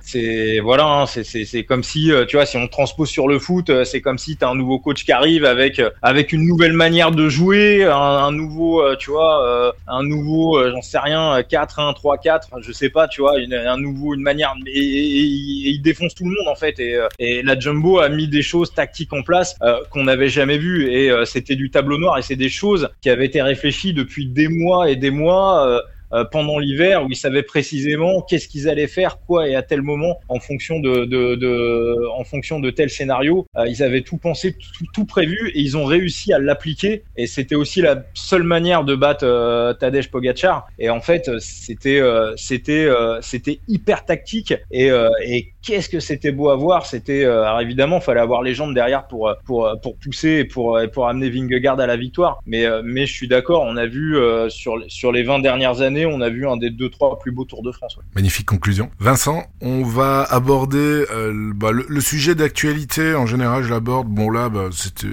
c'est 0.00 0.60
voilà, 0.60 0.86
hein, 0.86 1.06
c'est 1.06 1.64
comme 1.64 1.82
si 1.82 2.10
tu 2.28 2.36
vois 2.36 2.46
si 2.46 2.56
on 2.56 2.68
transpose 2.68 3.10
sur 3.10 3.28
le 3.28 3.38
foot, 3.38 3.70
c'est 3.84 3.97
c'est 3.98 4.02
comme 4.02 4.18
si 4.18 4.36
tu 4.36 4.44
as 4.44 4.48
un 4.48 4.54
nouveau 4.54 4.78
coach 4.78 5.04
qui 5.04 5.10
arrive 5.10 5.44
avec 5.44 5.80
euh, 5.80 5.90
avec 6.02 6.32
une 6.32 6.46
nouvelle 6.46 6.72
manière 6.72 7.10
de 7.10 7.28
jouer, 7.28 7.84
un, 7.84 8.30
nouveau, 8.30 8.80
euh, 8.80 8.94
tu 8.96 9.10
vois, 9.10 9.44
euh, 9.44 9.72
un 9.88 10.04
nouveau, 10.04 10.70
j'en 10.70 10.82
sais 10.82 11.00
rien, 11.00 11.42
4 11.42 11.80
1 11.80 11.92
3 11.94 12.18
4, 12.18 12.48
je 12.60 12.70
sais 12.70 12.90
pas, 12.90 13.08
tu 13.08 13.22
vois, 13.22 13.40
une, 13.40 13.54
un 13.54 13.76
nouveau 13.76 14.14
une 14.14 14.22
manière 14.22 14.54
et, 14.66 14.78
et, 14.78 15.20
et, 15.20 15.70
il 15.70 15.82
défonce 15.82 16.14
tout 16.14 16.24
le 16.24 16.30
monde 16.30 16.46
en 16.48 16.54
fait 16.54 16.78
et, 16.78 17.42
la 17.42 17.58
Jumbo 17.58 17.98
a 17.98 18.08
mis 18.08 18.28
des 18.28 18.42
choses 18.42 18.72
tactiques 18.72 19.12
en 19.12 19.22
place 19.22 19.56
qu'on 19.90 20.04
n'avait 20.04 20.28
jamais 20.28 20.58
vu 20.58 20.90
et 20.92 21.10
c'était 21.24 21.56
du 21.56 21.70
tableau 21.70 21.98
noir 21.98 22.18
et 22.18 22.22
c'est 22.22 22.36
des 22.36 22.48
choses 22.48 22.88
qui 23.00 23.10
avaient 23.10 23.26
été 23.26 23.42
réfléchies 23.42 23.92
depuis 23.92 24.26
des 24.26 24.48
mois 24.48 24.90
et 24.90 24.96
des 24.96 25.10
mois 25.10 25.82
pendant 26.30 26.58
l'hiver 26.58 27.04
où 27.04 27.08
ils 27.10 27.16
savaient 27.16 27.42
précisément 27.42 28.22
qu'est-ce 28.22 28.48
qu'ils 28.48 28.68
allaient 28.68 28.86
faire, 28.86 29.18
quoi 29.26 29.48
et 29.48 29.54
à 29.54 29.62
tel 29.62 29.82
moment 29.82 30.18
en 30.28 30.40
fonction 30.40 30.80
de, 30.80 31.04
de, 31.04 31.34
de 31.34 32.08
en 32.16 32.24
fonction 32.24 32.60
de 32.60 32.70
tel 32.70 32.90
scénario. 32.90 33.46
Euh, 33.56 33.66
ils 33.66 33.82
avaient 33.82 34.02
tout 34.02 34.16
pensé, 34.16 34.52
tout, 34.52 34.86
tout, 34.92 35.04
prévu 35.04 35.50
et 35.54 35.60
ils 35.60 35.76
ont 35.76 35.84
réussi 35.84 36.32
à 36.32 36.38
l'appliquer. 36.38 37.04
Et 37.16 37.26
c'était 37.26 37.54
aussi 37.54 37.80
la 37.80 38.04
seule 38.14 38.42
manière 38.42 38.84
de 38.84 38.94
battre 38.94 39.24
euh, 39.24 39.72
Tadej 39.74 40.10
Pogacar. 40.10 40.66
Et 40.78 40.90
en 40.90 41.00
fait, 41.00 41.30
c'était 41.38 42.00
c'était 42.36 42.88
c'était 43.20 43.60
hyper 43.68 44.04
tactique 44.04 44.54
et, 44.70 44.90
et 45.24 45.52
qu'est-ce 45.68 45.88
que 45.88 46.00
c'était 46.00 46.32
beau 46.32 46.48
à 46.50 46.56
voir. 46.56 46.86
C'était 46.86 47.24
alors 47.24 47.60
évidemment, 47.60 48.00
fallait 48.00 48.20
avoir 48.20 48.42
les 48.42 48.54
jambes 48.54 48.74
derrière 48.74 49.06
pour 49.06 49.34
pour 49.44 49.70
pour 49.82 49.96
pousser 49.96 50.38
et 50.38 50.44
pour 50.44 50.80
pour 50.92 51.08
amener 51.08 51.30
Vingegaard 51.30 51.78
à 51.78 51.86
la 51.86 51.96
victoire. 51.96 52.40
Mais 52.46 52.66
mais 52.82 53.06
je 53.06 53.12
suis 53.12 53.28
d'accord, 53.28 53.62
on 53.62 53.76
a 53.76 53.86
vu 53.86 54.16
sur 54.48 54.76
sur 54.88 55.12
les 55.12 55.22
20 55.22 55.40
dernières 55.40 55.80
années 55.80 56.06
on 56.06 56.20
a 56.20 56.30
vu 56.30 56.46
un 56.48 56.56
des 56.56 56.70
deux 56.70 56.88
trois 56.88 57.18
plus 57.18 57.32
beaux 57.32 57.44
Tours 57.44 57.62
de 57.62 57.72
France. 57.72 57.98
Magnifique 58.14 58.46
conclusion. 58.46 58.90
Vincent, 58.98 59.44
on 59.60 59.82
va 59.82 60.22
aborder 60.22 61.04
euh, 61.10 61.52
bah, 61.54 61.70
le, 61.72 62.00
sujet 62.00 62.34
d'actualité. 62.34 63.14
En 63.14 63.26
général, 63.26 63.62
je 63.62 63.70
l'aborde. 63.70 64.08
Bon 64.08 64.30
là, 64.30 64.48
bah, 64.48 64.68
c'était, 64.72 65.08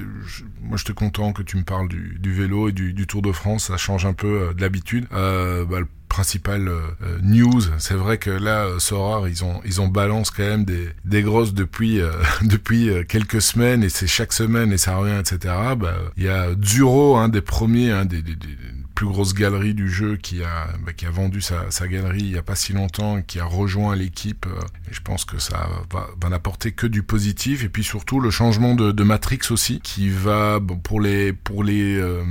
moi, 0.62 0.78
content 0.96 1.34
que 1.34 1.42
tu 1.42 1.58
me 1.58 1.64
parles 1.64 1.88
du, 1.88 2.34
vélo 2.34 2.70
et 2.70 2.72
du, 2.72 3.08
Tour 3.08 3.22
de 3.22 3.32
France. 3.32 3.66
Ça 3.68 3.78
change 3.78 4.06
un 4.06 4.14
peu 4.14 4.50
euh, 4.50 4.54
de 4.54 4.62
l'habitude. 4.62 5.06
Euh, 5.14 5.66
bah, 5.66 5.80
principal 6.16 6.70
euh, 6.70 6.80
news. 7.24 7.62
C'est 7.78 7.94
vrai 7.94 8.18
que 8.18 8.30
là, 8.30 8.64
euh, 8.64 8.80
Sorar, 8.80 9.28
ils 9.28 9.44
ont 9.44 9.60
ils 9.66 9.82
ont 9.82 9.90
balance 9.90 10.32
quand 10.32 10.44
même 10.44 10.64
des, 10.64 10.88
des 11.04 11.24
grosses 11.24 11.54
depuis 11.54 12.00
euh, 12.00 12.12
depuis 12.42 12.90
quelques 13.10 13.42
semaines 13.42 13.84
et 13.84 13.90
c'est 13.90 14.08
chaque 14.08 14.32
semaine 14.32 14.72
et 14.72 14.78
ça 14.78 14.96
revient, 14.96 15.20
etc. 15.20 15.54
Bah, 15.78 15.96
il 16.16 16.24
y 16.24 16.30
a 16.30 16.56
Duro, 16.56 17.18
un 17.18 17.28
des 17.28 17.42
premiers, 17.42 17.92
un 17.92 18.06
des, 18.06 18.22
des, 18.22 18.36
des 18.36 18.56
plus 18.96 19.06
grosse 19.06 19.34
galerie 19.34 19.74
du 19.74 19.90
jeu 19.90 20.16
qui 20.16 20.42
a, 20.42 20.68
bah, 20.84 20.94
qui 20.94 21.06
a 21.06 21.12
vendu 21.12 21.42
sa, 21.42 21.70
sa, 21.70 21.88
galerie 21.88 22.22
il 22.22 22.32
y 22.32 22.38
a 22.38 22.42
pas 22.42 22.56
si 22.56 22.74
longtemps 22.74 23.22
qui 23.22 23.40
a 23.40 23.46
rejoint 23.46 23.96
l'équipe. 23.96 24.46
Euh, 24.48 24.60
et 24.90 24.94
je 24.94 25.02
pense 25.02 25.26
que 25.26 25.38
ça 25.38 25.70
va, 25.92 26.08
va 26.20 26.30
n'apporter 26.30 26.72
que 26.72 26.88
du 26.88 27.04
positif. 27.04 27.64
Et 27.64 27.70
puis 27.70 27.84
surtout 27.84 28.20
le 28.20 28.32
changement 28.32 28.74
de, 28.74 28.92
de 28.92 29.04
Matrix 29.04 29.42
aussi, 29.52 29.82
qui 29.82 30.10
va 30.10 30.60
bon, 30.60 30.78
pour 30.78 31.02
les 31.02 31.34
pour 31.34 31.64
les 31.64 31.98
euh, 31.98 32.24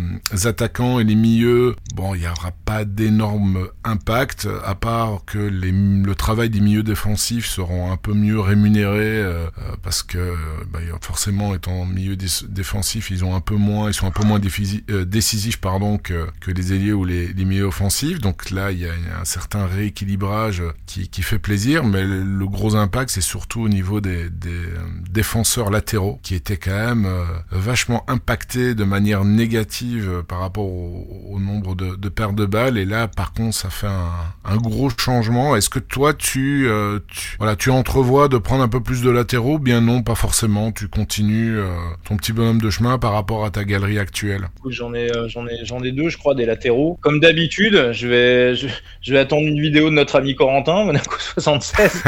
attaquants 0.45 0.99
et 0.99 1.05
les 1.05 1.15
milieux. 1.15 1.77
Bon, 1.95 2.15
il 2.15 2.23
n'y 2.23 2.27
aura 2.27 2.53
pas 2.65 2.85
d'énorme 2.85 3.69
impact 3.85 4.49
à 4.65 4.75
part 4.75 5.25
que 5.27 5.39
les, 5.39 5.71
le 5.71 6.15
travail 6.15 6.49
des 6.49 6.61
milieux 6.61 6.83
défensifs 6.83 7.47
seront 7.47 7.93
un 7.93 7.99
peu 7.99 8.15
mieux 8.15 8.41
rémunérés 8.41 8.95
euh, 8.95 9.47
parce 9.83 10.03
que 10.03 10.35
bah, 10.73 10.81
forcément 11.03 11.55
étant 11.55 11.85
milieu 11.85 12.17
défensif, 12.17 13.11
ils 13.11 13.25
ont 13.25 13.35
un 13.35 13.41
peu 13.41 13.57
moins, 13.57 13.91
ils 13.91 13.95
sont 13.95 14.07
un 14.07 14.11
peu 14.11 14.25
moins 14.25 14.39
décisifs 14.39 15.61
pardon 15.61 15.99
que, 15.99 16.27
que 16.41 16.54
les 16.55 16.73
ailiers 16.73 16.93
ou 16.93 17.05
les, 17.05 17.33
milieux 17.35 17.65
offensifs. 17.65 18.21
Donc 18.21 18.51
là, 18.51 18.73
il 18.73 18.81
y 18.81 18.87
a, 18.87 18.93
un 19.21 19.25
certain 19.25 19.67
rééquilibrage 19.67 20.63
qui, 20.87 21.09
qui 21.09 21.23
fait 21.23 21.39
plaisir, 21.39 21.85
mais 21.85 22.05
le, 22.05 22.47
gros 22.47 22.77
impact, 22.77 23.11
c'est 23.11 23.21
surtout 23.21 23.63
au 23.63 23.69
niveau 23.69 24.01
des, 24.01 24.31
des, 24.31 24.51
euh, 24.51 24.79
défenseurs 25.11 25.71
latéraux, 25.71 26.21
qui 26.23 26.35
étaient 26.35 26.57
quand 26.57 26.71
même 26.71 27.07
euh, 27.07 27.25
vachement 27.51 28.05
impactés 28.09 28.75
de 28.75 28.85
manière 28.85 29.25
négative 29.25 30.09
euh, 30.09 30.23
par 30.23 30.41
rapport 30.41 30.67
au, 30.67 31.39
nombre 31.39 31.75
de, 31.75 31.97
de, 31.97 32.09
pertes 32.09 32.35
de 32.35 32.47
balles. 32.47 32.79
Et 32.79 32.85
là, 32.85 33.09
par 33.09 33.33
contre, 33.33 33.55
ça 33.55 33.71
fait 33.71 33.89
un, 33.89 34.57
gros 34.57 34.91
changement. 34.91 35.57
Est-ce 35.57 35.69
que 35.69 35.79
toi, 35.79 36.15
tu, 36.15 36.69
tu, 37.09 37.37
voilà, 37.39 37.57
tu 37.57 37.71
entrevois 37.71 38.29
de 38.29 38.39
prendre 38.39 38.63
un 38.63 38.69
peu 38.69 38.81
plus 38.81 39.03
de 39.03 39.11
latéraux? 39.11 39.59
Bien 39.59 39.81
non, 39.81 40.03
pas 40.03 40.15
forcément. 40.15 40.73
Tu 40.73 40.89
continues 40.89 41.59
ton 42.05 42.17
petit 42.17 42.33
bonhomme 42.33 42.61
de 42.61 42.71
chemin 42.71 42.99
par 42.99 43.13
rapport 43.13 43.45
à 43.45 43.51
ta 43.51 43.65
galerie 43.65 43.99
actuelle. 43.99 44.49
J'en 44.69 44.95
ai, 44.95 45.09
j'en 45.27 45.47
ai, 45.47 45.65
j'en 45.65 45.83
ai 45.83 45.93
deux, 45.93 46.09
je 46.09 46.19
crois, 46.19 46.35
des 46.35 46.44
latéraux. 46.47 46.99
Comme 47.01 47.21
d'habitude, 47.21 47.93
je 47.93 48.09
vais, 48.09 48.55
je, 48.55 49.13
vais 49.13 49.19
attendre 49.19 49.47
une 49.47 49.61
vidéo 49.61 49.91
de 49.91 49.95
notre 49.95 50.17
ami 50.17 50.35
Corentin, 50.35 50.85
Monaco 50.85 51.17
76. 51.39 52.03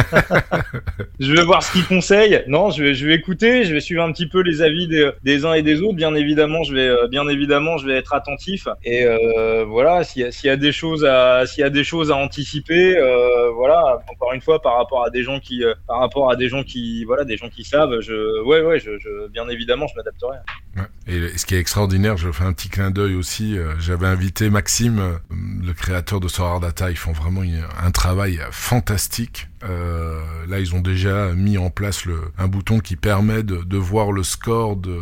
je 1.20 1.32
vais 1.32 1.44
voir 1.44 1.62
ce 1.62 1.72
qu'il 1.72 1.84
conseille. 1.84 2.42
Non, 2.46 2.70
je 2.70 2.82
vais, 2.82 2.94
je 2.94 3.06
vais 3.06 3.14
écouter, 3.14 3.64
je 3.64 3.72
vais 3.72 3.80
suivre 3.80 4.02
un 4.02 4.12
petit 4.12 4.26
peu 4.26 4.40
les 4.40 4.62
avis 4.62 4.86
des, 4.86 5.10
des 5.22 5.44
uns 5.44 5.54
et 5.54 5.62
des 5.62 5.80
autres. 5.82 5.94
Bien 5.94 6.14
évidemment, 6.14 6.62
je 6.62 6.74
vais, 6.74 6.88
euh, 6.88 7.08
bien 7.08 7.28
évidemment, 7.28 7.78
je 7.78 7.86
vais 7.86 7.96
être 7.96 8.14
attentif. 8.14 8.68
Et 8.84 9.04
euh, 9.04 9.64
voilà, 9.64 10.04
s'il 10.04 10.26
y, 10.26 10.46
y, 10.46 10.50
a 10.50 10.56
des 10.56 10.72
choses 10.72 11.04
à, 11.04 11.46
s'il 11.46 11.62
y 11.62 11.64
a 11.64 11.70
des 11.70 11.84
choses 11.84 12.10
à 12.10 12.16
anticiper, 12.16 12.96
euh, 12.96 13.50
voilà. 13.52 14.02
Encore 14.10 14.32
une 14.32 14.40
fois, 14.40 14.60
par 14.60 14.76
rapport 14.76 15.04
à 15.04 15.10
des 15.10 15.22
gens 15.22 15.40
qui, 15.40 15.62
par 15.86 16.00
rapport 16.00 16.30
à 16.30 16.36
des 16.36 16.48
gens 16.48 16.62
qui, 16.62 17.04
voilà, 17.04 17.24
des 17.24 17.36
gens 17.36 17.48
qui 17.48 17.64
savent, 17.64 18.00
je, 18.00 18.42
ouais, 18.42 18.60
ouais, 18.60 18.78
je, 18.78 18.98
je 18.98 19.28
bien 19.28 19.48
évidemment, 19.48 19.86
je 19.86 19.94
m'adapterai. 19.96 20.36
Ouais. 20.76 20.82
Et 21.08 21.38
ce 21.38 21.46
qui 21.46 21.54
est 21.54 21.60
extraordinaire, 21.60 22.16
je 22.16 22.30
fais 22.30 22.44
un 22.44 22.52
petit 22.52 22.68
clin 22.68 22.90
d'œil 22.90 23.14
aussi. 23.14 23.56
J'avais 23.78 24.06
invité 24.06 24.25
Maxime, 24.50 24.98
euh, 24.98 25.18
le 25.30 25.72
créateur 25.72 26.20
de 26.20 26.28
Sorar 26.28 26.60
Data. 26.60 26.90
Ils 26.90 26.96
font 26.96 27.12
vraiment 27.12 27.42
un 27.82 27.90
travail 27.90 28.40
fantastique. 28.50 29.48
Euh, 29.64 30.20
là, 30.48 30.60
ils 30.60 30.74
ont 30.74 30.80
déjà 30.80 31.32
mis 31.34 31.58
en 31.58 31.70
place 31.70 32.04
le, 32.04 32.20
un 32.38 32.48
bouton 32.48 32.80
qui 32.80 32.96
permet 32.96 33.42
de, 33.42 33.58
de 33.58 33.76
voir 33.76 34.12
le 34.12 34.22
score 34.22 34.76
de, 34.76 35.00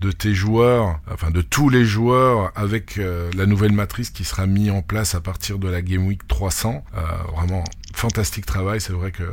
de 0.00 0.12
tes 0.12 0.32
joueurs, 0.32 0.98
enfin 1.12 1.30
de 1.30 1.42
tous 1.42 1.68
les 1.68 1.84
joueurs, 1.84 2.52
avec 2.54 2.98
euh, 2.98 3.30
la 3.36 3.46
nouvelle 3.46 3.72
matrice 3.72 4.10
qui 4.10 4.24
sera 4.24 4.46
mise 4.46 4.70
en 4.70 4.82
place 4.82 5.14
à 5.14 5.20
partir 5.20 5.58
de 5.58 5.68
la 5.68 5.82
Game 5.82 6.06
Week 6.06 6.26
300. 6.26 6.84
Euh, 6.96 7.00
vraiment 7.36 7.64
fantastique 7.92 8.46
travail. 8.46 8.80
C'est 8.80 8.92
vrai 8.92 9.10
que 9.10 9.24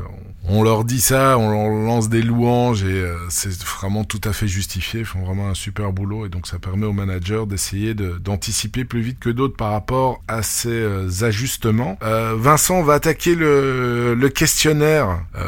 on 0.43 0.63
leur 0.63 0.83
dit 0.83 0.99
ça, 0.99 1.37
on 1.37 1.51
leur 1.51 1.69
lance 1.69 2.09
des 2.09 2.21
louanges 2.21 2.83
et 2.83 2.87
euh, 2.87 3.17
c'est 3.29 3.53
vraiment 3.63 4.03
tout 4.03 4.19
à 4.25 4.33
fait 4.33 4.47
justifié. 4.47 5.01
Ils 5.01 5.05
font 5.05 5.23
vraiment 5.23 5.47
un 5.47 5.53
super 5.53 5.93
boulot 5.93 6.25
et 6.25 6.29
donc 6.29 6.47
ça 6.47 6.59
permet 6.59 6.85
aux 6.85 6.93
managers 6.93 7.43
d'essayer 7.47 7.93
d'anticiper 7.93 8.83
plus 8.83 9.01
vite 9.01 9.19
que 9.19 9.29
d'autres 9.29 9.55
par 9.55 9.71
rapport 9.71 10.21
à 10.27 10.43
ces 10.43 11.23
ajustements. 11.23 11.97
Vincent, 12.01 12.83
va 12.83 12.93
attaquer 12.95 13.35
le, 13.35 14.15
le 14.15 14.29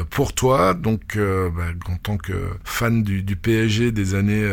pour 0.09 0.33
toi. 0.33 0.73
Donc, 0.73 1.17
bah, 1.17 1.63
en 1.87 1.97
tant 1.97 2.17
que 2.17 2.33
fan 2.63 3.03
du, 3.03 3.23
du 3.23 3.35
PSG 3.35 3.91
des 3.91 4.15
années 4.15 4.47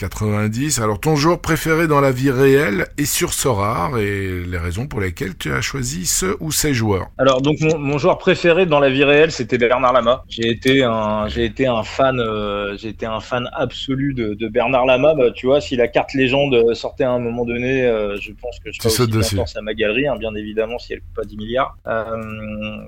90. 0.00 0.80
Alors 0.80 0.98
ton 0.98 1.14
joueur 1.14 1.40
préféré 1.40 1.86
dans 1.86 2.00
la 2.00 2.10
vie 2.10 2.30
réelle 2.30 2.86
et 2.96 3.04
sur 3.04 3.34
Sorare 3.34 3.98
et 3.98 4.44
les 4.46 4.58
raisons 4.58 4.86
pour 4.86 5.00
lesquelles 5.00 5.36
tu 5.36 5.52
as 5.52 5.60
choisi 5.60 6.06
ce 6.06 6.36
ou 6.40 6.52
ces 6.52 6.72
joueurs. 6.72 7.08
Alors 7.18 7.42
donc 7.42 7.60
mon, 7.60 7.78
mon 7.78 7.98
joueur 7.98 8.16
préféré 8.16 8.64
dans 8.64 8.80
la 8.80 8.88
vie 8.88 9.04
réelle 9.04 9.30
c'était 9.30 9.58
Bernard 9.58 9.92
Lama. 9.92 10.24
J'ai 10.28 10.48
été 10.48 10.82
un 10.82 11.28
j'ai 11.28 11.44
été 11.44 11.66
un 11.66 11.82
fan 11.82 12.18
euh, 12.18 12.76
j'ai 12.78 12.88
été 12.88 13.04
un 13.04 13.20
fan 13.20 13.50
absolu 13.52 14.14
de, 14.14 14.32
de 14.32 14.48
Bernard 14.48 14.86
Lama. 14.86 15.14
Bah, 15.14 15.30
tu 15.34 15.46
vois 15.46 15.60
si 15.60 15.76
la 15.76 15.86
carte 15.86 16.14
légende 16.14 16.74
sortait 16.74 17.04
à 17.04 17.10
un 17.10 17.18
moment 17.18 17.44
donné, 17.44 17.82
euh, 17.82 18.16
je 18.20 18.32
pense 18.32 18.58
que 18.60 18.72
je 18.72 18.80
serais 18.80 19.16
aussi 19.16 19.36
content 19.36 19.50
à 19.54 19.60
ma 19.60 19.74
galerie, 19.74 20.08
hein, 20.08 20.16
bien 20.18 20.34
évidemment 20.34 20.78
si 20.78 20.94
elle 20.94 21.00
coûte 21.00 21.14
pas 21.14 21.24
10 21.24 21.36
milliards. 21.36 21.76
Euh, 21.86 22.04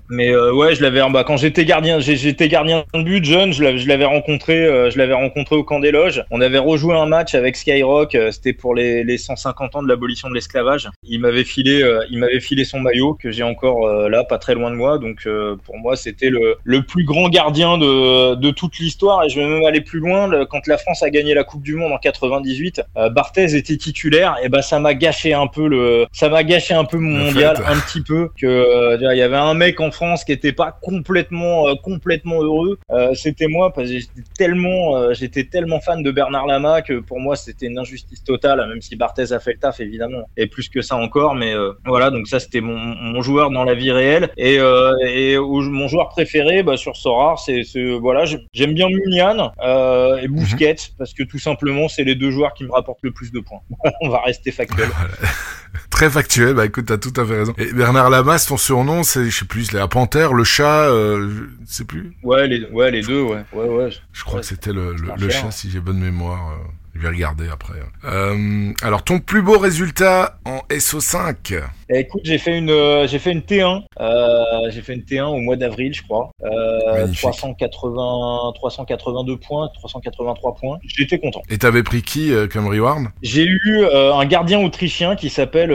mais 0.09 0.31
euh, 0.31 0.53
ouais 0.55 0.75
je 0.75 0.83
l'avais 0.83 1.03
bah, 1.11 1.25
quand 1.25 1.37
j'étais 1.37 1.65
gardien 1.65 1.99
j'étais 2.01 2.49
gardien 2.49 2.85
de 2.95 3.03
but 3.03 3.25
jeune 3.25 3.53
je 3.53 3.63
l'avais 3.63 4.05
rencontré 4.05 4.91
je 4.91 4.97
l'avais 4.97 5.15
rencontré 5.15 5.57
au 5.57 5.65
camp 5.65 5.81
des 5.81 5.91
loges. 5.91 6.25
On 6.31 6.41
avait 6.41 6.59
rejoué 6.59 6.95
un 6.97 7.02
match 7.07 7.35
avec 7.35 7.57
Skyrock, 7.57 8.15
euh, 8.15 8.31
c'était 8.31 8.53
pour 8.53 8.75
les, 8.75 9.05
les 9.05 9.19
150 9.19 9.77
ans 9.77 9.83
de 9.83 9.89
l'abolition 9.89 10.29
de 10.29 10.35
l'esclavage. 10.35 10.89
Il 11.03 11.21
m'avait 11.21 11.45
filé, 11.45 11.83
euh, 11.83 12.05
il 12.11 12.19
m'avait 12.19 12.41
filé 12.41 12.65
son 12.65 12.81
maillot 12.81 13.15
que 13.15 13.31
j'ai 13.31 13.43
encore 13.43 13.87
euh, 13.87 14.09
là, 14.09 14.25
pas 14.25 14.39
très 14.39 14.55
loin 14.55 14.71
de 14.71 14.77
moi. 14.77 14.99
Donc 14.99 15.29
pour 15.65 15.79
moi, 15.79 15.97
c'était 15.97 16.31
le, 16.31 16.57
le 16.65 16.83
plus 16.83 17.05
grand 17.05 17.29
gardien 17.29 17.79
de, 17.79 18.35
de 18.35 18.51
toute 18.51 18.79
l'histoire. 18.79 19.25
Et 19.25 19.29
je 19.29 19.41
vais 19.41 19.47
même 19.47 19.65
aller 19.65 19.81
plus 19.81 20.01
loin. 20.01 20.47
quand 20.47 20.67
la 20.67 20.79
France 20.79 21.03
a 21.03 21.11
gagné 21.11 21.35
la 21.35 21.45
Coupe 21.45 21.63
du 21.63 21.75
Monde 21.75 21.93
en 21.93 21.99
98, 21.99 22.83
Barthez 23.11 23.55
était 23.57 23.77
titulaire. 23.77 24.37
Et 24.43 24.49
ben 24.49 24.63
ça 24.63 24.79
m'a 24.79 24.95
gâché 24.95 25.33
un 25.33 25.47
peu 25.47 25.69
le, 25.69 26.07
ça 26.13 26.29
m'a 26.29 26.45
gâché 26.45 26.75
un 26.75 26.85
peu 26.85 26.99
mon 26.99 27.17
mondial, 27.27 27.57
un 27.67 27.79
petit 27.81 28.03
peu. 28.03 28.31
Que 28.41 28.97
il 29.01 29.17
y 29.17 29.23
avait 29.23 29.37
un 29.37 29.55
mec 29.55 29.81
en 29.81 29.91
France 29.91 30.25
qui 30.25 30.33
était 30.33 30.53
pas 30.53 30.73
complètement, 30.83 31.75
complètement 31.77 32.43
heureux. 32.43 32.79
c'était 33.15 33.49
moi 33.49 33.73
parce 33.73 33.89
que 33.89 33.95
j'étais 33.99 34.23
tellement, 34.37 35.13
j'étais 35.13 35.45
tellement 35.45 35.81
fan 35.81 36.03
de 36.03 36.11
Bernard 36.11 36.47
Lama 36.47 36.83
que 36.83 36.92
pour 37.01 37.21
moi 37.21 37.37
c'était 37.37 37.67
une 37.67 37.79
injustice 37.79 38.25
totale, 38.25 38.67
même 38.69 38.81
si 38.81 38.97
Barthez 38.97 39.33
a 39.33 39.41
fait 39.41 39.55
le 39.55 39.59
taf 39.59 39.81
évidemment, 39.81 40.29
et 40.37 40.47
plus 40.47 40.69
que 40.69 40.83
ça 40.83 40.97
encore. 40.97 41.35
Mais 41.35 41.55
euh, 41.55 41.73
voilà, 41.85 42.11
donc 42.11 42.29
ça 42.29 42.41
c'était 42.41 42.61
mon, 42.61 42.77
mon, 42.79 43.23
joueur 43.23 43.51
dans 43.51 43.65
la 43.65 43.75
vie 43.75 43.93
réelle. 43.93 44.31
Et, 44.37 44.59
euh, 44.59 44.95
et 45.07 45.39
mon 45.39 45.89
joueur 45.89 46.09
préféré 46.09 46.63
bah, 46.63 46.77
sur 46.77 46.97
Sora, 46.97 47.37
c'est 47.37 47.63
voilà, 48.01 48.25
j'aime 48.53 48.75
bien 48.75 48.89
Munian 48.89 49.53
euh, 49.63 50.19
et 50.19 50.29
mhm. 50.29 50.75
parce 50.99 51.15
que 51.15 51.23
tout 51.23 51.39
simplement 51.39 51.89
c'est 51.89 52.05
les 52.05 52.15
deux 52.15 52.31
joueurs 52.31 52.55
qui 52.55 52.65
me 52.65 52.73
rapportent 52.73 53.03
le 53.03 53.13
plus 53.13 53.33
de 53.33 53.41
points. 53.41 53.61
On 54.03 54.09
va 54.09 54.21
rester 54.21 54.51
factuel. 54.51 54.89
Très 55.91 56.11
factuel, 56.11 56.55
bah 56.55 56.67
écoute, 56.67 56.87
t'as 56.87 56.99
tout 56.99 57.13
à 57.17 57.25
fait 57.25 57.39
raison. 57.39 57.55
Et 57.57 57.73
Bernard 57.73 58.11
Lamas, 58.11 58.45
ton 58.47 58.57
surnom, 58.57 59.03
c'est, 59.03 59.25
je 59.25 59.39
sais 59.39 59.45
plus, 59.45 59.73
la 59.73 59.89
panthère, 59.89 60.35
le 60.35 60.45
chat, 60.45 60.89
euh, 60.89 61.47
je 61.67 61.73
sais 61.73 61.85
plus. 61.85 62.13
Ouais, 62.23 62.47
les, 62.47 62.67
ouais, 62.67 62.91
les 62.91 63.03
deux, 63.03 63.23
ouais, 63.23 63.45
ouais, 63.53 63.69
ouais. 63.69 63.91
Je 64.13 64.25
crois 64.25 64.41
que 64.41 64.47
c'était 64.47 64.73
le, 64.73 64.95
le, 64.95 65.13
le 65.19 65.31
chat, 65.31 65.51
si 65.51 65.71
j'ai 65.71 65.81
bonne 65.81 65.99
mémoire. 65.99 66.59
Euh. 67.03 67.09
Vais 67.09 67.15
regarder 67.15 67.49
après. 67.53 67.75
Euh, 68.05 68.73
alors, 68.83 69.03
ton 69.03 69.19
plus 69.19 69.43
beau 69.43 69.59
résultat 69.59 70.39
en 70.45 70.61
SO5 70.71 71.61
eh, 71.89 71.99
Écoute, 71.99 72.23
j'ai 72.25 72.39
fait 72.39 72.57
une, 72.57 72.71
euh, 72.71 73.07
j'ai 73.07 73.19
fait 73.19 73.33
une 73.33 73.41
T1. 73.41 73.83
Euh, 74.01 74.71
j'ai 74.71 74.81
fait 74.83 74.95
une 74.95 75.03
T1 75.03 75.25
au 75.25 75.39
mois 75.39 75.57
d'avril, 75.57 75.93
je 75.93 76.03
crois. 76.03 76.31
Euh, 76.45 77.07
380, 77.13 78.53
382 78.55 79.37
points, 79.37 79.69
383 79.75 80.55
points. 80.55 80.79
J'étais 80.87 81.19
content. 81.19 81.43
Et 81.51 81.59
t'avais 81.59 81.83
pris 81.83 82.03
qui 82.03 82.33
euh, 82.33 82.47
comme 82.47 82.67
reward? 82.67 83.07
J'ai 83.23 83.45
eu 83.45 83.85
euh, 83.85 84.15
un 84.15 84.25
gardien 84.25 84.61
autrichien 84.65 85.17
qui 85.17 85.29
s'appelle 85.29 85.73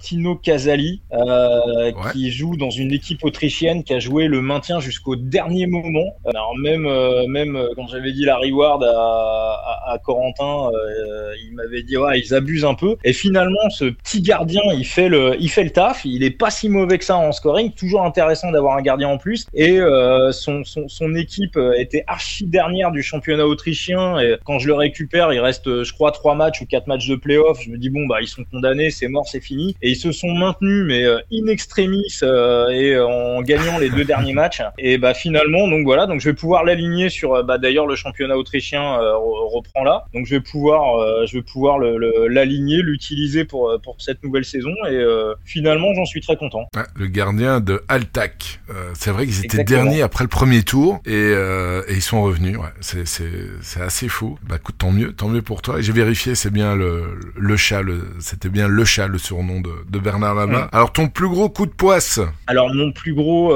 Tino 0.00 0.36
Casali, 0.36 1.02
ouais. 1.12 1.92
qui 2.12 2.30
joue 2.30 2.56
dans 2.56 2.70
une 2.70 2.92
équipe 2.92 3.24
autrichienne 3.24 3.84
qui 3.84 3.94
a 3.94 3.98
joué 3.98 4.26
le 4.26 4.40
maintien 4.40 4.80
jusqu'au 4.80 5.16
dernier 5.16 5.66
moment. 5.66 6.16
Alors 6.24 6.56
même, 6.56 6.88
même 7.28 7.58
quand 7.76 7.88
j'avais 7.88 8.12
dit 8.12 8.24
la 8.24 8.36
reward 8.36 8.84
à, 8.84 8.88
à, 8.88 9.92
à 9.92 9.98
Corentin 9.98 10.67
euh, 10.74 11.34
il 11.44 11.54
m'avait 11.54 11.82
dit 11.82 11.96
ouais, 11.96 12.20
ils 12.20 12.34
abusent 12.34 12.64
un 12.64 12.74
peu. 12.74 12.96
Et 13.04 13.12
finalement, 13.12 13.70
ce 13.70 13.86
petit 13.86 14.22
gardien, 14.22 14.62
il 14.74 14.84
fait 14.84 15.08
le, 15.08 15.36
il 15.40 15.48
fait 15.48 15.64
le 15.64 15.70
taf. 15.70 16.04
Il 16.04 16.22
est 16.22 16.30
pas 16.30 16.50
si 16.50 16.68
mauvais 16.68 16.98
que 16.98 17.04
ça 17.04 17.16
en 17.16 17.32
scoring. 17.32 17.72
Toujours 17.72 18.04
intéressant 18.04 18.50
d'avoir 18.50 18.76
un 18.76 18.82
gardien 18.82 19.08
en 19.08 19.18
plus. 19.18 19.46
Et 19.54 19.80
euh, 19.80 20.32
son, 20.32 20.64
son, 20.64 20.88
son, 20.88 21.14
équipe 21.14 21.58
était 21.76 22.04
archi 22.06 22.46
dernière 22.46 22.92
du 22.92 23.02
championnat 23.02 23.46
autrichien. 23.46 24.18
Et 24.20 24.36
quand 24.44 24.58
je 24.58 24.66
le 24.68 24.74
récupère, 24.74 25.32
il 25.32 25.40
reste, 25.40 25.82
je 25.82 25.92
crois, 25.92 26.12
trois 26.12 26.34
matchs 26.34 26.60
ou 26.60 26.66
quatre 26.66 26.86
matchs 26.86 27.08
de 27.08 27.16
playoff. 27.16 27.60
Je 27.62 27.70
me 27.70 27.78
dis 27.78 27.90
bon 27.90 28.06
bah 28.06 28.18
ils 28.20 28.28
sont 28.28 28.44
condamnés, 28.44 28.90
c'est 28.90 29.08
mort, 29.08 29.26
c'est 29.26 29.40
fini. 29.40 29.76
Et 29.82 29.90
ils 29.90 29.96
se 29.96 30.12
sont 30.12 30.32
maintenus, 30.32 30.84
mais 30.86 31.04
euh, 31.04 31.18
in 31.32 31.46
extremis 31.46 32.04
euh, 32.22 32.68
et 32.68 32.98
en 32.98 33.42
gagnant 33.42 33.78
les 33.78 33.90
deux 33.90 34.04
derniers 34.12 34.32
matchs. 34.32 34.62
Et 34.78 34.98
bah 34.98 35.14
finalement, 35.14 35.68
donc 35.68 35.84
voilà, 35.84 36.06
donc 36.06 36.20
je 36.20 36.28
vais 36.30 36.34
pouvoir 36.34 36.64
l'aligner 36.64 37.08
sur, 37.08 37.44
bah 37.44 37.58
d'ailleurs 37.58 37.86
le 37.86 37.96
championnat 37.96 38.36
autrichien 38.36 38.98
reprend 38.98 39.84
là. 39.84 40.04
Donc 40.14 40.26
je 40.26 40.36
vais 40.36 40.40
pouvoir, 40.50 41.26
je 41.26 41.36
vais 41.36 41.42
pouvoir 41.42 41.78
l'aligner, 41.78 42.82
l'utiliser 42.82 43.44
pour 43.44 43.78
pour 43.82 43.96
cette 43.98 44.22
nouvelle 44.24 44.44
saison 44.44 44.70
et 44.90 45.04
finalement 45.44 45.94
j'en 45.94 46.04
suis 46.04 46.20
très 46.20 46.36
content. 46.36 46.68
le 46.94 47.06
gardien 47.06 47.60
de 47.60 47.82
Altac, 47.88 48.60
c'est 48.94 49.10
vrai 49.10 49.26
qu'ils 49.26 49.44
étaient 49.44 49.64
derniers 49.64 50.02
après 50.02 50.24
le 50.24 50.28
premier 50.28 50.62
tour 50.62 51.00
et, 51.06 51.12
et 51.12 51.94
ils 51.94 52.02
sont 52.02 52.22
revenus. 52.22 52.56
Ouais, 52.56 52.72
c'est 52.80 53.06
c'est 53.06 53.80
assez 53.80 54.08
fou. 54.08 54.38
Bah 54.48 54.56
écoute, 54.56 54.76
tant 54.78 54.90
mieux, 54.92 55.12
tant 55.12 55.28
mieux 55.28 55.42
pour 55.42 55.62
toi. 55.62 55.78
Et 55.78 55.82
j'ai 55.82 55.92
vérifié, 55.92 56.34
c'est 56.34 56.52
bien 56.52 56.74
le 56.74 57.18
le 57.36 57.56
chat, 57.56 57.82
c'était 58.20 58.48
bien 58.48 58.68
le 58.68 58.84
chat, 58.84 59.06
le 59.06 59.18
surnom 59.18 59.60
de, 59.60 59.70
de 59.88 59.98
Bernard 59.98 60.34
Lama. 60.34 60.68
Alors 60.72 60.92
ton 60.92 61.08
plus 61.08 61.28
gros 61.28 61.48
coup 61.48 61.66
de 61.66 61.72
poisse? 61.72 62.20
Alors 62.46 62.72
mon 62.72 62.92
plus 62.92 63.14
gros 63.14 63.52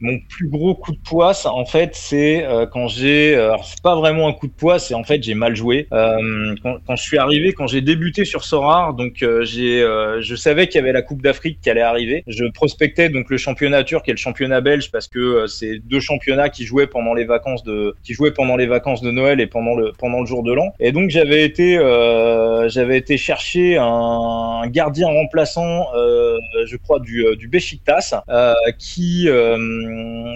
mon 0.00 0.18
plus 0.28 0.48
gros 0.48 0.74
coup 0.74 0.92
de 0.92 0.98
poisse, 0.98 1.46
en 1.46 1.64
fait, 1.64 1.90
c'est 1.94 2.44
euh, 2.44 2.66
quand 2.66 2.88
j'ai, 2.88 3.34
euh, 3.34 3.52
alors 3.52 3.64
c'est 3.64 3.82
pas 3.82 3.96
vraiment 3.96 4.28
un 4.28 4.32
coup 4.32 4.46
de 4.46 4.52
poisse, 4.52 4.88
c'est 4.88 4.94
en 4.94 5.04
fait 5.04 5.22
j'ai 5.22 5.34
mal 5.34 5.55
joué. 5.56 5.88
Euh, 5.92 6.54
quand, 6.62 6.76
quand, 6.86 6.96
je 6.96 7.02
suis 7.02 7.18
arrivé, 7.18 7.52
quand 7.52 7.66
j'ai 7.66 7.80
débuté 7.80 8.24
sur 8.24 8.44
Sorar, 8.44 8.94
donc 8.94 9.24
j'ai, 9.42 9.80
je 10.20 10.34
savais 10.36 10.68
qu'il 10.68 10.80
y 10.80 10.82
avait 10.82 10.92
la 10.92 11.02
Coupe 11.02 11.22
d'Afrique 11.22 11.58
qui 11.62 11.70
allait 11.70 11.80
arriver. 11.80 12.22
Je 12.26 12.44
prospectais 12.46 13.08
donc 13.08 13.30
le 13.30 13.36
championnat 13.36 13.84
turc 13.84 14.08
et 14.08 14.12
le 14.12 14.16
championnat 14.16 14.60
belge 14.60 14.90
parce 14.90 15.08
que 15.08 15.46
c'est 15.46 15.78
deux 15.78 16.00
championnats 16.00 16.48
qui 16.48 16.64
jouaient 16.64 16.86
pendant 16.86 17.14
les 17.14 17.24
vacances 17.24 17.64
de, 17.64 17.94
qui 18.04 18.14
jouaient 18.14 18.32
pendant 18.32 18.56
les 18.56 18.66
vacances 18.66 19.02
de 19.02 19.10
Noël 19.10 19.40
et 19.40 19.46
pendant 19.46 19.74
le 19.74 19.92
pendant 19.98 20.20
le 20.20 20.26
jour 20.26 20.42
de 20.42 20.52
l'an. 20.52 20.72
Et 20.80 20.92
donc 20.92 21.10
j'avais 21.10 21.44
été, 21.44 21.76
j'avais 22.68 22.98
été 22.98 23.16
chercher 23.16 23.76
un, 23.78 24.66
gardien 24.68 25.08
remplaçant, 25.08 25.86
je 25.94 26.76
crois 26.76 27.00
du 27.00 27.24
du 27.36 27.48
Besiktas, 27.48 28.22
qui 28.78 29.28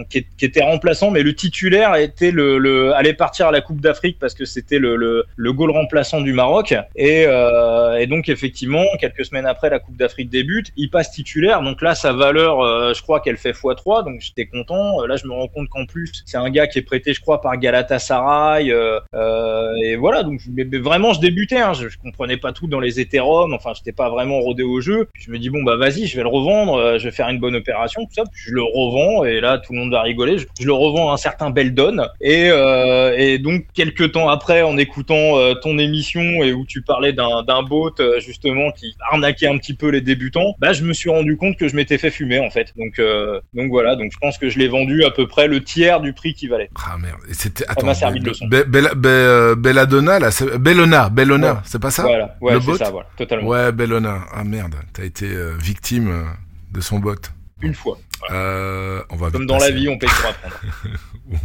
qui, 0.09 0.27
qui, 0.37 0.45
était 0.45 0.63
remplaçant, 0.63 1.11
mais 1.11 1.23
le 1.23 1.35
titulaire 1.35 1.95
était 1.97 2.31
le, 2.31 2.59
le 2.59 2.95
allait 2.95 3.15
partir 3.15 3.49
à 3.49 3.53
la 3.53 3.61
Coupe 3.61 3.81
d'Afrique 3.81 4.19
parce 4.19 4.35
que 4.35 4.45
c'était 4.45 4.79
le, 4.79 4.97
le, 4.97 5.10
le, 5.37 5.53
goal 5.53 5.71
remplaçant 5.71 6.21
du 6.21 6.33
Maroc. 6.33 6.75
Et, 6.97 7.25
euh, 7.27 7.99
et, 7.99 8.07
donc 8.07 8.29
effectivement, 8.29 8.85
quelques 8.99 9.25
semaines 9.25 9.47
après 9.47 9.71
la 9.71 9.79
Coupe 9.79 9.97
d'Afrique 9.97 10.31
débute, 10.31 10.73
il 10.77 10.91
passe 10.91 11.11
titulaire. 11.11 11.63
Donc 11.63 11.83
là, 11.83 11.95
sa 11.95 12.13
valeur, 12.13 12.61
euh, 12.61 12.93
je 12.95 13.03
crois 13.03 13.21
qu'elle 13.21 13.37
fait 13.37 13.53
x3. 13.53 14.05
Donc 14.05 14.21
j'étais 14.21 14.47
content. 14.47 15.05
Là, 15.07 15.17
je 15.17 15.27
me 15.27 15.33
rends 15.33 15.49
compte 15.49 15.69
qu'en 15.69 15.87
plus, 15.87 16.23
c'est 16.27 16.37
un 16.37 16.51
gars 16.51 16.67
qui 16.67 16.79
est 16.79 16.83
prêté, 16.83 17.13
je 17.13 17.21
crois, 17.21 17.41
par 17.41 17.57
Galatasaray. 17.57 18.71
Euh, 18.71 19.01
euh 19.15 19.71
et 19.85 19.97
voilà. 19.97 20.23
Donc 20.23 20.41
mais, 20.53 20.65
vraiment, 20.79 21.13
je 21.13 21.21
débutais. 21.21 21.59
Hein, 21.59 21.73
je, 21.73 21.89
je, 21.89 21.99
comprenais 21.99 22.37
pas 22.37 22.53
tout 22.53 22.67
dans 22.67 22.81
les 22.81 23.01
hétéromes. 23.01 23.55
Enfin, 23.55 23.73
j'étais 23.75 23.93
pas 23.93 24.09
vraiment 24.09 24.41
rodé 24.41 24.63
au 24.63 24.81
jeu. 24.81 25.09
Puis 25.13 25.25
je 25.25 25.31
me 25.31 25.39
dis 25.39 25.51
bon 25.51 25.63
bah 25.63 25.77
vas-y, 25.77 26.07
je 26.07 26.17
vais 26.17 26.23
le 26.23 26.29
revendre. 26.29 26.75
Euh, 26.75 26.99
je 26.99 27.05
vais 27.05 27.11
faire 27.11 27.29
une 27.29 27.39
bonne 27.39 27.57
opération, 27.57 28.05
tout 28.05 28.15
ça. 28.15 28.25
Puis 28.31 28.43
je 28.47 28.55
le 28.55 28.63
revends. 28.63 29.25
Et 29.25 29.41
là, 29.41 29.59
tout 29.59 29.73
le 29.73 29.81
monde 29.81 29.91
va 29.91 30.03
rigoler. 30.03 30.39
Je, 30.39 30.67
le 30.67 30.73
revends 30.73 31.11
à 31.11 31.15
un 31.15 31.17
certain 31.17 31.51
Beldon. 31.51 32.07
Et, 32.21 32.51
euh, 32.51 33.15
et 33.17 33.39
donc, 33.39 33.67
quelques 33.75 34.13
temps 34.13 34.29
après, 34.29 34.63
en 34.63 34.77
écoutant 35.01 35.39
euh, 35.39 35.55
ton 35.55 35.79
émission 35.79 36.21
et 36.21 36.53
où 36.53 36.67
tu 36.67 36.83
parlais 36.83 37.13
d'un 37.13 37.63
bot, 37.63 37.93
euh, 38.01 38.21
justement, 38.21 38.71
qui 38.71 38.95
arnaquait 39.11 39.47
un 39.47 39.57
petit 39.57 39.75
peu 39.75 39.89
les 39.89 40.03
débutants, 40.03 40.55
bah, 40.59 40.73
je 40.73 40.85
me 40.85 40.93
suis 40.93 41.09
rendu 41.09 41.37
compte 41.37 41.57
que 41.57 41.69
je 41.69 41.77
m'étais 41.77 41.97
fait 41.97 42.11
fumer, 42.11 42.39
en 42.39 42.51
fait. 42.51 42.75
Donc, 42.77 42.99
euh, 42.99 43.41
donc 43.55 43.71
voilà. 43.71 43.97
Donc, 43.97 44.13
je 44.13 44.19
pense 44.19 44.37
que 44.37 44.51
je 44.51 44.59
l'ai 44.59 44.69
vendu 44.69 45.05
à 45.05 45.11
peu 45.11 45.27
près 45.27 45.49
le 45.49 45.63
tiers 45.65 46.01
du 46.01 46.13
prix 46.13 46.35
qu'il 46.35 46.51
valait. 46.51 46.69
Ah 46.77 46.99
merde. 46.99 47.21
Et 47.31 47.35
c'était, 47.35 47.65
attends. 47.65 47.81
Ça 47.81 47.87
m'a 47.87 47.95
servi 47.95 48.21
de 48.21 48.27
leçon. 48.27 48.47
Be 48.47 48.65
Be 48.67 49.55
Belladonna, 49.57 50.19
là, 50.19 50.31
Bellona, 50.59 51.09
Bellona, 51.09 51.63
c'est 51.65 51.81
pas 51.81 51.91
ça? 51.91 52.03
Voilà. 52.03 52.37
Ouais, 52.41 52.59
c'est 52.61 52.77
ça, 52.77 52.91
voilà. 52.91 53.09
Totalement. 53.17 53.49
Ouais, 53.49 53.73
Bellona. 53.73 54.21
Ah 54.33 54.45
merde. 54.45 54.75
T'as 54.93 55.05
été 55.05 55.27
victime 55.59 56.27
de 56.73 56.81
son 56.81 56.99
bot. 56.99 57.15
Une 57.63 57.75
fois. 57.75 57.99
Euh, 58.31 59.03
on 59.11 59.17
va 59.17 59.31
comme 59.31 59.47
dans 59.47 59.59
la 59.59 59.71
vie, 59.71 59.89
on 59.89 59.99
paye 59.99 60.09
pour 60.09 60.31
apprendre. 60.31 60.57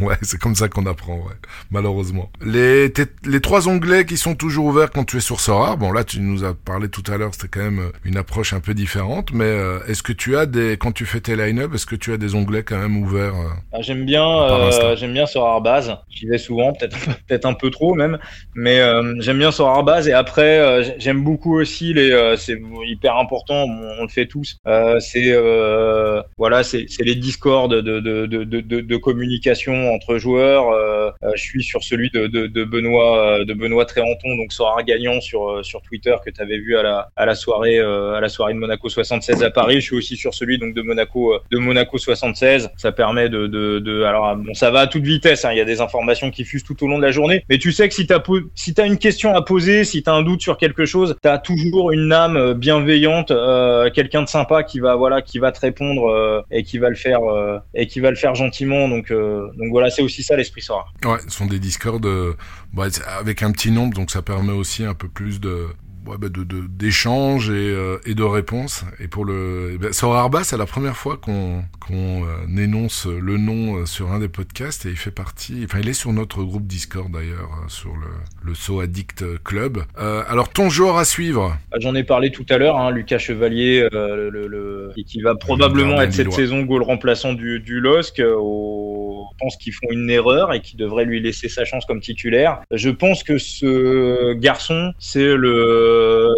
ouais, 0.00 0.16
c'est 0.22 0.38
comme 0.38 0.54
ça 0.54 0.68
qu'on 0.68 0.86
apprend, 0.86 1.16
ouais. 1.16 1.34
malheureusement. 1.70 2.30
Les, 2.44 2.92
les 3.24 3.40
trois 3.40 3.68
onglets 3.68 4.04
qui 4.04 4.16
sont 4.16 4.34
toujours 4.34 4.66
ouverts 4.66 4.90
quand 4.90 5.04
tu 5.04 5.16
es 5.16 5.20
sur 5.20 5.40
Sora, 5.40 5.76
bon 5.76 5.92
là 5.92 6.04
tu 6.04 6.20
nous 6.20 6.44
as 6.44 6.54
parlé 6.54 6.88
tout 6.88 7.02
à 7.10 7.16
l'heure, 7.16 7.34
c'était 7.34 7.48
quand 7.48 7.64
même 7.64 7.90
une 8.04 8.16
approche 8.16 8.52
un 8.52 8.60
peu 8.60 8.74
différente, 8.74 9.30
mais 9.32 9.44
euh, 9.44 9.78
est-ce 9.88 10.02
que 10.02 10.12
tu 10.12 10.36
as 10.36 10.46
des, 10.46 10.76
quand 10.76 10.92
tu 10.92 11.06
fais 11.06 11.20
tes 11.20 11.36
line-up, 11.36 11.74
est-ce 11.74 11.86
que 11.86 11.96
tu 11.96 12.12
as 12.12 12.16
des 12.16 12.34
onglets 12.34 12.62
quand 12.62 12.78
même 12.78 12.96
ouverts 12.96 13.34
euh, 13.34 13.48
ah, 13.72 13.80
J'aime 13.80 14.04
bien, 14.04 14.26
euh, 14.26 14.96
j'aime 14.96 15.12
bien 15.12 15.26
Sora 15.26 15.60
Base, 15.60 15.96
j'y 16.08 16.26
vais 16.26 16.38
souvent, 16.38 16.72
peut-être 16.72 16.96
peut-être 17.28 17.46
un 17.46 17.54
peu 17.54 17.70
trop 17.70 17.94
même, 17.94 18.18
mais 18.54 18.80
j'aime 19.20 19.38
bien 19.38 19.50
Sora 19.50 19.82
Base 19.82 20.08
et 20.08 20.12
après 20.12 20.96
j'aime 20.98 21.22
beaucoup 21.22 21.58
aussi 21.58 21.94
les, 21.94 22.34
c'est 22.36 22.60
hyper 22.86 23.16
important, 23.16 23.64
on, 23.64 24.02
le 24.02 24.08
fait 24.08 24.26
tous, 24.26 24.58
c'est 25.00 25.34
voilà 26.36 26.62
c'est 26.66 27.04
les 27.04 27.14
discords 27.14 27.68
de, 27.68 27.80
de, 27.80 28.00
de, 28.00 28.26
de, 28.60 28.96
communication 28.96 29.94
entre 29.94 30.18
joueurs. 30.18 30.70
Euh, 30.70 31.10
euh, 31.22 31.30
je 31.34 31.42
suis 31.42 31.62
sur 31.62 31.82
celui 31.82 32.10
de, 32.10 32.64
Benoît 32.64 33.44
de 33.44 33.54
Benoît 33.54 33.84
Tréanton, 33.84 34.36
donc 34.36 34.52
Sora 34.52 34.82
gagnant 34.82 35.20
sur 35.20 35.48
euh, 35.48 35.62
sur 35.62 35.80
Twitter 35.82 36.14
que 36.24 36.30
tu 36.30 36.40
avais 36.40 36.58
vu 36.58 36.76
à 36.76 36.82
la 36.82 37.08
à 37.16 37.26
la 37.26 37.34
soirée 37.34 37.78
à 37.78 38.20
la 38.20 38.28
soirée 38.28 38.54
de 38.54 38.58
Monaco 38.58 38.88
76 38.88 39.42
à 39.42 39.50
Paris. 39.50 39.76
Je 39.76 39.86
suis 39.86 39.96
aussi 39.96 40.16
sur 40.16 40.34
celui 40.34 40.58
donc 40.58 40.74
de 40.74 40.82
Monaco 40.82 41.38
de 41.50 41.58
Monaco 41.58 41.98
76. 41.98 42.70
Ça 42.76 42.92
permet 42.92 43.28
de 43.28 43.46
de, 43.46 44.02
alors 44.02 44.36
bon 44.36 44.54
ça 44.54 44.70
va 44.70 44.80
à 44.80 44.86
toute 44.86 45.04
vitesse. 45.04 45.44
Hein. 45.44 45.52
Il 45.52 45.58
y 45.58 45.60
a 45.60 45.64
des 45.64 45.80
informations 45.80 46.30
qui 46.30 46.44
fusent 46.44 46.64
tout 46.64 46.82
au 46.84 46.88
long 46.88 46.98
de 46.98 47.04
la 47.04 47.12
journée, 47.12 47.44
mais 47.48 47.58
tu 47.58 47.72
sais 47.72 47.88
que 47.88 47.94
si 47.94 48.06
t'as 48.06 48.22
si 48.54 48.74
as 48.78 48.86
une 48.86 48.98
question 48.98 49.34
à 49.34 49.42
poser, 49.42 49.84
si 49.84 50.02
tu 50.02 50.10
as 50.10 50.14
un 50.14 50.22
doute 50.22 50.42
sur 50.42 50.58
quelque 50.58 50.84
chose, 50.84 51.16
tu 51.22 51.28
as 51.28 51.38
toujours 51.38 51.92
une 51.92 52.12
âme 52.12 52.54
bienveillante, 52.54 53.32
quelqu'un 53.94 54.22
de 54.22 54.28
sympa 54.28 54.64
qui 54.64 54.80
va 54.80 54.96
voilà 54.96 55.22
qui 55.22 55.38
va 55.38 55.52
te 55.52 55.60
répondre 55.60 56.44
qui 56.62 56.78
va 56.78 56.88
le 56.88 56.94
faire 56.94 57.22
euh, 57.22 57.58
et 57.74 57.86
qui 57.86 58.00
va 58.00 58.10
le 58.10 58.16
faire 58.16 58.34
gentiment. 58.34 58.88
Donc 58.88 59.10
euh, 59.10 59.48
donc 59.58 59.70
voilà, 59.70 59.90
c'est 59.90 60.02
aussi 60.02 60.22
ça 60.22 60.36
l'esprit 60.36 60.62
Sora. 60.62 60.86
Ouais, 61.04 61.18
ce 61.26 61.36
sont 61.36 61.46
des 61.46 61.58
Discord 61.58 62.04
euh, 62.04 62.34
bah, 62.72 62.86
avec 63.18 63.42
un 63.42 63.52
petit 63.52 63.70
nombre, 63.70 63.94
donc 63.94 64.10
ça 64.10 64.22
permet 64.22 64.52
aussi 64.52 64.84
un 64.84 64.94
peu 64.94 65.08
plus 65.08 65.40
de 65.40 65.68
ouais, 66.06 66.16
bah 66.18 66.28
de 66.28 66.44
d'échanges 66.68 67.50
et, 67.50 67.70
euh, 67.70 67.98
et 68.06 68.14
de 68.14 68.22
réponses. 68.22 68.84
Et 69.00 69.08
pour 69.08 69.24
le 69.24 69.72
eh 69.74 69.78
ben, 69.78 69.90
Arba, 70.02 70.44
c'est 70.44 70.56
la 70.56 70.66
première 70.66 70.96
fois 70.96 71.16
qu'on 71.16 71.64
qu'on 71.80 72.24
euh, 72.24 72.58
énonce 72.62 73.06
le 73.06 73.36
nom 73.36 73.76
euh, 73.76 73.86
sur 73.86 74.12
un 74.12 74.18
des 74.18 74.28
podcasts 74.28 74.86
et 74.86 74.90
il 74.90 74.96
fait 74.96 75.10
partie. 75.10 75.62
Enfin, 75.64 75.78
il 75.80 75.88
est 75.88 75.94
sur 75.94 76.12
notre 76.12 76.42
groupe 76.42 76.66
Discord 76.66 77.10
d'ailleurs, 77.10 77.50
sur 77.68 77.94
le 77.96 78.06
le 78.42 78.54
So 78.54 78.80
Addict 78.80 79.42
Club. 79.42 79.78
alors 79.96 80.48
ton 80.50 80.70
joueur 80.70 80.98
à 80.98 81.04
suivre? 81.04 81.56
Bah, 81.70 81.78
J'en 81.80 81.94
ai 81.94 82.04
parlé 82.04 82.30
tout 82.30 82.46
à 82.48 82.58
l'heure, 82.58 82.78
hein, 82.78 82.90
Lucas 82.90 83.18
Chevalier, 83.18 83.88
le, 83.92 84.30
le, 84.30 84.92
qui 85.06 85.20
va 85.20 85.34
probablement 85.34 86.00
être 86.00 86.12
cette 86.12 86.32
saison 86.32 86.62
goal 86.62 86.82
remplaçant 86.82 87.32
du 87.32 87.60
du 87.60 87.80
LOSC. 87.80 88.20
Au... 88.20 88.96
Je 89.36 89.44
pense 89.44 89.56
qu'ils 89.58 89.74
font 89.74 89.88
une 89.90 90.08
erreur 90.08 90.54
et 90.54 90.60
qui 90.62 90.76
devrait 90.76 91.04
lui 91.04 91.20
laisser 91.20 91.50
sa 91.50 91.64
chance 91.66 91.84
comme 91.84 92.00
titulaire. 92.00 92.60
Je 92.70 92.88
pense 92.88 93.22
que 93.22 93.36
ce 93.36 94.32
garçon, 94.32 94.94
c'est 94.98 95.36
le 95.36 95.95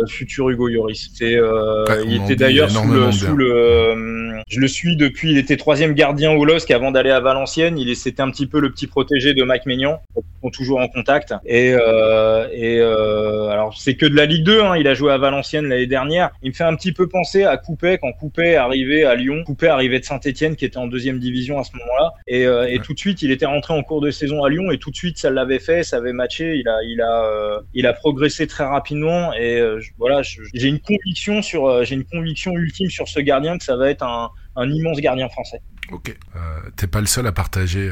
futur 0.08 0.50
Hugo. 0.50 0.68
C'est, 0.94 1.34
euh, 1.34 1.84
il 2.06 2.22
était 2.22 2.36
d'ailleurs 2.36 2.70
sous 2.70 2.88
le, 2.88 3.12
sous 3.12 3.36
le 3.36 3.52
euh, 3.52 4.42
je 4.48 4.60
le 4.60 4.68
suis 4.68 4.96
depuis, 4.96 5.30
il 5.30 5.38
était 5.38 5.56
troisième 5.56 5.94
gardien 5.94 6.32
au 6.32 6.44
LOSC 6.44 6.70
avant 6.70 6.90
d'aller 6.90 7.10
à 7.10 7.20
Valenciennes. 7.20 7.78
Il 7.78 7.94
c'était 7.96 8.22
un 8.22 8.30
petit 8.30 8.46
peu 8.46 8.60
le 8.60 8.70
petit 8.70 8.86
protégé 8.86 9.34
de 9.34 9.42
Mike 9.42 9.66
Maignan, 9.66 10.00
sont 10.42 10.50
toujours 10.50 10.80
en 10.80 10.88
contact. 10.88 11.34
Et, 11.46 11.70
et 11.70 12.80
alors 12.80 13.74
c'est 13.76 13.94
que 13.94 14.06
de 14.06 14.14
la 14.14 14.26
Ligue 14.26 14.44
2. 14.44 14.60
Hein, 14.60 14.76
il 14.76 14.86
a 14.88 14.94
joué 14.94 15.12
à 15.12 15.18
Valenciennes 15.18 15.66
l'année 15.68 15.86
dernière. 15.86 16.30
Il 16.42 16.50
me 16.50 16.54
fait 16.54 16.64
un 16.64 16.76
petit 16.76 16.92
peu 16.92 17.08
penser 17.08 17.44
à 17.44 17.56
Coupet 17.56 17.98
quand 17.98 18.12
Coupet 18.12 18.56
arrivait 18.56 19.04
à 19.04 19.14
Lyon. 19.14 19.42
Coupet 19.44 19.68
arrivait 19.68 20.00
de 20.00 20.04
Saint-Etienne 20.04 20.56
qui 20.56 20.64
était 20.64 20.78
en 20.78 20.86
deuxième 20.86 21.18
division 21.18 21.58
à 21.58 21.64
ce 21.64 21.70
moment-là. 21.76 22.12
Et, 22.26 22.42
et 22.74 22.78
tout 22.80 22.94
de 22.94 22.98
suite, 22.98 23.22
il 23.22 23.30
était 23.30 23.46
rentré 23.46 23.74
en 23.74 23.82
cours 23.82 24.00
de 24.00 24.10
saison 24.10 24.44
à 24.44 24.50
Lyon 24.50 24.70
et 24.70 24.78
tout 24.78 24.90
de 24.90 24.96
suite, 24.96 25.18
ça 25.18 25.30
l'avait 25.30 25.58
fait, 25.58 25.82
ça 25.82 25.96
avait 25.96 26.12
matché. 26.12 26.56
Il 26.56 26.68
a, 26.68 26.82
il 26.84 27.00
a, 27.00 27.60
il 27.74 27.86
a 27.86 27.92
progressé 27.92 28.46
très 28.46 28.64
rapidement 28.64 29.32
et 29.34 29.47
euh, 29.56 29.80
voilà, 29.98 30.22
j'ai 30.22 30.68
une 30.68 30.80
conviction 30.80 31.42
sur, 31.42 31.66
euh, 31.66 31.84
j'ai 31.84 31.94
une 31.94 32.04
conviction 32.04 32.52
ultime 32.52 32.90
sur 32.90 33.08
ce 33.08 33.20
gardien 33.20 33.58
que 33.58 33.64
ça 33.64 33.76
va 33.76 33.90
être 33.90 34.02
un, 34.02 34.30
un 34.56 34.70
immense 34.70 34.98
gardien 34.98 35.28
français. 35.28 35.60
Ok, 35.90 36.16
euh, 36.36 36.38
t'es 36.76 36.86
pas 36.86 37.00
le 37.00 37.06
seul 37.06 37.26
à 37.26 37.32
partager 37.32 37.90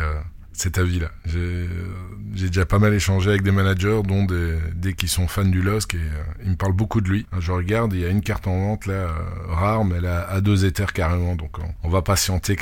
cet 0.61 0.79
avis-là. 0.79 1.11
J'ai 2.37 2.49
déjà 2.49 2.67
pas 2.67 2.79
mal 2.79 2.93
échangé 2.93 3.31
avec 3.31 3.43
des 3.43 3.51
managers, 3.51 4.03
dont 4.05 4.25
des, 4.25 4.95
qui 4.95 5.09
sont 5.09 5.27
fans 5.27 5.45
du 5.45 5.63
LOSC, 5.63 5.95
et 5.95 5.99
euh, 5.99 6.23
ils 6.45 6.51
me 6.51 6.57
parlent 6.57 6.73
beaucoup 6.75 7.01
de 7.01 7.09
lui. 7.09 7.27
Je 7.39 7.51
regarde, 7.53 7.93
il 7.93 8.01
y 8.01 8.05
a 8.05 8.09
une 8.09 8.21
carte 8.21 8.47
en 8.47 8.59
vente 8.61 8.87
là, 8.87 8.95
euh, 8.95 9.11
rare, 9.49 9.85
mais 9.85 9.97
elle 9.97 10.07
a 10.07 10.29
à 10.29 10.41
deux 10.41 10.65
éthers 10.65 10.93
carrément, 10.93 11.35
donc 11.35 11.57
on, 11.83 11.89
va 11.89 12.03
patienter 12.03 12.57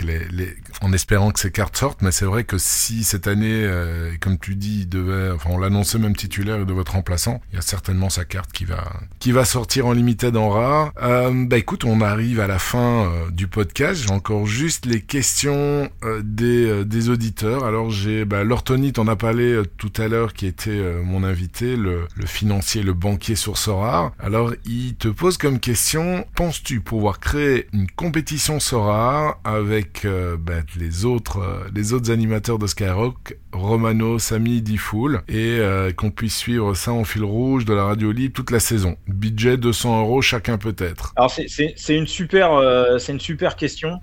en 0.81 0.93
espérant 0.93 1.31
que 1.31 1.41
ces 1.41 1.51
cartes 1.51 1.77
sortent, 1.77 2.03
mais 2.03 2.13
c'est 2.13 2.25
vrai 2.25 2.45
que 2.45 2.57
si 2.59 3.05
cette 3.05 3.27
année, 3.27 3.65
euh, 3.65 4.13
comme 4.21 4.39
tu 4.39 4.55
dis, 4.55 4.81
il 4.83 4.89
devait, 4.89 5.31
enfin 5.31 5.51
on 5.53 5.59
l'annonçait 5.59 5.99
même 5.99 6.15
titulaire, 6.15 6.59
il 6.59 6.67
devait 6.67 6.83
être 6.83 6.93
remplaçant, 6.93 7.41
il 7.53 7.57
y 7.57 7.59
a 7.59 7.63
certainement 7.63 8.11
sa 8.11 8.25
carte 8.25 8.53
qui 8.53 8.65
va, 8.65 8.93
qui 9.19 9.33
va 9.33 9.45
sortir 9.45 9.87
en 9.87 9.93
limited 9.93 10.37
en 10.37 10.51
rare. 10.51 10.93
bah 10.95 11.59
écoute, 11.59 11.85
on 11.85 12.01
arrive 12.01 12.41
à 12.41 12.47
la 12.47 12.59
fin 12.59 13.11
du 13.33 13.49
podcast, 13.49 14.03
j'ai 14.03 14.13
encore 14.13 14.47
juste 14.47 14.87
les 14.87 15.01
questions 15.01 15.91
des, 16.23 16.85
des 16.85 17.09
auditeurs, 17.09 17.65
alors 17.65 17.84
alors 17.85 17.93
j'ai 17.93 18.25
bah, 18.25 18.45
l'orthonite, 18.45 18.99
on 18.99 19.09
a 19.09 19.17
parlé 19.17 19.53
euh, 19.53 19.65
tout 19.77 19.93
à 19.99 20.09
l'heure, 20.09 20.33
qui 20.33 20.47
était 20.47 20.71
euh, 20.71 21.03
mon 21.03 21.23
invité, 21.23 21.77
le, 21.77 22.07
financier, 22.25 22.83
le 22.83 22.95
banquier 22.95 23.35
sur 23.35 23.59
Sorar. 23.59 24.13
Alors 24.19 24.55
il 24.65 24.95
te 24.95 25.09
pose 25.09 25.37
comme 25.37 25.61
question, 25.61 26.25
penses-tu 26.35 26.81
pouvoir 26.81 27.21
créer 27.21 27.67
une 27.75 27.87
compétition 27.91 28.59
Sorar 28.59 29.39
avec 29.45 30.07
bah, 30.07 30.63
les 30.79 31.05
autres 31.05 31.67
les 31.75 31.93
autres 31.93 32.11
animateurs 32.11 32.59
de 32.59 32.67
Skyrock, 32.67 33.37
Romano, 33.53 34.19
Samy, 34.19 34.63
Diffoul, 34.63 35.21
et 35.29 35.59
qu'on 35.97 36.11
puisse 36.11 36.37
suivre 36.37 36.75
ça 36.75 36.93
en 36.93 37.05
fil 37.05 37.25
rouge 37.25 37.65
de 37.65 37.75
la 37.75 37.85
radio 37.85 38.13
libre 38.13 38.35
toute 38.35 38.51
la 38.51 38.61
saison. 38.61 38.97
Budget 39.09 39.57
200 39.57 40.01
euros 40.01 40.23
chacun 40.23 40.57
peut-être. 40.57 41.13
Alors 41.17 41.31
c'est 41.31 41.97
une 41.97 42.07
super 42.07 42.61
une 43.09 43.21
super 43.21 43.57
question. 43.57 44.01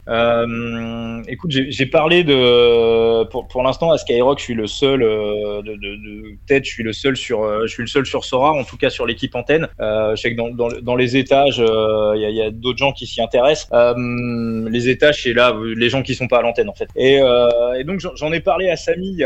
écoute, 1.27 1.51
j'ai 1.51 1.85
parlé 1.87 2.23
de 2.23 3.23
pour, 3.29 3.47
pour 3.47 3.63
à 3.91 3.97
Skyrock, 3.97 4.39
je 4.39 4.43
suis 4.43 4.53
le 4.53 4.67
seul 4.67 5.01
euh, 5.03 5.61
de, 5.61 5.73
de, 5.73 5.95
de 5.95 6.35
peut-être 6.47 6.65
je 6.65 6.69
suis 6.69 6.83
le 6.83 6.93
seul 6.93 7.15
sur 7.17 7.43
euh, 7.43 7.61
je 7.65 7.73
suis 7.73 7.83
le 7.83 7.87
seul 7.87 8.05
sur 8.05 8.25
Sora, 8.25 8.51
en 8.51 8.63
tout 8.63 8.77
cas 8.77 8.89
sur 8.89 9.05
l'équipe 9.05 9.33
antenne. 9.35 9.67
Euh, 9.79 10.15
je 10.15 10.21
sais 10.21 10.31
que 10.31 10.37
dans, 10.37 10.49
dans, 10.49 10.69
dans 10.81 10.95
les 10.95 11.17
étages, 11.17 11.57
il 11.57 12.21
y 12.21 12.41
a, 12.41 12.45
a 12.45 12.51
d'autres 12.51 12.77
gens 12.77 12.91
qui 12.91 13.07
s'y 13.07 13.21
intéressent. 13.21 13.69
les 14.71 14.89
étages, 14.89 15.23
c'est 15.23 15.33
là 15.33 15.55
les 15.75 15.89
gens 15.89 16.03
qui 16.03 16.15
sont 16.15 16.27
pas 16.27 16.39
à 16.39 16.41
l'antenne 16.41 16.69
en 16.69 16.73
fait. 16.73 16.89
Et, 16.95 17.15
et 17.15 17.83
donc 17.83 17.99
j'en 17.99 18.31
ai 18.31 18.39
parlé 18.39 18.69
à 18.69 18.75
Samy, 18.75 19.23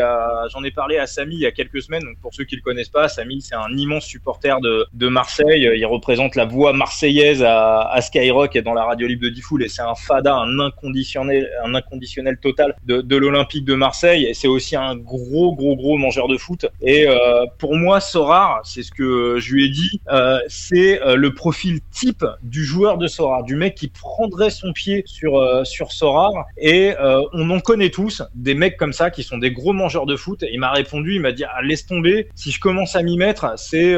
j'en 0.52 0.64
ai 0.64 0.70
parlé 0.70 0.98
à 0.98 1.06
Samy 1.06 1.34
il 1.34 1.40
y 1.40 1.46
a 1.46 1.52
quelques 1.52 1.82
semaines. 1.82 2.02
Donc 2.02 2.18
pour 2.20 2.34
ceux 2.34 2.44
qui 2.44 2.56
le 2.56 2.62
connaissent 2.62 2.88
pas, 2.88 3.08
Samy 3.08 3.40
c'est 3.40 3.54
un 3.56 3.76
immense 3.76 4.06
supporter 4.06 4.60
de, 4.60 4.86
de 4.92 5.08
Marseille. 5.08 5.68
Il 5.76 5.86
représente 5.86 6.36
la 6.36 6.44
voix 6.44 6.72
marseillaise 6.72 7.42
à, 7.42 7.82
à 7.90 8.00
Skyrock 8.00 8.56
et 8.56 8.62
dans 8.62 8.74
la 8.74 8.84
radio 8.84 9.06
libre 9.06 9.24
de 9.24 9.30
Diffoul 9.30 9.62
et 9.62 9.68
c'est 9.68 9.82
un 9.82 9.94
fada, 9.94 10.34
un 10.34 10.58
inconditionnel, 10.60 11.50
un 11.64 11.74
inconditionnel 11.74 12.38
total 12.38 12.76
de, 12.84 13.00
de 13.00 13.16
l'Olympique 13.16 13.64
de 13.64 13.74
Marseille. 13.74 14.24
Et 14.24 14.34
c'est 14.36 14.48
aussi 14.48 14.76
un 14.76 14.94
gros, 14.96 15.54
gros, 15.54 15.76
gros 15.76 15.96
mangeur 15.96 16.28
de 16.28 16.36
foot. 16.36 16.66
Et 16.82 17.06
euh, 17.08 17.46
pour 17.58 17.74
moi, 17.74 18.00
Sorar, 18.00 18.60
c'est 18.64 18.82
ce 18.82 18.92
que 18.92 19.38
je 19.38 19.52
lui 19.52 19.66
ai 19.66 19.68
dit, 19.70 20.00
euh, 20.12 20.38
c'est 20.48 21.02
euh, 21.02 21.16
le 21.16 21.34
profil 21.34 21.80
type 21.90 22.24
du 22.42 22.64
joueur 22.64 22.98
de 22.98 23.06
Sorar, 23.06 23.42
du 23.42 23.56
mec 23.56 23.74
qui 23.74 23.88
prendrait 23.88 24.50
son 24.50 24.72
pied 24.72 25.02
sur 25.06 25.42
sur 25.66 25.92
Sorar. 25.92 26.32
Et 26.58 26.92
on 27.32 27.50
en 27.50 27.60
connaît 27.60 27.90
tous 27.90 28.22
des 28.34 28.54
mecs 28.54 28.76
comme 28.76 28.92
ça 28.92 29.10
qui 29.10 29.22
sont 29.22 29.38
des 29.38 29.50
gros 29.50 29.72
mangeurs 29.72 30.06
de 30.06 30.16
foot. 30.16 30.42
Et 30.42 30.50
il 30.52 30.60
m'a 30.60 30.70
répondu, 30.70 31.14
il 31.14 31.20
m'a 31.20 31.32
dit 31.32 31.44
ah, 31.44 31.62
laisse 31.62 31.86
tomber. 31.86 32.28
Si 32.34 32.50
je 32.50 32.60
commence 32.60 32.96
à 32.96 33.02
m'y 33.02 33.16
mettre, 33.16 33.54
c'est 33.56 33.96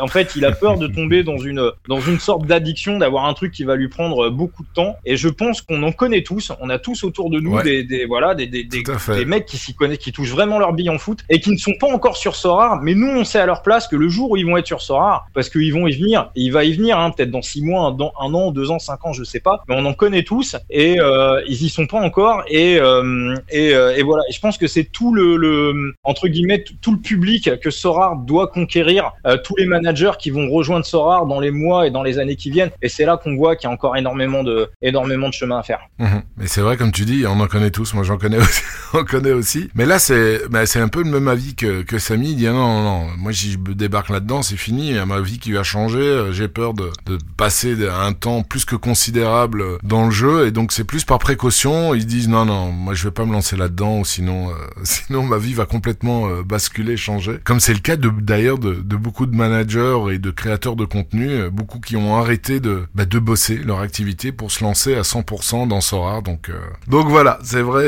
en 0.00 0.08
fait 0.08 0.34
il 0.36 0.44
a 0.44 0.52
peur 0.52 0.78
de 0.78 0.86
tomber 0.86 1.22
dans 1.22 1.38
une 1.38 1.70
dans 1.88 2.00
une 2.00 2.18
sorte 2.18 2.46
d'addiction, 2.46 2.98
d'avoir 2.98 3.26
un 3.26 3.34
truc 3.34 3.52
qui 3.52 3.64
va 3.64 3.76
lui 3.76 3.88
prendre 3.88 4.30
beaucoup 4.30 4.62
de 4.62 4.72
temps. 4.74 4.96
Et 5.04 5.16
je 5.16 5.28
pense 5.28 5.60
qu'on 5.60 5.82
en 5.82 5.92
connaît 5.92 6.22
tous. 6.22 6.52
On 6.60 6.70
a 6.70 6.78
tous 6.78 7.04
autour 7.04 7.30
de 7.30 7.40
nous 7.40 7.60
des, 7.62 7.84
des 7.84 8.06
voilà 8.06 8.34
des 8.34 8.46
des, 8.46 8.64
des, 8.64 8.82
des 8.82 9.24
mecs 9.24 9.46
qui 9.46 9.58
s'y 9.58 9.73
connaissent, 9.76 9.98
qui 9.98 10.12
touchent 10.12 10.32
vraiment 10.32 10.58
leur 10.58 10.72
bille 10.72 10.90
en 10.90 10.98
foot 10.98 11.20
et 11.28 11.40
qui 11.40 11.50
ne 11.50 11.56
sont 11.56 11.74
pas 11.78 11.88
encore 11.88 12.16
sur 12.16 12.36
Sorar, 12.36 12.80
mais 12.82 12.94
nous 12.94 13.08
on 13.08 13.24
sait 13.24 13.40
à 13.40 13.46
leur 13.46 13.62
place 13.62 13.88
que 13.88 13.96
le 13.96 14.08
jour 14.08 14.30
où 14.30 14.36
ils 14.36 14.46
vont 14.46 14.56
être 14.56 14.66
sur 14.66 14.82
Sorar, 14.82 15.26
parce 15.34 15.48
qu'ils 15.48 15.72
vont 15.72 15.86
y 15.86 15.96
venir, 15.96 16.30
et 16.36 16.42
il 16.42 16.50
va 16.50 16.64
y 16.64 16.72
venir, 16.72 16.98
hein, 16.98 17.10
peut-être 17.10 17.30
dans 17.30 17.42
six 17.42 17.62
mois, 17.62 17.94
dans 17.96 18.12
un 18.20 18.32
an, 18.34 18.50
deux 18.50 18.70
ans, 18.70 18.78
cinq 18.78 19.04
ans, 19.04 19.12
je 19.12 19.24
sais 19.24 19.40
pas, 19.40 19.62
mais 19.68 19.74
on 19.76 19.84
en 19.84 19.94
connaît 19.94 20.22
tous 20.22 20.56
et 20.70 21.00
euh, 21.00 21.42
ils 21.46 21.62
y 21.62 21.68
sont 21.68 21.86
pas 21.86 22.00
encore 22.00 22.42
et 22.48 22.78
euh, 22.78 23.34
euh, 23.54 23.94
et, 23.96 24.02
voilà. 24.02 24.22
Et 24.28 24.32
je 24.32 24.40
pense 24.40 24.58
que 24.58 24.66
c'est 24.66 24.84
tout 24.84 25.14
le, 25.14 25.94
entre 26.02 26.28
guillemets 26.28 26.64
tout 26.80 26.92
le 26.92 26.98
public 26.98 27.60
que 27.60 27.70
Sorar 27.70 28.16
doit 28.16 28.48
conquérir, 28.48 29.12
tous 29.44 29.56
les 29.56 29.66
managers 29.66 30.12
qui 30.18 30.30
vont 30.30 30.48
rejoindre 30.50 30.84
Sorar 30.84 31.26
dans 31.26 31.40
les 31.40 31.50
mois 31.50 31.86
et 31.86 31.90
dans 31.90 32.02
les 32.02 32.18
années 32.18 32.36
qui 32.36 32.50
viennent. 32.50 32.70
Et 32.82 32.88
c'est 32.88 33.04
là 33.04 33.16
qu'on 33.16 33.36
voit 33.36 33.56
qu'il 33.56 33.68
y 33.68 33.70
a 33.70 33.74
encore 33.74 33.96
énormément 33.96 34.42
de 34.42 34.70
énormément 34.82 35.28
de 35.28 35.34
chemin 35.34 35.58
à 35.58 35.62
faire. 35.62 35.80
Mmh. 35.98 36.06
Mais 36.36 36.46
c'est 36.46 36.60
vrai 36.60 36.76
comme 36.76 36.92
tu 36.92 37.04
dis, 37.04 37.24
on 37.26 37.40
en 37.40 37.46
connaît 37.46 37.70
tous. 37.70 37.94
Moi 37.94 38.04
j'en 38.04 38.18
connais 38.18 38.38
aussi, 38.38 38.62
on 38.92 39.04
connaît 39.04 39.32
aussi. 39.32 39.63
Mais 39.74 39.86
là 39.86 39.98
c'est 39.98 40.48
bah, 40.50 40.66
c'est 40.66 40.80
un 40.80 40.88
peu 40.88 41.02
le 41.02 41.10
même 41.10 41.28
avis 41.28 41.54
que, 41.54 41.82
que 41.82 41.98
Samy. 41.98 42.32
Il 42.32 42.36
dit 42.36 42.46
ah 42.46 42.52
non, 42.52 42.82
non, 42.82 42.82
non, 42.82 43.10
moi 43.18 43.32
si 43.32 43.52
je 43.52 43.58
débarque 43.58 44.08
là-dedans, 44.08 44.42
c'est 44.42 44.56
fini. 44.56 44.90
Il 44.90 44.96
y 44.96 44.98
a 44.98 45.06
ma 45.06 45.20
vie 45.20 45.38
qui 45.38 45.52
va 45.52 45.62
changer. 45.62 46.00
Euh, 46.00 46.32
j'ai 46.32 46.48
peur 46.48 46.74
de, 46.74 46.90
de 47.06 47.18
passer 47.36 47.76
un 47.88 48.12
temps 48.12 48.42
plus 48.42 48.64
que 48.64 48.76
considérable 48.76 49.64
dans 49.82 50.06
le 50.06 50.10
jeu. 50.10 50.46
Et 50.46 50.50
donc 50.50 50.72
c'est 50.72 50.84
plus 50.84 51.04
par 51.04 51.18
précaution. 51.18 51.94
Ils 51.94 52.06
disent 52.06 52.28
non, 52.28 52.44
non, 52.44 52.72
moi 52.72 52.94
je 52.94 53.04
vais 53.04 53.10
pas 53.10 53.24
me 53.24 53.32
lancer 53.32 53.56
là-dedans. 53.56 54.04
Sinon, 54.04 54.50
euh, 54.50 54.54
sinon 54.84 55.22
ma 55.22 55.38
vie 55.38 55.54
va 55.54 55.66
complètement 55.66 56.28
euh, 56.28 56.42
basculer, 56.42 56.96
changer. 56.96 57.38
Comme 57.44 57.60
c'est 57.60 57.74
le 57.74 57.80
cas 57.80 57.96
d'ailleurs 57.96 58.58
de, 58.58 58.74
de, 58.74 58.96
beaucoup 58.96 59.26
de 59.26 59.36
managers 59.36 59.98
et 60.12 60.18
de 60.18 60.30
créateurs 60.30 60.76
de 60.76 60.84
contenu. 60.84 61.50
beaucoup 61.50 61.80
qui 61.80 61.96
ont 61.96 62.16
arrêté 62.16 62.60
de, 62.60 62.84
bah, 62.94 63.04
de 63.04 63.18
bosser 63.18 63.56
leur 63.58 63.80
activité 63.80 64.32
pour 64.32 64.50
se 64.50 64.64
lancer 64.64 64.94
à 64.94 65.02
100% 65.02 65.68
dans 65.68 65.80
Sora. 65.80 66.20
Donc, 66.20 66.50
donc 66.88 67.08
voilà, 67.08 67.38
c'est 67.42 67.62
vrai 67.62 67.86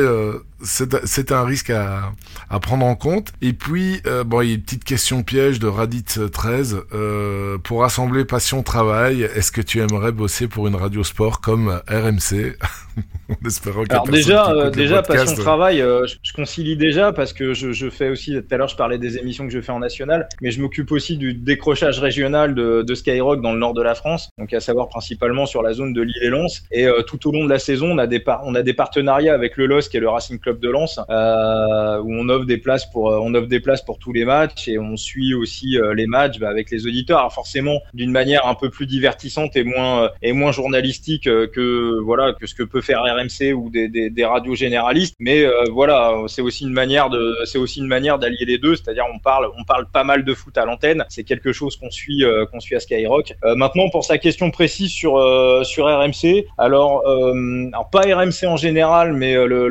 c'est 0.63 1.33
un 1.33 1.45
risque 1.45 1.71
à, 1.71 2.13
prendre 2.61 2.87
en 2.87 2.95
compte. 2.95 3.33
Et 3.43 3.53
puis, 3.53 4.01
euh, 4.07 4.25
bon, 4.25 4.41
il 4.41 4.49
y 4.49 4.53
a 4.53 4.55
une 4.55 4.63
petite 4.63 4.85
question 4.85 5.23
piège 5.23 5.59
de 5.59 5.67
Radit 5.67 6.05
13. 6.05 6.83
Euh, 6.93 7.59
pour 7.59 7.81
rassembler 7.81 8.25
passion 8.25 8.63
travail, 8.63 9.23
est-ce 9.23 9.53
que 9.53 9.61
tu 9.61 9.81
aimerais 9.81 10.13
bosser 10.13 10.49
pour 10.49 10.67
une 10.67 10.77
radio 10.77 11.05
sport 11.05 11.41
comme 11.41 11.81
RMC 11.89 12.57
Alors 13.91 14.09
déjà, 14.09 14.51
euh, 14.51 14.71
déjà 14.71 15.03
passion 15.03 15.35
travail, 15.35 15.81
euh, 15.81 16.07
je, 16.23 16.33
concilie 16.33 16.77
déjà 16.77 17.13
parce 17.13 17.33
que 17.33 17.55
je, 17.55 17.73
je 17.73 17.91
fais 17.91 18.09
aussi. 18.09 18.33
Tout 18.33 18.55
à 18.55 18.57
l'heure, 18.57 18.69
je 18.69 18.77
parlais 18.77 18.99
des 18.99 19.19
émissions 19.19 19.47
que 19.47 19.53
je 19.53 19.61
fais 19.61 19.73
en 19.73 19.81
national, 19.81 20.29
mais 20.41 20.51
je 20.51 20.61
m'occupe 20.61 20.93
aussi 20.93 21.17
du 21.17 21.35
décrochage 21.35 21.99
régional 21.99 22.55
de, 22.55 22.83
de, 22.83 22.95
Skyrock 22.95 23.41
dans 23.41 23.53
le 23.53 23.59
nord 23.59 23.75
de 23.75 23.83
la 23.83 23.95
France, 23.95 24.31
donc 24.39 24.53
à 24.53 24.61
savoir 24.61 24.89
principalement 24.89 25.47
sur 25.47 25.63
la 25.63 25.73
zone 25.73 25.93
de 25.93 26.03
Lille 26.03 26.23
et 26.23 26.29
Lens. 26.29 26.63
Et 26.71 26.87
euh, 26.87 27.03
tout 27.03 27.29
au 27.29 27.33
long 27.33 27.45
de 27.45 27.51
la 27.51 27.59
saison, 27.59 27.93
on 27.93 27.99
a 27.99 28.07
des 28.07 28.23
on 28.45 28.55
a 28.55 28.63
des 28.63 28.75
partenariats 28.75 29.35
avec 29.35 29.57
le 29.57 29.67
LOS, 29.67 29.89
qui 29.89 29.97
est 29.97 30.01
le 30.01 30.09
Racing 30.09 30.39
Club 30.39 30.61
de 30.61 30.69
Lens, 30.69 30.99
où 30.99 31.03
on 31.11 32.29
offre 32.29 32.47
des 32.47 32.59
places 32.59 32.87
pour 32.91 33.07
on 33.07 33.35
offre 33.35 33.49
des 33.49 33.61
places 33.61 33.83
pour 33.83 33.99
tous 33.99 34.13
les 34.13 34.25
matchs 34.25 34.69
et 34.69 34.79
on 34.79 34.97
suit 34.97 35.35
aussi 35.35 35.79
les 35.95 36.07
matchs 36.07 36.39
bah, 36.39 36.49
avec 36.49 36.71
les 36.71 36.87
auditeurs. 36.87 37.19
Alors 37.19 37.33
forcément, 37.33 37.81
d'une 37.95 38.11
manière 38.11 38.47
un 38.47 38.55
peu 38.55 38.71
plus 38.71 38.87
divertissante 38.87 39.57
et 39.57 39.65
moins 39.65 40.11
et 40.23 40.33
moins 40.33 40.53
journalistique 40.53 41.25
que 41.25 42.01
voilà 42.01 42.33
que 42.33 42.47
ce 42.47 42.55
que 42.55 42.63
peut 42.63 42.81
faire 42.87 43.03
RMC 43.03 43.53
ou 43.53 43.69
des, 43.71 43.89
des, 43.89 44.11
des 44.11 44.25
radios 44.25 44.55
généralistes. 44.55 45.17
Mais 45.19 45.45
euh, 45.45 45.65
voilà, 45.71 46.15
c'est 46.29 46.43
aussi 46.43 46.65
une 46.65 46.73
manière 46.73 47.11
de, 47.11 47.37
c'est 47.45 47.59
aussi 47.59 47.81
une 47.81 47.87
manière 47.87 48.19
d'allier 48.19 48.45
les 48.45 48.59
deux. 48.59 48.77
C'est-à-dire, 48.77 49.05
on 49.13 49.19
parle, 49.19 49.51
on 49.59 49.65
parle 49.65 49.87
pas 49.91 50.05
mal 50.05 50.25
de 50.25 50.35
foot 50.35 50.57
à 50.57 50.65
l'antenne. 50.65 51.05
C'est 51.09 51.25
quelque 51.25 51.53
chose 51.53 51.77
qu'on 51.77 51.91
suit, 51.91 52.25
euh, 52.25 52.47
qu'on 52.47 52.61
suit 52.61 52.77
à 52.77 52.81
Skyrock. 52.81 53.35
Euh, 53.45 53.55
maintenant, 53.57 53.91
pour 53.91 54.05
sa 54.05 54.19
question 54.19 54.51
précise 54.51 54.91
sur 54.91 55.17
sur 55.65 55.87
RMC, 55.87 56.47
alors, 56.59 57.03
alors 57.07 57.91
pas 57.91 58.03
RMC 58.03 58.47
en 58.47 58.57
général, 58.57 59.13
mais 59.13 59.35
le, 59.35 59.69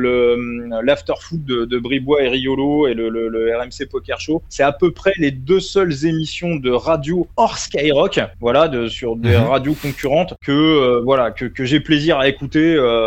l'after 0.82 1.14
foot 1.20 1.44
de, 1.44 1.64
de 1.64 1.78
Bribois 1.78 2.22
et 2.22 2.28
Riolo 2.28 2.86
et 2.86 2.94
le, 2.94 3.08
le, 3.08 3.28
le, 3.28 3.56
RMC 3.56 3.88
Poker 3.90 4.20
Show, 4.20 4.42
c'est 4.48 4.62
à 4.62 4.72
peu 4.72 4.90
près 4.90 5.12
les 5.16 5.30
deux 5.30 5.60
seules 5.60 6.04
émissions 6.04 6.56
de 6.56 6.70
radio 6.70 7.26
hors 7.36 7.56
Skyrock, 7.56 8.20
voilà, 8.40 8.68
de, 8.68 8.88
sur 8.88 9.16
des 9.16 9.36
mhm. 9.36 9.44
radios 9.44 9.74
concurrentes 9.80 10.34
que 10.44 11.00
voilà 11.04 11.30
que, 11.30 11.46
que 11.46 11.64
j'ai 11.64 11.80
plaisir 11.80 12.18
à 12.18 12.28
écouter 12.28 12.74
euh, 12.74 13.05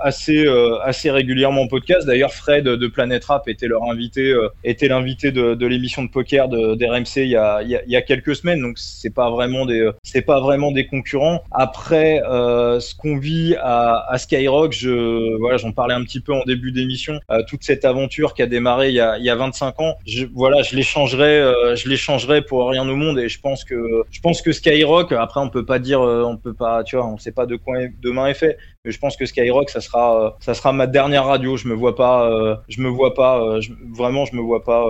assez 0.00 0.46
euh, 0.46 0.78
assez 0.82 1.10
régulièrement 1.10 1.62
en 1.62 1.68
podcast. 1.68 2.06
D'ailleurs, 2.06 2.32
Fred 2.32 2.64
de 2.64 2.86
Planet 2.86 3.24
Rap 3.24 3.48
était 3.48 3.68
leur 3.68 3.84
invité, 3.84 4.34
était 4.64 4.88
l'invité 4.88 5.32
de, 5.32 5.54
de 5.54 5.66
l'émission 5.66 6.02
de 6.02 6.08
poker 6.08 6.48
de, 6.48 6.74
d'RMC 6.74 7.22
il 7.22 7.28
y 7.28 7.36
a, 7.36 7.62
il 7.62 7.90
y 7.90 7.96
a 7.96 8.02
quelques 8.02 8.36
semaines. 8.36 8.60
Donc 8.60 8.78
c'est 8.78 9.14
pas 9.14 9.30
vraiment 9.30 9.66
des 9.66 9.90
c'est 10.02 10.22
pas 10.22 10.40
vraiment 10.40 10.72
des 10.72 10.86
concurrents. 10.86 11.42
Après, 11.50 12.20
ce 12.24 12.94
qu'on 12.94 13.16
vit 13.16 13.54
à, 13.60 14.04
à, 14.08 14.18
Skyrock, 14.18 14.72
je 14.72 15.36
voilà, 15.38 15.56
j'en 15.56 15.72
parlais 15.72 15.94
un 15.94 16.04
petit 16.04 16.20
peu 16.20 16.32
en 16.32 16.44
début 16.44 16.72
d'émission. 16.72 17.20
toute 17.48 17.64
cette 17.64 17.84
aventure 17.84 18.34
qui 18.34 18.42
a 18.42 18.46
démarré 18.46 18.88
il 18.88 18.94
y 18.94 19.00
a, 19.00 19.18
il 19.18 19.24
y 19.24 19.30
a 19.30 19.34
25 19.34 19.80
ans, 19.80 19.96
je, 20.06 20.26
voilà, 20.32 20.62
je 20.62 20.76
l'échangerais, 20.76 21.76
je 21.76 21.88
l'échangerais 21.88 22.42
pour 22.42 22.68
rien 22.68 22.88
au 22.88 22.96
monde. 22.96 23.18
Et 23.18 23.28
je 23.28 23.40
pense 23.40 23.64
que 23.64 24.02
je 24.10 24.20
pense 24.20 24.42
que 24.42 24.52
Skyrock. 24.52 25.12
Après, 25.12 25.40
on 25.40 25.48
peut 25.48 25.64
pas 25.64 25.78
dire, 25.78 26.00
on 26.00 26.36
peut 26.36 26.54
pas, 26.54 26.84
tu 26.84 26.96
vois, 26.96 27.06
on 27.06 27.18
sait 27.18 27.32
pas 27.32 27.46
de 27.46 27.56
quoi 27.56 27.78
demain 28.02 28.26
est 28.26 28.34
fait. 28.34 28.58
Mais 28.84 28.90
je 28.90 28.98
pense 28.98 29.16
que 29.16 29.24
Skyrock, 29.24 29.70
ça 29.70 29.80
sera, 29.80 30.26
euh, 30.26 30.30
ça 30.40 30.54
sera 30.54 30.72
ma 30.72 30.88
dernière 30.88 31.24
radio. 31.24 31.56
Je 31.56 31.68
me 31.68 31.74
vois 31.74 31.94
pas, 31.94 32.28
euh, 32.28 32.56
je 32.68 32.80
me 32.80 32.88
vois 32.88 33.14
pas, 33.14 33.40
euh, 33.40 33.60
vraiment, 33.94 34.24
je 34.24 34.34
me 34.34 34.40
vois 34.40 34.64
pas, 34.64 34.84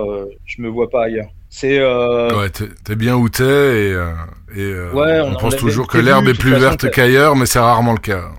je 0.45 0.61
me 0.63 0.67
vois 0.67 0.89
pas 0.89 1.03
ailleurs. 1.03 1.27
C'est 1.51 1.79
ouais, 1.79 2.49
t'es 2.49 2.95
bien 2.95 3.15
où 3.15 3.29
t'es 3.29 3.43
et, 3.43 3.91
et 4.55 4.73
ouais, 4.93 5.21
on, 5.21 5.33
on, 5.33 5.35
pense 5.35 5.55
toujours 5.57 5.85
que 5.85 5.99
l'herbe 5.99 6.27
est 6.27 6.33
plus 6.33 6.55
verte 6.55 6.89
qu'ailleurs, 6.89 7.35
mais 7.35 7.45
c'est 7.45 7.59
rarement 7.59 7.93
le 7.93 7.99
cas. 7.99 8.31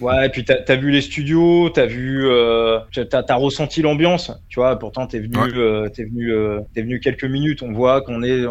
Ouais, 0.00 0.26
et 0.26 0.28
puis 0.30 0.44
t'as 0.44 0.56
as 0.66 0.76
vu 0.76 0.90
les 0.90 1.00
studios, 1.00 1.70
t'as 1.70 1.86
vu, 1.86 2.26
euh, 2.26 2.78
t'as 3.10 3.22
as 3.28 3.34
ressenti 3.34 3.82
l'ambiance, 3.82 4.32
tu 4.48 4.58
vois. 4.58 4.78
Pourtant, 4.78 5.06
t'es 5.06 5.20
venu, 5.20 5.36
euh, 5.38 5.88
t'es 5.88 6.04
venu, 6.04 6.32
euh, 6.32 6.60
t'es 6.74 6.82
venu 6.82 7.00
quelques 7.00 7.24
minutes. 7.24 7.62
On 7.62 7.72
voit 7.72 8.00
qu'on 8.02 8.22
est, 8.22 8.44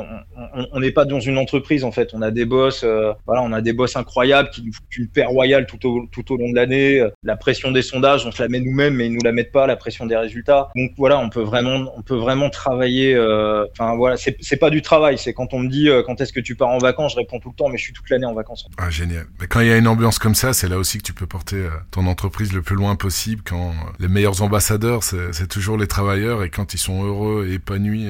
on 0.71 0.79
n'est 0.79 0.91
pas 0.91 1.05
dans 1.05 1.19
une 1.19 1.37
entreprise 1.37 1.83
en 1.83 1.91
fait. 1.91 2.11
On 2.13 2.21
a 2.21 2.31
des 2.31 2.45
boss, 2.45 2.83
euh, 2.83 3.13
voilà, 3.25 3.41
on 3.41 3.51
a 3.53 3.61
des 3.61 3.73
boss 3.73 3.95
incroyables 3.95 4.49
qui 4.49 4.63
nous 4.63 4.73
foutent 4.73 4.97
une 4.97 5.07
paire 5.07 5.29
royale 5.29 5.65
tout 5.65 5.85
au 5.87 6.05
tout 6.11 6.31
au 6.31 6.37
long 6.37 6.49
de 6.49 6.55
l'année. 6.55 7.03
La 7.23 7.35
pression 7.35 7.71
des 7.71 7.81
sondages, 7.81 8.25
on 8.25 8.31
se 8.31 8.41
la 8.41 8.49
met 8.49 8.59
nous-mêmes, 8.59 8.95
mais 8.95 9.07
ils 9.07 9.13
nous 9.13 9.23
la 9.23 9.31
mettent 9.31 9.51
pas. 9.51 9.67
La 9.67 9.75
pression 9.75 10.05
des 10.05 10.15
résultats. 10.15 10.69
Donc 10.75 10.91
voilà, 10.97 11.17
on 11.19 11.29
peut 11.29 11.41
vraiment, 11.41 11.91
on 11.97 12.01
peut 12.01 12.15
vraiment 12.15 12.49
travailler. 12.49 13.15
Euh, 13.15 13.65
enfin 13.71 13.95
voilà, 13.95 14.17
c'est 14.17 14.57
pas 14.57 14.69
du 14.69 14.81
travail. 14.81 15.17
C'est 15.17 15.33
quand 15.33 15.53
on 15.53 15.59
me 15.59 15.69
dit 15.69 15.89
quand 16.05 16.21
est-ce 16.21 16.33
que 16.33 16.39
tu 16.39 16.55
pars 16.55 16.69
en 16.69 16.77
vacances, 16.77 17.13
je 17.13 17.17
réponds 17.17 17.39
tout 17.39 17.49
le 17.49 17.55
temps, 17.55 17.69
mais 17.69 17.77
je 17.77 17.83
suis 17.83 17.93
toute 17.93 18.09
l'année 18.09 18.25
en 18.25 18.33
vacances. 18.33 18.67
Ah 18.77 18.89
génial. 18.89 19.25
Mais 19.39 19.47
quand 19.47 19.59
il 19.61 19.67
y 19.67 19.71
a 19.71 19.77
une 19.77 19.87
ambiance 19.87 20.19
comme 20.19 20.35
ça, 20.35 20.53
c'est 20.53 20.67
là 20.67 20.77
aussi 20.77 20.97
que 20.97 21.03
tu 21.03 21.13
peux 21.13 21.27
porter 21.31 21.55
euh, 21.55 21.69
ton 21.91 22.07
entreprise 22.07 22.51
le 22.51 22.61
plus 22.61 22.75
loin 22.75 22.95
possible 22.95 23.41
quand 23.45 23.73
les 23.99 24.09
meilleurs 24.09 24.41
ambassadeurs, 24.41 25.03
c'est 25.03 25.47
toujours 25.47 25.77
les 25.77 25.87
travailleurs 25.87 26.43
et 26.43 26.49
quand 26.49 26.73
ils 26.73 26.77
sont 26.77 27.03
heureux 27.03 27.47
et 27.49 27.53
épanouis 27.53 28.09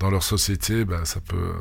dans 0.00 0.10
leur 0.10 0.22
société, 0.22 0.84
bah, 0.84 1.04
ça 1.04 1.20
peut 1.20 1.52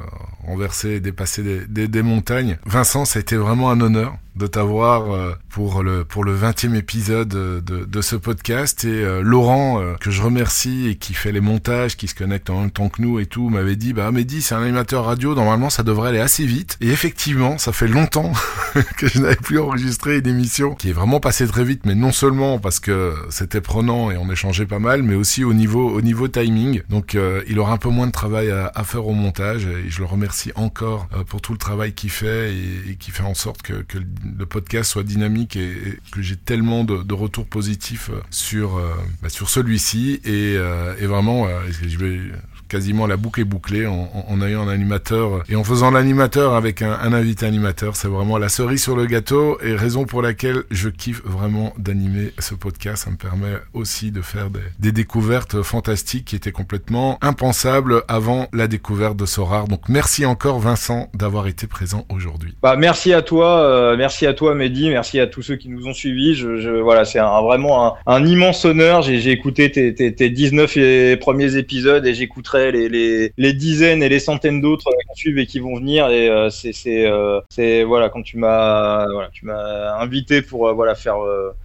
renverser 0.45 0.89
et 0.95 0.99
dépasser 0.99 1.67
des, 1.67 1.87
des 1.87 2.01
montagnes. 2.01 2.57
Vincent, 2.65 3.05
ça 3.05 3.19
a 3.19 3.21
été 3.21 3.35
vraiment 3.35 3.69
un 3.69 3.79
honneur 3.79 4.17
de 4.37 4.47
t'avoir 4.47 5.11
euh, 5.11 5.33
pour 5.49 5.83
le 5.83 6.03
pour 6.05 6.23
le 6.23 6.37
20e 6.37 6.75
épisode 6.75 7.29
de, 7.29 7.59
de 7.61 8.01
ce 8.01 8.15
podcast. 8.15 8.85
Et 8.85 9.03
euh, 9.03 9.21
Laurent 9.21 9.81
euh, 9.81 9.95
que 9.95 10.11
je 10.11 10.21
remercie 10.21 10.87
et 10.87 10.95
qui 10.95 11.13
fait 11.13 11.31
les 11.31 11.41
montages, 11.41 11.97
qui 11.97 12.07
se 12.07 12.15
connecte 12.15 12.49
en 12.49 12.61
même 12.61 12.71
temps 12.71 12.89
que 12.89 13.01
nous 13.01 13.19
et 13.19 13.25
tout, 13.25 13.49
m'avait 13.49 13.75
dit 13.75 13.93
bah 13.93 14.11
Mehdi 14.11 14.41
c'est 14.41 14.55
un 14.55 14.61
animateur 14.61 15.05
radio, 15.05 15.33
normalement 15.35 15.69
ça 15.69 15.83
devrait 15.83 16.09
aller 16.09 16.19
assez 16.19 16.45
vite. 16.45 16.77
Et 16.81 16.89
effectivement 16.89 17.57
ça 17.57 17.71
fait 17.71 17.87
longtemps 17.87 18.31
que 18.97 19.07
je 19.07 19.19
n'avais 19.19 19.35
plus 19.35 19.59
enregistré 19.59 20.19
une 20.19 20.27
émission 20.27 20.75
qui 20.75 20.89
est 20.89 20.93
vraiment 20.93 21.19
passée 21.19 21.47
très 21.47 21.63
vite 21.63 21.85
mais 21.85 21.95
non 21.95 22.11
seulement 22.11 22.59
parce 22.59 22.79
que 22.79 23.15
c'était 23.29 23.61
prenant 23.61 24.11
et 24.11 24.17
on 24.17 24.31
échangeait 24.31 24.65
pas 24.65 24.79
mal 24.79 25.01
mais 25.01 25.15
aussi 25.15 25.43
au 25.43 25.53
niveau 25.53 25.89
au 25.89 26.01
niveau 26.01 26.27
timing. 26.27 26.81
Donc 26.89 27.17
il 27.47 27.59
aura 27.59 27.73
un 27.73 27.77
peu 27.77 27.89
moins 27.89 28.07
de 28.07 28.11
travail 28.11 28.51
à, 28.51 28.71
à, 28.75 28.83
faire 28.83 29.07
au 29.07 29.13
montage 29.13 29.65
et 29.65 29.89
je 29.89 29.99
le 29.99 30.05
remercie 30.05 30.51
encore 30.55 31.07
pour 31.27 31.41
tout 31.41 31.53
le 31.53 31.57
travail 31.57 31.93
qu'il 31.93 32.11
fait 32.11 32.53
et, 32.53 32.91
et 32.91 32.95
qui 32.95 33.11
fait 33.11 33.23
en 33.23 33.33
sorte 33.33 33.61
que, 33.61 33.81
que 33.81 33.97
le 34.37 34.45
podcast 34.45 34.91
soit 34.91 35.03
dynamique 35.03 35.55
et, 35.55 35.99
que 36.11 36.21
j'ai 36.21 36.35
tellement 36.35 36.83
de, 36.83 37.13
retours 37.13 37.45
positifs 37.45 38.09
euh, 38.09 38.21
sur 38.29 38.77
euh, 38.77 38.93
bah, 39.21 39.29
sur 39.29 39.49
celui-ci 39.49 40.21
et, 40.23 40.55
euh, 40.55 40.95
et 40.99 41.07
vraiment 41.07 41.47
je 41.81 41.97
vais 41.97 42.19
quasiment 42.67 43.07
la 43.07 43.17
boucle 43.17 43.41
est 43.41 43.45
bouclée 43.45 43.87
en, 43.87 44.09
en, 44.27 44.41
ayant 44.41 44.67
un 44.67 44.71
animateur 44.71 45.43
et 45.49 45.55
en 45.55 45.63
faisant 45.63 45.91
l'animateur 45.91 46.53
avec 46.53 46.81
un, 46.81 46.91
un, 46.91 47.13
invité 47.13 47.45
animateur. 47.45 47.95
C'est 47.95 48.07
vraiment 48.07 48.37
la 48.37 48.49
cerise 48.49 48.83
sur 48.83 48.95
le 48.95 49.05
gâteau 49.05 49.57
et 49.61 49.75
raison 49.75 50.05
pour 50.05 50.21
laquelle 50.21 50.63
je 50.71 50.89
kiffe 50.89 51.21
vraiment 51.23 51.73
d'animer 51.77 52.33
ce 52.39 52.55
podcast. 52.55 53.05
Ça 53.05 53.11
me 53.11 53.17
permet 53.17 53.53
aussi 53.73 54.11
de 54.11 54.21
faire 54.21 54.49
des, 54.49 54.59
des, 54.79 54.91
découvertes 54.91 55.61
fantastiques 55.61 56.25
qui 56.25 56.35
étaient 56.35 56.51
complètement 56.51 57.17
impensables 57.21 58.03
avant 58.07 58.47
la 58.53 58.67
découverte 58.67 59.17
de 59.17 59.25
Sorar. 59.25 59.67
Donc 59.67 59.89
merci 59.89 60.25
encore 60.25 60.59
Vincent 60.59 61.09
d'avoir 61.13 61.47
été 61.47 61.67
présent 61.67 62.05
aujourd'hui. 62.09 62.55
Bah, 62.61 62.75
merci 62.77 63.13
à 63.13 63.21
toi, 63.21 63.59
euh, 63.59 63.95
merci 63.97 64.25
à 64.25 64.33
toi 64.33 64.55
Mehdi, 64.55 64.89
merci 64.89 65.19
à 65.19 65.27
tous 65.27 65.41
ceux 65.41 65.55
qui 65.55 65.69
nous 65.69 65.87
ont 65.87 65.93
suivis. 65.93 66.35
Je, 66.35 66.57
je 66.57 66.69
voilà, 66.69 67.05
c'est 67.05 67.19
un, 67.19 67.41
vraiment 67.41 67.87
un, 67.87 67.93
un, 68.05 68.25
immense 68.25 68.65
honneur. 68.65 69.01
J'ai 69.01 69.31
écouté 69.31 69.71
tes, 69.71 69.93
tes, 69.93 70.13
tes 70.13 70.29
19 70.29 71.19
premiers 71.19 71.55
épisodes 71.57 72.05
et 72.05 72.13
j'écouterai 72.13 72.56
les, 72.57 73.53
dizaines 73.53 74.03
et 74.03 74.09
les 74.09 74.19
centaines 74.19 74.61
d'autres 74.61 74.89
qui 75.13 75.19
suivent 75.19 75.39
et 75.39 75.45
qui 75.45 75.59
vont 75.59 75.75
venir. 75.75 76.09
Et 76.09 76.29
euh, 76.29 76.49
euh, 76.87 77.41
c'est 77.49 77.83
voilà 77.83 78.09
quand 78.09 78.21
tu 78.21 78.37
m'as 78.37 79.05
tu 79.31 79.45
m'as 79.45 79.99
invité 79.99 80.41
pour 80.41 80.67
euh, 80.67 80.73
voilà 80.73 80.95
faire 80.95 81.17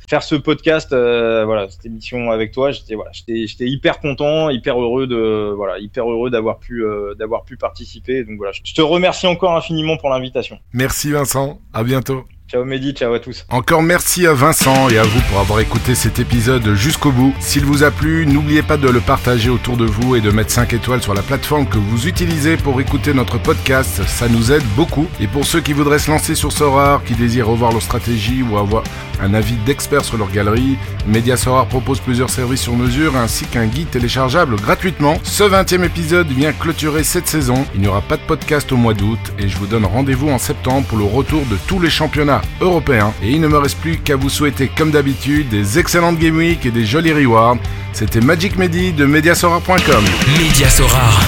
faire 0.08 0.22
ce 0.22 0.34
podcast 0.34 0.90
voilà 0.90 1.68
cette 1.70 1.86
émission 1.86 2.30
avec 2.30 2.52
toi. 2.52 2.70
J'étais 2.70 2.94
voilà 2.94 3.10
j'étais 3.12 3.66
hyper 3.66 4.00
content, 4.00 4.50
hyper 4.50 4.80
heureux 4.80 5.06
de 5.06 5.52
voilà 5.56 5.78
hyper 5.78 6.10
heureux 6.10 6.30
d'avoir 6.30 6.58
pu 6.58 6.84
d'avoir 7.18 7.44
pu 7.44 7.56
participer. 7.56 8.24
Donc 8.24 8.36
voilà, 8.38 8.52
je 8.52 8.74
te 8.74 8.82
remercie 8.82 9.26
encore 9.26 9.56
infiniment 9.56 9.96
pour 9.96 10.10
l'invitation. 10.10 10.58
Merci 10.72 11.12
Vincent, 11.12 11.60
à 11.72 11.84
bientôt. 11.84 12.24
Ciao 12.52 12.66
Mehdi, 12.66 12.92
ciao 12.92 13.14
à 13.14 13.18
tous. 13.18 13.46
Encore 13.48 13.82
merci 13.82 14.26
à 14.26 14.34
Vincent 14.34 14.90
et 14.90 14.98
à 14.98 15.04
vous 15.04 15.20
pour 15.30 15.40
avoir 15.40 15.60
écouté 15.60 15.94
cet 15.94 16.18
épisode 16.18 16.74
jusqu'au 16.74 17.10
bout. 17.10 17.32
S'il 17.40 17.64
vous 17.64 17.82
a 17.82 17.90
plu, 17.90 18.26
n'oubliez 18.26 18.60
pas 18.60 18.76
de 18.76 18.90
le 18.90 19.00
partager 19.00 19.48
autour 19.48 19.78
de 19.78 19.86
vous 19.86 20.16
et 20.16 20.20
de 20.20 20.30
mettre 20.30 20.50
5 20.50 20.74
étoiles 20.74 21.02
sur 21.02 21.14
la 21.14 21.22
plateforme 21.22 21.66
que 21.66 21.78
vous 21.78 22.08
utilisez 22.08 22.58
pour 22.58 22.78
écouter 22.78 23.14
notre 23.14 23.38
podcast. 23.38 24.02
Ça 24.06 24.28
nous 24.28 24.52
aide 24.52 24.62
beaucoup. 24.76 25.06
Et 25.18 25.28
pour 25.28 25.46
ceux 25.46 25.62
qui 25.62 25.72
voudraient 25.72 25.98
se 25.98 26.10
lancer 26.10 26.34
sur 26.34 26.52
Sorar, 26.52 27.02
qui 27.04 27.14
désirent 27.14 27.48
revoir 27.48 27.72
leur 27.72 27.80
stratégie 27.80 28.42
ou 28.42 28.58
avoir 28.58 28.84
un 29.22 29.32
avis 29.32 29.56
d'expert 29.64 30.04
sur 30.04 30.18
leur 30.18 30.30
galerie, 30.30 30.76
Media 31.06 31.38
Sorar 31.38 31.66
propose 31.66 32.00
plusieurs 32.00 32.28
services 32.28 32.60
sur 32.60 32.76
mesure 32.76 33.16
ainsi 33.16 33.46
qu'un 33.46 33.64
guide 33.64 33.88
téléchargeable 33.88 34.56
gratuitement. 34.56 35.16
Ce 35.22 35.44
20e 35.44 35.84
épisode 35.84 36.26
vient 36.26 36.52
clôturer 36.52 37.02
cette 37.02 37.28
saison. 37.28 37.64
Il 37.74 37.80
n'y 37.80 37.88
aura 37.88 38.02
pas 38.02 38.18
de 38.18 38.22
podcast 38.22 38.70
au 38.72 38.76
mois 38.76 38.92
d'août 38.92 39.20
et 39.38 39.48
je 39.48 39.56
vous 39.56 39.66
donne 39.66 39.86
rendez-vous 39.86 40.28
en 40.28 40.38
septembre 40.38 40.86
pour 40.86 40.98
le 40.98 41.04
retour 41.04 41.46
de 41.46 41.56
tous 41.66 41.80
les 41.80 41.88
championnats 41.88 42.41
européen. 42.60 43.12
Et 43.22 43.30
il 43.30 43.40
ne 43.40 43.48
me 43.48 43.58
reste 43.58 43.78
plus 43.78 43.98
qu'à 43.98 44.16
vous 44.16 44.28
souhaiter, 44.28 44.70
comme 44.76 44.90
d'habitude, 44.90 45.48
des 45.48 45.78
excellentes 45.78 46.18
Game 46.18 46.36
Week 46.36 46.64
et 46.66 46.70
des 46.70 46.84
jolis 46.84 47.12
rewards. 47.12 47.58
C'était 47.92 48.20
Magic 48.20 48.56
Medi 48.56 48.92
de 48.92 49.04
Mediasorar.com. 49.04 50.04
Mediasorar, 50.38 51.20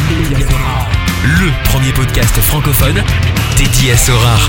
le 1.25 1.69
premier 1.71 1.93
podcast 1.93 2.35
francophone 2.41 3.03
dédié 3.57 3.93
à 3.93 3.97
Sorar. 3.97 4.49